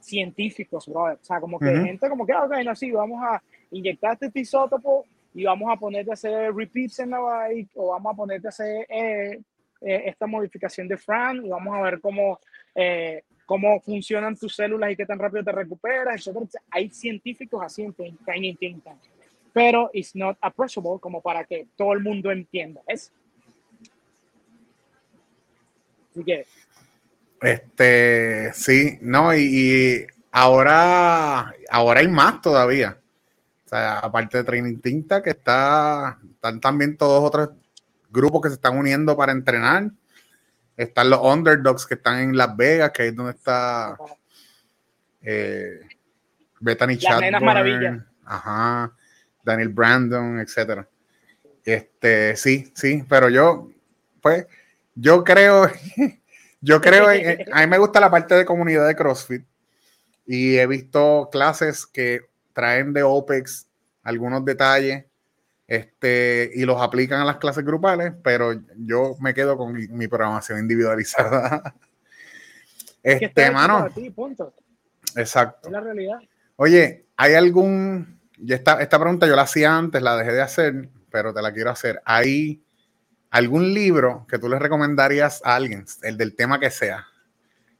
científicos, 0.07 0.87
brother. 0.87 1.17
O 1.21 1.25
sea, 1.25 1.39
como 1.39 1.59
que 1.59 1.65
gente 1.65 2.09
como 2.09 2.25
que, 2.25 2.33
ah, 2.33 2.45
ok, 2.45 2.53
no, 2.63 2.75
sí, 2.75 2.91
vamos 2.91 3.21
a 3.21 3.41
inyectar 3.71 4.17
este 4.19 4.39
isótopo 4.39 5.05
y 5.33 5.43
vamos 5.43 5.69
a 5.71 5.77
ponerte 5.77 6.09
a 6.11 6.13
hacer 6.13 6.53
repeats 6.53 6.99
en 6.99 7.11
la 7.11 7.19
bike 7.19 7.69
o 7.75 7.89
vamos 7.89 8.13
a 8.13 8.15
ponerte 8.15 8.47
a 8.47 8.49
hacer 8.49 8.85
eh, 8.89 9.41
eh, 9.81 10.03
esta 10.05 10.25
modificación 10.25 10.87
de 10.87 10.97
Fran 10.97 11.45
y 11.45 11.49
vamos 11.49 11.75
a 11.75 11.81
ver 11.81 11.99
cómo, 11.99 12.39
eh, 12.73 13.23
cómo 13.45 13.79
funcionan 13.81 14.35
tus 14.37 14.55
células 14.55 14.91
y 14.91 14.95
qué 14.95 15.05
tan 15.05 15.19
rápido 15.19 15.43
te 15.43 15.51
recuperas, 15.51 16.25
etc. 16.25 16.37
Hay 16.71 16.89
científicos 16.89 17.61
así 17.63 17.83
en 17.83 17.93
Training 18.25 18.55
Think 18.55 18.83
Tank, 18.83 18.99
pero 19.53 19.89
it's 19.93 20.15
not 20.15 20.37
approachable 20.41 20.99
como 20.99 21.21
para 21.21 21.43
que 21.43 21.67
todo 21.75 21.93
el 21.93 21.99
mundo 21.99 22.31
entienda. 22.31 22.81
Es 22.87 23.11
Así 26.17 26.23
que 26.23 26.47
este, 27.41 28.51
sí, 28.53 28.97
no, 29.01 29.35
y, 29.35 30.05
ahora, 30.31 31.53
ahora 31.69 31.99
hay 31.99 32.07
más 32.07 32.41
todavía. 32.41 32.97
O 33.65 33.69
sea, 33.69 33.99
aparte 33.99 34.37
de 34.37 34.43
Training 34.43 34.79
Tinta, 34.79 35.21
que 35.21 35.31
está, 35.31 36.19
están 36.33 36.59
también 36.59 36.95
todos 36.95 37.23
otros 37.23 37.49
grupos 38.09 38.41
que 38.41 38.49
se 38.49 38.55
están 38.55 38.77
uniendo 38.77 39.15
para 39.17 39.31
entrenar. 39.31 39.91
Están 40.77 41.09
los 41.09 41.19
underdogs 41.21 41.85
que 41.85 41.95
están 41.95 42.19
en 42.19 42.37
Las 42.37 42.55
Vegas, 42.55 42.91
que 42.91 43.07
es 43.07 43.15
donde 43.15 43.33
está 43.33 43.97
eh, 45.21 45.81
Bethany 46.59 46.97
Chadbourne, 46.97 48.05
ajá, 48.23 48.93
Daniel 49.43 49.69
Brandon, 49.69 50.39
etcétera. 50.39 50.87
Este, 51.65 52.35
sí, 52.37 52.71
sí, 52.75 53.03
pero 53.09 53.29
yo, 53.29 53.69
pues, 54.21 54.47
yo 54.95 55.23
creo 55.23 55.69
Yo 56.61 56.81
creo, 56.81 57.07
a 57.07 57.61
mí 57.61 57.67
me 57.67 57.77
gusta 57.77 57.99
la 57.99 58.11
parte 58.11 58.35
de 58.35 58.45
comunidad 58.45 58.87
de 58.87 58.95
CrossFit 58.95 59.45
y 60.25 60.57
he 60.57 60.67
visto 60.67 61.29
clases 61.31 61.85
que 61.85 62.21
traen 62.53 62.93
de 62.93 63.03
OPEX 63.03 63.67
algunos 64.03 64.43
detalles 64.43 65.05
este, 65.67 66.49
y 66.53 66.63
los 66.63 66.81
aplican 66.81 67.19
a 67.21 67.25
las 67.25 67.37
clases 67.37 67.65
grupales, 67.65 68.13
pero 68.23 68.53
yo 68.77 69.15
me 69.19 69.33
quedo 69.33 69.57
con 69.57 69.73
mi, 69.73 70.07
programación 70.07 70.59
individualizada. 70.59 71.75
Este, 73.03 73.49
mano. 73.51 73.87
Exacto. 75.15 75.69
Es 75.69 75.71
la 75.71 75.79
realidad. 75.79 76.17
Oye, 76.57 77.05
¿hay 77.15 77.35
algún... 77.35 78.19
Esta, 78.45 78.81
esta 78.81 78.99
pregunta 78.99 79.25
yo 79.25 79.35
la 79.35 79.43
hacía 79.43 79.77
antes, 79.77 80.01
la 80.01 80.17
dejé 80.17 80.33
de 80.33 80.41
hacer, 80.41 80.89
pero 81.09 81.33
te 81.33 81.41
la 81.41 81.53
quiero 81.53 81.69
hacer. 81.69 82.01
¿Hay 82.03 82.65
algún 83.29 83.73
libro 83.73 84.25
que 84.29 84.39
tú 84.39 84.49
le 84.49 84.59
recomendarías 84.59 85.41
a 85.45 85.55
alguien, 85.55 85.85
el 86.03 86.17
del 86.17 86.35
tema 86.35 86.59
que 86.59 86.69
sea, 86.69 87.05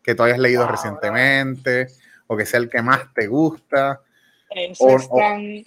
que 0.03 0.15
tú 0.15 0.24
hayas 0.24 0.40
leído 0.40 0.68
recientemente 0.68 1.88
o 2.28 2.38
que 2.38 2.45
sea 2.45 2.60
el 2.60 2.69
que 2.69 2.82
más 2.82 3.14
te 3.14 3.28
gusta. 3.28 4.02
Eso 4.49 4.95
es 4.95 5.10
tan 5.10 5.64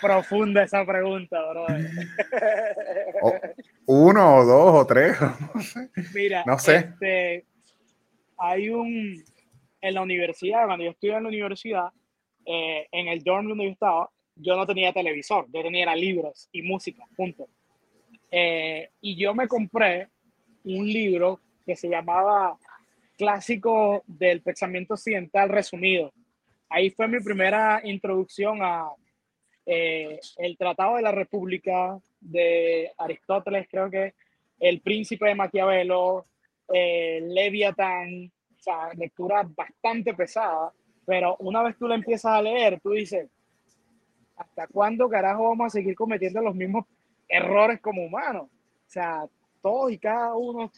profunda 0.00 0.62
esa 0.62 0.84
pregunta, 0.84 1.38
bro. 1.50 1.66
uno 3.86 4.36
o 4.36 4.44
dos 4.44 4.74
o 4.74 4.86
tres. 4.86 5.16
Mira, 6.14 6.44
no 6.46 6.58
sé. 6.58 6.76
Este, 6.76 7.46
hay 8.36 8.70
un 8.70 9.24
en 9.80 9.94
la 9.94 10.02
universidad, 10.02 10.66
cuando 10.66 10.84
yo 10.84 10.90
estuve 10.90 11.12
en 11.12 11.22
la 11.22 11.28
universidad, 11.28 11.88
eh, 12.44 12.88
en 12.90 13.08
el 13.08 13.22
dorm 13.22 13.48
donde 13.48 13.64
yo 13.64 13.70
estaba, 13.70 14.10
yo 14.34 14.56
no 14.56 14.66
tenía 14.66 14.92
televisor, 14.92 15.46
yo 15.52 15.62
tenía 15.62 15.94
libros 15.94 16.48
y 16.52 16.62
música, 16.62 17.04
punto. 17.16 17.48
Eh, 18.30 18.90
y 19.00 19.16
yo 19.16 19.34
me 19.34 19.48
compré 19.48 20.08
un 20.64 20.86
libro 20.86 21.40
que 21.64 21.76
se 21.76 21.88
llamaba 21.88 22.56
Clásico 23.16 24.02
del 24.06 24.42
Pensamiento 24.42 24.94
Occidental 24.94 25.48
Resumido. 25.48 26.12
Ahí 26.68 26.90
fue 26.90 27.08
mi 27.08 27.20
primera 27.20 27.80
introducción 27.84 28.58
a 28.62 28.90
eh, 29.64 30.20
el 30.36 30.56
Tratado 30.56 30.96
de 30.96 31.02
la 31.02 31.12
República 31.12 31.98
de 32.20 32.90
Aristóteles, 32.98 33.66
creo 33.70 33.90
que 33.90 34.14
El 34.58 34.80
Príncipe 34.80 35.28
de 35.28 35.34
Maquiavelo, 35.34 36.26
eh, 36.72 37.20
Leviatán, 37.22 38.30
o 38.58 38.62
sea, 38.62 38.92
lectura 38.94 39.46
bastante 39.54 40.14
pesada, 40.14 40.72
pero 41.06 41.36
una 41.40 41.62
vez 41.62 41.76
tú 41.76 41.86
la 41.86 41.94
empiezas 41.94 42.32
a 42.32 42.42
leer, 42.42 42.80
tú 42.80 42.92
dices, 42.92 43.28
¿hasta 44.36 44.66
cuándo 44.68 45.08
carajo 45.08 45.48
vamos 45.48 45.66
a 45.66 45.70
seguir 45.70 45.94
cometiendo 45.94 46.40
los 46.40 46.54
mismos 46.54 46.86
errores 47.28 47.80
como 47.80 48.04
humanos. 48.04 48.44
O 48.44 48.90
sea, 48.90 49.26
todos 49.60 49.92
y 49.92 49.98
cada 49.98 50.34
uno 50.34 50.70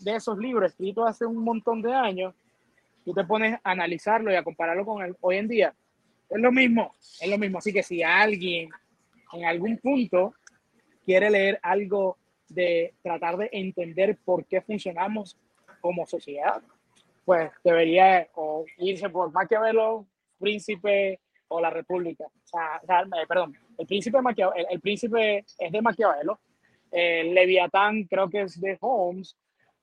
de 0.00 0.16
esos 0.16 0.38
libros 0.38 0.70
escritos 0.70 1.08
hace 1.08 1.26
un 1.26 1.42
montón 1.42 1.82
de 1.82 1.92
años, 1.92 2.34
tú 3.04 3.12
te 3.12 3.24
pones 3.24 3.58
a 3.62 3.70
analizarlo 3.70 4.32
y 4.32 4.36
a 4.36 4.42
compararlo 4.42 4.84
con 4.84 5.02
el, 5.02 5.16
hoy 5.20 5.36
en 5.36 5.48
día. 5.48 5.74
Es 6.28 6.40
lo 6.40 6.50
mismo, 6.50 6.94
es 7.20 7.28
lo 7.28 7.38
mismo. 7.38 7.58
Así 7.58 7.72
que 7.72 7.82
si 7.82 8.02
alguien 8.02 8.70
en 9.32 9.44
algún 9.44 9.78
punto 9.78 10.34
quiere 11.04 11.30
leer 11.30 11.60
algo 11.62 12.16
de 12.48 12.94
tratar 13.02 13.36
de 13.36 13.48
entender 13.52 14.16
por 14.24 14.44
qué 14.46 14.60
funcionamos 14.60 15.36
como 15.80 16.06
sociedad, 16.06 16.62
pues 17.24 17.50
debería 17.62 18.28
o 18.34 18.64
irse 18.78 19.08
por 19.08 19.32
Maquiavelo, 19.32 20.06
Príncipe 20.38 21.20
o 21.48 21.60
la 21.60 21.70
República. 21.70 22.24
O 22.24 22.46
sea, 22.46 22.80
eh, 22.82 23.26
perdón, 23.28 23.56
el 23.78 23.86
príncipe, 23.86 24.18
el, 24.70 24.80
príncipe 24.80 25.44
es 25.58 25.72
de 25.72 25.82
Maquiavelo, 25.82 26.40
el 26.90 27.34
Leviatán 27.34 28.04
creo 28.04 28.28
que 28.28 28.42
es 28.42 28.60
de 28.60 28.76
Holmes 28.80 29.36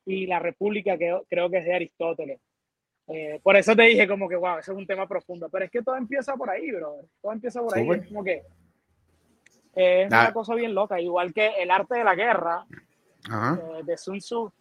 y 0.05 0.25
la 0.25 0.39
República 0.39 0.97
creo, 0.97 1.25
creo 1.29 1.49
que 1.49 1.57
es 1.57 1.65
de 1.65 1.75
Aristóteles. 1.75 2.39
Eh, 3.07 3.41
por 3.43 3.57
eso 3.57 3.75
te 3.75 3.83
dije 3.83 4.07
como 4.07 4.29
que, 4.29 4.37
wow, 4.37 4.59
eso 4.59 4.71
es 4.71 4.77
un 4.77 4.87
tema 4.87 5.07
profundo. 5.07 5.49
Pero 5.49 5.65
es 5.65 5.71
que 5.71 5.81
todo 5.81 5.95
empieza 5.97 6.35
por 6.35 6.49
ahí, 6.49 6.71
bro. 6.71 6.95
Todo 7.21 7.33
empieza 7.33 7.61
por 7.61 7.77
ahí. 7.77 7.89
Es 7.89 8.07
como 8.07 8.23
que 8.23 8.43
es 9.75 10.07
una 10.07 10.31
cosa 10.33 10.55
bien 10.55 10.73
loca. 10.73 10.99
Igual 10.99 11.33
que 11.33 11.47
el 11.61 11.71
arte 11.71 11.95
de 11.95 12.03
la 12.03 12.15
guerra 12.15 12.65
eh, 13.29 13.83
de 13.83 13.97
Sun 13.97 14.19
Tzu, 14.19 14.51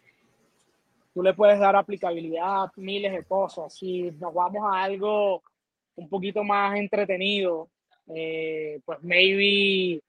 tú 1.13 1.23
le 1.23 1.33
puedes 1.33 1.59
dar 1.59 1.75
aplicabilidad 1.75 2.63
a 2.63 2.71
miles 2.75 3.13
de 3.13 3.23
cosas. 3.23 3.73
Si 3.73 4.11
nos 4.11 4.33
vamos 4.33 4.63
a 4.69 4.83
algo 4.83 5.43
un 5.95 6.09
poquito 6.09 6.43
más 6.43 6.77
entretenido, 6.77 7.69
eh, 8.13 8.79
pues 8.85 9.01
maybe 9.03 10.01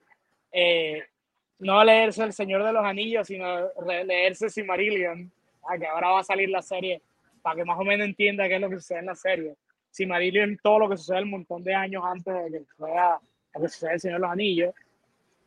no 1.62 1.84
leerse 1.84 2.24
El 2.24 2.32
Señor 2.32 2.64
de 2.64 2.72
los 2.72 2.84
Anillos, 2.84 3.26
sino 3.26 3.68
leerse 4.04 4.50
Silmarillion, 4.50 5.30
ah, 5.68 5.78
que 5.78 5.86
ahora 5.86 6.10
va 6.10 6.20
a 6.20 6.24
salir 6.24 6.50
la 6.50 6.60
serie 6.60 7.00
para 7.40 7.56
que 7.56 7.64
más 7.64 7.78
o 7.78 7.84
menos 7.84 8.06
entienda 8.06 8.48
qué 8.48 8.56
es 8.56 8.60
lo 8.60 8.68
que 8.68 8.76
sucede 8.76 9.00
en 9.00 9.06
la 9.06 9.14
serie. 9.14 9.54
Si 9.90 10.06
Marillion, 10.06 10.58
todo 10.62 10.80
lo 10.80 10.88
que 10.88 10.96
sucede 10.96 11.22
un 11.22 11.30
montón 11.30 11.62
de 11.62 11.74
años 11.74 12.02
antes 12.04 12.34
de 12.50 12.60
que 12.60 13.68
suceda 13.68 13.92
el 13.92 14.00
Señor 14.00 14.16
de 14.16 14.22
los 14.22 14.30
Anillos. 14.30 14.74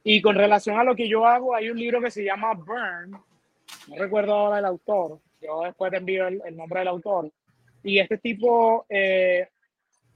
Y 0.04 0.22
con 0.22 0.36
relación 0.36 0.78
a 0.78 0.84
lo 0.84 0.96
que 0.96 1.10
yo 1.10 1.26
hago, 1.26 1.56
hay 1.56 1.70
un 1.70 1.80
libro 1.80 2.00
que 2.00 2.12
se 2.12 2.24
llama 2.24 2.54
Burn, 2.54 3.12
no 3.88 3.96
recuerdo 3.98 4.34
ahora 4.34 4.60
el 4.60 4.66
autor, 4.66 5.20
yo 5.42 5.62
después 5.64 5.92
te 5.92 5.98
envío 5.98 6.28
el, 6.28 6.56
nombre 6.56 6.80
del 6.80 6.90
autor. 6.90 7.32
Y 7.84 8.00
este 8.00 8.20
tipo 8.20 8.86
eh, 8.88 9.48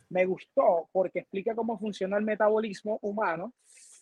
me 0.10 0.26
gustó 0.26 0.90
porque 0.91 1.19
explica 1.19 1.56
cómo 1.56 1.77
funciona 1.77 2.18
el 2.18 2.23
metabolismo 2.23 2.99
humano, 3.02 3.53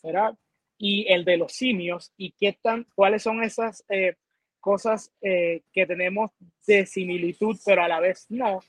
¿verdad? 0.02 0.34
Y 0.78 1.10
el 1.12 1.24
de 1.24 1.36
los 1.36 1.52
simios 1.52 2.12
y 2.16 2.32
qué 2.32 2.58
tan, 2.60 2.86
cuáles 2.94 3.22
son 3.22 3.42
esas 3.42 3.84
eh, 3.88 4.14
cosas 4.60 5.12
eh, 5.20 5.62
que 5.72 5.86
tenemos 5.86 6.30
de 6.66 6.86
similitud, 6.86 7.56
pero 7.64 7.82
a 7.82 7.88
la 7.88 8.00
vez 8.00 8.26
no, 8.28 8.60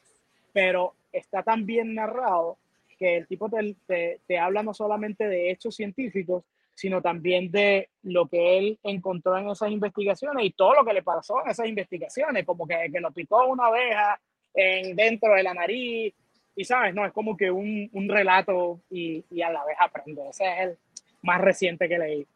pero 0.53 0.95
está 1.11 1.43
tan 1.43 1.65
bien 1.65 1.95
narrado 1.95 2.57
que 2.97 3.17
el 3.17 3.27
tipo 3.27 3.49
te, 3.49 4.19
te, 4.27 4.37
habla 4.37 4.61
no 4.61 4.73
solamente 4.73 5.27
de 5.27 5.51
hechos 5.51 5.75
científicos, 5.75 6.43
sino 6.73 7.01
también 7.01 7.49
de 7.49 7.89
lo 8.03 8.27
que 8.27 8.57
él 8.57 8.79
encontró 8.83 9.37
en 9.37 9.49
esas 9.49 9.71
investigaciones 9.71 10.45
y 10.45 10.51
todo 10.51 10.73
lo 10.75 10.85
que 10.85 10.93
le 10.93 11.03
pasó 11.03 11.41
en 11.43 11.51
esas 11.51 11.67
investigaciones, 11.67 12.45
como 12.45 12.67
que, 12.67 12.89
que 12.91 12.99
lo 12.99 13.11
picó 13.11 13.45
una 13.47 13.67
abeja 13.67 14.19
en, 14.53 14.95
dentro 14.95 15.33
de 15.33 15.43
la 15.43 15.53
nariz, 15.53 16.13
y 16.55 16.65
sabes, 16.65 16.93
no, 16.93 17.05
es 17.05 17.13
como 17.13 17.37
que 17.37 17.49
un, 17.51 17.89
un 17.93 18.09
relato 18.09 18.81
y, 18.89 19.23
y, 19.29 19.41
a 19.41 19.51
la 19.51 19.65
vez 19.65 19.77
aprende. 19.79 20.21
Ese 20.29 20.43
es 20.45 20.59
el 20.67 20.77
más 21.21 21.41
reciente 21.41 21.87
que 21.87 21.97
leí. 21.97 22.27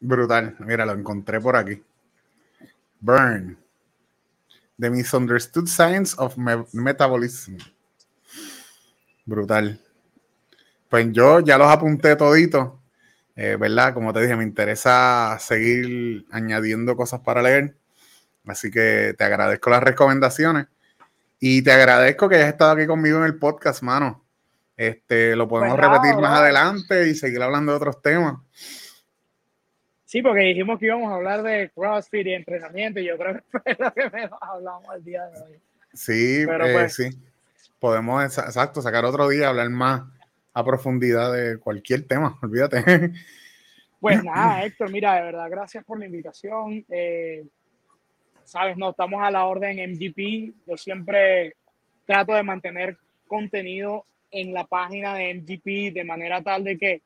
Brutal, 0.00 0.56
mira, 0.60 0.84
lo 0.86 0.92
encontré 0.92 1.40
por 1.40 1.56
aquí. 1.56 1.82
Burn. 3.00 3.56
The 4.78 4.90
Misunderstood 4.90 5.66
Science 5.66 6.14
of 6.18 6.36
Metabolism. 6.72 7.56
Brutal. 9.26 9.78
Pues 10.88 11.06
yo 11.12 11.40
ya 11.40 11.58
los 11.58 11.68
apunté 11.68 12.16
toditos. 12.16 12.72
Eh, 13.36 13.56
¿Verdad? 13.58 13.94
Como 13.94 14.12
te 14.12 14.20
dije, 14.22 14.36
me 14.36 14.44
interesa 14.44 15.36
seguir 15.38 16.26
añadiendo 16.30 16.96
cosas 16.96 17.20
para 17.20 17.42
leer. 17.42 17.76
Así 18.46 18.70
que 18.70 19.14
te 19.16 19.24
agradezco 19.24 19.70
las 19.70 19.82
recomendaciones. 19.82 20.66
Y 21.40 21.62
te 21.62 21.72
agradezco 21.72 22.28
que 22.28 22.36
hayas 22.36 22.48
estado 22.48 22.72
aquí 22.72 22.86
conmigo 22.86 23.18
en 23.18 23.24
el 23.24 23.38
podcast, 23.38 23.82
mano. 23.82 24.22
Este, 24.76 25.34
lo 25.34 25.48
podemos 25.48 25.76
pues 25.76 25.90
repetir 25.90 26.20
más 26.20 26.38
adelante 26.38 27.08
y 27.08 27.14
seguir 27.14 27.42
hablando 27.42 27.72
de 27.72 27.76
otros 27.76 28.00
temas. 28.02 28.38
Sí, 30.04 30.22
porque 30.22 30.40
dijimos 30.40 30.78
que 30.78 30.86
íbamos 30.86 31.10
a 31.10 31.14
hablar 31.14 31.42
de 31.42 31.70
CrossFit 31.74 32.26
y 32.26 32.32
entrenamiento 32.34 33.00
y 33.00 33.06
yo 33.06 33.16
creo 33.16 33.34
que 33.34 33.42
fue 33.50 33.76
lo 33.78 33.92
que 33.92 34.10
menos 34.10 34.38
hablamos 34.40 34.96
el 34.96 35.04
día 35.04 35.24
de 35.26 35.40
hoy. 35.40 35.60
Sí, 35.94 36.44
Pero 36.46 36.66
eh, 36.66 36.72
pues, 36.74 36.94
sí. 36.94 37.10
Podemos, 37.78 38.22
exacto, 38.22 38.82
sacar 38.82 39.04
otro 39.06 39.28
día, 39.28 39.48
hablar 39.48 39.70
más 39.70 40.02
a 40.52 40.64
profundidad 40.64 41.32
de 41.32 41.58
cualquier 41.58 42.06
tema, 42.06 42.38
olvídate. 42.42 43.12
Pues 43.98 44.22
nada, 44.24 44.64
Héctor, 44.64 44.90
mira, 44.90 45.14
de 45.14 45.22
verdad, 45.22 45.48
gracias 45.50 45.84
por 45.84 45.98
la 45.98 46.06
invitación. 46.06 46.84
Eh, 46.88 47.46
Sabes, 48.50 48.76
no, 48.76 48.90
estamos 48.90 49.22
a 49.22 49.30
la 49.30 49.46
orden 49.46 49.76
MGP. 49.92 50.52
Yo 50.66 50.76
siempre 50.76 51.54
trato 52.04 52.34
de 52.34 52.42
mantener 52.42 52.96
contenido 53.28 54.06
en 54.28 54.52
la 54.52 54.64
página 54.64 55.14
de 55.14 55.34
MGP 55.34 55.94
de 55.94 56.02
manera 56.02 56.42
tal 56.42 56.64
de 56.64 56.76
que 56.76 57.02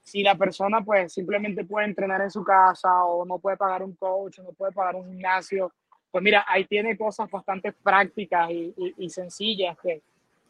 si 0.00 0.22
la 0.22 0.34
persona 0.34 0.80
pues 0.80 1.12
simplemente 1.12 1.66
puede 1.66 1.88
entrenar 1.88 2.22
en 2.22 2.30
su 2.30 2.42
casa 2.42 3.04
o 3.04 3.26
no 3.26 3.38
puede 3.38 3.58
pagar 3.58 3.82
un 3.82 3.94
coach 3.96 4.38
no 4.38 4.52
puede 4.52 4.72
pagar 4.72 4.96
un 4.96 5.10
gimnasio, 5.10 5.70
pues 6.10 6.24
mira, 6.24 6.42
ahí 6.48 6.64
tiene 6.64 6.96
cosas 6.96 7.30
bastante 7.30 7.72
prácticas 7.72 8.48
y, 8.50 9.10
sencillas 9.10 9.76
que 9.78 10.00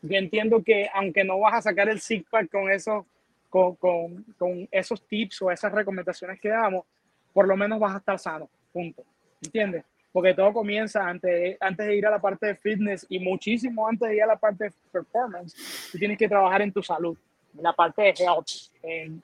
yo 0.03 0.17
entiendo 0.17 0.63
que 0.63 0.89
aunque 0.95 1.25
no 1.25 1.41
vas 1.41 1.55
a 1.55 1.63
sacar 1.63 1.89
el 1.89 1.99
six 1.99 2.25
pack 2.31 2.49
con 2.49 2.71
esos, 2.71 3.05
con, 3.51 4.69
esos 4.71 5.03
tips 5.03 5.43
o 5.43 5.51
esas 5.51 5.73
recomendaciones 5.73 6.39
que 6.39 6.49
damos, 6.49 6.85
por 7.33 7.49
lo 7.49 7.57
menos 7.57 7.81
vas 7.81 7.97
a 7.97 7.99
estar 7.99 8.21
sano, 8.21 8.49
punto. 8.73 9.03
¿Entiendes? 9.43 9.85
Porque 10.13 10.35
todo 10.35 10.53
comienza 10.53 11.09
antes, 11.09 11.57
antes 11.61 11.87
de 11.87 11.97
ir 11.97 12.07
a 12.07 12.11
la 12.11 12.21
parte 12.21 12.47
de 12.47 12.55
fitness 12.55 13.07
y 13.09 13.19
muchísimo 13.19 13.89
antes 13.89 14.09
de 14.09 14.17
ir 14.17 14.23
a 14.23 14.27
la 14.27 14.37
parte 14.37 14.65
de 14.65 14.73
performance, 14.91 15.55
tú 15.91 15.99
tienes 15.99 16.19
que 16.19 16.29
trabajar 16.29 16.63
en 16.63 16.73
tu 16.73 16.83
salud, 16.83 17.17
en 17.57 17.63
la 17.63 17.73
parte 17.73 18.03
de 18.03 18.15
health, 18.19 18.71
en 18.83 19.23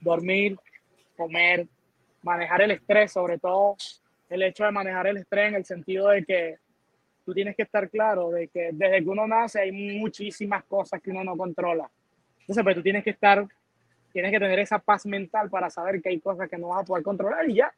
dormir, 0.00 0.58
comer, 1.16 1.66
manejar 2.22 2.62
el 2.62 2.72
estrés, 2.72 3.12
sobre 3.12 3.38
todo 3.38 3.76
el 4.28 4.42
hecho 4.42 4.64
de 4.64 4.70
manejar 4.70 5.06
el 5.06 5.18
estrés 5.18 5.48
en 5.48 5.54
el 5.54 5.64
sentido 5.64 6.08
de 6.08 6.24
que 6.24 6.56
tú 7.24 7.34
tienes 7.34 7.54
que 7.54 7.62
estar 7.62 7.88
claro 7.90 8.30
de 8.30 8.48
que 8.48 8.70
desde 8.72 9.02
que 9.02 9.08
uno 9.08 9.26
nace 9.26 9.60
hay 9.60 9.70
muchísimas 9.70 10.64
cosas 10.64 11.00
que 11.00 11.10
uno 11.10 11.22
no 11.22 11.36
controla. 11.36 11.90
Entonces, 12.40 12.64
pues 12.64 12.76
tú 12.76 12.82
tienes 12.82 13.04
que 13.04 13.10
estar, 13.10 13.46
tienes 14.12 14.30
que 14.30 14.38
tener 14.38 14.58
esa 14.58 14.78
paz 14.78 15.04
mental 15.04 15.50
para 15.50 15.68
saber 15.68 16.00
que 16.00 16.08
hay 16.08 16.20
cosas 16.20 16.48
que 16.48 16.56
no 16.56 16.68
vas 16.68 16.82
a 16.82 16.86
poder 16.86 17.04
controlar 17.04 17.48
y 17.48 17.56
ya. 17.56 17.72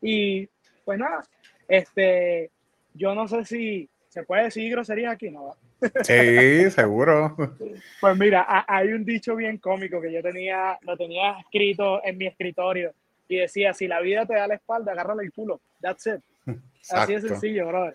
Y 0.00 0.48
pues 0.84 0.98
nada, 0.98 1.22
este, 1.68 2.50
yo 2.94 3.14
no 3.14 3.28
sé 3.28 3.44
si 3.44 3.88
se 4.08 4.22
puede 4.22 4.44
decir 4.44 4.70
grosería 4.70 5.10
aquí, 5.10 5.30
¿no? 5.30 5.54
Sí, 6.02 6.70
seguro. 6.70 7.36
Pues 8.00 8.18
mira, 8.18 8.64
hay 8.66 8.88
un 8.88 9.04
dicho 9.04 9.36
bien 9.36 9.58
cómico 9.58 10.00
que 10.00 10.12
yo 10.12 10.22
tenía, 10.22 10.78
lo 10.82 10.96
tenía 10.96 11.38
escrito 11.40 12.02
en 12.04 12.16
mi 12.16 12.26
escritorio 12.26 12.92
y 13.28 13.36
decía, 13.36 13.74
si 13.74 13.86
la 13.86 14.00
vida 14.00 14.24
te 14.24 14.34
da 14.34 14.46
la 14.46 14.54
espalda, 14.54 14.92
agárrale 14.92 15.24
el 15.24 15.32
culo. 15.32 15.60
That's 15.80 16.06
it. 16.06 16.20
Así 16.90 17.14
de 17.14 17.20
sencillo, 17.20 17.66
brother. 17.66 17.94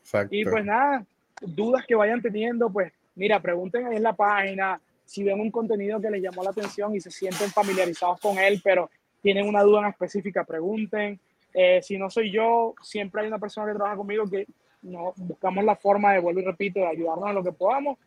Exacto. 0.00 0.34
Y 0.34 0.44
pues 0.44 0.64
nada, 0.64 1.04
dudas 1.40 1.84
que 1.86 1.94
vayan 1.94 2.22
teniendo, 2.22 2.70
pues 2.70 2.92
mira, 3.14 3.40
pregunten 3.40 3.86
ahí 3.86 3.96
en 3.96 4.02
la 4.02 4.14
página, 4.14 4.80
si 5.04 5.24
ven 5.24 5.40
un 5.40 5.50
contenido 5.50 6.00
que 6.00 6.10
les 6.10 6.22
llamó 6.22 6.44
la 6.44 6.50
atención 6.50 6.94
y 6.94 7.00
se 7.00 7.10
sienten 7.10 7.50
familiarizados 7.50 8.20
con 8.20 8.38
él, 8.38 8.60
pero 8.62 8.90
tienen 9.20 9.46
una 9.46 9.62
duda 9.62 9.80
en 9.80 9.86
específica, 9.88 10.44
pregunten. 10.44 11.18
Eh, 11.52 11.80
si 11.82 11.98
no 11.98 12.10
soy 12.10 12.30
yo, 12.30 12.74
siempre 12.82 13.22
hay 13.22 13.28
una 13.28 13.38
persona 13.38 13.66
que 13.66 13.76
trabaja 13.76 13.96
conmigo 13.96 14.28
que 14.28 14.46
no, 14.82 15.12
buscamos 15.16 15.64
la 15.64 15.76
forma 15.76 16.12
de, 16.12 16.20
vuelvo 16.20 16.40
y 16.40 16.44
repito, 16.44 16.80
de 16.80 16.86
ayudarnos 16.86 17.28
en 17.28 17.34
lo 17.34 17.44
que 17.44 17.52
podamos. 17.52 17.98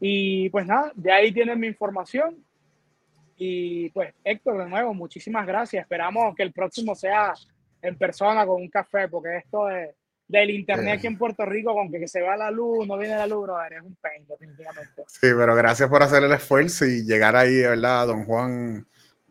Y 0.00 0.48
pues 0.50 0.66
nada, 0.66 0.92
de 0.94 1.12
ahí 1.12 1.32
tienen 1.32 1.58
mi 1.58 1.66
información. 1.66 2.36
Y 3.36 3.90
pues 3.90 4.14
Héctor, 4.24 4.64
de 4.64 4.70
nuevo, 4.70 4.94
muchísimas 4.94 5.46
gracias. 5.46 5.82
Esperamos 5.82 6.34
que 6.34 6.42
el 6.42 6.52
próximo 6.52 6.94
sea 6.94 7.34
en 7.82 7.96
persona 7.96 8.46
con 8.46 8.62
un 8.62 8.68
café, 8.68 9.08
porque 9.08 9.36
esto 9.36 9.66
de, 9.66 9.94
del 10.28 10.50
internet 10.50 10.98
aquí 10.98 11.06
en 11.06 11.18
Puerto 11.18 11.44
Rico, 11.44 11.74
con 11.74 11.90
que, 11.90 12.08
se 12.08 12.20
va 12.20 12.36
la 12.36 12.50
luz, 12.50 12.86
no 12.86 12.98
viene 12.98 13.16
la 13.16 13.26
luz, 13.26 13.42
brother, 13.42 13.74
es 13.74 13.82
un 13.82 13.94
pain, 13.96 14.26
definitivamente. 14.26 15.04
Sí, 15.06 15.28
pero 15.36 15.54
gracias 15.54 15.88
por 15.88 16.02
hacer 16.02 16.24
el 16.24 16.32
esfuerzo 16.32 16.84
y 16.84 17.04
llegar 17.04 17.36
ahí, 17.36 17.60
¿verdad, 17.60 18.06
don 18.06 18.24
Juan? 18.24 18.86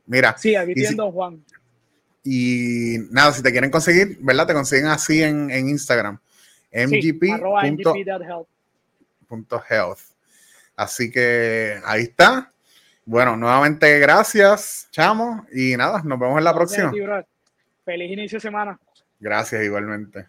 Mira. 0.05 0.35
Sí, 0.37 0.55
aquí 0.55 0.73
tiene 0.73 0.95
don 0.95 1.11
Juan. 1.11 1.43
Y 2.25 2.97
nada, 3.11 3.31
si 3.31 3.41
te 3.41 3.51
quieren 3.51 3.69
conseguir, 3.69 4.17
¿verdad? 4.19 4.47
Te 4.47 4.53
consiguen 4.53 4.87
así 4.87 5.23
en, 5.23 5.49
en 5.51 5.69
Instagram 5.69 6.19
mgp.health. 6.75 7.19
Así 10.75 11.09
que 11.09 11.79
ahí 11.85 12.03
está. 12.03 12.51
Bueno, 13.05 13.37
nuevamente 13.37 13.99
gracias, 13.99 14.89
chamo. 14.91 15.45
Y 15.53 15.77
nada, 15.77 16.01
nos 16.03 16.19
vemos 16.19 16.37
en 16.37 16.43
la 16.43 16.53
próxima. 16.53 16.91
Feliz 17.85 18.11
inicio 18.11 18.37
de 18.37 18.41
semana. 18.41 18.79
Gracias 19.19 19.63
igualmente. 19.63 20.27